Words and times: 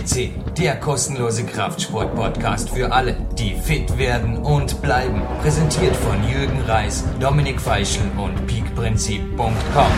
FCC, 0.00 0.30
der 0.58 0.76
kostenlose 0.76 1.44
Kraftsport-Podcast 1.44 2.70
für 2.70 2.92
alle, 2.92 3.16
die 3.38 3.54
fit 3.54 3.98
werden 3.98 4.38
und 4.38 4.80
bleiben. 4.82 5.22
Präsentiert 5.42 5.94
von 5.96 6.16
Jürgen 6.28 6.60
Reis, 6.62 7.04
Dominik 7.20 7.60
Feischl 7.60 8.02
und 8.16 8.46
peakprinzip.com. 8.46 9.92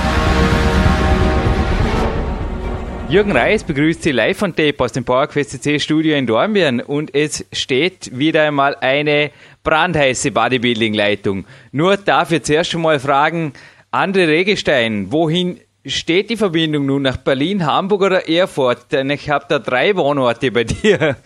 Jürgen 3.08 3.32
Reis 3.32 3.62
begrüßt 3.62 4.02
Sie 4.02 4.12
live 4.12 4.38
von 4.38 4.56
Tape 4.56 4.76
aus 4.78 4.92
dem 4.92 5.04
PowerQuest 5.04 5.50
CC 5.50 5.78
Studio 5.78 6.16
in 6.16 6.26
Dornbirn 6.26 6.80
und 6.80 7.14
es 7.14 7.44
steht 7.52 8.16
wieder 8.16 8.44
einmal 8.44 8.76
eine 8.80 9.30
brandheiße 9.62 10.32
Bodybuilding-Leitung. 10.32 11.44
Nur 11.72 11.96
dafür 11.96 12.42
zuerst 12.42 12.70
schon 12.70 12.82
mal 12.82 12.98
fragen, 12.98 13.52
Andre 13.90 14.26
Regestein, 14.26 15.12
wohin 15.12 15.60
steht 15.86 16.30
die 16.30 16.36
Verbindung 16.36 16.86
nun 16.86 17.02
nach 17.02 17.16
Berlin, 17.16 17.66
Hamburg 17.66 18.02
oder 18.02 18.28
Erfurt? 18.28 18.92
Denn 18.92 19.10
ich 19.10 19.30
habe 19.30 19.44
da 19.48 19.58
drei 19.58 19.96
Wohnorte 19.96 20.50
bei 20.50 20.64
dir. 20.64 20.98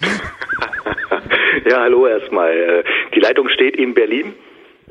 ja, 1.68 1.80
hallo 1.80 2.06
erstmal. 2.06 2.50
Äh, 2.50 2.84
die 3.14 3.20
Leitung 3.20 3.48
steht 3.48 3.76
in 3.76 3.94
Berlin. 3.94 4.34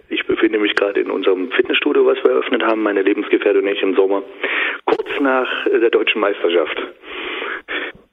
Ich 0.10 0.26
befinde 0.28 0.60
mich 0.60 0.76
gerade 0.76 1.00
in 1.00 1.10
unserem 1.10 1.52
Fitnessstudio, 1.52 2.06
was 2.06 2.18
wir 2.24 2.32
eröffnet 2.32 2.64
haben, 2.64 2.84
meine 2.84 3.02
Lebensgefährtin 3.02 3.64
und 3.64 3.68
ich 3.68 3.82
im 3.82 3.96
Sommer, 3.96 4.22
kurz 4.86 5.10
nach 5.20 5.48
der 5.66 5.90
deutschen 5.90 6.22
Meisterschaft. 6.22 6.78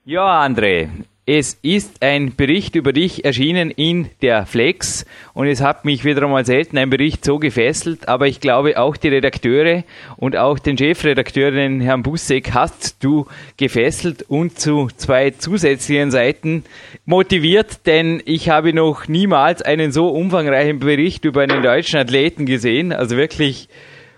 Ja, 0.04 0.42
André, 0.42 0.88
es 1.24 1.56
ist 1.62 2.02
ein 2.02 2.34
Bericht 2.34 2.74
über 2.74 2.92
dich 2.92 3.24
erschienen 3.24 3.70
in 3.70 4.08
der 4.22 4.44
Flex 4.44 5.06
und 5.34 5.46
es 5.46 5.60
hat 5.62 5.84
mich 5.84 6.04
wieder 6.04 6.24
einmal 6.24 6.44
selten 6.44 6.76
ein 6.78 6.90
Bericht 6.90 7.24
so 7.24 7.38
gefesselt, 7.38 8.08
aber 8.08 8.26
ich 8.26 8.40
glaube 8.40 8.76
auch 8.76 8.96
die 8.96 9.06
Redakteure 9.06 9.84
und 10.16 10.36
auch 10.36 10.58
den 10.58 10.76
Chefredakteur, 10.76 11.52
den 11.52 11.80
Herrn 11.80 12.02
Busseck, 12.02 12.54
hast 12.54 13.04
du 13.04 13.26
gefesselt 13.56 14.24
und 14.28 14.58
zu 14.58 14.88
zwei 14.96 15.30
zusätzlichen 15.30 16.10
Seiten 16.10 16.64
motiviert, 17.04 17.86
denn 17.86 18.20
ich 18.24 18.48
habe 18.48 18.72
noch 18.72 19.06
niemals 19.06 19.62
einen 19.62 19.92
so 19.92 20.08
umfangreichen 20.08 20.80
Bericht 20.80 21.24
über 21.24 21.42
einen 21.42 21.62
deutschen 21.62 22.00
Athleten 22.00 22.46
gesehen, 22.46 22.92
also 22.92 23.16
wirklich 23.16 23.68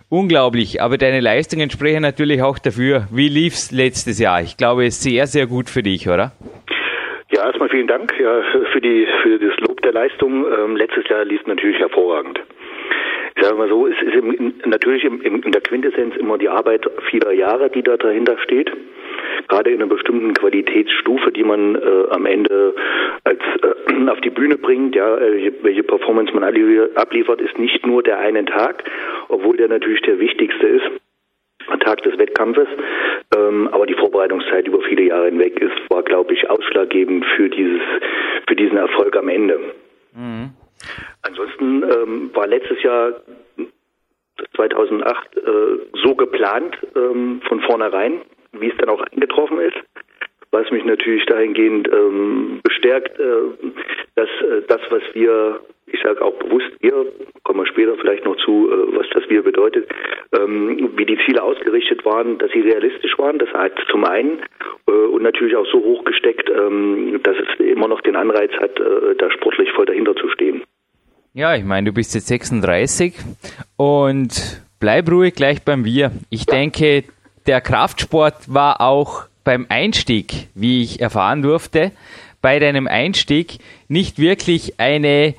unglaublich, 0.08 0.80
aber 0.80 0.96
deine 0.96 1.20
Leistungen 1.20 1.70
sprechen 1.70 2.02
natürlich 2.02 2.40
auch 2.40 2.58
dafür. 2.58 3.08
Wie 3.10 3.28
lief's 3.28 3.72
letztes 3.72 4.18
Jahr? 4.18 4.40
Ich 4.42 4.56
glaube, 4.56 4.90
sehr, 4.90 5.26
sehr 5.26 5.46
gut 5.46 5.68
für 5.68 5.82
dich, 5.82 6.08
oder? 6.08 6.32
Ja, 7.34 7.46
erstmal 7.46 7.68
vielen 7.68 7.88
Dank 7.88 8.14
ja, 8.20 8.42
für, 8.70 8.80
die, 8.80 9.08
für 9.22 9.40
das 9.40 9.58
Lob 9.58 9.82
der 9.82 9.92
Leistung. 9.92 10.46
Ähm, 10.46 10.76
letztes 10.76 11.08
Jahr 11.08 11.24
lief 11.24 11.44
natürlich 11.46 11.80
hervorragend. 11.80 12.40
Ich 13.34 13.42
sage 13.42 13.56
mal 13.56 13.68
so, 13.68 13.88
es 13.88 14.00
ist 14.02 14.14
im, 14.14 14.54
natürlich 14.66 15.02
im, 15.02 15.20
in 15.20 15.50
der 15.50 15.60
Quintessenz 15.60 16.14
immer 16.14 16.38
die 16.38 16.48
Arbeit 16.48 16.88
vieler 17.10 17.32
Jahre, 17.32 17.70
die 17.70 17.82
da 17.82 17.96
dahinter 17.96 18.38
steht. 18.38 18.70
Gerade 19.48 19.70
in 19.70 19.82
einer 19.82 19.88
bestimmten 19.88 20.32
Qualitätsstufe, 20.34 21.32
die 21.32 21.42
man 21.42 21.74
äh, 21.74 22.04
am 22.10 22.24
Ende 22.24 22.76
als 23.24 23.40
äh, 23.62 24.08
auf 24.10 24.20
die 24.20 24.30
Bühne 24.30 24.56
bringt, 24.56 24.94
ja, 24.94 25.18
welche 25.62 25.82
Performance 25.82 26.32
man 26.32 26.44
abliefert, 26.44 27.40
ist 27.40 27.58
nicht 27.58 27.84
nur 27.84 28.04
der 28.04 28.20
eine 28.20 28.44
Tag, 28.44 28.84
obwohl 29.26 29.56
der 29.56 29.66
natürlich 29.66 30.02
der 30.02 30.20
wichtigste 30.20 30.68
ist. 30.68 30.86
Tag 31.80 32.02
des 32.02 32.18
Wettkampfes. 32.18 32.68
Ähm, 33.36 33.68
aber 33.72 33.86
die 33.86 33.94
Vorbereitungszeit 33.94 34.66
über 34.66 34.80
viele 34.82 35.04
Jahre 35.04 35.26
hinweg 35.26 35.60
ist, 35.60 35.74
war, 35.90 36.02
glaube 36.02 36.34
ich, 36.34 36.48
ausschlaggebend 36.48 37.24
für 37.36 37.48
dieses, 37.48 37.80
für 38.48 38.56
diesen 38.56 38.76
Erfolg 38.76 39.16
am 39.16 39.28
Ende. 39.28 39.58
Mhm. 40.14 40.50
Ansonsten 41.22 41.82
ähm, 41.82 42.30
war 42.34 42.46
letztes 42.46 42.82
Jahr 42.82 43.22
2008 44.56 45.36
äh, 45.36 45.40
so 46.02 46.14
geplant 46.14 46.76
ähm, 46.96 47.40
von 47.48 47.60
vornherein, 47.60 48.20
wie 48.52 48.68
es 48.68 48.76
dann 48.78 48.88
auch 48.88 49.00
eingetroffen 49.00 49.60
ist 49.60 49.76
was 50.54 50.70
mich 50.70 50.84
natürlich 50.84 51.26
dahingehend 51.26 51.88
ähm, 51.92 52.60
bestärkt, 52.62 53.18
äh, 53.18 53.24
dass 54.14 54.28
äh, 54.28 54.62
das, 54.68 54.80
was 54.90 55.02
wir, 55.12 55.60
ich 55.86 56.00
sage 56.00 56.22
auch 56.22 56.34
bewusst 56.34 56.70
wir, 56.80 57.06
kommen 57.42 57.60
wir 57.60 57.66
später 57.66 57.96
vielleicht 58.00 58.24
noch 58.24 58.36
zu, 58.36 58.70
äh, 58.70 58.96
was 58.96 59.06
das 59.12 59.28
wir 59.28 59.42
bedeutet, 59.42 59.90
ähm, 60.32 60.92
wie 60.96 61.04
die 61.04 61.18
Ziele 61.26 61.42
ausgerichtet 61.42 62.04
waren, 62.04 62.38
dass 62.38 62.52
sie 62.52 62.60
realistisch 62.60 63.18
waren, 63.18 63.38
das 63.38 63.50
hat 63.52 63.72
zum 63.90 64.04
einen 64.04 64.38
äh, 64.86 64.92
und 64.92 65.22
natürlich 65.22 65.56
auch 65.56 65.66
so 65.66 65.82
hoch 65.82 66.04
gesteckt, 66.04 66.48
ähm, 66.48 67.20
dass 67.24 67.36
es 67.36 67.66
immer 67.66 67.88
noch 67.88 68.00
den 68.00 68.14
Anreiz 68.14 68.52
hat, 68.52 68.78
äh, 68.78 69.16
da 69.18 69.30
sportlich 69.32 69.72
voll 69.72 69.86
dahinter 69.86 70.14
zu 70.14 70.28
stehen. 70.28 70.62
Ja, 71.32 71.56
ich 71.56 71.64
meine, 71.64 71.90
du 71.90 71.92
bist 71.92 72.14
jetzt 72.14 72.28
36 72.28 73.12
und 73.76 74.62
bleib 74.78 75.10
ruhig 75.10 75.34
gleich 75.34 75.64
beim 75.64 75.84
Wir. 75.84 76.12
Ich 76.30 76.46
denke, 76.46 77.02
der 77.48 77.60
Kraftsport 77.60 78.54
war 78.54 78.80
auch 78.80 79.24
beim 79.44 79.66
Einstieg, 79.68 80.48
wie 80.54 80.82
ich 80.82 81.00
erfahren 81.00 81.42
durfte, 81.42 81.92
bei 82.40 82.58
deinem 82.58 82.88
Einstieg 82.88 83.58
nicht 83.88 84.18
wirklich 84.18 84.80
eine 84.80 85.34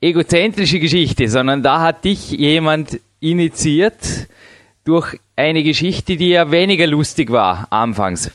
egozentrische 0.00 0.78
Geschichte, 0.78 1.28
sondern 1.28 1.62
da 1.62 1.80
hat 1.80 2.04
dich 2.04 2.30
jemand 2.30 3.00
initiiert 3.20 4.28
durch 4.84 5.18
eine 5.34 5.62
Geschichte, 5.62 6.16
die 6.16 6.28
ja 6.28 6.50
weniger 6.50 6.86
lustig 6.86 7.30
war 7.30 7.66
anfangs. 7.70 8.30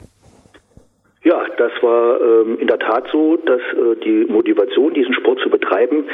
Ja, 1.23 1.45
das 1.55 1.71
war 1.83 2.19
ähm, 2.19 2.57
in 2.59 2.65
der 2.65 2.79
Tat 2.79 3.07
so, 3.11 3.37
dass 3.37 3.61
äh, 3.61 3.95
die 4.03 4.25
Motivation, 4.27 4.91
diesen 4.95 5.13
Sport 5.13 5.39
zu 5.39 5.51
betreiben, 5.51 6.05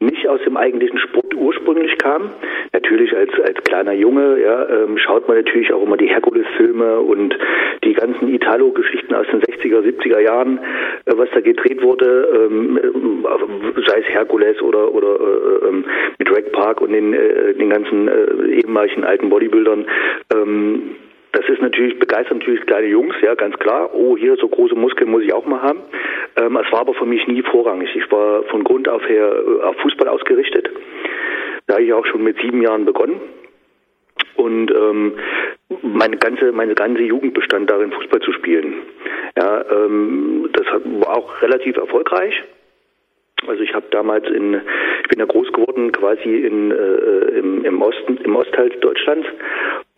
nicht 0.00 0.26
aus 0.26 0.40
dem 0.44 0.56
eigentlichen 0.56 0.98
Sport 0.98 1.34
ursprünglich 1.36 1.96
kam. 1.98 2.32
Natürlich 2.72 3.16
als, 3.16 3.30
als 3.44 3.62
kleiner 3.62 3.92
Junge 3.92 4.40
ja, 4.42 4.68
ähm, 4.68 4.98
schaut 4.98 5.28
man 5.28 5.36
natürlich 5.36 5.72
auch 5.72 5.84
immer 5.84 5.96
die 5.96 6.08
Herkules-Filme 6.08 6.98
und 6.98 7.38
die 7.84 7.92
ganzen 7.92 8.28
Italo-Geschichten 8.28 9.14
aus 9.14 9.26
den 9.30 9.40
60er, 9.40 9.82
70er 9.82 10.18
Jahren, 10.18 10.58
äh, 11.04 11.12
was 11.14 11.28
da 11.32 11.40
gedreht 11.40 11.80
wurde, 11.84 12.48
ähm, 12.50 12.76
äh, 12.76 13.82
sei 13.86 14.00
es 14.00 14.08
Herkules 14.08 14.60
oder, 14.62 14.92
oder 14.92 15.14
äh, 15.14 15.68
ähm, 15.68 15.84
mit 16.18 16.28
Rec 16.36 16.50
Park 16.50 16.80
und 16.80 16.90
den, 16.90 17.14
äh, 17.14 17.54
den 17.54 17.70
ganzen 17.70 18.08
äh, 18.08 18.62
ehemaligen 18.62 19.04
alten 19.04 19.28
Bodybuildern. 19.28 19.86
Ähm, 20.34 20.96
das 21.36 21.46
ist 21.50 21.60
natürlich, 21.60 21.98
begeistert 21.98 22.38
natürlich 22.38 22.64
kleine 22.64 22.86
Jungs, 22.86 23.14
ja, 23.20 23.34
ganz 23.34 23.54
klar. 23.58 23.90
Oh, 23.94 24.16
hier 24.16 24.36
so 24.36 24.48
große 24.48 24.74
Muskeln 24.74 25.10
muss 25.10 25.22
ich 25.22 25.34
auch 25.34 25.44
mal 25.44 25.60
haben. 25.60 25.80
Ähm, 26.36 26.56
es 26.56 26.72
war 26.72 26.80
aber 26.80 26.94
für 26.94 27.04
mich 27.04 27.26
nie 27.26 27.42
vorrangig. 27.42 27.94
Ich 27.94 28.10
war 28.10 28.42
von 28.44 28.64
Grund 28.64 28.88
auf 28.88 29.06
her 29.06 29.34
äh, 29.46 29.62
auf 29.64 29.76
Fußball 29.82 30.08
ausgerichtet. 30.08 30.70
Da 31.66 31.74
habe 31.74 31.84
ich 31.84 31.92
auch 31.92 32.06
schon 32.06 32.22
mit 32.22 32.40
sieben 32.40 32.62
Jahren 32.62 32.86
begonnen. 32.86 33.20
Und 34.36 34.70
ähm, 34.70 35.18
meine 35.82 36.16
ganze 36.16 36.52
meine 36.52 36.74
ganze 36.74 37.02
Jugend 37.02 37.34
bestand 37.34 37.68
darin, 37.68 37.92
Fußball 37.92 38.20
zu 38.20 38.32
spielen. 38.32 38.72
Ja, 39.36 39.62
ähm, 39.70 40.48
das 40.54 40.66
war 41.00 41.18
auch 41.18 41.42
relativ 41.42 41.76
erfolgreich. 41.76 42.42
Also 43.46 43.62
ich 43.62 43.74
habe 43.74 43.84
damals 43.90 44.26
in, 44.30 44.54
ich 45.02 45.08
bin 45.08 45.18
ja 45.18 45.26
groß 45.26 45.52
geworden 45.52 45.92
quasi 45.92 46.34
in, 46.34 46.70
äh, 46.70 47.38
im, 47.38 47.64
im 47.66 47.82
Osten, 47.82 48.16
im 48.24 48.34
Ostteil 48.34 48.70
Deutschlands 48.80 49.26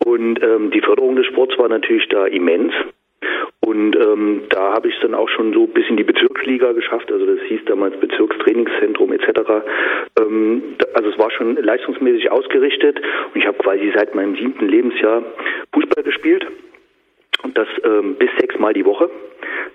und 0.05 0.41
ähm, 0.43 0.71
die 0.71 0.81
Förderung 0.81 1.15
des 1.15 1.25
Sports 1.27 1.57
war 1.57 1.69
natürlich 1.69 2.07
da 2.09 2.25
immens. 2.25 2.73
Und 3.61 3.95
ähm, 3.97 4.43
da 4.49 4.73
habe 4.73 4.87
ich 4.87 4.95
es 4.95 5.01
dann 5.01 5.13
auch 5.13 5.27
schon 5.29 5.53
so 5.53 5.67
bis 5.67 5.87
in 5.89 5.97
die 5.97 6.03
Bezirksliga 6.03 6.71
geschafft, 6.71 7.11
also 7.11 7.25
das 7.25 7.39
hieß 7.47 7.61
damals 7.65 7.99
Bezirkstrainingszentrum 7.99 9.11
etc. 9.11 9.27
Ähm, 10.19 10.63
also 10.93 11.09
es 11.09 11.19
war 11.19 11.29
schon 11.29 11.55
leistungsmäßig 11.57 12.31
ausgerichtet 12.31 12.99
und 12.99 13.39
ich 13.39 13.45
habe 13.45 13.57
quasi 13.57 13.91
seit 13.93 14.15
meinem 14.15 14.35
siebten 14.35 14.67
Lebensjahr 14.67 15.23
Fußball 15.73 16.03
gespielt 16.03 16.47
und 17.43 17.57
das 17.57 17.67
ähm, 17.83 18.15
bis 18.15 18.29
sechsmal 18.39 18.73
die 18.73 18.85
Woche. 18.85 19.09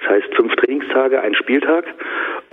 Das 0.00 0.10
heißt 0.10 0.34
fünf 0.34 0.54
Trainingstage, 0.56 1.20
ein 1.20 1.34
Spieltag. 1.34 1.84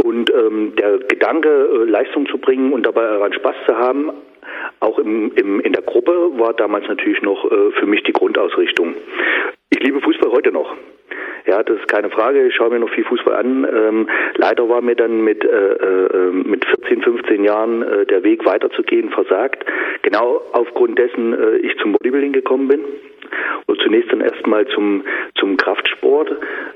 Und 0.03 0.29
ähm, 0.29 0.73
der 0.75 0.99
Gedanke, 0.99 1.49
äh, 1.49 1.89
Leistung 1.89 2.27
zu 2.27 2.37
bringen 2.37 2.73
und 2.73 2.85
dabei 2.85 3.03
daran 3.03 3.33
Spaß 3.33 3.55
zu 3.67 3.77
haben, 3.77 4.11
auch 4.79 4.99
im, 4.99 5.31
im, 5.35 5.59
in 5.61 5.73
der 5.73 5.83
Gruppe 5.83 6.11
war 6.37 6.53
damals 6.53 6.87
natürlich 6.87 7.21
noch 7.21 7.49
äh, 7.51 7.71
für 7.79 7.85
mich 7.85 8.03
die 8.03 8.13
Grundausrichtung. 8.13 8.95
Ich 9.69 9.79
liebe 9.79 10.01
Fußball 10.01 10.31
heute 10.31 10.51
noch. 10.51 10.75
Ja, 11.47 11.63
das 11.63 11.79
ist 11.79 11.87
keine 11.87 12.09
Frage. 12.09 12.47
Ich 12.47 12.55
schaue 12.55 12.69
mir 12.69 12.79
noch 12.79 12.89
viel 12.89 13.03
Fußball 13.03 13.35
an. 13.35 13.65
Ähm, 13.65 14.09
leider 14.35 14.69
war 14.69 14.81
mir 14.81 14.95
dann 14.95 15.21
mit, 15.23 15.43
äh, 15.43 15.47
äh, 15.47 16.31
mit 16.31 16.65
14, 16.65 17.01
15 17.01 17.43
Jahren 17.43 17.81
äh, 17.81 18.05
der 18.05 18.23
Weg 18.23 18.45
weiterzugehen 18.45 19.09
versagt. 19.09 19.65
Genau 20.03 20.41
aufgrund 20.53 20.99
dessen 20.99 21.33
äh, 21.33 21.57
ich 21.57 21.77
zum 21.79 21.93
Bodybuilding 21.93 22.33
gekommen 22.33 22.67
bin. 22.67 22.81
Und 23.65 23.81
zunächst 23.81 24.11
dann 24.11 24.21
erstmal 24.21 24.67
zum, 24.67 25.03
zum 25.35 25.57
Kraftsport. 25.57 26.31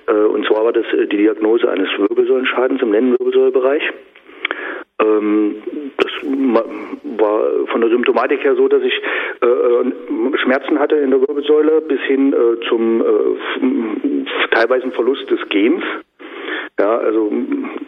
Äh, 0.07 0.13
und 0.13 0.45
zwar 0.47 0.65
war 0.65 0.73
das 0.73 0.85
äh, 0.93 1.07
die 1.07 1.17
Diagnose 1.17 1.69
eines 1.69 1.89
Wirbelsäulenschadens 1.97 2.81
im 2.81 2.91
Lendenwirbelsäulebereich. 2.91 3.83
Ähm, 4.99 5.55
das 5.97 6.11
war 7.25 7.67
von 7.67 7.81
der 7.81 7.89
Symptomatik 7.89 8.43
her 8.43 8.55
so, 8.55 8.67
dass 8.67 8.83
ich 8.83 9.01
äh, 9.41 9.45
äh, 9.45 10.37
Schmerzen 10.37 10.79
hatte 10.79 10.95
in 10.95 11.11
der 11.11 11.21
Wirbelsäule 11.21 11.81
bis 11.81 11.99
hin 12.01 12.33
äh, 12.33 12.59
zum 12.67 13.01
äh, 13.01 14.25
teilweise 14.51 14.91
Verlust 14.91 15.29
des 15.29 15.39
Gens. 15.49 15.83
Ja, 16.79 16.97
also 16.97 17.31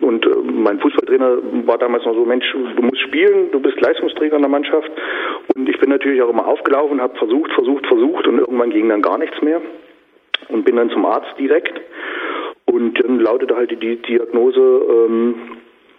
und 0.01 0.25
äh, 0.25 0.29
mein 0.43 0.79
Fußballtrainer 0.79 1.37
war 1.65 1.77
damals 1.77 2.05
noch 2.05 2.13
so, 2.13 2.25
Mensch, 2.25 2.45
du 2.51 2.81
musst 2.81 3.01
spielen, 3.01 3.51
du 3.51 3.59
bist 3.59 3.79
Leistungsträger 3.81 4.37
in 4.37 4.41
der 4.41 4.49
Mannschaft. 4.49 4.89
Und 5.55 5.67
ich 5.67 5.77
bin 5.79 5.89
natürlich 5.89 6.21
auch 6.21 6.29
immer 6.29 6.47
aufgelaufen, 6.47 7.01
habe 7.01 7.17
versucht, 7.17 7.51
versucht, 7.51 7.85
versucht 7.85 8.27
und 8.27 8.39
irgendwann 8.39 8.69
ging 8.69 8.87
dann 8.89 9.01
gar 9.01 9.17
nichts 9.17 9.41
mehr 9.41 9.61
und 10.49 10.63
bin 10.63 10.77
dann 10.77 10.89
zum 10.89 11.05
Arzt 11.05 11.33
direkt 11.37 11.81
Und 12.65 12.99
dann 13.03 13.19
lautete 13.19 13.55
halt 13.55 13.71
die 13.71 13.95
Diagnose 13.97 14.59
ähm, 14.59 15.35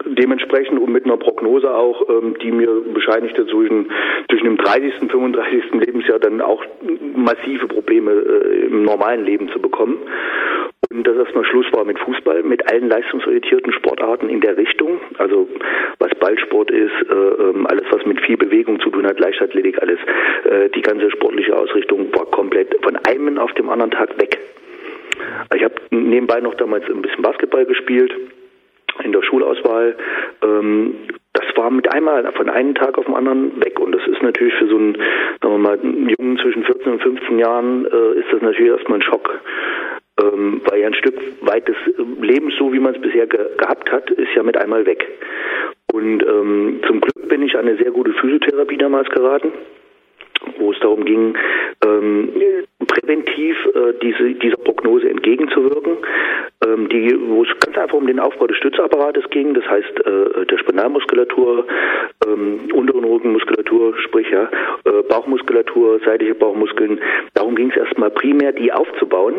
dementsprechend 0.05 0.79
und 0.79 0.93
mit 0.93 1.05
einer 1.05 1.17
Prognose 1.17 1.75
auch, 1.75 2.09
ähm, 2.09 2.37
die 2.43 2.53
mir 2.53 2.69
bescheinigte, 2.93 3.47
zwischen, 3.47 3.91
zwischen 4.31 4.45
dem 4.45 4.57
30. 4.57 5.03
und 5.03 5.11
35. 5.11 5.73
Lebensjahr 5.73 6.19
dann 6.19 6.41
auch 6.41 6.65
massive 7.15 7.67
Probleme 7.67 8.13
äh, 8.13 8.67
im 8.67 8.85
normalen 8.85 9.25
Leben 9.25 9.49
zu 9.51 9.61
bekommen. 9.61 9.99
Und 10.91 11.07
dass 11.07 11.17
erstmal 11.17 11.45
Schluss 11.45 11.67
war 11.73 11.85
mit 11.85 11.99
Fußball, 11.99 12.43
mit 12.45 12.71
allen 12.71 12.89
leistungsorientierten 12.89 13.73
Sportarten 13.73 14.29
in 14.29 14.41
der 14.41 14.57
Richtung. 14.57 15.01
Also 15.19 15.49
was 15.99 16.15
Ballsport 16.15 16.71
ist, 16.71 16.93
äh, 17.11 17.15
ähm, 17.15 17.67
alles 17.67 17.85
was 17.91 18.07
mit 18.07 18.21
viel 18.21 18.37
Bewegung 18.37 18.81
zu 18.81 18.91
tun 18.91 19.07
hat, 19.07 19.19
Leichtathletik, 19.19 19.83
alles. 19.83 19.99
Äh, 20.45 20.71
die 20.71 20.83
ganze 20.83 21.11
sportliche 21.11 21.57
Ausrichtung 21.57 22.09
war 22.15 22.27
komplett 22.27 22.75
von 22.83 22.97
einem 23.09 23.39
auf 23.39 23.53
dem 23.55 23.69
anderen 23.69 23.91
Tag 23.91 24.19
weg. 24.21 24.39
Ich 25.55 25.65
habe 25.65 25.75
nebenbei 25.91 26.41
noch 26.41 26.55
damals 26.55 26.85
ein 26.89 27.03
bisschen 27.03 27.23
Basketball 27.23 27.67
gespielt 27.67 28.13
in 29.05 29.13
der 29.13 29.23
Schulauswahl. 29.23 29.97
Ähm, 30.43 30.95
das 31.33 31.45
war 31.57 31.71
mit 31.71 31.93
einmal 31.93 32.31
von 32.33 32.49
einem 32.49 32.75
Tag 32.75 32.99
auf 32.99 33.07
den 33.07 33.15
anderen 33.15 33.61
weg. 33.65 33.79
Und 33.79 33.93
das 33.93 34.07
ist 34.07 34.23
natürlich 34.23 34.55
für 34.55 34.69
so 34.69 34.77
einen, 34.77 34.95
sagen 34.95 35.55
wir 35.55 35.59
mal, 35.59 35.79
einen 35.79 36.09
Jungen 36.19 36.39
zwischen 36.39 36.65
14 36.65 36.93
und 36.93 37.03
15 37.03 37.39
Jahren, 37.39 37.87
äh, 37.87 38.19
ist 38.19 38.33
das 38.33 38.43
natürlich 38.43 38.73
erstmal 38.73 38.99
ein 38.99 39.03
Schock. 39.03 39.41
Ähm, 40.21 40.63
weil 40.65 40.81
ja 40.81 40.89
ein 40.89 40.95
Stück 40.95 41.15
weit 41.43 41.69
des 41.69 41.77
Lebens, 42.21 42.55
so 42.59 42.73
wie 42.73 42.81
man 42.81 42.95
es 42.95 43.01
bisher 43.01 43.27
ge 43.27 43.39
gehabt 43.57 43.91
hat, 43.93 44.11
ist 44.11 44.35
ja 44.35 44.43
mit 44.43 44.57
einmal 44.57 44.85
weg. 44.85 45.07
Und 45.93 46.23
ähm, 46.27 46.81
zum 46.87 47.01
Glück 47.01 47.29
bin 47.29 47.43
ich 47.43 47.57
an 47.57 47.69
eine 47.69 47.77
sehr 47.77 47.93
gute 47.93 48.13
Physiotherapie 48.13 48.77
damals 48.77 49.09
geraten 49.11 49.53
wo 50.59 50.73
es 50.73 50.81
darum 50.81 51.05
ging, 51.05 51.37
ähm, 51.85 52.31
präventiv 52.87 53.57
äh, 53.75 53.93
diese, 54.03 54.35
dieser 54.35 54.57
Prognose 54.57 55.09
entgegenzuwirken, 55.09 55.99
ähm, 56.67 56.89
die, 56.89 57.17
wo 57.29 57.45
es 57.45 57.49
ganz 57.61 57.77
einfach 57.79 57.97
um 57.97 58.07
den 58.07 58.19
Aufbau 58.19 58.47
des 58.47 58.57
Stützapparates 58.57 59.29
ging, 59.31 59.55
das 59.55 59.69
heißt 59.69 60.07
äh, 60.07 60.47
der 60.47 60.59
Spinalmuskulatur, 60.59 61.67
ähm, 62.27 62.61
unteren 62.73 63.05
Rückenmuskulatur, 63.05 63.97
sprich 63.99 64.29
ja, 64.31 64.49
äh, 64.85 65.03
Bauchmuskulatur, 65.09 66.01
seitliche 66.05 66.35
Bauchmuskeln. 66.35 67.01
Darum 67.35 67.55
ging 67.55 67.71
es 67.71 67.77
erstmal 67.77 68.11
primär, 68.11 68.53
die 68.53 68.73
aufzubauen 68.73 69.35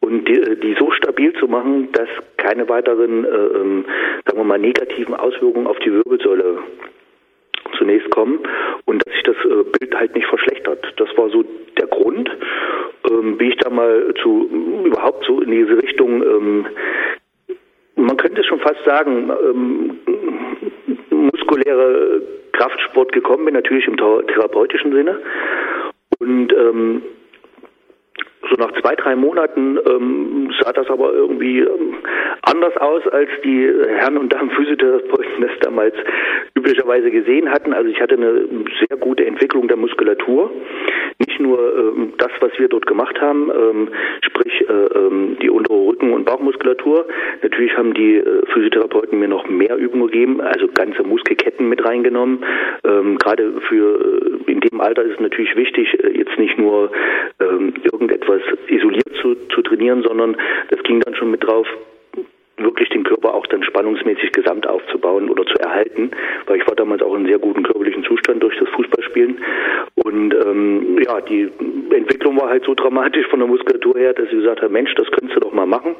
und 0.00 0.28
die, 0.28 0.40
äh, 0.40 0.56
die, 0.56 0.74
so 0.78 0.90
stabil 0.92 1.32
zu 1.34 1.46
machen, 1.46 1.88
dass 1.92 2.08
keine 2.36 2.68
weiteren, 2.68 3.24
äh, 3.24 3.28
ähm, 3.28 3.84
sagen 4.26 4.38
wir 4.38 4.44
mal, 4.44 4.58
negativen 4.58 5.14
Auswirkungen 5.14 5.66
auf 5.66 5.78
die 5.80 5.92
Wirbelsäule 5.92 6.58
zunächst 7.78 8.10
kommen 8.10 8.40
und 8.84 9.04
dass 9.04 9.14
sich 9.14 9.22
das 9.24 9.36
äh, 9.44 9.64
Bild 9.78 9.94
halt 9.94 10.14
nicht 10.14 10.26
verschlechtert. 10.26 10.84
Das 10.96 11.08
war 11.16 11.30
so 11.30 11.44
der 11.78 11.86
Grund, 11.86 12.30
ähm, 13.10 13.38
wie 13.38 13.48
ich 13.48 13.56
da 13.56 13.70
mal 13.70 14.12
zu 14.22 14.48
überhaupt 14.84 15.24
so 15.24 15.40
in 15.40 15.50
diese 15.50 15.82
Richtung 15.82 16.22
ähm, 16.22 16.66
man 18.00 18.16
könnte 18.16 18.42
schon 18.44 18.60
fast 18.60 18.82
sagen, 18.84 19.30
ähm, 19.30 19.98
muskuläre 21.10 22.22
Kraftsport 22.52 23.12
gekommen 23.12 23.44
bin, 23.44 23.54
natürlich 23.54 23.86
im 23.86 23.96
therapeutischen 23.96 24.92
Sinne. 24.92 25.20
Und 26.18 26.52
so 28.48 28.56
nach 28.56 28.72
zwei, 28.80 28.94
drei 28.94 29.16
Monaten 29.16 29.78
ähm, 29.86 30.52
sah 30.60 30.72
das 30.72 30.88
aber 30.88 31.12
irgendwie 31.12 31.60
ähm, 31.60 31.94
anders 32.42 32.76
aus, 32.78 33.06
als 33.08 33.28
die 33.44 33.70
Herren 33.96 34.16
und 34.16 34.32
Damen 34.32 34.50
Physiotherapeuten 34.50 35.42
das 35.42 35.50
damals 35.60 35.94
üblicherweise 36.54 37.10
gesehen 37.10 37.50
hatten. 37.50 37.72
Also 37.72 37.90
ich 37.90 38.00
hatte 38.00 38.14
eine 38.14 38.46
sehr 38.78 38.96
gute 38.98 39.26
Entwicklung 39.26 39.68
der 39.68 39.76
Muskulatur. 39.76 40.50
Nicht 41.18 41.40
nur 41.40 41.58
ähm, 41.58 42.12
das, 42.18 42.30
was 42.40 42.50
wir 42.58 42.68
dort 42.68 42.86
gemacht 42.86 43.20
haben, 43.20 43.50
ähm, 43.50 43.88
sprich 44.22 44.68
äh, 44.68 44.72
ähm, 44.72 45.36
die 45.42 45.50
untere 45.50 45.86
Rücken- 45.86 46.12
und 46.12 46.24
Bauchmuskulatur. 46.24 47.06
Natürlich 47.42 47.76
haben 47.76 47.94
die 47.94 48.16
äh, 48.16 48.46
Physiotherapeuten 48.46 49.18
mir 49.18 49.28
noch 49.28 49.46
mehr 49.48 49.76
Übungen 49.76 50.06
gegeben, 50.06 50.40
also 50.40 50.68
ganze 50.68 51.02
Muskelketten 51.02 51.68
mit 51.68 51.84
reingenommen. 51.84 52.44
Ähm, 52.84 53.18
Gerade 53.18 53.60
für 53.68 54.00
äh, 54.46 54.50
in 54.50 54.60
dem 54.60 54.80
Alter 54.80 55.02
ist 55.02 55.14
es 55.14 55.20
natürlich 55.20 55.54
wichtig, 55.56 55.92
äh, 56.02 56.16
jetzt 56.16 56.38
nicht 56.38 56.58
nur 56.58 56.90
ähm, 57.40 57.74
irgendetwas 58.30 58.58
isoliert 58.68 59.16
zu, 59.20 59.34
zu 59.54 59.62
trainieren, 59.62 60.02
sondern 60.02 60.36
das 60.70 60.82
ging 60.82 61.00
dann 61.00 61.14
schon 61.14 61.30
mit 61.30 61.44
drauf, 61.44 61.66
wirklich 62.56 62.90
den 62.90 63.04
Körper 63.04 63.34
auch 63.34 63.46
dann 63.46 63.62
spannungsmäßig 63.62 64.32
gesamt 64.32 64.66
aufzubauen 64.66 65.30
oder 65.30 65.46
zu 65.46 65.54
erhalten, 65.58 66.10
weil 66.46 66.60
ich 66.60 66.66
war 66.66 66.76
damals 66.76 67.02
auch 67.02 67.14
in 67.14 67.26
sehr 67.26 67.38
guten 67.38 67.62
körperlichen 67.62 68.04
Zustand 68.04 68.42
durch 68.42 68.56
das 68.58 68.68
Fußballspielen. 68.70 69.38
Und 70.04 70.34
ähm, 70.34 70.98
ja, 71.02 71.20
die 71.22 71.48
Entwicklung 71.90 72.38
war 72.38 72.50
halt 72.50 72.64
so 72.64 72.74
dramatisch 72.74 73.26
von 73.28 73.38
der 73.38 73.48
Muskulatur 73.48 73.94
her, 73.96 74.12
dass 74.12 74.26
ich 74.26 74.32
gesagt 74.32 74.60
habe, 74.60 74.72
Mensch, 74.72 74.94
das 74.96 75.10
könntest 75.10 75.36
du 75.36 75.40
doch 75.40 75.52
mal 75.52 75.66
machen, 75.66 75.96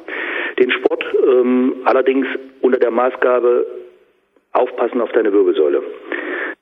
den 0.59 0.69
Sport, 0.71 1.03
ähm, 1.27 1.77
allerdings 1.85 2.27
unter 2.61 2.77
der 2.77 2.91
Maßgabe 2.91 3.65
aufpassen 4.53 5.01
auf 5.01 5.11
deine 5.13 5.33
Wirbelsäule. 5.33 5.81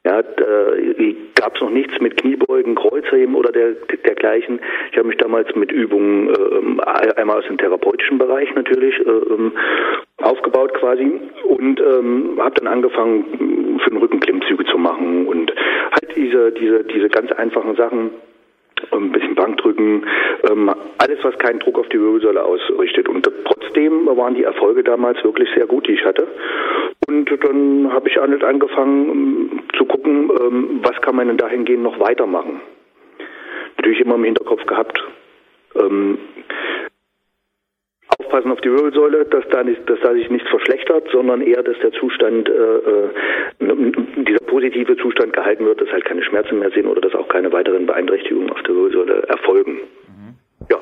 Ja, 0.10 0.22
äh, 0.22 1.16
gab 1.36 1.54
es 1.54 1.62
noch 1.62 1.70
nichts 1.70 1.94
mit 2.02 2.18
Kniebeugen, 2.18 2.74
Kreuzheben 2.74 3.36
oder 3.36 3.52
der, 3.52 3.74
dergleichen. 4.08 4.60
Ich 4.92 4.98
habe 4.98 5.08
mich 5.08 5.18
damals 5.18 5.54
mit 5.56 5.72
Übungen 5.72 6.30
äh, 6.30 7.12
einmal 7.16 7.38
aus 7.38 7.46
dem 7.46 7.60
therapeutischen 7.60 8.18
Bereich 8.18 8.52
natürlich 8.56 8.98
äh, 9.02 9.04
ähm, 9.04 9.52
aufgebaut 10.18 10.74
quasi 10.74 11.12
und 11.48 11.80
ähm, 11.80 12.40
habe 12.40 12.56
dann 12.56 12.68
angefangen 12.68 13.80
für 13.84 13.92
den 13.92 14.00
Rücken 14.00 14.20
Klimmzüge 14.20 14.66
zu 14.66 14.80
machen 14.80 15.28
und 15.28 15.54
halt 15.92 16.16
diese 16.16 16.54
diese 16.54 16.84
diese 16.86 17.10
ganz 17.10 17.32
einfachen 17.34 17.76
Sachen 17.76 18.10
ein 18.92 19.12
bisschen 19.12 19.36
Bankdrücken, 19.36 20.06
ähm, 20.50 20.72
alles, 20.98 21.20
was 21.22 21.38
keinen 21.38 21.60
Druck 21.60 21.78
auf 21.78 21.90
die 21.90 22.00
Wirbelsäule 22.00 22.44
ausrichtet. 22.44 23.10
Und 23.10 23.30
trotzdem 23.46 24.08
waren 24.08 24.36
die 24.36 24.44
Erfolge 24.44 24.84
damals 24.84 25.24
wirklich 25.24 25.50
sehr 25.54 25.68
gut, 25.68 25.88
die 25.88 25.94
ich 25.94 26.06
hatte. 26.06 26.28
Und 27.10 27.26
dann 27.44 27.92
habe 27.92 28.08
ich 28.08 28.22
angefangen 28.22 29.10
ähm, 29.10 29.60
zu 29.76 29.86
gucken, 29.86 30.30
ähm, 30.30 30.80
was 30.84 31.02
kann 31.02 31.16
man 31.16 31.28
denn 31.28 31.38
dahingehend 31.38 31.82
noch 31.82 32.00
weitermachen. 32.00 32.62
Natürlich 33.78 34.02
immer 34.02 34.14
im 34.14 34.26
Hinterkopf 34.26 34.64
gehabt, 34.68 35.04
ähm, 35.74 36.20
aufpassen 38.20 38.52
auf 38.52 38.62
die 38.62 38.70
Wirbelsäule, 38.70 39.26
dass 39.26 39.44
da, 39.50 39.64
nicht, 39.64 39.90
dass 39.90 40.00
da 40.02 40.14
sich 40.14 40.30
nichts 40.30 40.48
verschlechtert, 40.50 41.08
sondern 41.12 41.42
eher, 41.42 41.64
dass 41.64 41.80
der 41.80 41.94
Zustand, 41.94 42.48
äh, 42.48 42.52
äh, 42.52 43.10
dieser 44.28 44.46
positive 44.46 44.96
Zustand 44.98 45.34
gehalten 45.34 45.66
wird, 45.66 45.82
dass 45.82 45.90
halt 45.90 46.06
keine 46.06 46.22
Schmerzen 46.22 46.60
mehr 46.60 46.70
sind 46.70 46.86
oder 46.86 47.02
dass 47.02 47.16
auch 47.16 47.28
keine 47.28 47.52
weiteren 47.52 47.88
Beeinträchtigungen 47.88 48.52
auf 48.52 48.62
der 48.62 48.76
Wirbelsäule 48.76 49.24
erfolgen. 49.24 49.80
Mhm. 50.06 50.36
Ja. 50.70 50.78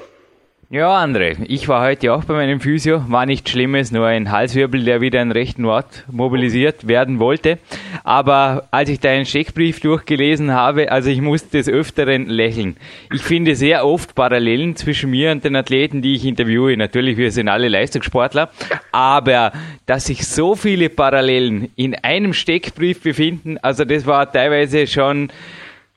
Ja, 0.69 1.01
André, 1.01 1.37
ich 1.47 1.69
war 1.69 1.81
heute 1.81 2.13
auch 2.13 2.25
bei 2.25 2.33
meinem 2.33 2.59
Physio, 2.59 3.01
war 3.07 3.25
nichts 3.25 3.51
Schlimmes, 3.51 3.93
nur 3.93 4.05
ein 4.05 4.31
Halswirbel, 4.31 4.83
der 4.83 4.99
wieder 4.99 5.21
in 5.21 5.31
rechten 5.31 5.63
Ort 5.63 6.03
mobilisiert 6.11 6.89
werden 6.89 7.19
wollte. 7.19 7.57
Aber 8.03 8.67
als 8.69 8.89
ich 8.89 8.99
deinen 8.99 9.25
Steckbrief 9.25 9.79
durchgelesen 9.79 10.51
habe, 10.51 10.91
also 10.91 11.09
ich 11.09 11.21
musste 11.21 11.57
des 11.57 11.69
Öfteren 11.69 12.27
lächeln. 12.27 12.75
Ich 13.13 13.21
finde 13.21 13.55
sehr 13.55 13.85
oft 13.85 14.13
Parallelen 14.13 14.75
zwischen 14.75 15.09
mir 15.09 15.31
und 15.31 15.45
den 15.45 15.55
Athleten, 15.55 16.01
die 16.01 16.15
ich 16.15 16.25
interviewe. 16.25 16.75
Natürlich, 16.75 17.15
wir 17.15 17.31
sind 17.31 17.47
alle 17.47 17.69
Leistungssportler, 17.69 18.49
aber 18.91 19.53
dass 19.85 20.07
sich 20.07 20.27
so 20.27 20.55
viele 20.55 20.89
Parallelen 20.89 21.71
in 21.77 21.95
einem 21.95 22.33
Steckbrief 22.33 23.01
befinden, 23.01 23.57
also 23.61 23.85
das 23.85 24.05
war 24.05 24.29
teilweise 24.29 24.85
schon 24.85 25.29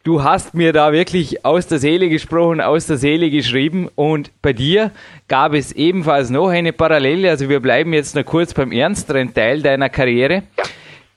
Du 0.03 0.25
hast 0.25 0.55
mir 0.55 0.73
da 0.73 0.95
wirklich 0.95 1.45
aus 1.45 1.67
der 1.67 1.77
Seele 1.77 2.09
gesprochen, 2.09 2.63
aus 2.63 2.87
der 2.87 2.97
Seele 2.97 3.29
geschrieben 3.29 3.91
und 3.97 4.31
bei 4.41 4.55
dir 4.55 4.93
gab 5.29 5.53
es 5.53 5.73
ebenfalls 5.73 6.31
noch 6.31 6.49
eine 6.49 6.73
Parallele. 6.73 7.29
Also 7.29 7.51
wir 7.51 7.61
bleiben 7.61 7.93
jetzt 7.93 8.17
noch 8.17 8.25
kurz 8.25 8.55
beim 8.55 8.73
ernsteren 8.73 9.35
Teil 9.35 9.61
deiner 9.61 9.91
Karriere. 9.91 10.45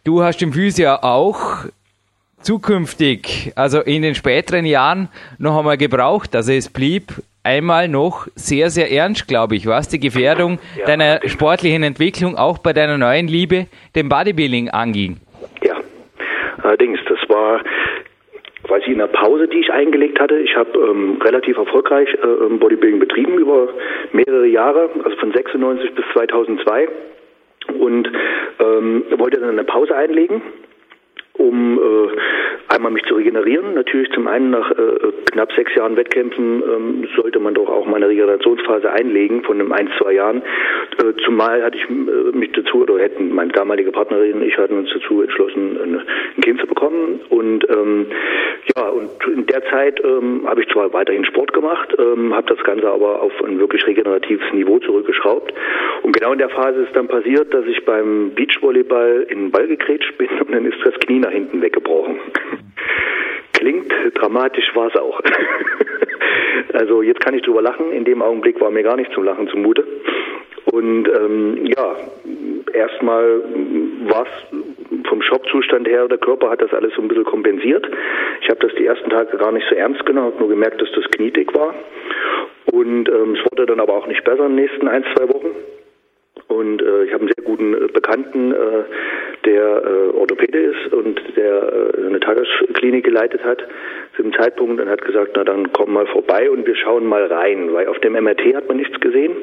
Du 0.03 0.21
hast 0.21 0.41
im 0.41 0.51
Physio 0.51 0.95
auch 0.95 1.63
zukünftig, 2.41 3.53
also 3.55 3.79
in 3.79 4.01
den 4.01 4.15
späteren 4.15 4.65
Jahren, 4.65 5.07
noch 5.37 5.57
einmal 5.57 5.77
gebraucht. 5.77 6.35
Also 6.35 6.51
es 6.51 6.67
blieb 6.67 7.13
einmal 7.41 7.87
noch 7.87 8.27
sehr, 8.35 8.69
sehr 8.69 8.91
ernst, 8.91 9.29
glaube 9.29 9.55
ich, 9.55 9.65
was 9.65 9.87
die 9.87 9.99
Gefährdung 10.01 10.59
ja, 10.77 10.85
deiner 10.87 11.21
sportlichen 11.29 11.83
Entwicklung 11.83 12.37
auch 12.37 12.57
bei 12.57 12.73
deiner 12.73 12.97
neuen 12.97 13.29
Liebe, 13.29 13.67
dem 13.95 14.09
Bodybuilding, 14.09 14.71
anging. 14.71 15.21
Ja, 15.61 15.75
allerdings, 16.63 16.99
das 17.07 17.19
war 17.29 17.61
weiß 18.73 18.83
ich, 18.83 18.91
in 18.91 18.97
der 18.97 19.07
Pause, 19.07 19.47
die 19.47 19.59
ich 19.59 19.71
eingelegt 19.71 20.19
hatte. 20.19 20.39
Ich 20.39 20.55
habe 20.55 20.77
ähm, 20.79 21.21
relativ 21.21 21.57
erfolgreich 21.57 22.09
äh, 22.15 22.25
ähm, 22.25 22.57
Bodybuilding 22.57 22.99
betrieben 22.99 23.37
über 23.37 23.69
mehrere 24.11 24.47
Jahre, 24.47 24.89
also 25.03 25.15
von 25.17 25.31
96 25.31 25.93
bis 25.93 26.05
2002 26.13 26.87
und 27.77 28.11
ähm, 28.59 29.03
wollte 29.17 29.39
dann 29.39 29.51
eine 29.51 29.63
Pause 29.63 29.95
einlegen 29.95 30.41
um 31.35 31.79
äh, 31.79 32.52
einmal 32.73 32.91
mich 32.91 33.03
zu 33.05 33.15
regenerieren. 33.15 33.75
Natürlich 33.75 34.11
zum 34.11 34.27
einen 34.27 34.49
nach 34.49 34.71
äh, 34.71 35.11
knapp 35.31 35.51
sechs 35.53 35.73
Jahren 35.75 35.95
Wettkämpfen 35.95 36.63
ähm, 36.63 37.07
sollte 37.15 37.39
man 37.39 37.53
doch 37.53 37.69
auch 37.69 37.85
mal 37.85 37.97
eine 37.97 38.09
Regenerationsphase 38.09 38.91
einlegen 38.91 39.43
von 39.43 39.59
einem 39.59 39.71
ein, 39.71 39.89
zwei 39.97 40.13
Jahren. 40.13 40.41
Äh, 40.97 41.13
zumal 41.23 41.63
hatte 41.63 41.77
ich 41.77 41.89
äh, 41.89 42.35
mich 42.35 42.51
dazu, 42.53 42.81
oder 42.81 42.99
hätten 42.99 43.33
meine 43.33 43.51
damalige 43.51 43.91
Partnerin 43.91 44.33
und 44.33 44.43
ich 44.43 44.57
hatten 44.57 44.77
uns 44.79 44.89
dazu 44.91 45.21
entschlossen, 45.21 45.77
ein, 45.81 46.01
Kind 46.41 46.59
zu 46.59 46.67
bekommen. 46.67 47.19
Und 47.29 47.67
ähm, 47.69 48.07
ja, 48.75 48.89
und 48.89 49.09
in 49.27 49.45
der 49.45 49.63
Zeit 49.65 50.03
ähm, 50.03 50.41
habe 50.45 50.61
ich 50.61 50.69
zwar 50.69 50.91
weiterhin 50.93 51.25
Sport 51.25 51.53
gemacht, 51.53 51.95
ähm, 51.99 52.33
habe 52.35 52.53
das 52.53 52.63
Ganze 52.65 52.89
aber 52.89 53.21
auf 53.21 53.31
ein 53.43 53.59
wirklich 53.59 53.85
regeneratives 53.85 54.51
Niveau 54.53 54.79
zurückgeschraubt. 54.79 55.53
Und 56.01 56.13
genau 56.13 56.33
in 56.33 56.39
der 56.39 56.49
Phase 56.49 56.81
ist 56.81 56.95
dann 56.95 57.07
passiert, 57.07 57.53
dass 57.53 57.65
ich 57.65 57.85
beim 57.85 58.31
Beachvolleyball 58.35 59.27
in 59.29 59.39
den 59.39 59.51
Ball 59.51 59.67
gegrätscht 59.67 60.17
bin 60.17 60.29
und 60.39 60.51
dann 60.51 60.65
ist 60.65 60.77
das 60.83 60.95
Knie 60.99 61.19
nach 61.19 61.31
hinten 61.31 61.61
weggebrochen. 61.61 62.19
Klingt 63.53 63.93
dramatisch, 64.15 64.75
war 64.75 64.87
es 64.87 64.95
auch. 64.95 65.21
also 66.73 67.01
jetzt 67.01 67.21
kann 67.21 67.33
ich 67.33 67.43
drüber 67.43 67.61
lachen. 67.61 67.91
In 67.91 68.03
dem 68.03 68.21
Augenblick 68.21 68.59
war 68.59 68.71
mir 68.71 68.83
gar 68.83 68.97
nicht 68.97 69.11
zum 69.13 69.23
Lachen 69.23 69.47
zumute. 69.47 69.85
Und 70.65 71.07
ähm, 71.07 71.65
ja, 71.65 71.95
erstmal 72.73 73.41
war 74.07 74.25
es 74.25 75.07
vom 75.07 75.21
Schockzustand 75.21 75.87
her, 75.87 76.07
der 76.07 76.17
Körper 76.17 76.49
hat 76.49 76.61
das 76.61 76.73
alles 76.73 76.93
so 76.95 77.01
ein 77.01 77.07
bisschen 77.07 77.25
kompensiert. 77.25 77.87
Ich 78.41 78.49
habe 78.49 78.59
das 78.59 78.75
die 78.75 78.85
ersten 78.85 79.09
Tage 79.09 79.37
gar 79.37 79.51
nicht 79.51 79.67
so 79.69 79.75
ernst 79.75 80.05
genommen, 80.05 80.33
habe 80.33 80.39
nur 80.39 80.49
gemerkt, 80.49 80.81
dass 80.81 80.91
das 80.93 81.05
Knie 81.11 81.31
dick 81.31 81.53
war. 81.53 81.75
Und 82.71 83.09
ähm, 83.09 83.35
es 83.35 83.51
wurde 83.51 83.65
dann 83.65 83.79
aber 83.79 83.93
auch 83.93 84.07
nicht 84.07 84.23
besser 84.23 84.45
in 84.45 84.55
den 84.55 84.65
nächsten 84.65 84.87
ein, 84.87 85.03
zwei 85.15 85.29
Wochen. 85.29 85.49
Und 86.57 86.81
äh, 86.81 87.03
ich 87.05 87.13
habe 87.13 87.25
einen 87.25 87.33
sehr 87.35 87.43
guten 87.43 87.73
äh, 87.73 87.87
Bekannten, 87.87 88.51
äh, 88.51 88.83
der 89.45 89.83
äh, 89.83 90.17
Orthopäde 90.17 90.57
ist 90.57 90.93
und 90.93 91.19
der 91.35 91.73
äh, 91.97 92.05
eine 92.05 92.19
Tagesklinik 92.19 93.03
geleitet 93.03 93.43
hat 93.43 93.63
zu 94.15 94.23
dem 94.23 94.33
Zeitpunkt 94.33 94.81
und 94.81 94.89
hat 94.89 95.03
gesagt, 95.03 95.31
na 95.35 95.43
dann 95.43 95.71
komm 95.73 95.93
mal 95.93 96.07
vorbei 96.07 96.49
und 96.49 96.65
wir 96.65 96.75
schauen 96.75 97.05
mal 97.05 97.25
rein, 97.25 97.73
weil 97.73 97.87
auf 97.87 97.99
dem 97.99 98.13
MRT 98.13 98.55
hat 98.55 98.67
man 98.67 98.77
nichts 98.77 98.99
gesehen. 98.99 99.35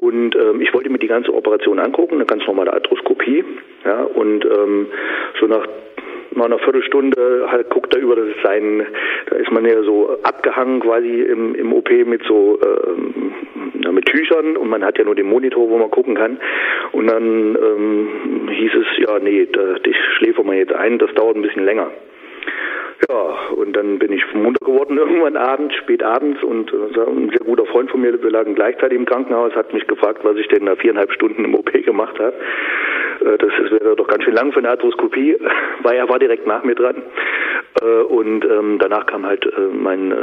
Und 0.00 0.36
ähm, 0.36 0.60
ich 0.60 0.72
wollte 0.74 0.90
mir 0.90 0.98
die 0.98 1.06
ganze 1.06 1.32
Operation 1.32 1.78
angucken, 1.78 2.16
eine 2.16 2.26
ganz 2.26 2.46
normale 2.46 2.72
Arthroskopie. 2.72 3.44
Ja, 3.84 4.02
und 4.02 4.44
ähm, 4.44 4.88
so 5.40 5.46
nach 5.46 5.66
nach 6.36 6.46
einer 6.46 6.58
Viertelstunde 6.58 7.46
halt 7.48 7.70
guckt 7.70 7.94
er 7.94 8.00
über 8.00 8.16
das 8.16 8.28
sein, 8.42 8.86
da 9.26 9.36
ist 9.36 9.50
man 9.50 9.64
ja 9.64 9.82
so 9.82 10.18
abgehangen 10.22 10.80
quasi 10.80 11.22
im, 11.22 11.54
im 11.54 11.72
OP 11.72 11.90
mit 11.90 12.22
so 12.26 12.58
äh, 12.60 13.90
mit 13.92 14.06
Tüchern 14.06 14.56
und 14.56 14.68
man 14.68 14.84
hat 14.84 14.98
ja 14.98 15.04
nur 15.04 15.14
den 15.14 15.28
Monitor, 15.28 15.68
wo 15.68 15.78
man 15.78 15.90
gucken 15.90 16.14
kann. 16.14 16.38
Und 16.92 17.10
dann 17.10 17.56
ähm, 17.56 18.48
hieß 18.50 18.72
es, 18.74 19.06
ja, 19.06 19.18
nee, 19.18 19.46
da, 19.50 19.74
dich 19.78 19.96
schläfern 20.16 20.46
wir 20.46 20.54
jetzt 20.54 20.72
ein, 20.72 20.98
das 20.98 21.12
dauert 21.14 21.36
ein 21.36 21.42
bisschen 21.42 21.64
länger. 21.64 21.90
Ja, 23.08 23.52
und 23.54 23.74
dann 23.74 23.98
bin 23.98 24.12
ich 24.12 24.22
munter 24.34 24.64
geworden 24.64 24.96
irgendwann 24.98 25.36
abends, 25.36 25.74
spät 25.76 26.02
abends 26.02 26.42
und 26.42 26.72
äh, 26.72 27.00
ein 27.00 27.30
sehr 27.30 27.44
guter 27.44 27.66
Freund 27.66 27.90
von 27.90 28.00
mir, 28.00 28.22
wir 28.22 28.30
lagen 28.30 28.54
gleichzeitig 28.54 28.98
im 28.98 29.04
Krankenhaus, 29.04 29.54
hat 29.54 29.72
mich 29.74 29.86
gefragt, 29.86 30.20
was 30.24 30.36
ich 30.36 30.48
denn 30.48 30.66
da 30.66 30.76
viereinhalb 30.76 31.12
Stunden 31.12 31.44
im 31.44 31.54
OP 31.54 31.72
gemacht 31.72 32.18
habe. 32.18 32.34
Äh, 33.20 33.38
das 33.38 33.70
wäre 33.70 33.96
doch 33.96 34.06
ganz 34.06 34.24
schön 34.24 34.34
lang 34.34 34.52
für 34.52 34.60
eine 34.60 34.70
Arthroskopie, 34.70 35.36
weil 35.82 35.96
er 35.96 36.08
war 36.08 36.18
direkt 36.18 36.46
nach 36.46 36.64
mir 36.64 36.74
dran. 36.74 37.02
Äh, 37.80 38.02
und 38.02 38.44
ähm, 38.44 38.78
danach 38.78 39.06
kam 39.06 39.26
halt 39.26 39.50
mein 39.72 40.14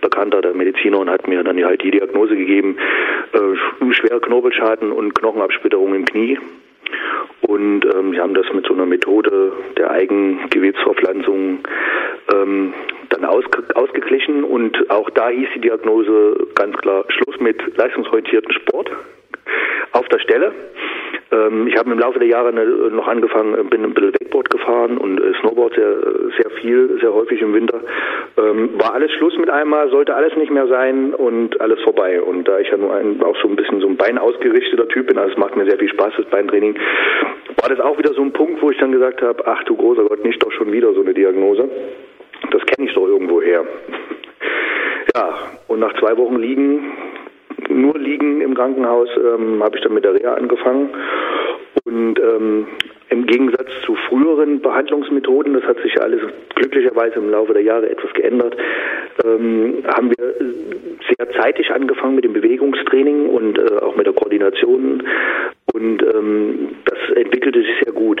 Bekannter, 0.00 0.42
der 0.42 0.54
Mediziner, 0.54 0.98
und 0.98 1.10
hat 1.10 1.28
mir 1.28 1.42
dann 1.42 1.62
halt 1.64 1.82
die 1.82 1.90
Diagnose 1.90 2.36
gegeben, 2.36 2.76
schwere 3.92 4.20
Knorpelschaden 4.20 4.92
und 4.92 5.14
Knochenabsplitterung 5.14 5.94
im 5.94 6.04
Knie. 6.04 6.38
Und 7.42 7.84
ähm, 7.84 8.12
sie 8.12 8.20
haben 8.20 8.34
das 8.34 8.46
mit 8.52 8.66
so 8.66 8.74
einer 8.74 8.86
Methode 8.86 9.52
der 9.76 9.90
Eigengewebsverpflanzung 9.90 11.60
ähm, 12.32 12.74
dann 13.10 13.24
ausge 13.24 13.64
ausgeglichen. 13.74 14.44
Und 14.44 14.90
auch 14.90 15.10
da 15.10 15.28
hieß 15.28 15.48
die 15.54 15.60
Diagnose 15.60 16.48
ganz 16.54 16.76
klar 16.78 17.04
Schluss 17.08 17.38
mit 17.40 17.76
leistungsorientierten 17.76 18.52
Sport 18.52 18.90
auf 19.92 20.08
der 20.08 20.18
Stelle. 20.18 20.52
Ähm, 21.32 21.66
ich 21.66 21.76
habe 21.76 21.90
im 21.90 21.98
Laufe 21.98 22.18
der 22.18 22.28
Jahre 22.28 22.52
ne, 22.52 22.64
noch 22.64 23.08
angefangen, 23.08 23.54
äh, 23.54 23.64
bin 23.64 23.84
ein 23.84 23.94
bisschen 23.94 24.14
Wakeboard 24.14 24.50
gefahren 24.50 24.96
und 24.98 25.18
äh, 25.18 25.32
Snowboard 25.40 25.74
sehr, 25.74 25.96
sehr 26.38 26.50
viel, 26.60 26.98
sehr 27.00 27.12
häufig 27.12 27.40
im 27.40 27.52
Winter. 27.52 27.80
Ähm, 28.36 28.70
war 28.78 28.94
alles 28.94 29.10
Schluss 29.12 29.36
mit 29.36 29.50
einmal, 29.50 29.90
sollte 29.90 30.14
alles 30.14 30.36
nicht 30.36 30.52
mehr 30.52 30.68
sein 30.68 31.14
und 31.14 31.60
alles 31.60 31.80
vorbei. 31.82 32.22
Und 32.22 32.46
da 32.46 32.58
ich 32.60 32.68
ja 32.68 32.76
nur 32.76 32.94
ein, 32.94 33.22
auch 33.22 33.36
so 33.42 33.48
ein 33.48 33.56
bisschen 33.56 33.80
so 33.80 33.88
ein 33.88 33.96
Bein 33.96 34.18
ausgerichteter 34.18 34.86
Typ 34.88 35.08
bin, 35.08 35.18
also 35.18 35.32
es 35.32 35.38
macht 35.38 35.56
mir 35.56 35.64
sehr 35.68 35.78
viel 35.78 35.88
Spaß, 35.88 36.14
das 36.16 36.26
Beintraining, 36.26 36.78
war 37.60 37.68
das 37.68 37.80
auch 37.80 37.98
wieder 37.98 38.12
so 38.12 38.22
ein 38.22 38.32
Punkt, 38.32 38.62
wo 38.62 38.70
ich 38.70 38.78
dann 38.78 38.92
gesagt 38.92 39.20
habe, 39.22 39.42
ach 39.46 39.64
du 39.64 39.76
großer 39.76 40.04
Gott, 40.04 40.24
nicht 40.24 40.42
doch 40.42 40.52
schon 40.52 40.72
wieder 40.72 40.92
so 40.92 41.00
eine 41.00 41.14
Diagnose. 41.14 41.68
Das 42.50 42.64
kenne 42.66 42.88
ich 42.88 42.94
doch 42.94 43.06
irgendwo 43.06 43.40
her. 43.40 43.64
Ja, 45.14 45.34
und 45.68 45.80
nach 45.80 45.98
zwei 45.98 46.14
Wochen 46.18 46.36
liegen 46.36 46.92
nur 47.76 47.98
liegen 47.98 48.40
im 48.40 48.54
Krankenhaus, 48.54 49.08
ähm, 49.16 49.62
habe 49.62 49.76
ich 49.76 49.82
dann 49.82 49.94
mit 49.94 50.04
der 50.04 50.14
Reha 50.14 50.34
angefangen. 50.34 50.90
Und 51.84 52.18
ähm, 52.18 52.66
im 53.10 53.26
Gegensatz 53.26 53.68
zu 53.84 53.94
früheren 54.08 54.60
Behandlungsmethoden, 54.60 55.54
das 55.54 55.62
hat 55.64 55.78
sich 55.80 56.00
alles 56.00 56.20
glücklicherweise 56.54 57.16
im 57.16 57.30
Laufe 57.30 57.52
der 57.52 57.62
Jahre 57.62 57.88
etwas 57.88 58.12
geändert, 58.14 58.56
ähm, 59.24 59.84
haben 59.86 60.10
wir 60.16 60.34
sehr 61.16 61.30
zeitig 61.40 61.70
angefangen 61.70 62.16
mit 62.16 62.24
dem 62.24 62.32
Bewegungstraining 62.32 63.28
und 63.28 63.58
äh, 63.58 63.78
auch 63.78 63.94
mit 63.94 64.06
der 64.06 64.14
Koordination. 64.14 65.04
Und 65.72 66.02
ähm, 66.02 66.70
das 66.84 66.98
entwickelte 67.16 67.60
sich 67.60 67.84
sehr 67.84 67.92
gut. 67.92 68.20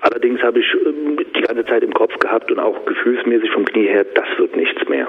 Allerdings 0.00 0.42
habe 0.42 0.58
ich 0.60 0.66
ähm, 0.74 1.18
die 1.36 1.42
ganze 1.42 1.64
Zeit 1.66 1.84
im 1.84 1.92
Kopf 1.92 2.18
gehabt 2.18 2.50
und 2.50 2.58
auch 2.58 2.84
gefühlsmäßig 2.86 3.50
vom 3.50 3.64
Knie 3.64 3.86
her, 3.86 4.04
das 4.14 4.26
wird 4.38 4.56
nichts 4.56 4.88
mehr. 4.88 5.06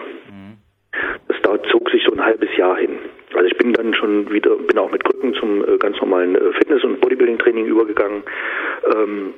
Das 1.28 1.38
zog 1.70 1.90
sich 1.90 2.04
so 2.06 2.14
ein 2.14 2.24
halbes 2.24 2.50
Jahr 2.58 2.78
hin. 2.78 2.98
Also 3.34 3.46
ich 3.46 3.58
bin 3.58 3.74
dann 3.74 3.94
schon 3.94 4.32
wieder, 4.32 4.56
bin 4.56 4.78
auch 4.78 4.92
mit 4.92 5.04
Krücken 5.04 5.34
zum 5.36 5.64
äh, 5.64 5.78
ganz 5.78 6.00
normalen 6.00 6.36
äh, 6.36 6.54
Fitness- 6.54 6.84
und 6.84 7.00
Bodybuilding-Training 7.02 7.66
übergegangen. 7.66 8.24
Ähm, 8.94 9.34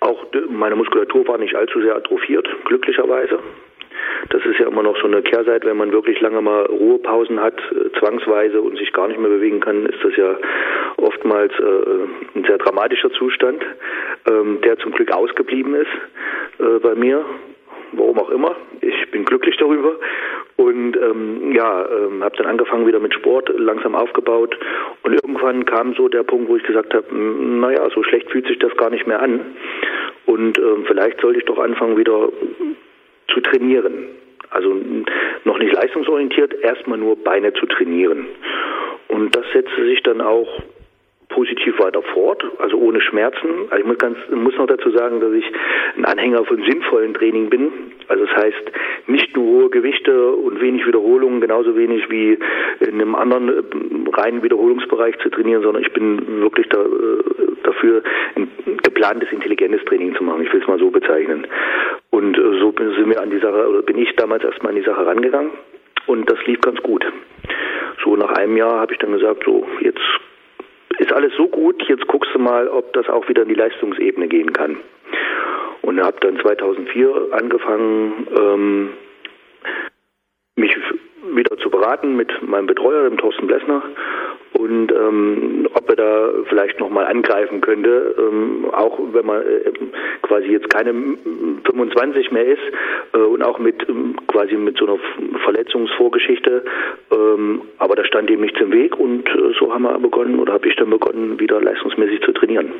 auch 0.00 0.26
meine 0.50 0.76
Muskulatur 0.76 1.26
war 1.28 1.38
nicht 1.38 1.54
allzu 1.54 1.80
sehr 1.80 1.96
atrophiert, 1.96 2.48
glücklicherweise. 2.64 3.38
Das 4.30 4.44
ist 4.44 4.58
ja 4.58 4.66
immer 4.66 4.82
noch 4.82 4.96
so 4.98 5.06
eine 5.06 5.22
Kehrseite, 5.22 5.66
wenn 5.66 5.76
man 5.76 5.92
wirklich 5.92 6.20
lange 6.20 6.40
mal 6.40 6.64
Ruhepausen 6.66 7.40
hat, 7.40 7.58
äh, 7.70 7.98
zwangsweise 7.98 8.60
und 8.60 8.76
sich 8.78 8.92
gar 8.92 9.08
nicht 9.08 9.20
mehr 9.20 9.30
bewegen 9.30 9.60
kann, 9.60 9.86
ist 9.86 10.02
das 10.02 10.16
ja 10.16 10.36
oftmals 10.96 11.52
äh, 11.58 12.38
ein 12.38 12.44
sehr 12.44 12.58
dramatischer 12.58 13.10
Zustand, 13.12 13.64
ähm, 14.28 14.60
der 14.62 14.78
zum 14.78 14.92
Glück 14.92 15.12
ausgeblieben 15.12 15.74
ist 15.74 15.90
äh, 16.58 16.78
bei 16.80 16.94
mir 16.94 17.24
warum 17.96 18.18
auch 18.18 18.30
immer. 18.30 18.56
Ich 18.80 19.10
bin 19.10 19.24
glücklich 19.24 19.56
darüber 19.56 19.96
und 20.56 20.96
ähm, 20.96 21.52
ja, 21.52 21.86
ähm, 21.88 22.22
habe 22.22 22.36
dann 22.36 22.46
angefangen 22.46 22.86
wieder 22.86 23.00
mit 23.00 23.14
Sport, 23.14 23.50
langsam 23.56 23.94
aufgebaut 23.94 24.56
und 25.02 25.14
irgendwann 25.14 25.64
kam 25.64 25.94
so 25.94 26.08
der 26.08 26.22
Punkt, 26.22 26.48
wo 26.48 26.56
ich 26.56 26.62
gesagt 26.62 26.94
habe, 26.94 27.14
naja, 27.14 27.88
so 27.94 28.02
schlecht 28.02 28.30
fühlt 28.30 28.46
sich 28.46 28.58
das 28.58 28.76
gar 28.76 28.90
nicht 28.90 29.06
mehr 29.06 29.20
an 29.20 29.40
und 30.26 30.58
ähm, 30.58 30.84
vielleicht 30.86 31.20
sollte 31.20 31.38
ich 31.38 31.44
doch 31.44 31.58
anfangen 31.58 31.96
wieder 31.96 32.30
zu 33.32 33.40
trainieren. 33.40 34.08
Also 34.50 34.76
noch 35.44 35.58
nicht 35.58 35.72
leistungsorientiert, 35.72 36.54
erstmal 36.62 36.98
nur 36.98 37.16
Beine 37.16 37.52
zu 37.54 37.66
trainieren. 37.66 38.26
Und 39.08 39.34
das 39.34 39.44
setzte 39.52 39.84
sich 39.84 40.02
dann 40.02 40.20
auch 40.20 40.48
positiv 41.28 41.78
weiter 41.78 42.02
fort, 42.02 42.44
also 42.58 42.76
ohne 42.78 43.00
Schmerzen. 43.00 43.66
Also 43.70 43.78
ich 43.78 43.84
muss, 43.84 43.98
ganz, 43.98 44.18
muss 44.30 44.56
noch 44.56 44.66
dazu 44.66 44.90
sagen, 44.90 45.20
dass 45.20 45.32
ich 45.32 45.44
ein 45.96 46.04
Anhänger 46.04 46.44
von 46.44 46.62
sinnvollen 46.62 47.14
Training 47.14 47.50
bin. 47.50 47.72
Also 48.08 48.24
das 48.24 48.36
heißt, 48.36 48.72
nicht 49.06 49.36
nur 49.36 49.44
hohe 49.44 49.70
Gewichte 49.70 50.32
und 50.32 50.60
wenig 50.60 50.86
Wiederholungen, 50.86 51.40
genauso 51.40 51.76
wenig 51.76 52.08
wie 52.10 52.38
in 52.80 52.94
einem 53.00 53.14
anderen 53.14 53.48
äh, 53.48 54.10
reinen 54.12 54.42
Wiederholungsbereich 54.42 55.18
zu 55.18 55.30
trainieren, 55.30 55.62
sondern 55.62 55.82
ich 55.82 55.92
bin 55.92 56.40
wirklich 56.40 56.68
da, 56.68 56.80
äh, 56.82 57.18
dafür, 57.62 58.02
ein 58.36 58.48
geplantes, 58.82 59.30
intelligentes 59.32 59.84
Training 59.86 60.14
zu 60.14 60.22
machen. 60.22 60.42
Ich 60.42 60.52
will 60.52 60.60
es 60.60 60.68
mal 60.68 60.78
so 60.78 60.90
bezeichnen. 60.90 61.46
Und 62.10 62.36
äh, 62.36 62.58
so 62.60 62.72
sind 62.76 63.10
wir 63.10 63.20
an 63.20 63.30
die 63.30 63.40
Sache, 63.40 63.68
oder 63.68 63.82
bin 63.82 63.98
ich 63.98 64.14
damals 64.16 64.44
erstmal 64.44 64.70
an 64.72 64.76
die 64.76 64.84
Sache 64.84 65.04
rangegangen. 65.06 65.52
Und 66.06 66.30
das 66.30 66.38
lief 66.46 66.60
ganz 66.60 66.80
gut. 66.82 67.04
So 68.04 68.16
nach 68.16 68.32
einem 68.32 68.56
Jahr 68.56 68.80
habe 68.80 68.92
ich 68.92 68.98
dann 68.98 69.12
gesagt, 69.12 69.44
so 69.44 69.66
jetzt 69.80 70.00
ist 70.98 71.12
alles 71.12 71.32
so 71.36 71.48
gut, 71.48 71.82
jetzt 71.88 72.06
guckst 72.06 72.30
du 72.34 72.38
mal, 72.38 72.68
ob 72.68 72.92
das 72.92 73.08
auch 73.08 73.28
wieder 73.28 73.42
in 73.42 73.48
die 73.48 73.54
Leistungsebene 73.54 74.28
gehen 74.28 74.52
kann. 74.52 74.76
Und 75.82 76.00
habe 76.00 76.16
dann 76.20 76.38
2004 76.40 77.28
angefangen, 77.32 78.26
ähm, 78.38 78.90
mich 80.56 80.76
wieder 81.34 81.56
zu 81.58 81.70
beraten 81.70 82.16
mit 82.16 82.30
meinem 82.42 82.66
Betreuer, 82.66 83.08
dem 83.08 83.18
Thorsten 83.18 83.46
Blessner, 83.46 83.82
und 84.52 84.92
ähm, 84.92 85.68
ob 85.74 85.90
er 85.90 85.96
da 85.96 86.28
vielleicht 86.48 86.78
nochmal 86.78 87.06
angreifen 87.06 87.60
könnte, 87.60 88.14
ähm, 88.18 88.66
auch 88.72 88.98
wenn 89.12 89.26
man 89.26 89.42
äh, 89.42 89.72
quasi 90.22 90.46
jetzt 90.46 90.70
keine 90.70 90.92
25 91.64 92.30
mehr 92.30 92.46
ist 92.46 92.62
und 93.18 93.42
auch 93.42 93.58
mit 93.58 93.88
ähm, 93.88 94.16
quasi 94.28 94.56
mit 94.56 94.76
so 94.78 94.86
einer 94.86 94.98
Verletzungsvorgeschichte, 95.44 96.64
ähm, 97.12 97.62
aber 97.78 97.96
da 97.96 98.04
stand 98.04 98.30
ihm 98.30 98.40
nichts 98.40 98.60
im 98.60 98.72
Weg 98.72 98.98
und 98.98 99.28
äh, 99.28 99.52
so 99.58 99.72
haben 99.72 99.82
wir 99.82 99.98
begonnen 99.98 100.38
oder 100.38 100.54
habe 100.54 100.68
ich 100.68 100.76
dann 100.76 100.90
begonnen, 100.90 101.38
wieder 101.38 101.60
leistungsmäßig 101.60 102.22
zu 102.22 102.32
trainieren. 102.32 102.72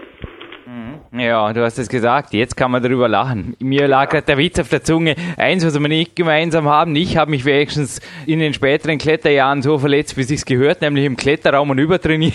Ja, 1.16 1.52
du 1.52 1.62
hast 1.62 1.78
es 1.78 1.88
gesagt, 1.88 2.34
jetzt 2.34 2.56
kann 2.56 2.72
man 2.72 2.82
darüber 2.82 3.06
lachen. 3.06 3.54
Mir 3.60 3.86
lag 3.86 4.10
gerade 4.10 4.26
der 4.26 4.36
Witz 4.36 4.58
auf 4.58 4.68
der 4.68 4.82
Zunge. 4.82 5.14
Eins, 5.36 5.64
was 5.64 5.78
wir 5.78 5.88
nicht 5.88 6.16
gemeinsam 6.16 6.68
haben, 6.68 6.96
ich 6.96 7.16
habe 7.16 7.30
mich 7.30 7.44
wenigstens 7.44 8.00
in 8.26 8.40
den 8.40 8.52
späteren 8.52 8.98
Kletterjahren 8.98 9.62
so 9.62 9.78
verletzt, 9.78 10.16
wie 10.16 10.24
sich's 10.24 10.44
gehört, 10.44 10.80
nämlich 10.80 11.04
im 11.04 11.16
Kletterraum 11.16 11.70
und 11.70 11.78
übertrainiert. 11.78 12.34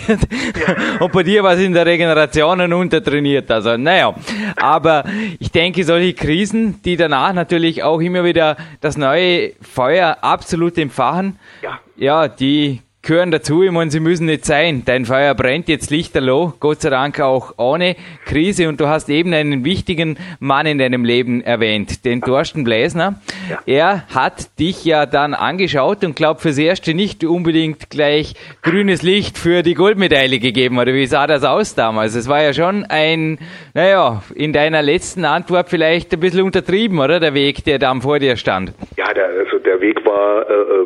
Und 0.98 1.12
bei 1.12 1.22
dir 1.22 1.42
war 1.42 1.54
es 1.54 1.60
in 1.60 1.74
der 1.74 1.84
Regeneration 1.84 2.60
und 2.60 2.72
untertrainiert. 2.72 3.50
Also, 3.50 3.76
naja. 3.76 4.14
Aber 4.56 5.04
ich 5.38 5.50
denke, 5.50 5.84
solche 5.84 6.14
Krisen, 6.14 6.80
die 6.82 6.96
danach 6.96 7.34
natürlich 7.34 7.82
auch 7.82 8.00
immer 8.00 8.24
wieder 8.24 8.56
das 8.80 8.96
neue 8.96 9.52
Feuer 9.60 10.18
absolut 10.22 10.78
entfachen, 10.78 11.38
ja, 11.62 11.80
ja 11.96 12.28
die 12.28 12.80
gehören 13.02 13.30
dazu. 13.30 13.62
Ich 13.62 13.70
meine, 13.70 13.90
sie 13.90 14.00
müssen 14.00 14.26
nicht 14.26 14.44
sein. 14.44 14.82
Dein 14.84 15.04
Feuer 15.04 15.34
brennt 15.34 15.68
jetzt 15.68 15.90
lichterloh, 15.90 16.52
Gott 16.60 16.82
sei 16.82 16.90
Dank 16.90 17.20
auch 17.20 17.54
ohne 17.56 17.96
Krise. 18.26 18.68
Und 18.68 18.80
du 18.80 18.88
hast 18.88 19.08
eben 19.08 19.32
einen 19.32 19.64
wichtigen 19.64 20.18
Mann 20.38 20.66
in 20.66 20.78
deinem 20.78 21.04
Leben 21.04 21.42
erwähnt, 21.42 22.04
den 22.04 22.20
Thorsten 22.20 22.64
Bläsner. 22.64 23.20
Ja. 23.48 23.58
Er 23.66 24.06
hat 24.14 24.58
dich 24.58 24.84
ja 24.84 25.06
dann 25.06 25.34
angeschaut 25.34 26.04
und 26.04 26.14
glaubt 26.16 26.40
fürs 26.40 26.58
Erste 26.58 26.94
nicht 26.94 27.24
unbedingt 27.24 27.90
gleich 27.90 28.34
grünes 28.62 29.02
Licht 29.02 29.38
für 29.38 29.62
die 29.62 29.74
Goldmedaille 29.74 30.38
gegeben. 30.38 30.78
Oder 30.78 30.92
wie 30.92 31.06
sah 31.06 31.26
das 31.26 31.44
aus 31.44 31.74
damals? 31.74 32.14
Es 32.14 32.28
war 32.28 32.42
ja 32.42 32.52
schon 32.52 32.84
ein, 32.84 33.38
naja, 33.74 34.22
in 34.34 34.52
deiner 34.52 34.82
letzten 34.82 35.24
Antwort 35.24 35.68
vielleicht 35.70 36.12
ein 36.12 36.20
bisschen 36.20 36.42
untertrieben, 36.42 36.98
oder? 36.98 37.18
Der 37.20 37.34
Weg, 37.34 37.64
der 37.64 37.78
dann 37.78 38.02
vor 38.02 38.18
dir 38.18 38.36
stand. 38.36 38.72
Ja, 38.96 39.12
der, 39.14 39.26
also 39.26 39.58
der 39.58 39.80
Weg 39.80 40.04
war, 40.04 40.48
äh, 40.48 40.52
ähm, 40.52 40.79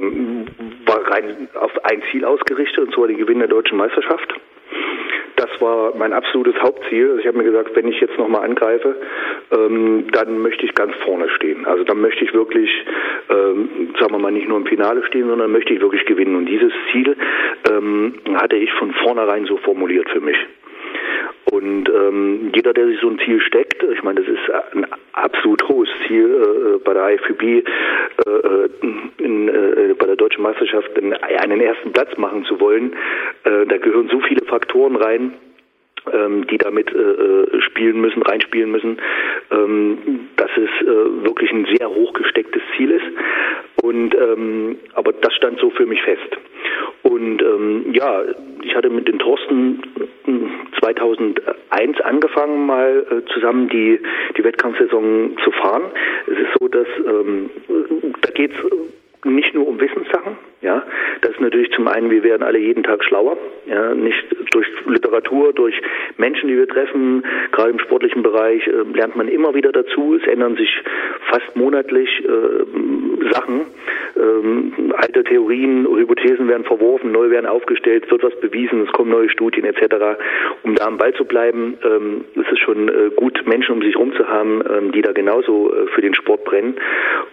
war 0.94 1.10
rein 1.10 1.48
auf 1.54 1.72
ein 1.84 2.02
Ziel 2.10 2.24
ausgerichtet, 2.24 2.78
und 2.78 2.94
zwar 2.94 3.08
den 3.08 3.18
Gewinn 3.18 3.38
der 3.38 3.48
deutschen 3.48 3.78
Meisterschaft. 3.78 4.34
Das 5.36 5.50
war 5.60 5.94
mein 5.96 6.12
absolutes 6.12 6.54
Hauptziel. 6.62 7.08
Also 7.08 7.20
ich 7.20 7.26
habe 7.26 7.38
mir 7.38 7.44
gesagt, 7.44 7.74
wenn 7.74 7.88
ich 7.88 8.00
jetzt 8.00 8.16
nochmal 8.18 8.44
angreife, 8.44 8.94
ähm, 9.50 10.06
dann 10.12 10.38
möchte 10.38 10.64
ich 10.64 10.74
ganz 10.74 10.94
vorne 11.04 11.28
stehen. 11.30 11.66
Also 11.66 11.82
dann 11.82 12.00
möchte 12.00 12.24
ich 12.24 12.32
wirklich, 12.32 12.70
ähm, 13.30 13.94
sagen 13.98 14.12
wir 14.12 14.18
mal, 14.18 14.30
nicht 14.30 14.48
nur 14.48 14.58
im 14.58 14.66
Finale 14.66 15.04
stehen, 15.06 15.28
sondern 15.28 15.50
möchte 15.50 15.74
ich 15.74 15.80
wirklich 15.80 16.04
gewinnen. 16.06 16.36
Und 16.36 16.46
dieses 16.46 16.72
Ziel 16.92 17.16
ähm, 17.68 18.14
hatte 18.36 18.56
ich 18.56 18.72
von 18.74 18.92
vornherein 18.92 19.46
so 19.46 19.56
formuliert 19.56 20.08
für 20.10 20.20
mich. 20.20 20.36
Und 21.50 21.88
ähm, 21.88 22.50
jeder, 22.54 22.72
der 22.72 22.86
sich 22.86 23.00
so 23.00 23.08
ein 23.08 23.18
Ziel 23.18 23.40
steckt, 23.40 23.82
ich 23.82 24.02
meine, 24.02 24.20
das 24.20 24.28
ist 24.28 24.74
ein 24.74 24.86
absolut 25.12 25.68
hohes 25.68 25.88
Ziel 26.06 26.24
äh, 26.26 26.78
bei 26.78 26.94
der 26.94 27.14
IFBB, 27.14 27.42
äh, 27.42 27.62
äh, 28.30 28.68
in, 29.18 29.48
äh, 29.48 29.94
bei 29.98 30.06
der 30.06 30.16
deutschen 30.16 30.42
Meisterschaft 30.42 30.90
einen 30.96 31.60
ersten 31.60 31.92
Platz 31.92 32.16
machen 32.16 32.44
zu 32.44 32.58
wollen. 32.60 32.94
Äh, 33.44 33.66
da 33.66 33.76
gehören 33.76 34.08
so 34.08 34.20
viele 34.20 34.44
Faktoren 34.46 34.96
rein 34.96 35.34
ähm, 36.12 36.46
die 36.46 36.58
damit 36.58 36.92
äh, 36.92 36.99
äh, 36.99 37.61
spielen 37.62 38.00
müssen, 38.00 38.23
reinspielen 38.23 38.70
müssen, 38.70 38.99
ähm, 39.50 40.28
dass 40.37 40.50
es 40.56 40.87
äh, 40.87 41.25
wirklich 41.25 41.50
ein 41.50 41.66
sehr 41.76 41.88
hoch 41.88 42.12
gestecktes 42.12 42.62
Ziel 42.76 42.90
ist. 42.90 43.06
Und 43.82 44.14
ähm, 44.14 44.76
aber 44.94 45.12
das 45.12 45.34
stand 45.34 45.58
so 45.61 45.70
für 45.70 45.87
mich 45.87 46.02
fest. 46.02 46.37
Und 47.02 47.42
ähm, 47.42 47.92
ja, 47.92 48.23
ich 48.62 48.75
hatte 48.75 48.88
mit 48.88 49.08
den 49.08 49.18
Thorsten 49.18 49.82
2001 50.80 52.00
angefangen, 52.00 52.66
mal 52.66 53.06
äh, 53.11 53.32
zusammen 53.32 53.68
die 53.68 54.00
die 54.37 54.44
Wettkampfsaison 54.44 55.37
zu 55.44 55.50
fahren. 55.52 55.84
Es 56.26 56.38
ist 56.38 56.58
so, 56.58 56.68
dass 56.68 56.87
ähm, 57.06 57.50
da 58.23 58.30
geht's 58.30 58.56
nicht 59.25 59.54
nur 59.54 59.66
um 59.66 59.81
Wissenssachen, 59.81 60.37
ja. 60.61 60.83
Das 61.21 61.33
ist 61.33 61.40
natürlich 61.40 61.73
zum 61.73 61.88
einen, 61.88 62.11
wir 62.11 62.23
werden 62.23 62.43
alle 62.43 62.59
jeden 62.59 62.83
Tag 62.83 63.04
schlauer, 63.04 63.37
ja, 63.66 63.95
nicht 63.95 64.25
durch 64.52 64.66
Literatur, 64.87 65.52
durch 65.52 65.75
Menschen, 66.16 66.49
die 66.49 66.57
wir 66.57 66.69
treffen, 66.69 67.25
gerade 67.52 67.71
im 67.71 67.78
sportlichen 67.78 68.23
Bereich, 68.23 68.66
äh, 68.66 68.83
lernt 68.95 69.16
man 69.16 69.28
immer 69.28 69.54
wieder 69.54 69.73
dazu. 69.73 70.16
Es 70.21 70.26
ändern 70.26 70.57
sich 70.57 70.71
fast 71.31 71.57
monatlich 71.57 72.09
äh, 72.25 73.31
Sachen. 73.33 73.66
Ähm, 74.16 74.92
alte 74.97 75.25
Theorien, 75.25 75.87
Hypothesen 75.87 76.49
werden 76.49 76.64
verworfen, 76.64 77.12
neu 77.12 77.30
werden 77.30 77.47
aufgestellt, 77.47 78.11
wird 78.11 78.23
was 78.23 78.35
bewiesen, 78.40 78.83
es 78.83 78.92
kommen 78.92 79.11
neue 79.11 79.28
Studien 79.28 79.64
etc. 79.64 80.18
Um 80.62 80.75
da 80.75 80.87
am 80.87 80.99
Ball 80.99 81.12
zu 81.14 81.25
bleiben, 81.25 81.76
ähm, 81.85 82.25
ist 82.35 82.52
es 82.52 82.59
schon 82.61 82.88
äh, 82.88 83.11
gut, 83.16 83.47
Menschen 83.47 83.75
um 83.75 83.83
sich 83.83 83.94
herum 83.94 84.12
zu 84.14 84.28
haben, 84.28 84.62
ähm, 84.71 84.92
die 84.92 85.02
da 85.02 85.12
genauso 85.12 85.73
äh, 85.73 85.87
für 85.88 86.00
den 86.00 86.14
Sport 86.14 86.44
brennen. 86.44 86.76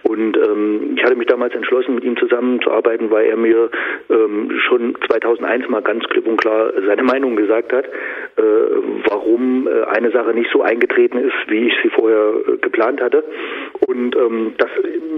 Und 0.02 0.36
ähm, 0.36 0.94
ich 0.96 1.04
hatte 1.04 1.14
mich 1.14 1.28
damals 1.28 1.54
entschlossen, 1.54 1.94
mit 1.94 2.04
ihm 2.04 2.16
zusammenzuarbeiten, 2.16 3.10
weil 3.10 3.26
er 3.26 3.36
mir 3.36 3.70
ähm, 4.10 4.50
schon 4.68 4.96
2001 5.08 5.68
mal 5.68 5.82
ganz 5.82 6.04
klipp 6.04 6.26
und 6.26 6.40
klar 6.40 6.72
seine 6.86 7.02
Meinung 7.02 7.36
gesagt 7.36 7.72
hat, 7.72 7.86
äh, 7.86 8.42
warum 9.08 9.68
äh, 9.68 9.84
eine 9.84 10.10
Sache 10.10 10.34
nicht 10.34 10.50
so 10.52 10.62
eingetreten 10.62 11.18
ist, 11.18 11.34
wie 11.48 11.68
ich 11.68 11.74
sie 11.82 11.90
vorher 11.90 12.32
äh, 12.46 12.56
geplant 12.58 13.00
hatte. 13.00 13.24
Und 13.86 14.16
ähm, 14.16 14.54
das 14.58 14.68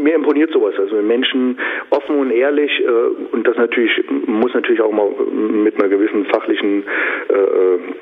mir 0.03 0.14
imponiert 0.14 0.53
sowas. 0.53 0.74
Also 0.79 0.96
Menschen 0.96 1.54
offen 1.90 2.19
und 2.19 2.31
ehrlich 2.31 2.81
äh, 2.81 3.35
und 3.35 3.47
das 3.47 3.57
natürlich 3.57 3.93
muss 4.27 4.55
natürlich 4.55 4.81
auch 4.81 4.93
mal 4.93 5.11
mit 5.31 5.79
einer 5.79 5.88
gewissen 5.88 6.25
fachlichen 6.27 6.85
äh, 7.29 7.95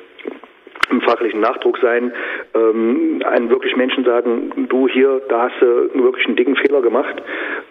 im 0.93 1.01
fachlichen 1.01 1.41
Nachdruck 1.41 1.79
sein, 1.79 2.12
ähm, 2.55 3.23
einen 3.25 3.51
wirklich 3.51 3.75
Menschen 3.77 4.05
sagen, 4.05 4.67
du 4.69 4.87
hier, 4.88 5.23
da 5.29 5.49
hast 5.49 5.61
du 5.61 6.05
wirklich 6.05 6.27
einen 6.27 6.37
dicken 6.37 6.57
Fehler 6.57 6.83
gemacht, 6.83 7.23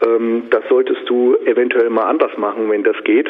ähm, 0.05 0.43
das 0.49 0.63
solltest 0.69 1.07
du 1.07 1.35
eventuell 1.45 1.89
mal 1.89 2.05
anders 2.05 2.35
machen, 2.37 2.69
wenn 2.69 2.83
das 2.83 2.95
geht, 3.03 3.29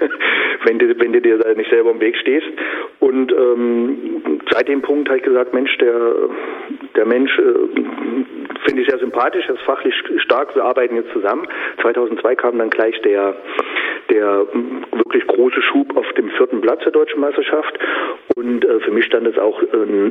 wenn, 0.64 0.78
du, 0.78 0.98
wenn 0.98 1.12
dir 1.12 1.38
da 1.38 1.54
nicht 1.54 1.70
selber 1.70 1.90
im 1.90 2.00
Weg 2.00 2.16
stehst. 2.16 2.46
Und 3.00 3.32
ähm, 3.32 4.40
seit 4.50 4.68
dem 4.68 4.82
Punkt 4.82 5.08
habe 5.08 5.18
ich 5.18 5.24
gesagt, 5.24 5.52
Mensch, 5.52 5.76
der, 5.78 6.14
der 6.96 7.06
Mensch 7.06 7.38
äh, 7.38 8.37
finde 8.64 8.82
ich 8.82 8.88
sehr 8.88 8.98
sympathisch, 8.98 9.46
er 9.48 9.54
ist 9.54 9.62
fachlich 9.62 9.94
stark, 10.18 10.54
wir 10.54 10.64
arbeiten 10.64 10.96
jetzt 10.96 11.12
zusammen. 11.12 11.46
2002 11.82 12.36
kam 12.36 12.58
dann 12.58 12.70
gleich 12.70 13.00
der, 13.02 13.34
der 14.10 14.46
wirklich 14.92 15.26
große 15.26 15.62
Schub 15.62 15.96
auf 15.96 16.06
dem 16.14 16.30
vierten 16.30 16.60
Platz 16.60 16.82
der 16.84 16.92
deutschen 16.92 17.20
Meisterschaft 17.20 17.78
und 18.36 18.64
äh, 18.64 18.80
für 18.80 18.90
mich 18.90 19.04
stand 19.04 19.26
es 19.26 19.38
auch 19.38 19.62
äh, 19.62 19.66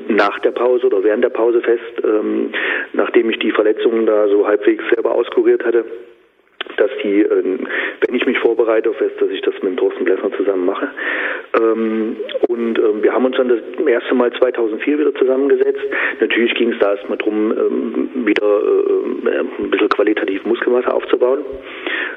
nach 0.09 0.39
der 0.39 0.51
Pause 0.51 0.87
oder 0.87 1.03
während 1.03 1.23
der 1.23 1.29
Pause 1.29 1.61
fest, 1.61 2.03
ähm, 2.03 2.51
nachdem 2.93 3.29
ich 3.29 3.39
die 3.39 3.51
Verletzungen 3.51 4.05
da 4.05 4.27
so 4.27 4.47
halbwegs 4.47 4.83
selber 4.93 5.11
auskuriert 5.11 5.63
hatte, 5.65 5.85
dass 6.77 6.91
die, 7.03 7.21
äh, 7.21 7.57
wenn 8.05 8.15
ich 8.15 8.25
mich 8.25 8.37
vorbereite 8.39 8.89
auf 8.89 8.97
Fest, 8.97 9.15
dass 9.19 9.29
ich 9.29 9.41
das 9.41 9.53
mit 9.61 9.77
Thorsten 9.77 10.03
Blessner 10.05 10.31
zusammen 10.33 10.65
mache. 10.65 10.89
Ähm, 11.59 12.17
und 12.47 12.77
ähm, 12.77 13.03
wir 13.03 13.13
haben 13.13 13.25
uns 13.25 13.37
dann 13.37 13.49
das 13.49 13.59
erste 13.85 14.15
Mal 14.15 14.31
2004 14.33 14.99
wieder 14.99 15.15
zusammengesetzt. 15.15 15.81
Natürlich 16.19 16.53
ging 16.55 16.73
es 16.73 16.79
da 16.79 16.95
erstmal 16.95 17.17
darum, 17.17 17.51
ähm, 17.51 18.25
wieder 18.25 18.61
äh, 18.61 19.39
ein 19.61 19.69
bisschen 19.71 19.89
qualitativ 19.89 20.45
Muskelmasse 20.45 20.93
aufzubauen. 20.93 21.39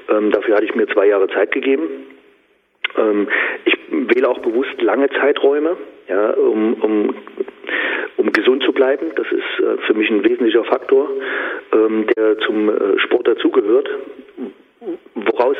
Ähm, 0.08 0.30
dafür 0.30 0.56
hatte 0.56 0.64
ich 0.64 0.74
mir 0.74 0.86
zwei 0.88 1.06
Jahre 1.06 1.28
Zeit 1.28 1.52
gegeben. 1.52 1.88
Ähm, 2.96 3.28
ich 3.64 3.76
wähle 3.90 4.28
auch 4.28 4.38
bewusst 4.38 4.80
lange 4.80 5.08
Zeiträume, 5.10 5.76
ja, 6.08 6.30
um, 6.30 6.74
um, 6.74 7.14
um 8.16 8.32
gesund 8.32 8.62
zu 8.64 8.72
bleiben. 8.72 9.12
Das 9.16 9.26
ist 9.30 9.64
äh, 9.64 9.78
für 9.86 9.94
mich 9.94 10.10
ein 10.10 10.24
wesentlicher 10.24 10.64
Faktor, 10.64 11.10
ähm, 11.72 12.06
der 12.16 12.38
zum 12.38 12.68
äh, 12.68 12.98
Sport 12.98 13.28
dazugehört, 13.28 13.88
woraus 15.14 15.56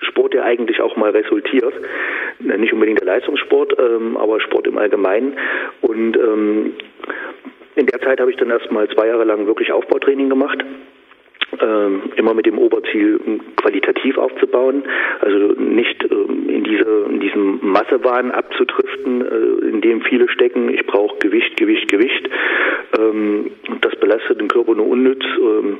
Sport 0.00 0.34
ja 0.34 0.42
eigentlich 0.42 0.80
auch 0.80 0.96
mal 0.96 1.10
resultiert. 1.10 1.74
Nicht 2.40 2.72
unbedingt 2.72 3.00
der 3.00 3.06
Leistungssport, 3.06 3.76
ähm, 3.78 4.16
aber 4.16 4.40
Sport 4.40 4.66
im 4.66 4.78
Allgemeinen. 4.78 5.38
Und 5.80 6.16
ähm, 6.16 6.74
in 7.76 7.86
der 7.86 8.00
Zeit 8.00 8.20
habe 8.20 8.30
ich 8.30 8.36
dann 8.36 8.50
erstmal 8.50 8.88
zwei 8.88 9.06
Jahre 9.06 9.24
lang 9.24 9.46
wirklich 9.46 9.72
Aufbautraining 9.72 10.28
gemacht 10.28 10.64
ähm, 11.60 12.02
immer 12.16 12.34
mit 12.34 12.46
dem 12.46 12.58
Oberziel 12.58 13.20
qualitativ 13.56 14.16
aufzubauen, 14.16 14.84
also 15.20 15.54
nicht 15.60 16.02
ähm, 16.10 16.48
in 16.48 16.64
diese 16.64 17.06
in 17.08 17.20
diesem 17.20 17.58
Massewahn 17.62 18.30
abzudriften, 18.30 19.20
äh, 19.20 19.68
in 19.68 19.80
dem 19.80 20.00
viele 20.02 20.28
stecken. 20.28 20.72
Ich 20.72 20.86
brauche 20.86 21.18
Gewicht, 21.18 21.56
Gewicht, 21.56 21.88
Gewicht. 21.88 22.28
Ähm, 22.98 23.50
das 23.80 23.94
belastet 23.96 24.40
den 24.40 24.48
Körper 24.48 24.74
nur 24.74 24.86
unnütz 24.86 25.24
ähm, 25.38 25.78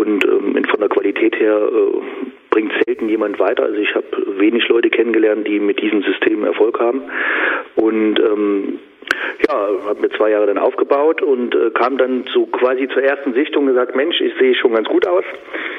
und 0.00 0.24
ähm, 0.24 0.64
von 0.64 0.80
der 0.80 0.88
Qualität 0.88 1.38
her 1.38 1.56
äh, 1.56 2.00
bringt 2.48 2.72
selten 2.86 3.08
jemand 3.08 3.38
weiter. 3.38 3.64
Also 3.64 3.78
ich 3.78 3.94
habe 3.94 4.06
wenig 4.38 4.66
Leute 4.68 4.88
kennengelernt, 4.88 5.46
die 5.46 5.60
mit 5.60 5.80
diesem 5.80 6.02
System 6.02 6.44
Erfolg 6.44 6.80
haben 6.80 7.02
und 7.76 8.18
ähm, 8.18 8.78
ja, 9.46 9.68
habe 9.86 10.00
mir 10.00 10.10
zwei 10.10 10.30
Jahre 10.30 10.46
dann 10.46 10.58
aufgebaut 10.58 11.20
und 11.20 11.54
äh, 11.54 11.70
kam 11.70 11.98
dann 11.98 12.24
so 12.32 12.46
quasi 12.46 12.88
zur 12.88 13.02
ersten 13.02 13.34
Sichtung 13.34 13.64
und 13.64 13.74
gesagt, 13.74 13.94
Mensch, 13.94 14.20
ich 14.20 14.32
sehe 14.38 14.54
schon 14.54 14.74
ganz 14.74 14.88
gut 14.88 15.06
aus. 15.06 15.24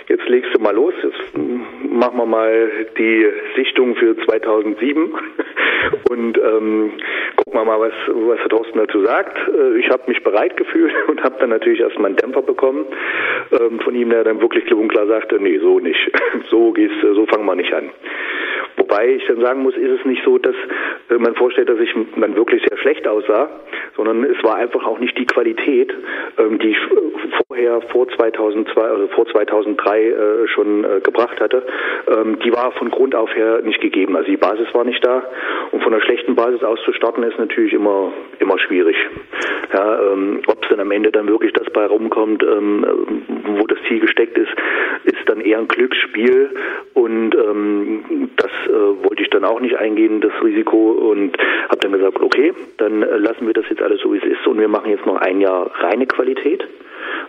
Jetzt 0.08 0.28
legst 0.30 0.54
du 0.54 0.60
mal 0.60 0.76
los. 0.76 0.94
Jetzt 1.02 1.38
machen 1.90 2.18
wir 2.18 2.26
mal 2.26 2.70
die 2.98 3.28
Sichtung 3.56 3.96
für 3.96 4.16
2007 4.18 5.14
und 6.10 6.38
ähm, 6.38 6.92
gucken 7.52 7.68
wir 7.68 7.78
mal, 7.78 7.82
was, 7.82 7.94
was 8.08 8.40
der 8.40 8.50
Thorsten 8.50 8.78
dazu 8.78 9.04
sagt. 9.06 9.38
Äh, 9.50 9.78
ich 9.78 9.90
habe 9.90 10.04
mich 10.08 10.24
bereit 10.24 10.56
gefühlt 10.56 10.94
und 11.08 11.22
habe 11.24 11.36
dann 11.40 11.50
natürlich 11.50 11.82
erstmal 11.82 12.08
einen 12.08 12.16
Dämpfer 12.16 12.42
bekommen 12.42 12.86
ähm, 13.52 13.80
von 13.82 13.94
ihm, 13.94 14.10
der 14.10 14.24
dann 14.24 14.40
wirklich 14.42 14.66
klipp 14.66 14.80
und 14.80 14.88
klar 14.88 15.08
sagte, 15.08 15.38
nee, 15.40 15.60
so 15.60 15.80
nicht. 15.80 16.12
So 16.50 16.72
gehst, 16.72 16.96
so 17.02 17.26
fangen 17.28 17.46
wir 17.46 17.56
nicht 17.56 17.74
an. 17.74 17.90
Wobei 18.92 19.08
ich 19.08 19.26
dann 19.26 19.40
sagen 19.40 19.64
muss, 19.64 19.74
ist 19.78 20.00
es 20.02 20.06
nicht 20.06 20.22
so, 20.26 20.38
dass 20.38 20.56
äh, 21.10 21.18
man 21.18 21.34
vorstellt, 21.36 21.70
dass 21.70 21.80
ich 21.80 21.96
dann 22.18 22.36
wirklich 22.36 22.62
sehr 22.68 22.78
schlecht 22.78 23.08
aussah, 23.08 23.50
sondern 23.96 24.26
es 24.26 24.44
war 24.44 24.56
einfach 24.56 24.86
auch 24.86 25.00
nicht 25.00 25.18
die 25.18 25.26
Qualität, 25.26 25.94
ähm, 26.38 26.60
die 26.60 26.72
ich 26.72 26.78
vorher 27.48 27.82
vor 27.84 28.10
2002, 28.10 28.82
also 28.82 29.08
vor 29.08 29.26
2003 29.28 30.02
äh, 30.02 30.48
schon 30.50 30.84
äh, 30.84 31.00
gebracht 31.00 31.40
hatte. 31.40 31.64
Ähm, 32.10 32.40
die 32.40 32.52
war 32.52 32.74
von 32.74 32.92
Grund 32.92 33.16
auf 33.16 33.34
her 33.34 33.62
nicht 33.64 33.80
gegeben. 33.80 34.18
Also 34.18 34.30
die 34.30 34.36
Basis 34.36 34.68
war 34.74 34.84
nicht 34.84 35.06
da 35.06 35.24
und 35.72 35.82
von 35.82 35.94
einer 35.94 36.04
schlechten 36.04 36.36
Basis 36.36 36.62
aus 36.62 36.80
zu 36.84 36.92
starten 36.92 37.24
ist 37.24 37.40
natürlich 37.40 37.72
immer 37.72 38.12
immer 38.40 38.60
schwierig. 38.60 38.98
Ja, 39.74 40.12
ähm, 40.12 40.42
ob 40.48 40.64
es 40.64 40.70
dann 40.70 40.82
am 40.82 40.92
Ende 40.92 41.12
dann 41.12 41.30
wirklich 41.30 41.54
das 41.54 41.70
bei 41.70 41.86
rumkommt, 41.86 42.44
wo 42.44 43.68
das 43.68 43.78
Ziel 43.88 44.02
gesteckt 44.02 44.38
ist, 44.38 44.52
ist 45.06 45.18
dann 45.28 45.40
eher 45.40 45.60
ein 45.60 45.68
Glücksspiel 45.70 46.50
und 46.94 47.32
das 48.36 48.52
äh, 48.82 49.04
wollte 49.04 49.24
ich 49.24 49.30
dann 49.30 49.46
auch 49.46 49.60
nicht 49.60 49.78
eingehen, 49.78 50.22
das 50.22 50.32
Risiko 50.44 50.92
und 50.92 51.38
habe 51.70 51.80
dann 51.80 51.92
gesagt, 51.92 52.20
okay, 52.20 52.54
dann 52.78 53.04
äh, 53.04 53.18
lassen 53.18 53.46
wir 53.46 53.54
das 53.54 53.66
jetzt 53.70 53.82
alles 53.82 54.02
so 54.02 54.14
wie 54.14 54.18
es 54.18 54.24
ist 54.24 54.48
und 54.48 54.60
wir 54.60 54.68
machen 54.68 54.90
jetzt 54.90 55.06
noch 55.06 55.18
ein 55.18 55.42
Jahr 55.42 55.72
reine 55.82 56.08
Qualität. 56.08 56.66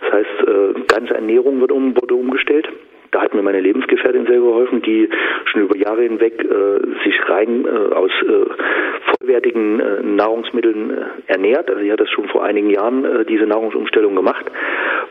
Das 0.01 0.12
heißt, 0.12 0.49
äh, 0.49 0.81
ganze 0.88 1.15
Ernährung 1.15 1.61
wird 1.61 1.73
um, 1.73 1.95
wurde 1.97 2.15
umgestellt. 2.15 2.69
Da 3.12 3.20
hat 3.20 3.35
mir 3.35 3.42
meine 3.42 3.61
Lebensgefährtin 3.61 4.27
sehr 4.27 4.40
geholfen, 4.40 4.81
die 4.81 5.09
schon 5.44 5.62
über 5.62 5.77
Jahre 5.77 6.03
hinweg 6.03 6.42
äh, 6.42 7.05
sich 7.05 7.29
rein 7.29 7.66
äh, 7.66 7.94
aus 7.94 8.11
äh, 8.22 8.46
vollwertigen 9.11 9.81
äh, 9.81 10.03
Nahrungsmitteln 10.03 10.90
äh, 10.90 11.05
ernährt. 11.27 11.68
Also 11.68 11.83
sie 11.83 11.92
hat 11.92 12.01
das 12.01 12.09
schon 12.09 12.29
vor 12.29 12.42
einigen 12.42 12.70
Jahren 12.70 13.05
äh, 13.05 13.25
diese 13.27 13.44
Nahrungsumstellung 13.44 14.16
gemacht. 14.16 14.46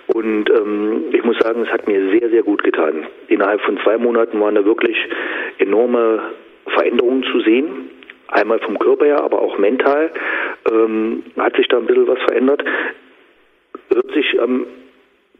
Und 0.08 0.50
ähm, 0.50 1.04
ich 1.12 1.24
muss 1.24 1.38
sagen, 1.38 1.62
es 1.62 1.72
hat 1.72 1.88
mir 1.88 2.10
sehr, 2.10 2.30
sehr 2.32 2.42
gut 2.42 2.64
getan. 2.64 3.06
Innerhalb 3.28 3.62
von 3.62 3.78
zwei 3.84 4.00
Monaten 4.00 4.40
waren 4.42 4.56
da 4.56 4.66
wirklich 4.66 4.98
enorme 5.60 6.24
Veränderungen 6.74 7.24
zu 7.32 7.42
sehen. 7.42 7.92
Einmal 8.30 8.60
vom 8.60 8.80
Körper 8.80 9.06
her, 9.06 9.24
aber 9.24 9.44
auch 9.44 9.60
mental 9.60 10.10
ähm, 10.72 11.22
hat 11.38 11.56
sich 11.56 11.68
da 11.68 11.78
ein 11.78 11.86
bisschen 11.86 12.08
was 12.08 12.20
verändert. 12.24 12.64
Hört 13.94 14.12
sich 14.14 14.42
am 14.42 14.66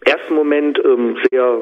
ersten 0.06 0.36
Moment 0.36 0.80
ähm, 0.86 1.18
sehr 1.32 1.62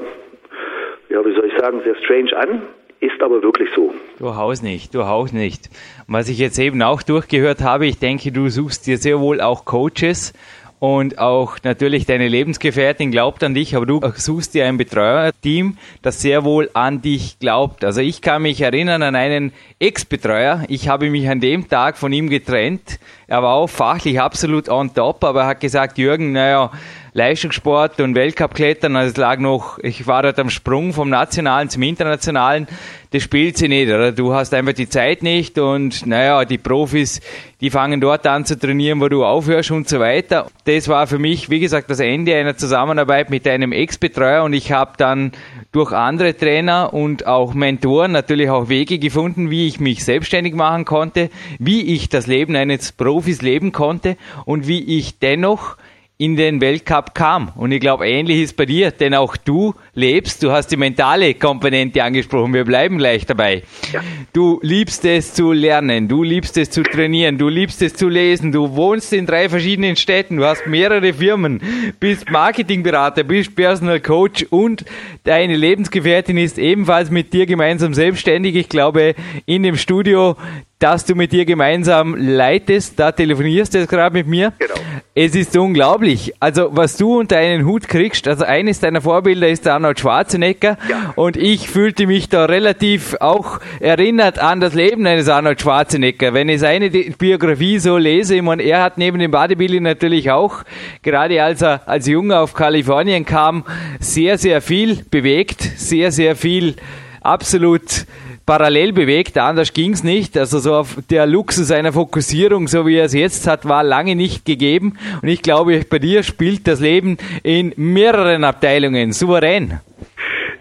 ja, 1.10 1.26
wie 1.26 1.34
soll 1.34 1.46
ich 1.46 1.58
sagen, 1.60 1.82
sehr 1.84 1.96
strange 2.04 2.36
an, 2.38 2.62
ist 3.00 3.22
aber 3.22 3.42
wirklich 3.42 3.70
so. 3.76 3.94
Durchaus 4.20 4.62
nicht, 4.62 4.94
durchaus 4.94 5.32
nicht. 5.34 5.70
Was 6.08 6.30
ich 6.30 6.38
jetzt 6.38 6.60
eben 6.60 6.82
auch 6.82 7.02
durchgehört 7.02 7.62
habe, 7.62 7.86
ich 7.86 8.00
denke, 8.00 8.32
du 8.32 8.50
suchst 8.50 8.88
dir 8.88 8.98
sehr 8.98 9.20
wohl 9.20 9.42
auch 9.42 9.66
Coaches 9.66 10.34
und 10.80 11.20
auch 11.20 11.58
natürlich 11.64 12.06
deine 12.06 12.30
Lebensgefährtin 12.30 13.12
glaubt 13.12 13.44
an 13.44 13.54
dich, 13.54 13.76
aber 13.76 13.86
du 13.86 14.00
suchst 14.16 14.54
dir 14.54 14.66
ein 14.66 14.78
Betreuerteam, 14.78 15.78
das 16.02 16.22
sehr 16.22 16.46
wohl 16.46 16.70
an 16.74 17.02
dich 17.02 17.38
glaubt. 17.40 17.84
Also 17.84 18.00
ich 18.00 18.22
kann 18.22 18.44
mich 18.44 18.62
erinnern 18.62 19.04
an 19.04 19.16
einen 19.16 19.52
Ex-Betreuer. 19.80 20.64
Ich 20.70 20.88
habe 20.88 21.10
mich 21.10 21.30
an 21.30 21.42
dem 21.42 21.68
Tag 21.68 21.98
von 21.98 22.14
ihm 22.14 22.30
getrennt. 22.30 23.00
Er 23.28 23.44
war 23.44 23.56
auch 23.56 23.70
fachlich 23.70 24.22
absolut 24.22 24.70
on 24.70 24.94
top, 24.94 25.24
aber 25.26 25.42
er 25.42 25.48
hat 25.48 25.60
gesagt, 25.60 25.98
Jürgen, 25.98 26.32
naja, 26.32 26.72
Leistungssport 27.14 28.00
und 28.02 28.16
Weltcup-Klettern. 28.16 28.96
Also 28.96 29.12
es 29.12 29.18
lag 29.18 29.40
noch, 29.40 29.80
ich 29.80 30.06
war 30.08 30.24
dort 30.24 30.40
am 30.40 30.50
Sprung 30.50 30.94
vom 30.94 31.10
Nationalen 31.10 31.70
zum 31.70 31.82
Internationalen. 31.84 32.68
Das 33.12 33.24
spielt 33.24 33.58
sie 33.58 33.68
nicht, 33.68 33.88
oder? 33.88 34.12
Du 34.12 34.34
hast 34.34 34.54
einfach 34.54 34.74
die 34.74 34.88
Zeit 34.88 35.24
nicht 35.24 35.58
und 35.58 36.06
naja, 36.06 36.46
die 36.46 36.60
Profis, 36.60 37.22
die 37.60 37.72
fangen 37.72 38.00
dort 38.00 38.28
an 38.28 38.46
zu 38.46 38.60
trainieren, 38.60 39.02
wo 39.02 39.10
du 39.10 39.26
aufhörst 39.26 39.72
und 39.72 39.90
so 39.90 40.00
weiter. 40.00 40.46
Das 40.66 40.88
war 40.88 41.08
für 41.08 41.18
mich, 41.18 41.50
wie 41.50 41.60
gesagt, 41.60 41.90
das 41.90 42.00
Ende 42.00 42.36
einer 42.36 42.56
Zusammenarbeit 42.56 43.32
mit 43.32 43.48
einem 43.48 43.72
Ex-Betreuer 43.72 44.44
und 44.44 44.54
ich 44.54 44.72
habe 44.72 44.92
dann 44.98 45.32
durch 45.72 45.92
andere 45.92 46.38
Trainer 46.38 46.94
und 46.94 47.26
auch 47.26 47.56
Mentoren 47.56 48.12
natürlich 48.12 48.52
auch 48.52 48.70
Wege 48.70 49.00
gefunden, 49.00 49.50
wie 49.50 49.66
ich 49.66 49.80
mich 49.80 50.06
selbstständig 50.06 50.54
machen 50.54 50.86
konnte, 50.86 51.32
wie 51.58 51.82
ich 51.96 52.10
das 52.10 52.28
Leben 52.28 52.56
eines 52.56 52.92
Profis 52.92 53.42
leben 53.42 53.72
konnte 53.72 54.18
und 54.46 54.68
wie 54.68 54.98
ich 54.98 55.18
dennoch 55.18 55.78
in 56.20 56.36
den 56.36 56.60
Weltcup 56.60 57.16
kam. 57.16 57.54
Und 57.56 57.72
ich 57.72 57.80
glaube, 57.80 58.06
ähnlich 58.06 58.42
ist 58.42 58.58
bei 58.58 58.66
dir, 58.66 58.92
denn 58.92 59.16
auch 59.16 59.38
du 59.38 59.74
lebst, 60.00 60.42
du 60.42 60.52
hast 60.52 60.68
die 60.68 60.78
mentale 60.78 61.34
Komponente 61.34 62.04
angesprochen, 62.04 62.54
wir 62.54 62.64
bleiben 62.64 62.98
gleich 62.98 63.26
dabei. 63.26 63.64
Ja. 63.92 64.02
Du 64.34 64.60
liebst 64.64 65.06
es 65.06 65.34
zu 65.34 65.52
lernen, 65.52 66.08
du 66.08 66.24
liebst 66.24 66.58
es 66.58 66.70
zu 66.70 66.84
trainieren, 66.84 67.38
du 67.38 67.50
liebst 67.50 67.82
es 67.82 67.94
zu 67.94 68.08
lesen, 68.08 68.52
du 68.52 68.76
wohnst 68.76 69.14
in 69.14 69.26
drei 69.26 69.50
verschiedenen 69.50 69.96
Städten, 69.96 70.38
du 70.38 70.46
hast 70.46 70.66
mehrere 70.66 71.14
Firmen, 71.14 71.62
bist 72.00 72.32
Marketingberater, 72.32 73.24
bist 73.24 73.56
Personal 73.56 74.00
Coach 74.00 74.46
und 74.50 74.86
deine 75.26 75.56
Lebensgefährtin 75.56 76.38
ist 76.38 76.58
ebenfalls 76.58 77.12
mit 77.12 77.34
dir 77.34 77.46
gemeinsam 77.46 77.94
selbstständig. 77.94 78.56
Ich 78.56 78.70
glaube, 78.70 79.16
in 79.46 79.64
dem 79.64 79.76
Studio 79.76 80.36
dass 80.80 81.04
du 81.06 81.14
mit 81.14 81.34
dir 81.34 81.46
gemeinsam 81.46 82.16
leitest. 82.16 82.98
Da 82.98 83.12
telefonierst 83.12 83.74
du 83.74 83.80
jetzt 83.80 83.90
gerade 83.90 84.14
mit 84.14 84.28
mir. 84.28 84.54
Genau. 84.58 84.74
Es 85.14 85.36
ist 85.36 85.56
unglaublich. 85.58 86.34
Also, 86.40 86.70
was 86.72 86.96
du 86.96 87.20
unter 87.20 87.38
einen 87.38 87.66
Hut 87.66 87.90
kriegst, 87.90 88.28
also 88.28 88.46
eines 88.46 88.80
deiner 88.80 89.02
Vorbilder 89.02 89.50
ist 89.50 89.66
der 89.66 89.76
Arnold 89.90 90.00
Schwarzenegger. 90.00 90.78
Ja. 90.88 91.14
Und 91.16 91.36
ich 91.36 91.68
fühlte 91.68 92.06
mich 92.06 92.30
da 92.30 92.46
relativ 92.46 93.16
auch 93.20 93.60
erinnert 93.80 94.38
an 94.38 94.60
das 94.60 94.76
Leben 94.76 95.08
eines 95.08 95.28
Arnold 95.28 95.60
Schwarzenegger. 95.62 96.34
Wenn 96.36 96.48
ich 96.48 96.60
seine 96.60 96.92
Biografie 96.92 97.80
so 97.80 97.98
lese, 97.98 98.36
ich 98.36 98.42
meine, 98.44 98.62
er 98.62 98.84
hat 98.84 99.00
neben 99.00 99.18
dem 99.18 99.32
Bodybuilding 99.32 99.82
natürlich 99.82 100.30
auch, 100.30 100.64
gerade 101.02 101.42
als 101.42 101.64
er 101.64 101.88
als 101.88 102.06
Junge 102.06 102.38
auf 102.38 102.54
Kalifornien 102.54 103.26
kam, 103.26 103.66
sehr, 104.00 104.38
sehr 104.38 104.62
viel 104.62 105.04
bewegt, 105.10 105.64
sehr, 105.78 106.12
sehr 106.12 106.36
viel 106.36 106.76
absolut 107.22 108.06
parallel 108.50 108.94
bewegt, 108.94 109.38
anders 109.38 109.74
ging 109.74 109.92
es 109.92 110.04
nicht. 110.04 110.36
Also 110.36 110.58
so 110.58 110.74
auf 110.74 110.98
der 111.08 111.28
Luxus 111.28 111.72
einer 111.72 111.94
Fokussierung, 111.94 112.68
so 112.68 112.88
wie 112.88 112.98
er 112.98 113.06
es 113.06 113.14
jetzt 113.14 113.48
hat, 113.48 113.70
war 113.70 113.84
lange 113.84 114.16
nicht 114.16 114.44
gegeben. 114.44 114.98
Und 115.22 115.28
ich 115.28 115.44
glaube, 115.44 115.82
bei 115.88 116.00
dir 116.00 116.24
spielt 116.24 116.68
das 116.68 116.82
Leben 116.82 117.18
in 117.44 117.74
mehreren 117.78 118.44
Abteilungen 118.44 119.12
souverän. 119.12 119.82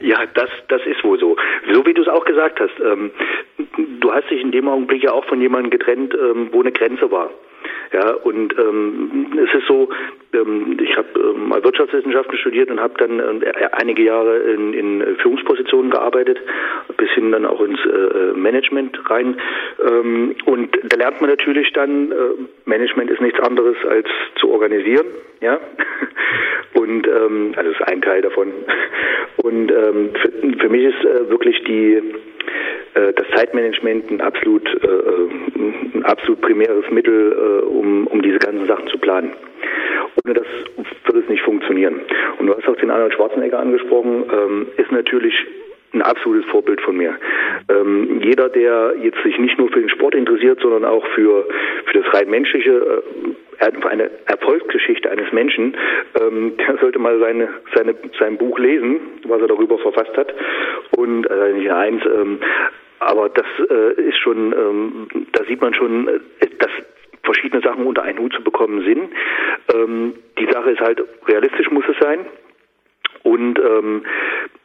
Ja, 0.03 0.19
das, 0.35 0.51
das 0.69 0.83
ist 0.85 1.03
wohl 1.03 1.19
so. 1.19 1.37
So 1.73 1.87
wie 1.87 1.95
du 1.95 2.03
es 2.03 2.09
auch 2.09 2.27
gesagt 2.27 2.61
hast. 2.61 2.79
Ähm, 2.79 3.11
du 4.01 4.13
hast 4.13 4.29
dich 4.29 4.43
in 4.43 4.53
dem 4.53 4.69
Augenblick 4.69 5.05
ja 5.05 5.13
auch 5.13 5.25
von 5.25 5.41
jemandem 5.41 5.71
getrennt, 5.71 6.13
ähm, 6.13 6.51
wo 6.53 6.61
eine 6.61 6.73
Grenze 6.73 7.11
war. 7.11 7.31
Ja, 7.93 8.13
und 8.13 8.55
ähm, 8.59 9.27
es 9.43 9.55
ist 9.59 9.67
so, 9.67 9.89
ähm, 10.35 10.77
ich 10.81 10.97
habe 10.97 11.09
ähm, 11.17 11.49
mal 11.49 11.65
Wirtschaftswissenschaften 11.65 12.37
studiert 12.39 12.71
und 12.71 12.81
habe 12.81 12.95
dann 12.99 13.19
äh, 13.19 13.53
einige 13.73 14.03
Jahre 14.03 14.39
in, 14.39 14.75
in 14.75 15.17
Führungspositionen 15.17 15.91
gearbeitet, 15.91 16.39
bis 16.97 17.11
hin 17.13 17.33
dann 17.33 17.47
auch 17.47 17.61
ins 17.63 17.81
äh, 17.81 18.37
Management 18.37 18.99
rein. 19.11 19.41
Ähm, 19.83 20.35
und 20.45 20.79
da 20.85 20.97
lernt 20.97 21.21
man 21.21 21.31
natürlich 21.31 21.73
dann, 21.73 22.13
äh, 22.13 22.15
Management 22.67 23.11
ist 23.11 23.23
nichts 23.23 23.41
anderes 23.41 23.77
als 23.89 24.09
zu 24.39 24.51
organisieren, 24.51 25.07
ja. 25.41 25.59
Und 26.75 27.09
ähm, 27.09 27.55
also 27.57 27.71
ist 27.71 27.83
ein 27.83 28.03
Teil 28.03 28.21
davon. 28.23 28.53
Und 29.43 29.73
ähm, 29.73 30.11
für, 30.21 30.59
für 30.59 30.69
mich 30.69 30.85
ist 30.85 31.05
äh, 31.05 31.31
wirklich 31.31 31.65
die 31.65 31.95
äh, 31.95 32.03
das 33.15 33.27
Zeitmanagement 33.35 34.11
ein 34.11 34.21
absolut, 34.21 34.67
äh, 34.67 34.87
äh, 34.87 35.29
ein 35.95 36.05
absolut 36.05 36.41
primäres 36.41 36.91
Mittel, 36.91 37.33
um, 37.69 38.07
um 38.07 38.23
diese 38.23 38.39
ganzen 38.39 38.67
Sachen 38.67 38.89
zu 38.89 38.99
planen. 38.99 39.33
Ohne 40.25 40.35
das 40.35 40.47
wird 41.05 41.25
es 41.25 41.29
nicht 41.29 41.43
funktionieren. 41.43 42.01
Und 42.39 42.47
du 42.47 42.57
hast 42.57 42.69
auch 42.69 42.77
den 42.77 42.91
Arnold 42.91 43.15
Schwarzenegger 43.15 43.59
angesprochen, 43.59 44.25
ähm, 44.33 44.67
ist 44.77 44.91
natürlich 44.91 45.35
ein 45.93 46.03
absolutes 46.03 46.49
Vorbild 46.51 46.81
von 46.81 46.97
mir. 46.97 47.17
Ähm, 47.69 48.21
jeder, 48.23 48.49
der 48.49 48.95
jetzt 49.03 49.23
sich 49.23 49.39
nicht 49.39 49.59
nur 49.59 49.69
für 49.69 49.81
den 49.81 49.89
Sport 49.89 50.15
interessiert, 50.15 50.61
sondern 50.61 50.85
auch 50.85 51.07
für, 51.09 51.47
für 51.87 52.01
das 52.01 52.15
rein 52.15 52.29
menschliche, 52.29 53.03
äh, 53.61 53.73
eine 53.89 54.11
Erfolgsgeschichte 54.27 55.11
eines 55.11 55.33
Menschen, 55.33 55.77
ähm, 56.21 56.57
der 56.59 56.79
sollte 56.79 56.99
mal 56.99 57.19
seine, 57.19 57.49
seine, 57.75 57.95
sein 58.19 58.37
Buch 58.37 58.59
lesen, 58.59 59.01
was 59.25 59.41
er 59.41 59.49
darüber 59.49 59.79
verfasst 59.79 60.17
hat. 60.17 60.33
Und 60.97 61.27
äh, 61.27 61.53
nicht 61.55 61.71
eins, 61.71 62.03
ähm, 62.05 62.39
aber 63.01 63.29
das 63.29 63.47
äh, 63.71 64.01
ist 64.03 64.19
schon, 64.19 64.53
ähm, 64.53 65.27
da 65.33 65.45
sieht 65.45 65.61
man 65.61 65.75
schon, 65.75 66.09
äh, 66.09 66.21
dass 66.59 66.71
verschiedene 67.23 67.63
Sachen 67.63 67.87
unter 67.87 68.03
einen 68.03 68.19
Hut 68.19 68.33
zu 68.33 68.43
bekommen 68.43 68.83
sind. 68.85 69.11
Ähm, 69.75 70.15
die 70.39 70.51
Sache 70.51 70.71
ist 70.71 70.81
halt, 70.81 71.03
realistisch 71.27 71.71
muss 71.71 71.85
es 71.89 71.97
sein. 72.01 72.27
Und 73.23 73.59
ähm, 73.59 74.05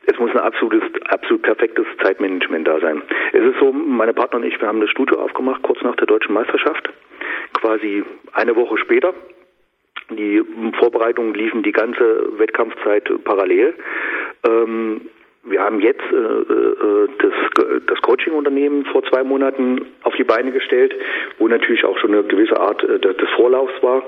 es 0.06 0.18
muss 0.20 0.32
ein 0.32 0.40
absolutes, 0.40 0.84
absolut 1.10 1.42
perfektes 1.42 1.86
Zeitmanagement 2.02 2.68
da 2.68 2.80
sein. 2.80 3.02
Es 3.32 3.42
ist 3.42 3.60
so, 3.60 3.72
meine 3.72 4.14
Partner 4.14 4.40
und 4.40 4.46
ich, 4.46 4.60
wir 4.60 4.68
haben 4.68 4.82
das 4.82 4.90
Studio 4.90 5.20
aufgemacht, 5.20 5.62
kurz 5.64 5.82
nach 5.82 5.96
der 5.96 6.08
deutschen 6.08 6.34
Meisterschaft, 6.34 6.90
quasi 7.54 8.04
eine 8.34 8.56
Woche 8.56 8.78
später. 8.78 9.14
Die 10.10 10.42
Vorbereitungen 10.78 11.34
liefen 11.34 11.64
die 11.64 11.72
ganze 11.72 12.38
Wettkampfzeit 12.38 13.10
parallel. 13.24 13.74
Ähm, 14.46 15.02
wir 15.46 15.62
haben 15.62 15.82
jetzt 15.82 16.04
äh, 16.12 16.16
äh, 16.16 17.08
das, 17.20 17.84
das 17.88 18.02
Coaching-Unternehmen 18.02 18.86
vor 18.86 19.04
zwei 19.04 19.24
Monaten 19.24 19.86
auf 20.04 20.16
die 20.16 20.24
Beine 20.24 20.52
gestellt, 20.52 20.96
wo 21.38 21.48
natürlich 21.48 21.84
auch 21.84 21.98
schon 21.98 22.14
eine 22.14 22.24
gewisse 22.24 22.60
Art 22.60 22.84
äh, 22.84 23.00
des 23.00 23.30
Vorlaufs 23.36 23.74
war. 23.82 24.04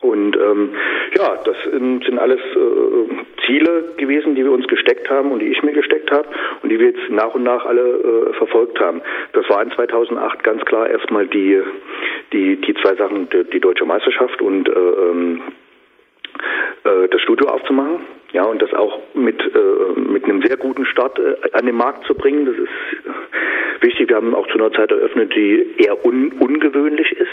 Und 0.00 0.34
ähm, 0.34 0.70
ja, 1.14 1.36
das 1.44 1.56
sind 1.70 2.18
alles 2.18 2.40
äh, 2.40 3.44
Ziele 3.44 3.92
gewesen, 3.98 4.34
die 4.34 4.44
wir 4.44 4.52
uns 4.52 4.66
gesteckt 4.66 5.10
haben 5.10 5.30
und 5.30 5.40
die 5.40 5.48
ich 5.48 5.62
mir 5.62 5.72
gesteckt 5.72 6.10
habe 6.10 6.26
und 6.62 6.70
die 6.70 6.78
wir 6.78 6.86
jetzt 6.86 7.10
nach 7.10 7.34
und 7.34 7.42
nach 7.42 7.66
alle 7.66 7.82
äh, 7.82 8.32
verfolgt 8.32 8.80
haben. 8.80 9.02
Das 9.34 9.48
war 9.50 9.62
in 9.62 9.70
2008 9.72 10.42
ganz 10.42 10.64
klar 10.64 10.88
erstmal 10.88 11.26
die 11.26 11.62
die 12.32 12.56
die 12.56 12.74
zwei 12.74 12.94
Sachen, 12.94 13.28
die, 13.28 13.44
die 13.44 13.60
deutsche 13.60 13.84
Meisterschaft 13.84 14.40
und 14.40 14.70
äh, 14.70 14.72
ähm, 14.72 15.42
äh, 16.84 17.08
das 17.08 17.20
Studio 17.22 17.48
aufzumachen. 17.48 18.00
Ja, 18.32 18.44
und 18.44 18.62
das 18.62 18.72
auch 18.74 19.00
mit, 19.14 19.40
äh, 19.40 20.00
mit 20.00 20.24
einem 20.24 20.40
sehr 20.42 20.56
guten 20.56 20.86
Start 20.86 21.18
äh, 21.18 21.34
an 21.52 21.66
den 21.66 21.74
Markt 21.74 22.06
zu 22.06 22.14
bringen. 22.14 22.46
Das 22.46 22.54
ist 22.54 23.82
wichtig. 23.82 24.08
Wir 24.08 24.16
haben 24.16 24.34
auch 24.34 24.46
zu 24.48 24.54
einer 24.54 24.72
Zeit 24.72 24.92
eröffnet, 24.92 25.34
die 25.34 25.74
eher 25.78 26.04
un 26.04 26.32
ungewöhnlich 26.38 27.10
ist. 27.12 27.32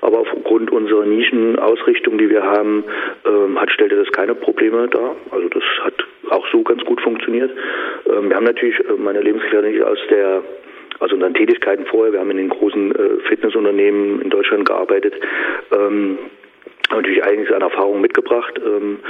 Aber 0.00 0.20
aufgrund 0.20 0.70
unserer 0.70 1.04
Nischenausrichtung, 1.04 2.16
die 2.16 2.30
wir 2.30 2.42
haben, 2.42 2.84
ähm, 3.26 3.60
hat, 3.60 3.70
stellte 3.70 3.96
das 3.96 4.10
keine 4.12 4.34
Probleme 4.34 4.88
dar. 4.88 5.16
Also 5.30 5.48
das 5.48 5.62
hat 5.82 5.94
auch 6.30 6.46
so 6.50 6.62
ganz 6.62 6.82
gut 6.84 7.00
funktioniert. 7.02 7.50
Ähm, 8.06 8.30
wir 8.30 8.36
haben 8.36 8.44
natürlich 8.44 8.78
äh, 8.80 8.92
meine 8.96 9.20
Lebensgefährtin 9.20 9.82
aus 9.82 9.98
der 10.10 10.42
aus 11.00 11.12
unseren 11.12 11.34
Tätigkeiten 11.34 11.86
vorher. 11.86 12.12
Wir 12.12 12.20
haben 12.20 12.30
in 12.30 12.38
den 12.38 12.48
großen 12.48 12.92
äh, 12.92 13.20
Fitnessunternehmen 13.28 14.20
in 14.20 14.30
Deutschland 14.30 14.66
gearbeitet. 14.66 15.14
Ähm, 15.72 16.18
natürlich 16.90 17.22
einiges 17.24 17.52
an 17.52 17.62
Erfahrung 17.62 18.00
mitgebracht 18.00 18.58
ähm, 18.64 19.00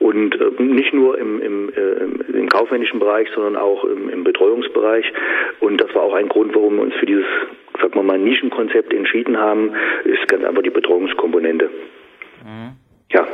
und 0.00 0.34
äh, 0.34 0.62
nicht 0.62 0.92
nur 0.92 1.18
im, 1.18 1.40
im, 1.40 1.72
äh, 1.72 2.38
im 2.38 2.48
kaufmännischen 2.48 2.98
Bereich, 2.98 3.28
sondern 3.34 3.56
auch 3.56 3.84
im, 3.84 4.08
im 4.08 4.24
Betreuungsbereich. 4.24 5.12
Und 5.60 5.80
das 5.80 5.94
war 5.94 6.02
auch 6.02 6.14
ein 6.14 6.28
Grund, 6.28 6.54
warum 6.54 6.76
wir 6.76 6.82
uns 6.82 6.94
für 6.94 7.06
dieses, 7.06 7.26
sagen 7.80 7.94
wir 7.94 8.02
mal, 8.02 8.18
Nischenkonzept 8.18 8.92
entschieden 8.92 9.38
haben, 9.38 9.72
ist 10.04 10.26
ganz 10.28 10.44
einfach 10.44 10.62
die 10.62 10.70
Betreuungskomponente. 10.70 11.70
Mhm. 12.44 12.72
Ja. 13.10 13.26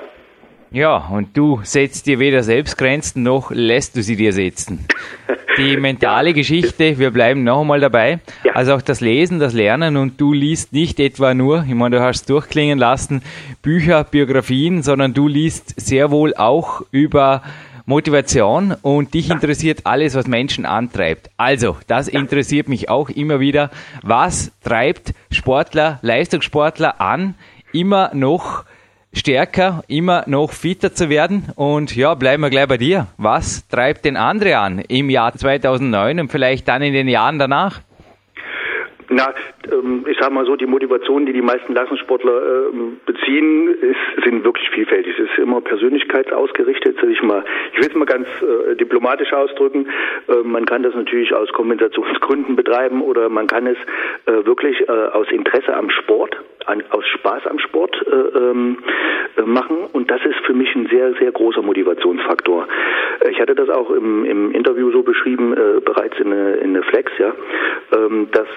Ja, 0.75 0.97
und 0.97 1.37
du 1.37 1.61
setzt 1.63 2.07
dir 2.07 2.19
weder 2.19 2.43
selbst 2.43 2.77
Grenzen 2.77 3.23
noch 3.23 3.53
lässt 3.53 3.95
du 3.95 4.03
sie 4.03 4.17
dir 4.17 4.33
setzen. 4.33 4.85
Die 5.57 5.77
mentale 5.81 6.31
ja. 6.31 6.35
Geschichte, 6.35 6.99
wir 6.99 7.13
bleiben 7.13 7.45
noch 7.45 7.61
einmal 7.61 7.79
dabei. 7.79 8.19
Ja. 8.43 8.55
Also 8.55 8.75
auch 8.75 8.83
das 8.83 9.01
Lesen, 9.01 9.39
das 9.39 9.53
Lernen 9.53 9.97
und 9.97 10.21
du 10.21 10.33
liest 10.33 10.73
nicht 10.73 10.99
etwa 10.99 11.33
nur, 11.33 11.65
ich 11.65 11.75
meine, 11.75 11.99
du 11.99 12.03
hast 12.03 12.29
durchklingen 12.29 12.81
lassen, 12.81 13.23
Bücher, 13.63 14.03
Biografien, 14.03 14.83
sondern 14.83 15.15
du 15.15 15.29
liest 15.29 15.81
sehr 15.81 16.11
wohl 16.11 16.35
auch 16.35 16.83
über 16.91 17.43
Motivation 17.87 18.75
und 18.83 19.15
dich 19.15 19.31
interessiert 19.31 19.83
alles, 19.85 20.17
was 20.17 20.27
Menschen 20.27 20.67
antreibt. 20.67 21.31
Also, 21.37 21.77
das 21.87 22.09
interessiert 22.09 22.69
mich 22.69 22.89
auch 22.89 23.11
immer 23.11 23.39
wieder. 23.39 23.71
Was 24.03 24.51
treibt 24.65 25.15
Sportler, 25.31 26.01
Leistungssportler 26.03 27.01
an, 27.01 27.37
immer 27.73 28.11
noch 28.13 28.65
stärker, 29.15 29.83
immer 29.89 30.25
noch 30.27 30.53
fitter 30.53 30.93
zu 30.93 31.09
werden. 31.09 31.45
Und 31.57 31.97
ja, 31.97 32.15
bleiben 32.15 32.43
wir 32.43 32.51
gleich 32.51 32.69
bei 32.69 32.77
dir. 32.77 33.07
Was 33.17 33.67
treibt 33.69 34.05
den 34.05 34.17
andere 34.17 34.59
an 34.59 34.81
im 34.89 35.11
Jahr 35.11 35.33
2009 35.33 36.21
und 36.21 36.31
vielleicht 36.31 36.69
dann 36.69 36.83
in 36.83 36.93
den 36.93 37.09
Jahren 37.09 37.39
danach? 37.39 37.81
Na, 39.11 39.35
ähm, 39.71 40.05
ich 40.09 40.19
sage 40.19 40.33
mal 40.33 40.47
so, 40.47 40.57
die 40.57 40.67
Motivation, 40.67 41.27
die 41.27 41.33
die 41.33 41.43
meisten 41.43 41.75
Leistungssportler 41.75 42.69
ähm, 42.73 43.01
beziehen, 43.07 43.75
ist, 43.81 44.25
sind 44.25 44.45
wirklich 44.45 44.69
vielfältig. 44.71 45.19
Es 45.19 45.31
ist 45.31 45.39
immer 45.39 45.61
persönlichkeitsausgerichtet. 45.61 47.03
Ich, 47.05 47.23
mal, 47.23 47.45
ich 47.73 47.81
will 47.81 47.89
es 47.89 47.95
mal 47.95 48.07
ganz 48.07 48.27
äh, 48.43 48.77
diplomatisch 48.77 49.33
ausdrücken. 49.33 49.89
Äh, 50.29 50.43
man 50.45 50.65
kann 50.65 50.83
das 50.83 50.95
natürlich 50.95 51.35
aus 51.35 51.53
Kompensationsgründen 51.53 52.57
betreiben 52.57 53.03
oder 53.03 53.29
man 53.29 53.47
kann 53.47 53.67
es 53.67 53.77
äh, 54.27 54.45
wirklich 54.47 54.81
äh, 54.89 54.93
aus 54.93 55.31
Interesse 55.31 55.75
am 55.75 55.91
Sport, 55.91 56.37
aus 56.91 57.07
Spaß 57.07 57.47
am 57.47 57.59
Sport 57.59 57.97
äh, 58.07 58.39
ähm, 58.39 58.79
äh, 59.37 59.43
machen. 59.43 59.87
Und 59.93 60.11
das 60.11 60.21
ist 60.25 60.39
für 60.47 60.55
mich 60.55 60.75
ein 60.75 60.89
sehr, 60.89 61.15
sehr 61.15 61.33
großer 61.33 61.63
Motivationsfaktor. 61.63 62.67
Ich 63.31 63.41
hatte 63.41 63.55
das 63.55 63.69
auch 63.69 63.91
im, 63.91 64.25
im 64.25 64.51
Interview 64.51 64.91
so 64.91 65.03
beschrieben, 65.03 65.55
bereits 65.85 66.19
in 66.19 66.31
der 66.31 66.61
in 66.61 66.83
Flex, 66.83 67.11
ja, 67.19 67.33
ähm, 67.95 68.29
dass 68.33 68.49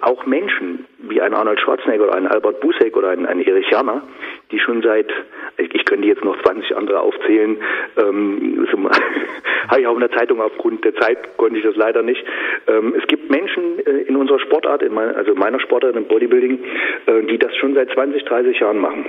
auch 0.00 0.26
Menschen 0.26 0.86
wie 0.98 1.20
ein 1.20 1.34
Arnold 1.34 1.60
Schwarzenegger 1.60 2.04
oder 2.04 2.14
ein 2.14 2.26
Albert 2.26 2.60
Busek 2.60 2.96
oder 2.96 3.10
ein, 3.10 3.26
ein 3.26 3.40
Erich 3.40 3.68
Janner, 3.70 4.02
die 4.50 4.58
schon 4.58 4.82
seit, 4.82 5.12
ich 5.58 5.84
könnte 5.84 6.08
jetzt 6.08 6.24
noch 6.24 6.40
20 6.42 6.76
andere 6.76 7.00
aufzählen, 7.00 7.58
ähm, 7.96 8.66
habe 9.68 9.80
ich 9.80 9.86
auch 9.86 9.94
in 9.94 10.00
der 10.00 10.12
Zeitung 10.12 10.40
aufgrund 10.40 10.84
der 10.84 10.94
Zeit 10.96 11.36
konnte 11.36 11.58
ich 11.58 11.64
das 11.64 11.76
leider 11.76 12.02
nicht. 12.02 12.24
Ähm, 12.66 12.94
es 12.96 13.06
gibt 13.06 13.30
Menschen 13.30 13.78
äh, 13.84 14.02
in 14.02 14.16
unserer 14.16 14.38
Sportart, 14.40 14.82
in 14.82 14.94
mein, 14.94 15.14
also 15.14 15.34
meiner 15.34 15.60
Sportart 15.60 15.96
im 15.96 16.06
Bodybuilding, 16.06 16.64
äh, 17.06 17.22
die 17.22 17.38
das 17.38 17.54
schon 17.56 17.74
seit 17.74 17.90
20, 17.90 18.24
30 18.24 18.58
Jahren 18.60 18.78
machen. 18.78 19.06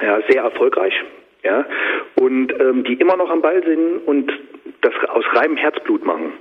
Ja, 0.00 0.20
sehr 0.28 0.42
erfolgreich. 0.42 0.94
Ja, 1.42 1.66
und 2.14 2.58
ähm, 2.58 2.84
die 2.84 2.94
immer 2.94 3.16
noch 3.16 3.30
am 3.30 3.42
Ball 3.42 3.62
sind 3.62 3.98
und 4.06 4.32
das 4.80 4.94
aus 5.08 5.24
reinem 5.34 5.58
Herzblut 5.58 6.04
machen. 6.06 6.32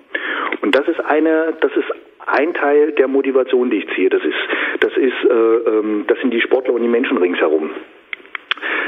Und 0.61 0.73
das 0.75 0.87
ist 0.87 0.99
eine, 1.01 1.53
das 1.59 1.71
ist 1.75 1.91
ein 2.27 2.53
Teil 2.53 2.91
der 2.93 3.07
Motivation, 3.07 3.69
die 3.69 3.77
ich 3.77 3.95
ziehe. 3.95 4.09
Das 4.09 4.23
ist, 4.23 4.36
das 4.79 4.95
ist, 4.97 5.25
äh, 5.29 5.33
ähm, 5.33 6.05
das 6.07 6.19
sind 6.19 6.31
die 6.31 6.41
Sportler 6.41 6.73
und 6.73 6.81
die 6.81 6.88
Menschen 6.88 7.17
ringsherum. 7.17 7.71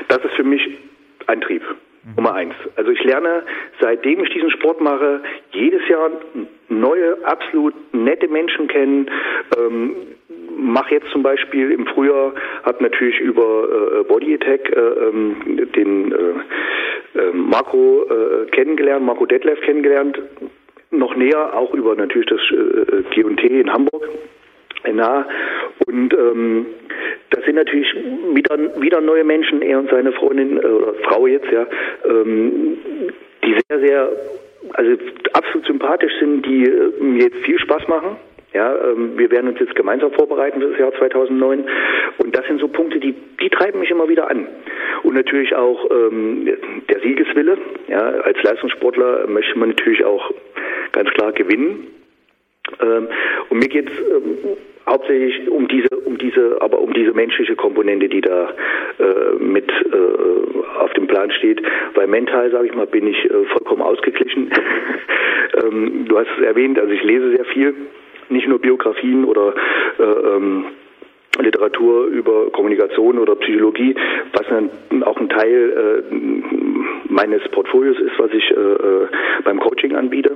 Das 0.07 0.19
ist 0.23 0.33
für 0.35 0.43
mich 0.43 0.67
ein 1.27 1.41
Trieb. 1.41 1.63
Nummer 2.15 2.35
eins. 2.35 2.53
Also 2.75 2.91
ich 2.91 3.03
lerne, 3.03 3.43
seitdem 3.81 4.23
ich 4.23 4.29
diesen 4.29 4.51
Sport 4.51 4.79
mache, 4.79 5.21
jedes 5.51 5.87
Jahr 5.87 6.11
neue, 6.69 7.17
absolut 7.25 7.73
nette 7.93 8.27
Menschen 8.27 8.67
kennen. 8.67 9.09
Ähm, 9.57 9.95
mache 10.55 10.95
jetzt 10.95 11.09
zum 11.09 11.23
Beispiel 11.23 11.71
im 11.71 11.87
Frühjahr, 11.87 12.33
habe 12.63 12.83
natürlich 12.83 13.19
über 13.19 13.67
äh, 14.01 14.03
Body 14.03 14.35
Attack 14.35 14.69
äh, 14.69 14.79
ähm, 14.79 15.69
den 15.75 16.11
äh, 16.11 16.15
äh, 17.19 17.31
Marco 17.33 18.03
äh, 18.03 18.45
kennengelernt, 18.51 19.05
Marco 19.05 19.25
Detlef 19.25 19.59
kennengelernt, 19.61 20.21
noch 20.91 21.15
näher, 21.15 21.57
auch 21.57 21.73
über 21.73 21.95
natürlich 21.95 22.27
das 22.27 22.41
äh, 22.51 23.03
G&T 23.13 23.61
in 23.61 23.71
Hamburg 23.71 24.09
nah. 24.93 25.25
Und 25.85 26.13
ähm, 26.13 26.65
das 27.31 27.43
sind 27.45 27.55
natürlich 27.55 27.93
wieder, 28.33 28.81
wieder 28.81 29.01
neue 29.01 29.23
Menschen, 29.23 29.61
er 29.61 29.79
und 29.79 29.89
seine 29.89 30.11
Freundin 30.13 30.57
äh, 30.57 30.65
oder 30.65 30.93
Frau 31.03 31.27
jetzt, 31.27 31.51
ja, 31.51 31.65
ähm, 32.05 32.77
die 33.43 33.55
sehr, 33.67 33.79
sehr, 33.79 34.09
also 34.73 34.91
absolut 35.33 35.67
sympathisch 35.67 36.13
sind, 36.19 36.45
die 36.45 36.63
äh, 36.65 36.91
mir 36.99 37.23
jetzt 37.23 37.37
viel 37.45 37.59
Spaß 37.59 37.87
machen. 37.87 38.17
Ja, 38.55 38.73
ähm, 38.73 39.17
wir 39.17 39.29
werden 39.31 39.49
uns 39.49 39.59
jetzt 39.59 39.75
gemeinsam 39.75 40.13
vorbereiten 40.13 40.61
für 40.61 40.69
das 40.69 40.79
Jahr 40.79 40.93
2009 40.93 41.65
und 42.19 42.33
das 42.33 42.47
sind 42.47 42.61
so 42.61 42.69
Punkte, 42.69 43.01
die 43.01 43.13
die 43.41 43.49
treiben 43.49 43.81
mich 43.81 43.91
immer 43.91 44.07
wieder 44.07 44.31
an 44.31 44.47
und 45.03 45.13
natürlich 45.13 45.53
auch 45.53 45.91
ähm, 45.91 46.49
der 46.89 47.01
Siegeswille. 47.01 47.57
Ja, 47.89 47.99
als 47.99 48.41
Leistungssportler 48.43 49.27
möchte 49.27 49.59
man 49.59 49.69
natürlich 49.69 50.05
auch 50.05 50.31
ganz 50.93 51.09
klar 51.09 51.33
gewinnen. 51.33 51.87
Ähm, 52.81 53.09
und 53.49 53.59
mir 53.59 53.67
geht 53.67 53.89
es 53.89 53.99
ähm, 53.99 54.37
hauptsächlich 54.87 55.49
um 55.49 55.67
diese, 55.67 55.89
um 56.05 56.17
diese, 56.17 56.61
aber 56.61 56.79
um 56.79 56.93
diese 56.93 57.11
menschliche 57.11 57.57
Komponente, 57.57 58.07
die 58.07 58.21
da 58.21 58.53
äh, 58.99 59.43
mit 59.43 59.69
äh, 59.69 60.79
auf 60.79 60.93
dem 60.93 61.07
Plan 61.07 61.29
steht. 61.31 61.61
Weil 61.93 62.07
mental, 62.07 62.51
sage 62.51 62.67
ich 62.67 62.73
mal, 62.73 62.87
bin 62.87 63.05
ich 63.05 63.25
äh, 63.25 63.43
vollkommen 63.51 63.81
ausgeglichen. 63.81 64.49
ähm, 65.61 66.05
du 66.07 66.17
hast 66.17 66.29
es 66.37 66.45
erwähnt, 66.45 66.79
also 66.79 66.93
ich 66.93 67.03
lese 67.03 67.31
sehr 67.31 67.45
viel 67.45 67.75
nicht 68.29 68.47
nur 68.47 68.59
Biografien 68.59 69.25
oder 69.25 69.53
äh, 69.99 70.03
ähm, 70.03 70.65
Literatur 71.39 72.05
über 72.07 72.49
Kommunikation 72.51 73.19
oder 73.19 73.35
Psychologie, 73.35 73.95
was 74.33 74.47
dann 74.47 75.03
auch 75.03 75.17
ein 75.17 75.29
Teil 75.29 76.03
äh, 76.09 76.15
meines 77.09 77.41
Portfolios 77.49 77.99
ist, 77.99 78.17
was 78.17 78.31
ich 78.31 78.49
äh, 78.51 78.53
äh, 78.53 79.07
beim 79.43 79.59
Coaching 79.59 79.95
anbiete. 79.95 80.35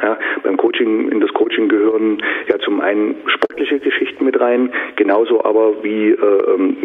Ja, 0.00 0.16
beim 0.44 0.56
Coaching, 0.56 1.10
in 1.10 1.20
das 1.20 1.32
Coaching 1.32 1.68
gehören 1.68 2.22
ja 2.46 2.56
zum 2.60 2.80
einen 2.80 3.16
sportliche 3.26 3.80
Geschichten 3.80 4.24
mit 4.24 4.38
rein, 4.38 4.70
genauso 4.94 5.44
aber 5.44 5.82
wie 5.82 6.10
äh, 6.10 6.54
ähm, 6.54 6.76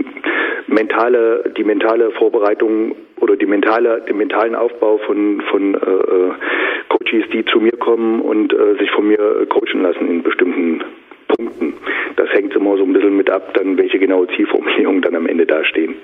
mentale, 0.66 1.52
die 1.56 1.64
mentale 1.64 2.10
Vorbereitung 2.12 2.96
oder 3.20 3.36
die 3.36 3.46
mentale, 3.46 4.02
den 4.10 4.18
mentalen 4.18 4.56
Aufbau 4.56 4.98
von, 4.98 5.42
von 5.52 5.76
äh, 5.76 5.78
äh 5.78 6.32
Coaches, 7.14 7.30
die 7.32 7.46
zu 7.46 7.60
mir 7.60 7.72
kommen 7.72 8.22
und 8.22 8.54
äh, 8.54 8.78
sich 8.80 8.90
von 8.92 9.08
mir 9.08 9.20
äh, 9.20 9.46
coachen 9.46 9.82
lassen 9.82 10.10
in 10.10 10.24
bestimmten 10.24 10.84
Punkten. 11.28 11.74
Das 12.16 12.30
hängt 12.32 12.54
immer 12.56 12.78
so 12.78 12.84
ein 12.84 12.94
bisschen 12.94 13.18
mit 13.18 13.30
ab, 13.30 13.54
dann 13.54 13.78
welche 13.78 14.00
genaue 14.00 14.28
Zielformulierungen 14.36 15.02
dann 15.02 15.16
am 15.16 15.28
Ende 15.28 15.46
dastehen. 15.46 15.96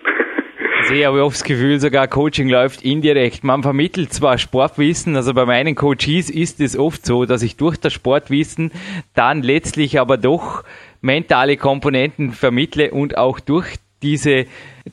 Ich 0.92 1.06
habe 1.06 1.24
oft 1.24 1.36
das 1.36 1.44
Gefühl, 1.44 1.80
sogar 1.80 2.08
Coaching 2.08 2.50
läuft 2.50 2.84
indirekt. 2.84 3.44
Man 3.44 3.64
vermittelt 3.64 4.14
zwar 4.14 4.38
Sportwissen, 4.38 5.16
also 5.16 5.34
bei 5.34 5.46
meinen 5.46 5.76
Coaches 5.76 6.30
ist 6.30 6.62
es 6.62 6.78
oft 6.78 7.06
so, 7.06 7.26
dass 7.26 7.44
ich 7.44 7.58
durch 7.58 7.78
das 7.78 7.94
Sportwissen 7.94 8.72
dann 9.14 9.42
letztlich 9.42 10.00
aber 10.00 10.18
doch 10.18 10.64
mentale 11.02 11.58
Komponenten 11.58 12.32
vermittle 12.32 12.92
und 12.92 13.18
auch 13.18 13.40
durch 13.40 13.76
diese 14.02 14.46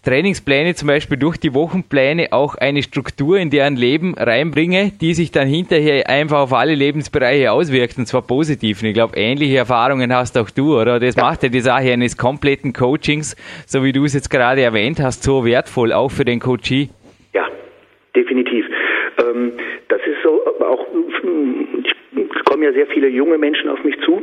Trainingspläne 0.02 0.74
zum 0.74 0.88
Beispiel 0.88 1.18
durch 1.18 1.36
die 1.36 1.54
Wochenpläne 1.54 2.28
auch 2.32 2.54
eine 2.54 2.82
Struktur 2.82 3.38
in 3.38 3.50
deren 3.50 3.76
Leben 3.76 4.14
reinbringe, 4.14 4.92
die 5.00 5.14
sich 5.14 5.30
dann 5.32 5.48
hinterher 5.48 6.08
einfach 6.08 6.40
auf 6.40 6.52
alle 6.52 6.74
Lebensbereiche 6.74 7.52
auswirkt 7.52 7.98
und 7.98 8.06
zwar 8.06 8.22
positiv. 8.22 8.82
Und 8.82 8.88
ich 8.88 8.94
glaube, 8.94 9.16
ähnliche 9.16 9.56
Erfahrungen 9.58 10.14
hast 10.14 10.38
auch 10.38 10.50
du, 10.50 10.80
oder? 10.80 11.00
Das 11.00 11.16
ja. 11.16 11.22
macht 11.22 11.42
ja 11.42 11.48
die 11.48 11.60
Sache 11.60 11.92
eines 11.92 12.16
kompletten 12.16 12.72
Coachings, 12.72 13.36
so 13.66 13.84
wie 13.84 13.92
du 13.92 14.04
es 14.04 14.14
jetzt 14.14 14.30
gerade 14.30 14.62
erwähnt 14.62 15.00
hast, 15.00 15.22
so 15.22 15.44
wertvoll, 15.44 15.92
auch 15.92 16.10
für 16.10 16.24
den 16.24 16.40
Coachee. 16.40 16.88
Ja, 17.32 17.48
definitiv. 18.14 18.66
Ähm, 19.18 19.52
das 19.88 20.00
ist 20.00 20.22
so, 20.22 20.42
auch, 20.64 20.86
es 22.14 22.44
kommen 22.44 22.62
ja 22.62 22.72
sehr 22.72 22.86
viele 22.88 23.08
junge 23.08 23.38
Menschen 23.38 23.68
auf 23.70 23.82
mich 23.84 23.96
zu 24.04 24.20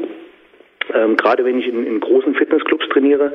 ähm, 0.93 1.17
gerade 1.17 1.46
wenn 1.46 1.60
ich 1.60 1.67
in, 1.67 1.86
in, 1.86 2.00
großen 2.00 2.36
Fitnessclubs 2.36 2.88
trainiere, 2.89 3.32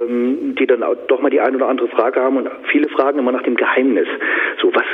ähm, 0.00 0.54
die 0.58 0.66
dann 0.66 0.82
auch 0.82 0.94
doch 1.08 1.20
mal 1.20 1.30
die 1.30 1.40
eine 1.40 1.56
oder 1.56 1.68
andere 1.68 1.88
Frage 1.88 2.20
haben 2.20 2.36
und 2.36 2.48
viele 2.70 2.88
fragen 2.88 3.18
immer 3.18 3.32
nach 3.32 3.42
dem 3.42 3.56
Geheimnis. 3.56 4.08
So, 4.60 4.74
was, 4.74 4.84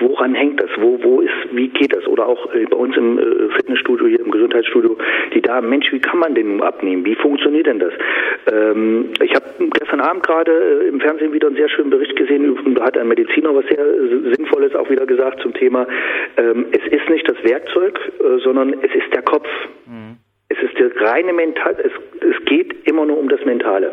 woran 0.00 0.34
hängt 0.34 0.60
das? 0.60 0.70
Wo, 0.78 0.98
wo 1.02 1.20
ist, 1.20 1.32
wie 1.52 1.68
geht 1.68 1.94
das? 1.94 2.06
Oder 2.06 2.26
auch 2.26 2.52
äh, 2.54 2.64
bei 2.66 2.76
uns 2.76 2.96
im 2.96 3.18
äh, 3.18 3.48
Fitnessstudio, 3.56 4.06
hier 4.06 4.20
im 4.20 4.30
Gesundheitsstudio, 4.30 4.96
die 5.34 5.40
Damen, 5.40 5.68
Mensch, 5.68 5.92
wie 5.92 6.00
kann 6.00 6.18
man 6.18 6.34
den 6.34 6.62
abnehmen? 6.62 7.04
Wie 7.04 7.14
funktioniert 7.14 7.66
denn 7.66 7.78
das? 7.78 7.92
Ähm, 8.50 9.10
ich 9.22 9.34
habe 9.34 9.44
gestern 9.72 10.00
Abend 10.00 10.22
gerade 10.22 10.52
äh, 10.52 10.88
im 10.88 11.00
Fernsehen 11.00 11.32
wieder 11.32 11.48
einen 11.48 11.56
sehr 11.56 11.68
schönen 11.68 11.90
Bericht 11.90 12.16
gesehen, 12.16 12.56
da 12.74 12.84
hat 12.84 12.98
ein 12.98 13.08
Mediziner 13.08 13.54
was 13.54 13.64
sehr 13.66 13.84
Sinnvolles 14.34 14.74
auch 14.74 14.90
wieder 14.90 15.06
gesagt 15.06 15.40
zum 15.40 15.54
Thema, 15.54 15.86
ähm, 16.36 16.66
es 16.72 16.92
ist 16.92 17.08
nicht 17.10 17.28
das 17.28 17.42
Werkzeug, 17.42 17.98
äh, 18.20 18.38
sondern 18.38 18.74
es 18.82 18.94
ist 18.94 19.12
der 19.12 19.22
Kopf. 19.22 19.48
Mhm. 19.86 20.07
Es 20.50 20.58
ist 20.62 20.78
der 20.78 20.90
reine 21.02 21.32
Mental, 21.32 21.76
es, 21.78 21.92
es 22.22 22.44
geht 22.46 22.88
immer 22.88 23.04
nur 23.04 23.18
um 23.18 23.28
das 23.28 23.44
Mentale. 23.44 23.92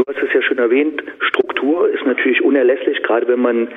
Du 0.00 0.06
hast 0.06 0.22
es 0.22 0.32
ja 0.32 0.40
schon 0.40 0.56
erwähnt, 0.56 1.02
Struktur 1.28 1.86
ist 1.90 2.06
natürlich 2.06 2.40
unerlässlich, 2.42 3.02
gerade 3.02 3.28
wenn 3.28 3.42
man 3.42 3.68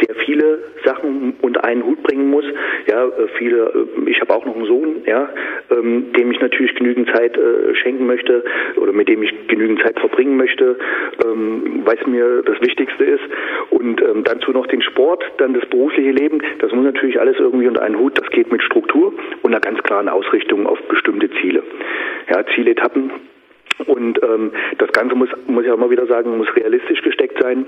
sehr 0.00 0.14
viele 0.24 0.60
Sachen 0.84 1.34
unter 1.42 1.64
einen 1.64 1.84
Hut 1.84 2.00
bringen 2.04 2.30
muss. 2.30 2.44
Ja, 2.88 3.06
äh, 3.06 3.26
viele, 3.36 3.88
äh, 4.06 4.08
ich 4.08 4.20
habe 4.20 4.32
auch 4.32 4.46
noch 4.46 4.54
einen 4.54 4.66
Sohn, 4.66 5.02
ja, 5.06 5.28
ähm, 5.72 6.12
dem 6.12 6.30
ich 6.30 6.40
natürlich 6.40 6.72
genügend 6.76 7.10
Zeit 7.12 7.36
äh, 7.36 7.74
schenken 7.74 8.06
möchte 8.06 8.44
oder 8.76 8.92
mit 8.92 9.08
dem 9.08 9.24
ich 9.24 9.48
genügend 9.48 9.82
Zeit 9.82 9.98
verbringen 9.98 10.36
möchte, 10.36 10.78
ähm, 11.24 11.82
weil 11.84 11.98
es 12.00 12.06
mir 12.06 12.42
das 12.42 12.60
Wichtigste 12.60 13.02
ist. 13.02 13.24
Und 13.70 14.00
ähm, 14.02 14.22
dazu 14.22 14.52
noch 14.52 14.68
den 14.68 14.82
Sport, 14.82 15.24
dann 15.38 15.52
das 15.52 15.66
berufliche 15.66 16.12
Leben, 16.12 16.42
das 16.60 16.70
muss 16.70 16.84
natürlich 16.84 17.18
alles 17.18 17.40
irgendwie 17.40 17.66
unter 17.66 17.82
einen 17.82 17.98
Hut. 17.98 18.16
Das 18.20 18.30
geht 18.30 18.52
mit 18.52 18.62
Struktur 18.62 19.12
und 19.42 19.50
einer 19.50 19.60
ganz 19.60 19.82
klaren 19.82 20.08
Ausrichtung 20.08 20.64
auf 20.64 20.80
bestimmte 20.82 21.28
Ziele. 21.40 21.64
Ja, 22.30 22.46
Zieletappen 22.54 23.10
und 23.86 24.22
ähm, 24.22 24.52
das 24.78 24.90
Ganze 24.92 25.14
muss, 25.14 25.28
muss 25.46 25.64
ich 25.64 25.70
auch 25.70 25.76
immer 25.76 25.90
wieder 25.90 26.06
sagen, 26.06 26.36
muss 26.36 26.54
realistisch 26.56 27.02
gesteckt 27.02 27.42
sein. 27.42 27.66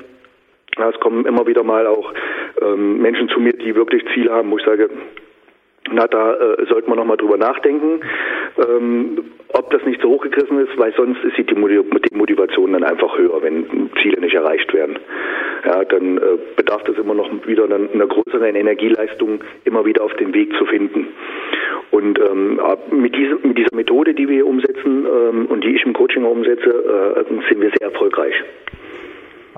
Ja, 0.76 0.90
es 0.90 0.98
kommen 1.00 1.24
immer 1.26 1.46
wieder 1.46 1.62
mal 1.62 1.86
auch 1.86 2.12
ähm, 2.60 3.00
Menschen 3.00 3.28
zu 3.28 3.38
mir, 3.40 3.52
die 3.52 3.74
wirklich 3.74 4.04
Ziele 4.12 4.32
haben, 4.32 4.50
wo 4.50 4.58
ich 4.58 4.64
sage, 4.64 4.90
na, 5.90 6.06
da 6.06 6.34
äh, 6.34 6.66
sollte 6.66 6.88
man 6.88 6.98
nochmal 6.98 7.16
drüber 7.16 7.36
nachdenken, 7.36 8.00
ähm, 8.58 9.18
ob 9.52 9.70
das 9.70 9.84
nicht 9.84 10.00
so 10.00 10.08
hochgegriffen 10.08 10.58
ist, 10.60 10.76
weil 10.78 10.92
sonst 10.94 11.22
ist 11.22 11.36
die 11.36 12.16
Motivation 12.16 12.72
dann 12.72 12.84
einfach 12.84 13.16
höher, 13.18 13.42
wenn 13.42 13.90
Ziele 14.02 14.20
nicht 14.20 14.34
erreicht 14.34 14.72
werden. 14.72 14.98
Ja, 15.64 15.84
dann 15.84 16.18
äh, 16.18 16.20
bedarf 16.56 16.88
es 16.88 16.98
immer 16.98 17.14
noch 17.14 17.30
wieder 17.46 17.64
einer 17.64 18.06
größeren 18.06 18.54
Energieleistung, 18.54 19.40
immer 19.64 19.84
wieder 19.84 20.02
auf 20.02 20.14
den 20.14 20.34
Weg 20.34 20.56
zu 20.56 20.64
finden. 20.66 21.08
Und 21.94 22.18
ähm, 22.18 22.61
mit, 22.90 23.14
diesem, 23.14 23.38
mit 23.42 23.57
dieser 23.57 23.72
Methode, 23.72 24.14
die 24.14 24.28
wir 24.28 24.44
umsetzen 24.48 25.07
ähm, 25.07 25.46
und 25.46 25.62
die 25.62 25.76
ich 25.76 25.87
im 25.87 25.92
Coaching 25.92 26.24
umsetze, 26.24 26.68
äh, 26.68 27.24
sind 27.48 27.61
wir 27.61 27.70
sehr 27.78 27.92
erfolgreich. 27.92 28.35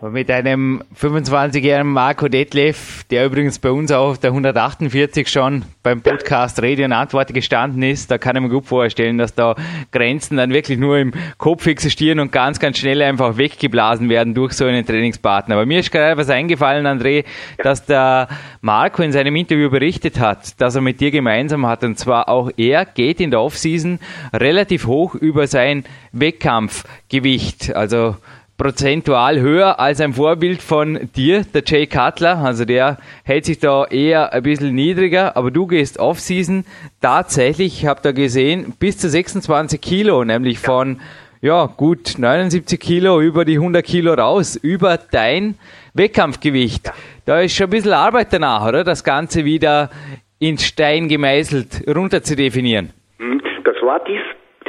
Mit 0.02 0.30
einem 0.30 0.82
25-jährigen 0.94 1.90
Marco 1.90 2.28
Detlef, 2.28 3.04
der 3.04 3.24
übrigens 3.24 3.59
bei 3.59 3.70
uns 3.70 3.90
auf 3.90 4.18
der 4.18 4.28
148 4.28 5.26
schon 5.26 5.64
beim 5.82 6.02
Podcast 6.02 6.61
Rede 6.61 6.85
und 6.85 6.92
Antwort 6.92 7.32
gestanden 7.32 7.82
ist, 7.82 8.11
da 8.11 8.18
kann 8.18 8.37
ich 8.37 8.42
mir 8.42 8.50
gut 8.50 8.66
vorstellen, 8.66 9.16
dass 9.16 9.35
da 9.35 9.54
Grenzen 9.92 10.37
dann 10.37 10.52
wirklich 10.52 10.78
nur 10.78 10.98
im 10.98 11.14
Kopf 11.38 11.66
existieren 11.66 12.20
und 12.20 12.30
ganz, 12.30 12.61
ganz 12.61 12.76
schnell 12.76 13.00
einfach 13.00 13.38
weggeblasen 13.38 14.11
werden 14.11 14.35
durch 14.35 14.52
so 14.52 14.66
einen 14.66 14.85
Trainingspartner. 14.85 15.54
Aber 15.54 15.64
mir 15.64 15.78
ist 15.80 15.90
gerade 15.90 16.18
was 16.18 16.28
eingefallen, 16.28 16.87
André, 16.87 17.24
dass 17.62 17.87
der 17.87 18.28
Marco 18.61 19.02
in 19.02 19.12
seinem 19.12 19.35
Interview 19.35 19.70
berichtet 19.70 20.20
hat, 20.20 20.61
dass 20.61 20.74
er 20.74 20.82
mit 20.82 21.00
dir 21.00 21.11
gemeinsam 21.11 21.66
hat. 21.66 21.82
Und 21.85 21.98
zwar 21.98 22.28
auch 22.28 22.50
er 22.59 22.85
geht 22.85 23.18
in 23.18 23.30
der 23.30 23.40
Offseason 23.40 23.98
relativ 24.35 24.87
hoch 24.87 25.14
über 25.14 25.46
sein 25.46 25.85
Wettkampfgewicht. 26.12 27.74
Also 27.74 28.16
prozentual 28.59 29.40
höher 29.40 29.79
als 29.79 30.01
ein 30.01 30.14
Vorbild 30.14 30.62
von 30.62 31.11
dir, 31.14 31.45
der 31.45 31.62
Jay 31.66 31.87
Cutler. 31.87 32.38
Also 32.38 32.64
der 32.64 32.99
hält 33.25 33.45
sich 33.45 33.59
da 33.59 33.85
eher 33.85 34.33
ein 34.33 34.42
bisschen 34.42 34.75
niedriger, 34.75 35.37
aber 35.37 35.51
du 35.51 35.66
gehst 35.66 35.99
Off-Season 35.99 36.64
tatsächlich, 37.01 37.83
ich 37.83 37.87
habe 37.87 38.01
da 38.03 38.12
gesehen, 38.12 38.75
bis 38.79 38.99
zu 38.99 39.09
26 39.09 39.81
Kilo, 39.81 40.25
nämlich 40.25 40.59
von 40.59 41.01
ja, 41.42 41.66
gut 41.66 42.14
79 42.19 42.81
Kilo 42.81 43.21
über 43.21 43.45
die 43.45 43.57
100 43.57 43.85
Kilo 43.85 44.14
raus, 44.14 44.57
über 44.57 44.99
dein 44.99 45.57
Wettkampfgewicht. 45.95 46.90
Da 47.25 47.40
ist 47.40 47.55
schon 47.55 47.69
ein 47.69 47.71
bisschen 47.71 47.92
Arbeit 47.92 48.33
danach, 48.33 48.66
oder? 48.66 48.85
Das 48.85 49.05
Ganze 49.05 49.45
wieder 49.45 49.90
in 50.38 50.59
Stein 50.59 51.09
gemeißelt 51.09 51.85
runter 51.95 52.23
zu 52.23 52.37
definieren. 52.37 52.90
Hm, 53.19 53.40
das 53.64 53.77
war 53.83 54.01
dies 54.05 54.21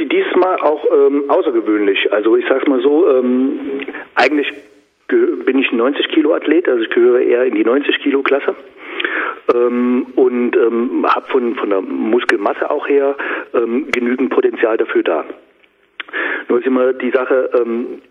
diesmal 0.05 0.57
auch 0.57 0.85
ähm, 0.91 1.29
außergewöhnlich. 1.29 2.11
Also 2.11 2.35
ich 2.35 2.45
sag's 2.47 2.67
mal 2.67 2.81
so, 2.81 3.09
ähm, 3.09 3.81
eigentlich 4.15 4.51
bin 5.07 5.59
ich 5.59 5.71
ein 5.71 5.77
90 5.77 6.09
Kilo 6.09 6.33
Athlet, 6.33 6.67
also 6.67 6.83
ich 6.83 6.89
gehöre 6.89 7.21
eher 7.21 7.45
in 7.45 7.55
die 7.55 7.63
90 7.63 7.99
Kilo 7.99 8.21
Klasse. 8.23 8.55
Ähm, 9.53 10.07
und 10.15 10.55
ähm, 10.57 11.05
habe 11.07 11.27
von, 11.27 11.55
von 11.55 11.69
der 11.69 11.81
Muskelmasse 11.81 12.69
auch 12.69 12.87
her 12.87 13.15
ähm, 13.53 13.89
genügend 13.91 14.29
Potenzial 14.29 14.77
dafür 14.77 15.03
da. 15.03 15.25
Nur 16.49 16.59
ist 16.59 16.67
immer 16.67 16.93
die 16.93 17.11
Sache, 17.11 17.49
ähm, 17.53 18.01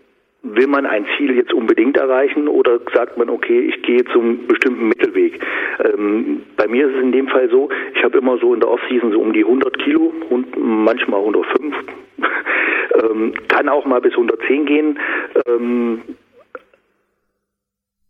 will 0.43 0.67
man 0.67 0.85
ein 0.85 1.05
Ziel 1.17 1.35
jetzt 1.35 1.53
unbedingt 1.53 1.97
erreichen 1.97 2.47
oder 2.47 2.79
sagt 2.93 3.17
man, 3.17 3.29
okay, 3.29 3.59
ich 3.59 3.81
gehe 3.83 4.03
zum 4.05 4.47
bestimmten 4.47 4.87
Mittelweg? 4.87 5.39
Ähm, 5.83 6.43
bei 6.55 6.67
mir 6.67 6.87
ist 6.87 6.95
es 6.95 7.01
in 7.01 7.11
dem 7.11 7.27
Fall 7.27 7.49
so, 7.49 7.69
ich 7.95 8.03
habe 8.03 8.17
immer 8.19 8.37
so 8.37 8.53
in 8.53 8.59
der 8.59 8.69
Offseason 8.69 9.11
so 9.11 9.19
um 9.19 9.33
die 9.33 9.43
100 9.43 9.77
Kilo 9.79 10.13
und 10.29 10.55
manchmal 10.57 11.19
105, 11.19 11.75
ähm, 13.03 13.33
kann 13.47 13.69
auch 13.69 13.85
mal 13.85 14.01
bis 14.01 14.13
110 14.13 14.65
gehen. 14.65 14.99
Ähm, 15.47 16.01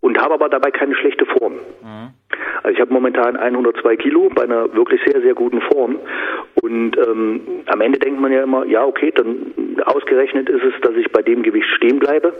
und 0.08 0.18
habe 0.18 0.36
aber 0.36 0.48
dabei 0.48 0.72
keine 0.72 0.96
schlechte 0.96 1.26
Form. 1.26 1.56
Mhm. 1.84 2.14
Also 2.64 2.70
ich 2.70 2.80
habe 2.80 2.94
momentan 2.94 3.36
102 3.36 3.98
Kilo 3.98 4.30
bei 4.34 4.44
einer 4.44 4.74
wirklich 4.74 5.02
sehr, 5.06 5.22
sehr 5.22 5.34
guten 5.34 5.62
Form. 5.62 6.00
Und 6.62 6.98
ähm, 6.98 7.42
am 7.66 7.82
Ende 7.82 8.00
denkt 8.00 8.22
man 8.22 8.32
ja 8.32 8.44
immer, 8.44 8.66
ja 8.66 8.86
okay, 8.86 9.12
dann 9.14 9.54
ausgerechnet 9.86 10.50
ist 10.50 10.64
es, 10.64 10.74
dass 10.82 10.96
ich 10.96 11.12
bei 11.12 11.22
dem 11.22 11.44
Gewicht 11.44 11.68
stehen 11.76 12.00
bleibe. 12.00 12.34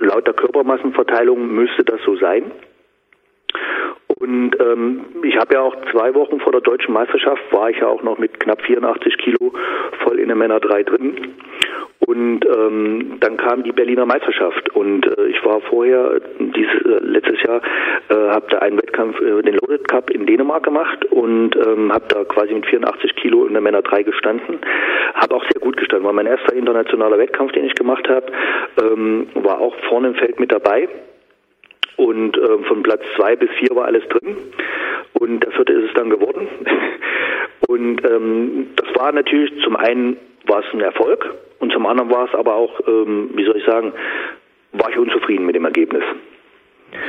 Laut 0.00 0.26
der 0.26 0.34
Körpermassenverteilung 0.34 1.54
müsste 1.54 1.82
das 1.82 2.00
so 2.04 2.16
sein. 2.16 2.50
Und 4.18 4.58
ähm, 4.60 5.04
ich 5.24 5.36
habe 5.36 5.54
ja 5.54 5.60
auch 5.60 5.76
zwei 5.92 6.14
Wochen 6.14 6.40
vor 6.40 6.50
der 6.50 6.62
deutschen 6.62 6.94
Meisterschaft, 6.94 7.42
war 7.50 7.68
ich 7.68 7.78
ja 7.78 7.86
auch 7.86 8.02
noch 8.02 8.16
mit 8.16 8.40
knapp 8.40 8.62
84 8.62 9.18
Kilo 9.18 9.52
voll 10.02 10.18
in 10.18 10.28
der 10.28 10.36
Männer 10.36 10.58
3 10.58 10.82
drin. 10.84 11.34
Und 11.98 12.46
ähm, 12.46 13.18
dann 13.20 13.36
kam 13.36 13.62
die 13.62 13.72
Berliner 13.72 14.06
Meisterschaft 14.06 14.70
und 14.74 15.06
äh, 15.06 15.26
ich 15.26 15.44
war 15.44 15.60
vorher 15.60 16.20
dieses 16.38 16.82
äh, 16.84 17.04
letztes 17.04 17.42
Jahr 17.42 17.60
äh, 18.08 18.14
habe 18.14 18.46
da 18.48 18.58
einen 18.58 18.78
Wettkampf 18.78 19.20
äh, 19.20 19.42
den 19.42 19.54
Loaded 19.54 19.86
Cup 19.88 20.10
in 20.10 20.24
Dänemark 20.24 20.62
gemacht 20.62 21.04
und 21.06 21.54
ähm, 21.56 21.92
habe 21.92 22.04
da 22.08 22.24
quasi 22.24 22.54
mit 22.54 22.66
84 22.66 23.16
Kilo 23.16 23.44
in 23.44 23.52
der 23.52 23.62
Männer 23.62 23.82
3 23.82 24.02
gestanden, 24.02 24.60
habe 25.14 25.34
auch 25.34 25.44
sehr 25.44 25.60
gut 25.60 25.76
gestanden. 25.76 26.06
War 26.06 26.14
mein 26.14 26.26
erster 26.26 26.54
internationaler 26.54 27.18
Wettkampf, 27.18 27.52
den 27.52 27.64
ich 27.64 27.74
gemacht 27.74 28.08
habe, 28.08 28.26
ähm, 28.80 29.28
war 29.34 29.60
auch 29.60 29.74
vorne 29.88 30.08
im 30.08 30.14
Feld 30.14 30.40
mit 30.40 30.52
dabei 30.52 30.88
und 31.96 32.36
äh, 32.36 32.58
von 32.64 32.82
Platz 32.82 33.02
zwei 33.16 33.36
bis 33.36 33.50
vier 33.58 33.74
war 33.74 33.86
alles 33.86 34.06
drin 34.08 34.36
und 35.14 35.40
der 35.40 35.52
vierte 35.52 35.72
ist 35.72 35.88
es 35.88 35.94
dann 35.94 36.10
geworden 36.10 36.48
und 37.68 38.04
ähm, 38.04 38.68
das 38.76 38.94
war 38.94 39.12
natürlich 39.12 39.52
zum 39.62 39.76
einen 39.76 40.16
war 40.46 40.60
es 40.60 40.66
ein 40.72 40.80
Erfolg 40.80 41.34
und 41.58 41.72
zum 41.72 41.86
anderen 41.86 42.10
war 42.10 42.28
es 42.28 42.34
aber 42.34 42.54
auch, 42.54 42.80
ähm, 42.86 43.30
wie 43.34 43.44
soll 43.44 43.56
ich 43.56 43.64
sagen, 43.64 43.92
war 44.72 44.90
ich 44.90 44.98
unzufrieden 44.98 45.46
mit 45.46 45.56
dem 45.56 45.64
Ergebnis. 45.64 46.02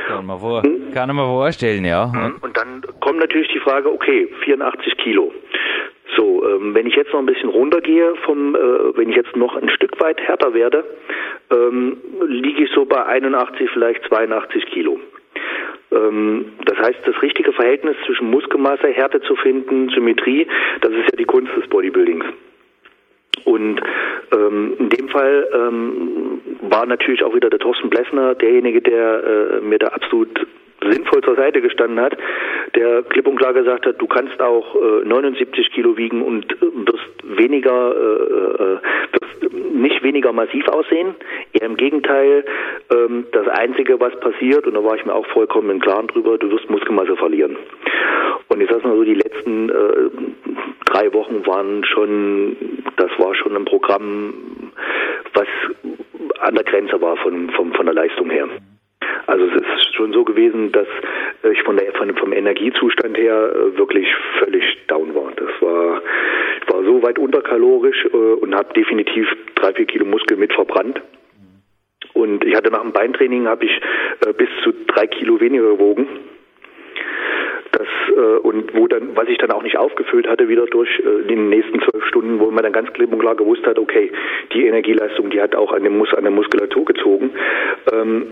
Kann 0.08 0.26
man, 0.26 0.38
vor, 0.38 0.62
hm? 0.62 0.92
kann 0.92 1.14
man 1.14 1.26
vorstellen, 1.26 1.84
ja. 1.84 2.04
Und 2.40 2.56
dann 2.56 2.82
kommt 3.00 3.20
natürlich 3.20 3.48
die 3.52 3.60
Frage, 3.60 3.92
okay, 3.92 4.28
84 4.44 4.96
Kilo. 4.98 5.32
So, 6.16 6.44
ähm, 6.48 6.74
wenn 6.74 6.86
ich 6.86 6.96
jetzt 6.96 7.12
noch 7.12 7.20
ein 7.20 7.26
bisschen 7.26 7.50
runtergehe, 7.50 8.14
vom, 8.24 8.54
äh, 8.54 8.96
wenn 8.96 9.10
ich 9.10 9.16
jetzt 9.16 9.36
noch 9.36 9.56
ein 9.56 9.68
Stück 9.70 10.00
weit 10.00 10.20
härter 10.20 10.54
werde, 10.54 10.84
ähm, 11.50 11.98
liege 12.26 12.64
ich 12.64 12.70
so 12.72 12.84
bei 12.84 13.04
81, 13.04 13.70
vielleicht 13.70 14.04
82 14.04 14.66
Kilo. 14.66 14.98
Ähm, 15.92 16.52
das 16.64 16.78
heißt, 16.78 16.98
das 17.04 17.20
richtige 17.22 17.52
Verhältnis 17.52 17.96
zwischen 18.06 18.30
Muskelmasse, 18.30 18.88
Härte 18.88 19.20
zu 19.22 19.36
finden, 19.36 19.90
Symmetrie, 19.90 20.46
das 20.80 20.92
ist 20.92 21.10
ja 21.10 21.16
die 21.18 21.24
Kunst 21.24 21.52
des 21.56 21.66
Bodybuildings. 21.68 22.24
Und 23.44 23.80
ähm, 24.32 24.76
in 24.78 24.88
dem 24.90 25.08
Fall 25.08 25.48
ähm, 25.52 26.40
war 26.62 26.86
natürlich 26.86 27.22
auch 27.22 27.34
wieder 27.34 27.50
der 27.50 27.60
Thorsten 27.60 27.88
Blessner 27.88 28.34
derjenige, 28.34 28.82
der 28.82 29.24
äh, 29.24 29.60
mir 29.60 29.78
da 29.78 29.88
absolut 29.88 30.46
sinnvoll 30.80 31.22
zur 31.22 31.36
Seite 31.36 31.60
gestanden 31.60 32.00
hat, 32.00 32.16
der 32.74 33.02
klipp 33.02 33.26
und 33.26 33.36
klar 33.36 33.52
gesagt 33.52 33.86
hat, 33.86 34.00
du 34.00 34.06
kannst 34.06 34.40
auch 34.40 34.76
äh, 34.76 35.04
79 35.04 35.70
Kilo 35.72 35.96
wiegen 35.96 36.22
und 36.22 36.52
äh, 36.52 36.56
wirst 36.60 37.38
weniger, 37.38 37.94
äh, 37.94 38.62
äh, 38.62 38.78
wirst 39.12 39.54
nicht 39.74 40.02
weniger 40.02 40.32
massiv 40.32 40.68
aussehen. 40.68 41.14
Eher 41.52 41.66
im 41.66 41.76
Gegenteil, 41.76 42.44
ähm, 42.90 43.26
das 43.32 43.48
Einzige, 43.48 44.00
was 44.00 44.18
passiert, 44.20 44.66
und 44.66 44.74
da 44.74 44.84
war 44.84 44.96
ich 44.96 45.04
mir 45.04 45.14
auch 45.14 45.26
vollkommen 45.26 45.70
im 45.70 45.80
Klaren 45.80 46.06
drüber, 46.06 46.38
du 46.38 46.50
wirst 46.50 46.70
Muskelmasse 46.70 47.16
verlieren. 47.16 47.56
Und 48.48 48.60
ich 48.60 48.70
sag 48.70 48.84
mal 48.84 48.96
so, 48.96 49.04
die 49.04 49.14
letzten 49.14 49.68
äh, 49.68 50.10
drei 50.86 51.12
Wochen 51.12 51.46
waren 51.46 51.84
schon, 51.84 52.56
das 52.96 53.10
war 53.18 53.34
schon 53.34 53.54
ein 53.56 53.64
Programm, 53.64 54.72
was 55.34 55.46
an 56.40 56.54
der 56.54 56.64
Grenze 56.64 57.00
war 57.00 57.16
von, 57.16 57.50
von, 57.50 57.72
von 57.72 57.86
der 57.86 57.94
Leistung 57.94 58.30
her. 58.30 58.48
Also 59.26 59.44
es 59.44 59.54
ist 59.56 59.94
schon 59.94 60.12
so 60.12 60.24
gewesen, 60.24 60.72
dass 60.72 60.86
ich 61.52 61.62
von 61.62 61.76
der 61.76 61.92
von, 61.92 62.14
vom 62.16 62.32
Energiezustand 62.32 63.16
her 63.16 63.52
äh, 63.54 63.76
wirklich 63.76 64.08
völlig 64.38 64.64
down 64.86 65.14
war. 65.14 65.32
Das 65.36 65.50
war 65.60 66.02
ich 66.62 66.72
war 66.72 66.82
so 66.84 67.02
weit 67.02 67.18
unterkalorisch 67.18 68.06
äh, 68.06 68.16
und 68.16 68.54
habe 68.54 68.72
definitiv 68.74 69.28
drei 69.54 69.72
vier 69.74 69.86
Kilo 69.86 70.04
Muskel 70.04 70.36
mit 70.36 70.52
verbrannt. 70.52 71.00
Und 72.14 72.44
ich 72.44 72.54
hatte 72.56 72.70
nach 72.70 72.82
dem 72.82 72.92
Beintraining 72.92 73.46
habe 73.46 73.64
ich 73.64 73.80
äh, 74.26 74.32
bis 74.32 74.48
zu 74.64 74.72
drei 74.86 75.06
Kilo 75.06 75.40
weniger 75.40 75.70
gewogen. 75.70 76.08
Das, 77.72 77.86
äh, 78.16 78.38
und 78.38 78.74
wo 78.74 78.86
dann, 78.88 79.14
was 79.14 79.28
ich 79.28 79.38
dann 79.38 79.50
auch 79.50 79.62
nicht 79.62 79.76
aufgefüllt 79.76 80.26
hatte, 80.26 80.48
wieder 80.48 80.66
durch 80.66 80.88
äh, 80.98 81.26
den 81.28 81.48
nächsten 81.48 81.80
zwölf 81.80 82.04
Stunden, 82.06 82.40
wo 82.40 82.50
man 82.50 82.64
dann 82.64 82.72
ganz 82.72 82.92
klipp 82.92 83.12
und 83.12 83.20
klar 83.20 83.36
gewusst 83.36 83.66
hat, 83.66 83.78
okay, 83.78 84.10
die 84.52 84.66
Energieleistung, 84.66 85.30
die 85.30 85.40
hat 85.40 85.54
auch 85.54 85.72
an, 85.72 85.84
dem 85.84 85.98
Mus 85.98 86.12
an 86.14 86.24
der 86.24 86.32
Muskulatur 86.32 86.86
gezogen. 86.86 87.30
Ähm, 87.92 88.26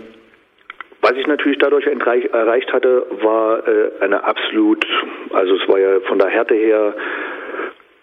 was 1.01 1.13
ich 1.13 1.27
natürlich 1.27 1.59
dadurch 1.59 1.85
erreicht 1.85 2.73
hatte, 2.73 3.05
war 3.21 3.67
äh, 3.67 3.91
eine 4.01 4.23
absolut, 4.23 4.85
also 5.31 5.55
es 5.55 5.67
war 5.67 5.79
ja 5.79 5.99
von 6.01 6.19
der 6.19 6.29
Härte 6.29 6.55
her 6.55 6.95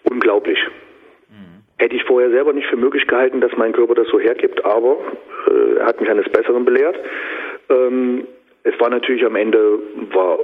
unglaublich. 0.09 0.59
Mhm. 1.29 1.63
Hätte 1.77 1.95
ich 1.95 2.03
vorher 2.03 2.29
selber 2.29 2.53
nicht 2.53 2.67
für 2.67 2.77
möglich 2.77 3.05
gehalten, 3.07 3.41
dass 3.41 3.51
mein 3.57 3.73
Körper 3.73 3.95
das 3.95 4.07
so 4.07 4.19
hergibt, 4.19 4.63
aber 4.63 4.97
äh, 5.47 5.79
er 5.79 5.85
hat 5.85 5.99
mich 5.99 6.09
eines 6.09 6.29
Besseren 6.29 6.65
belehrt. 6.65 6.97
Ähm, 7.69 8.27
es 8.63 8.79
war 8.79 8.89
natürlich 8.89 9.25
am 9.25 9.35
Ende 9.35 9.79
war 10.11 10.39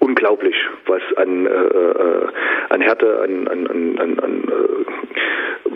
unglaublich, 0.00 0.56
was 0.86 1.02
an, 1.16 1.46
äh, 1.46 1.50
äh, 1.50 2.28
an 2.70 2.80
Härte, 2.80 3.20
an, 3.22 3.48
an, 3.48 3.66
an, 3.98 4.18
an 4.18 4.44
äh, 4.44 4.84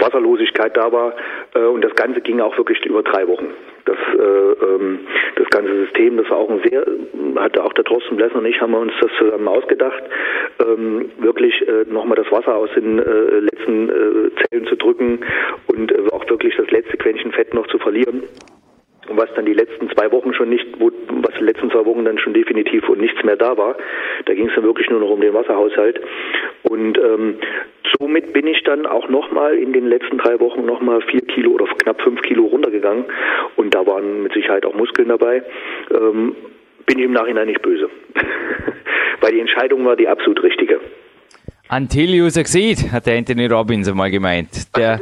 Wasserlosigkeit 0.05 0.76
da 0.76 0.92
war. 0.92 1.14
Äh, 1.55 1.61
und 1.61 1.82
das 1.82 1.94
Ganze 1.94 2.20
ging 2.20 2.40
auch 2.40 2.57
wirklich 2.57 2.84
über 2.84 3.02
drei 3.02 3.26
Wochen. 3.26 3.48
Das, 3.84 3.96
äh, 3.96 4.64
ähm, 4.64 5.00
das 5.36 5.48
ganze 5.50 5.74
System, 5.84 6.16
das 6.16 6.28
war 6.30 6.38
auch 6.38 6.50
ein 6.50 6.62
sehr, 6.68 6.86
hatte 7.36 7.62
auch 7.62 7.72
der 7.74 7.84
Thorsten 7.84 8.16
Blessner 8.16 8.38
und 8.38 8.46
ich, 8.46 8.61
haben 8.61 8.72
wir 8.72 8.78
uns 8.78 8.92
das 9.00 9.11
zusammen 9.18 9.46
ausgedacht, 9.46 10.02
ähm, 10.64 11.11
wirklich 11.18 11.66
äh, 11.68 11.84
nochmal 11.86 12.16
das 12.16 12.30
Wasser 12.32 12.57
aus 12.57 12.70
den 12.74 12.96
letzten 12.96 13.88
Zellen 13.88 14.66
zu 14.66 14.76
drücken 14.76 15.20
und 15.66 16.12
auch 16.12 16.28
wirklich 16.28 16.57
das 16.57 16.70
letzte 16.70 16.96
Quäntchen 16.96 17.32
Fett 17.32 17.52
noch 17.52 17.66
zu 17.66 17.78
verlieren 17.78 18.22
was 19.09 19.28
dann 19.34 19.46
die 19.46 19.52
letzten 19.52 19.90
zwei 19.90 20.11
Wochen 20.12 20.34
schon 20.34 20.50
nicht, 20.50 20.66
wo, 20.78 20.90
was 21.22 21.34
die 21.38 21.44
letzten 21.44 21.70
zwei 21.70 21.84
Wochen 21.84 22.05
dann 22.05 22.18
schon 22.18 22.34
definitiv 22.34 22.88
und 22.88 23.00
nichts 23.00 23.22
mehr 23.24 23.36
da 23.36 23.57
war. 23.57 23.76
Da 24.24 24.34
ging 24.34 24.48
es 24.48 24.55
dann 24.55 24.64
wirklich 24.64 24.88
nur 24.90 25.00
noch 25.00 25.11
um 25.11 25.20
den 25.20 25.34
Wasserhaushalt. 25.34 26.00
Und 26.62 26.98
ähm, 26.98 27.36
somit 27.98 28.32
bin 28.32 28.46
ich 28.46 28.62
dann 28.64 28.86
auch 28.86 29.09
nochmal 29.09 29.55
in 29.57 29.72
den 29.72 29.86
letzten 29.86 30.18
drei 30.18 30.40
Wochen 30.40 30.64
nochmal 30.64 31.02
vier 31.02 31.22
Kilo 31.22 31.52
oder 31.52 31.66
knapp 31.66 32.00
fünf 32.02 32.22
Kilo 32.22 32.44
runtergegangen. 32.46 33.05
Und 33.57 33.74
da 33.74 33.86
waren 33.86 34.22
mit 34.22 34.32
Sicherheit 34.32 34.64
auch 34.64 34.74
Muskeln 34.74 35.09
dabei. 35.09 35.42
Ähm, 35.90 36.34
bin 36.86 36.98
ich 36.98 37.05
im 37.05 37.12
Nachhinein 37.12 37.46
nicht 37.46 37.62
böse. 37.62 37.88
Weil 39.20 39.32
die 39.32 39.40
Entscheidung 39.40 39.84
war 39.84 39.96
die 39.96 40.09
absolut 40.09 40.42
richtige. 40.42 40.80
Until 41.70 42.14
you 42.14 42.28
succeed, 42.28 42.92
hat 42.92 43.07
der 43.07 43.16
Anthony 43.16 43.46
Robbins 43.46 43.88
einmal 43.88 44.11
gemeint. 44.11 44.76
Der, 44.76 45.00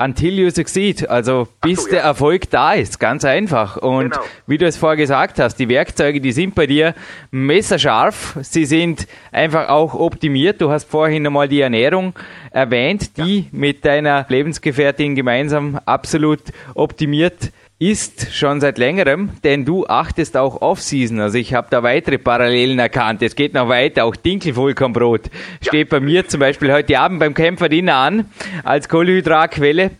until 0.00 0.32
you 0.32 0.50
succeed, 0.50 1.08
also 1.08 1.46
bis 1.60 1.84
so, 1.84 1.90
der 1.90 2.02
Erfolg 2.02 2.50
da 2.50 2.72
ist, 2.72 2.98
ganz 2.98 3.24
einfach. 3.24 3.76
Und 3.76 4.12
genau. 4.12 4.24
wie 4.46 4.58
du 4.58 4.66
es 4.66 4.76
vorher 4.76 4.96
gesagt 4.96 5.38
hast, 5.38 5.56
die 5.56 5.68
Werkzeuge, 5.68 6.20
die 6.20 6.32
sind 6.32 6.54
bei 6.54 6.66
dir 6.66 6.94
messerscharf, 7.30 8.38
sie 8.42 8.64
sind 8.64 9.06
einfach 9.30 9.68
auch 9.68 9.94
optimiert. 9.94 10.60
Du 10.60 10.70
hast 10.70 10.90
vorhin 10.90 11.26
einmal 11.26 11.48
die 11.48 11.60
Ernährung 11.60 12.14
erwähnt, 12.50 13.16
die 13.18 13.40
ja. 13.40 13.44
mit 13.52 13.84
deiner 13.84 14.24
Lebensgefährtin 14.28 15.14
gemeinsam 15.14 15.78
absolut 15.84 16.40
optimiert 16.74 17.52
ist 17.80 18.34
schon 18.34 18.60
seit 18.60 18.76
längerem, 18.76 19.30
denn 19.42 19.64
du 19.64 19.86
achtest 19.86 20.36
auch 20.36 20.60
Off-Season. 20.60 21.18
Also 21.18 21.38
ich 21.38 21.54
habe 21.54 21.68
da 21.70 21.82
weitere 21.82 22.18
Parallelen 22.18 22.78
erkannt. 22.78 23.22
Es 23.22 23.34
geht 23.34 23.54
noch 23.54 23.70
weiter. 23.70 24.04
Auch 24.04 24.14
Dinkelvollkornbrot 24.16 25.30
steht 25.62 25.88
bei 25.88 25.98
mir 25.98 26.28
zum 26.28 26.40
Beispiel 26.40 26.70
heute 26.74 27.00
Abend 27.00 27.20
beim 27.20 27.32
Kämpferdiener 27.32 27.94
an 27.94 28.26
als 28.64 28.90
Kohlenhydratquelle. 28.90 29.92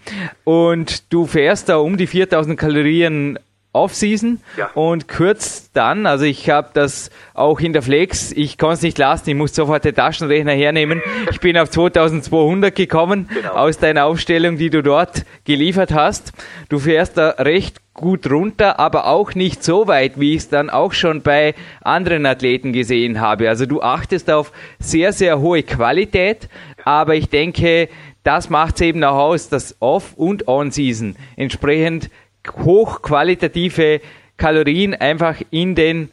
Und 0.45 1.11
du 1.11 1.26
fährst 1.26 1.70
da 1.70 1.78
um 1.78 1.97
die 1.97 2.07
4000 2.07 2.61
Kalorien 2.61 3.39
Off-Season 3.72 4.40
ja. 4.56 4.70
und 4.74 5.06
kurz 5.06 5.70
dann, 5.72 6.06
also 6.06 6.24
ich 6.24 6.50
habe 6.50 6.70
das 6.72 7.10
auch 7.34 7.60
in 7.60 7.72
der 7.72 7.82
Flex, 7.82 8.32
ich 8.32 8.58
konnte 8.58 8.74
es 8.74 8.82
nicht 8.82 8.98
lassen, 8.98 9.30
ich 9.30 9.36
muss 9.36 9.54
sofort 9.54 9.84
den 9.84 9.94
Taschenrechner 9.94 10.52
hernehmen. 10.52 11.02
Ich 11.30 11.38
bin 11.38 11.56
auf 11.56 11.70
2200 11.70 12.74
gekommen 12.74 13.28
genau. 13.32 13.52
aus 13.52 13.78
deiner 13.78 14.06
Aufstellung, 14.06 14.56
die 14.56 14.70
du 14.70 14.82
dort 14.82 15.24
geliefert 15.44 15.92
hast. 15.92 16.32
Du 16.68 16.80
fährst 16.80 17.16
da 17.16 17.30
recht 17.30 17.80
gut 17.94 18.28
runter, 18.30 18.80
aber 18.80 19.06
auch 19.06 19.34
nicht 19.34 19.62
so 19.62 19.86
weit, 19.86 20.18
wie 20.18 20.32
ich 20.32 20.38
es 20.38 20.48
dann 20.48 20.70
auch 20.70 20.92
schon 20.92 21.22
bei 21.22 21.54
anderen 21.82 22.26
Athleten 22.26 22.72
gesehen 22.72 23.20
habe. 23.20 23.48
Also 23.48 23.66
du 23.66 23.82
achtest 23.82 24.30
auf 24.30 24.52
sehr, 24.78 25.12
sehr 25.12 25.38
hohe 25.40 25.62
Qualität, 25.62 26.48
aber 26.84 27.14
ich 27.14 27.28
denke, 27.28 27.88
das 28.22 28.50
macht 28.50 28.76
es 28.76 28.80
eben 28.82 29.02
auch 29.04 29.16
aus, 29.16 29.48
dass 29.48 29.76
Off- 29.80 30.14
und 30.16 30.48
On-Season 30.48 31.16
entsprechend 31.36 32.10
hochqualitative 32.49 34.01
Kalorien 34.36 34.95
einfach 34.95 35.36
in 35.51 35.74
den, 35.74 36.11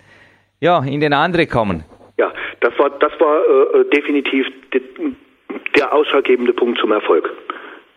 ja, 0.60 0.84
in 0.84 1.00
den 1.00 1.14
andere 1.14 1.48
kommen. 1.48 1.84
Ja, 2.18 2.32
das 2.60 2.78
war, 2.78 2.90
das 3.00 3.12
war 3.20 3.42
äh, 3.42 3.86
definitiv 3.94 4.48
der 5.78 5.94
ausschlaggebende 5.94 6.54
Punkt 6.54 6.80
zum 6.80 6.92
Erfolg. 6.92 7.30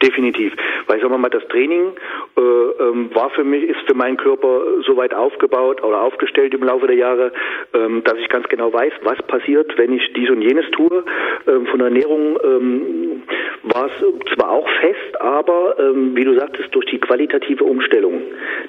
Definitiv. 0.03 0.55
Weil 0.87 0.99
sagen 1.01 1.13
wir 1.13 1.19
mal, 1.19 1.29
das 1.29 1.47
Training 1.49 1.93
äh, 2.37 2.41
ähm, 2.41 3.11
war 3.13 3.29
für 3.31 3.45
mich, 3.45 3.65
ist 3.65 3.81
für 3.87 3.95
meinen 3.95 4.17
Körper 4.17 4.63
so 4.87 4.97
weit 4.97 5.13
aufgebaut 5.13 5.83
oder 5.83 6.01
aufgestellt 6.01 6.55
im 6.55 6.63
Laufe 6.63 6.87
der 6.87 6.97
Jahre, 6.97 7.33
ähm, 7.75 8.03
dass 8.05 8.17
ich 8.19 8.29
ganz 8.31 8.49
genau 8.49 8.73
weiß, 8.73 8.93
was 9.03 9.19
passiert, 9.27 9.77
wenn 9.77 9.93
ich 9.93 10.13
dies 10.15 10.31
und 10.31 10.41
jenes 10.41 10.71
tue. 10.71 11.05
Ähm, 11.47 11.67
von 11.67 11.81
der 11.81 11.89
Ernährung 11.89 12.39
ähm, 12.43 13.23
war 13.65 13.87
es 13.87 14.35
zwar 14.35 14.51
auch 14.51 14.69
fest, 14.81 15.21
aber 15.21 15.77
ähm, 15.79 16.17
wie 16.17 16.25
du 16.25 16.35
sagtest, 16.35 16.75
durch 16.75 16.87
die 16.87 16.99
qualitative 16.99 17.65
Umstellung 17.65 18.23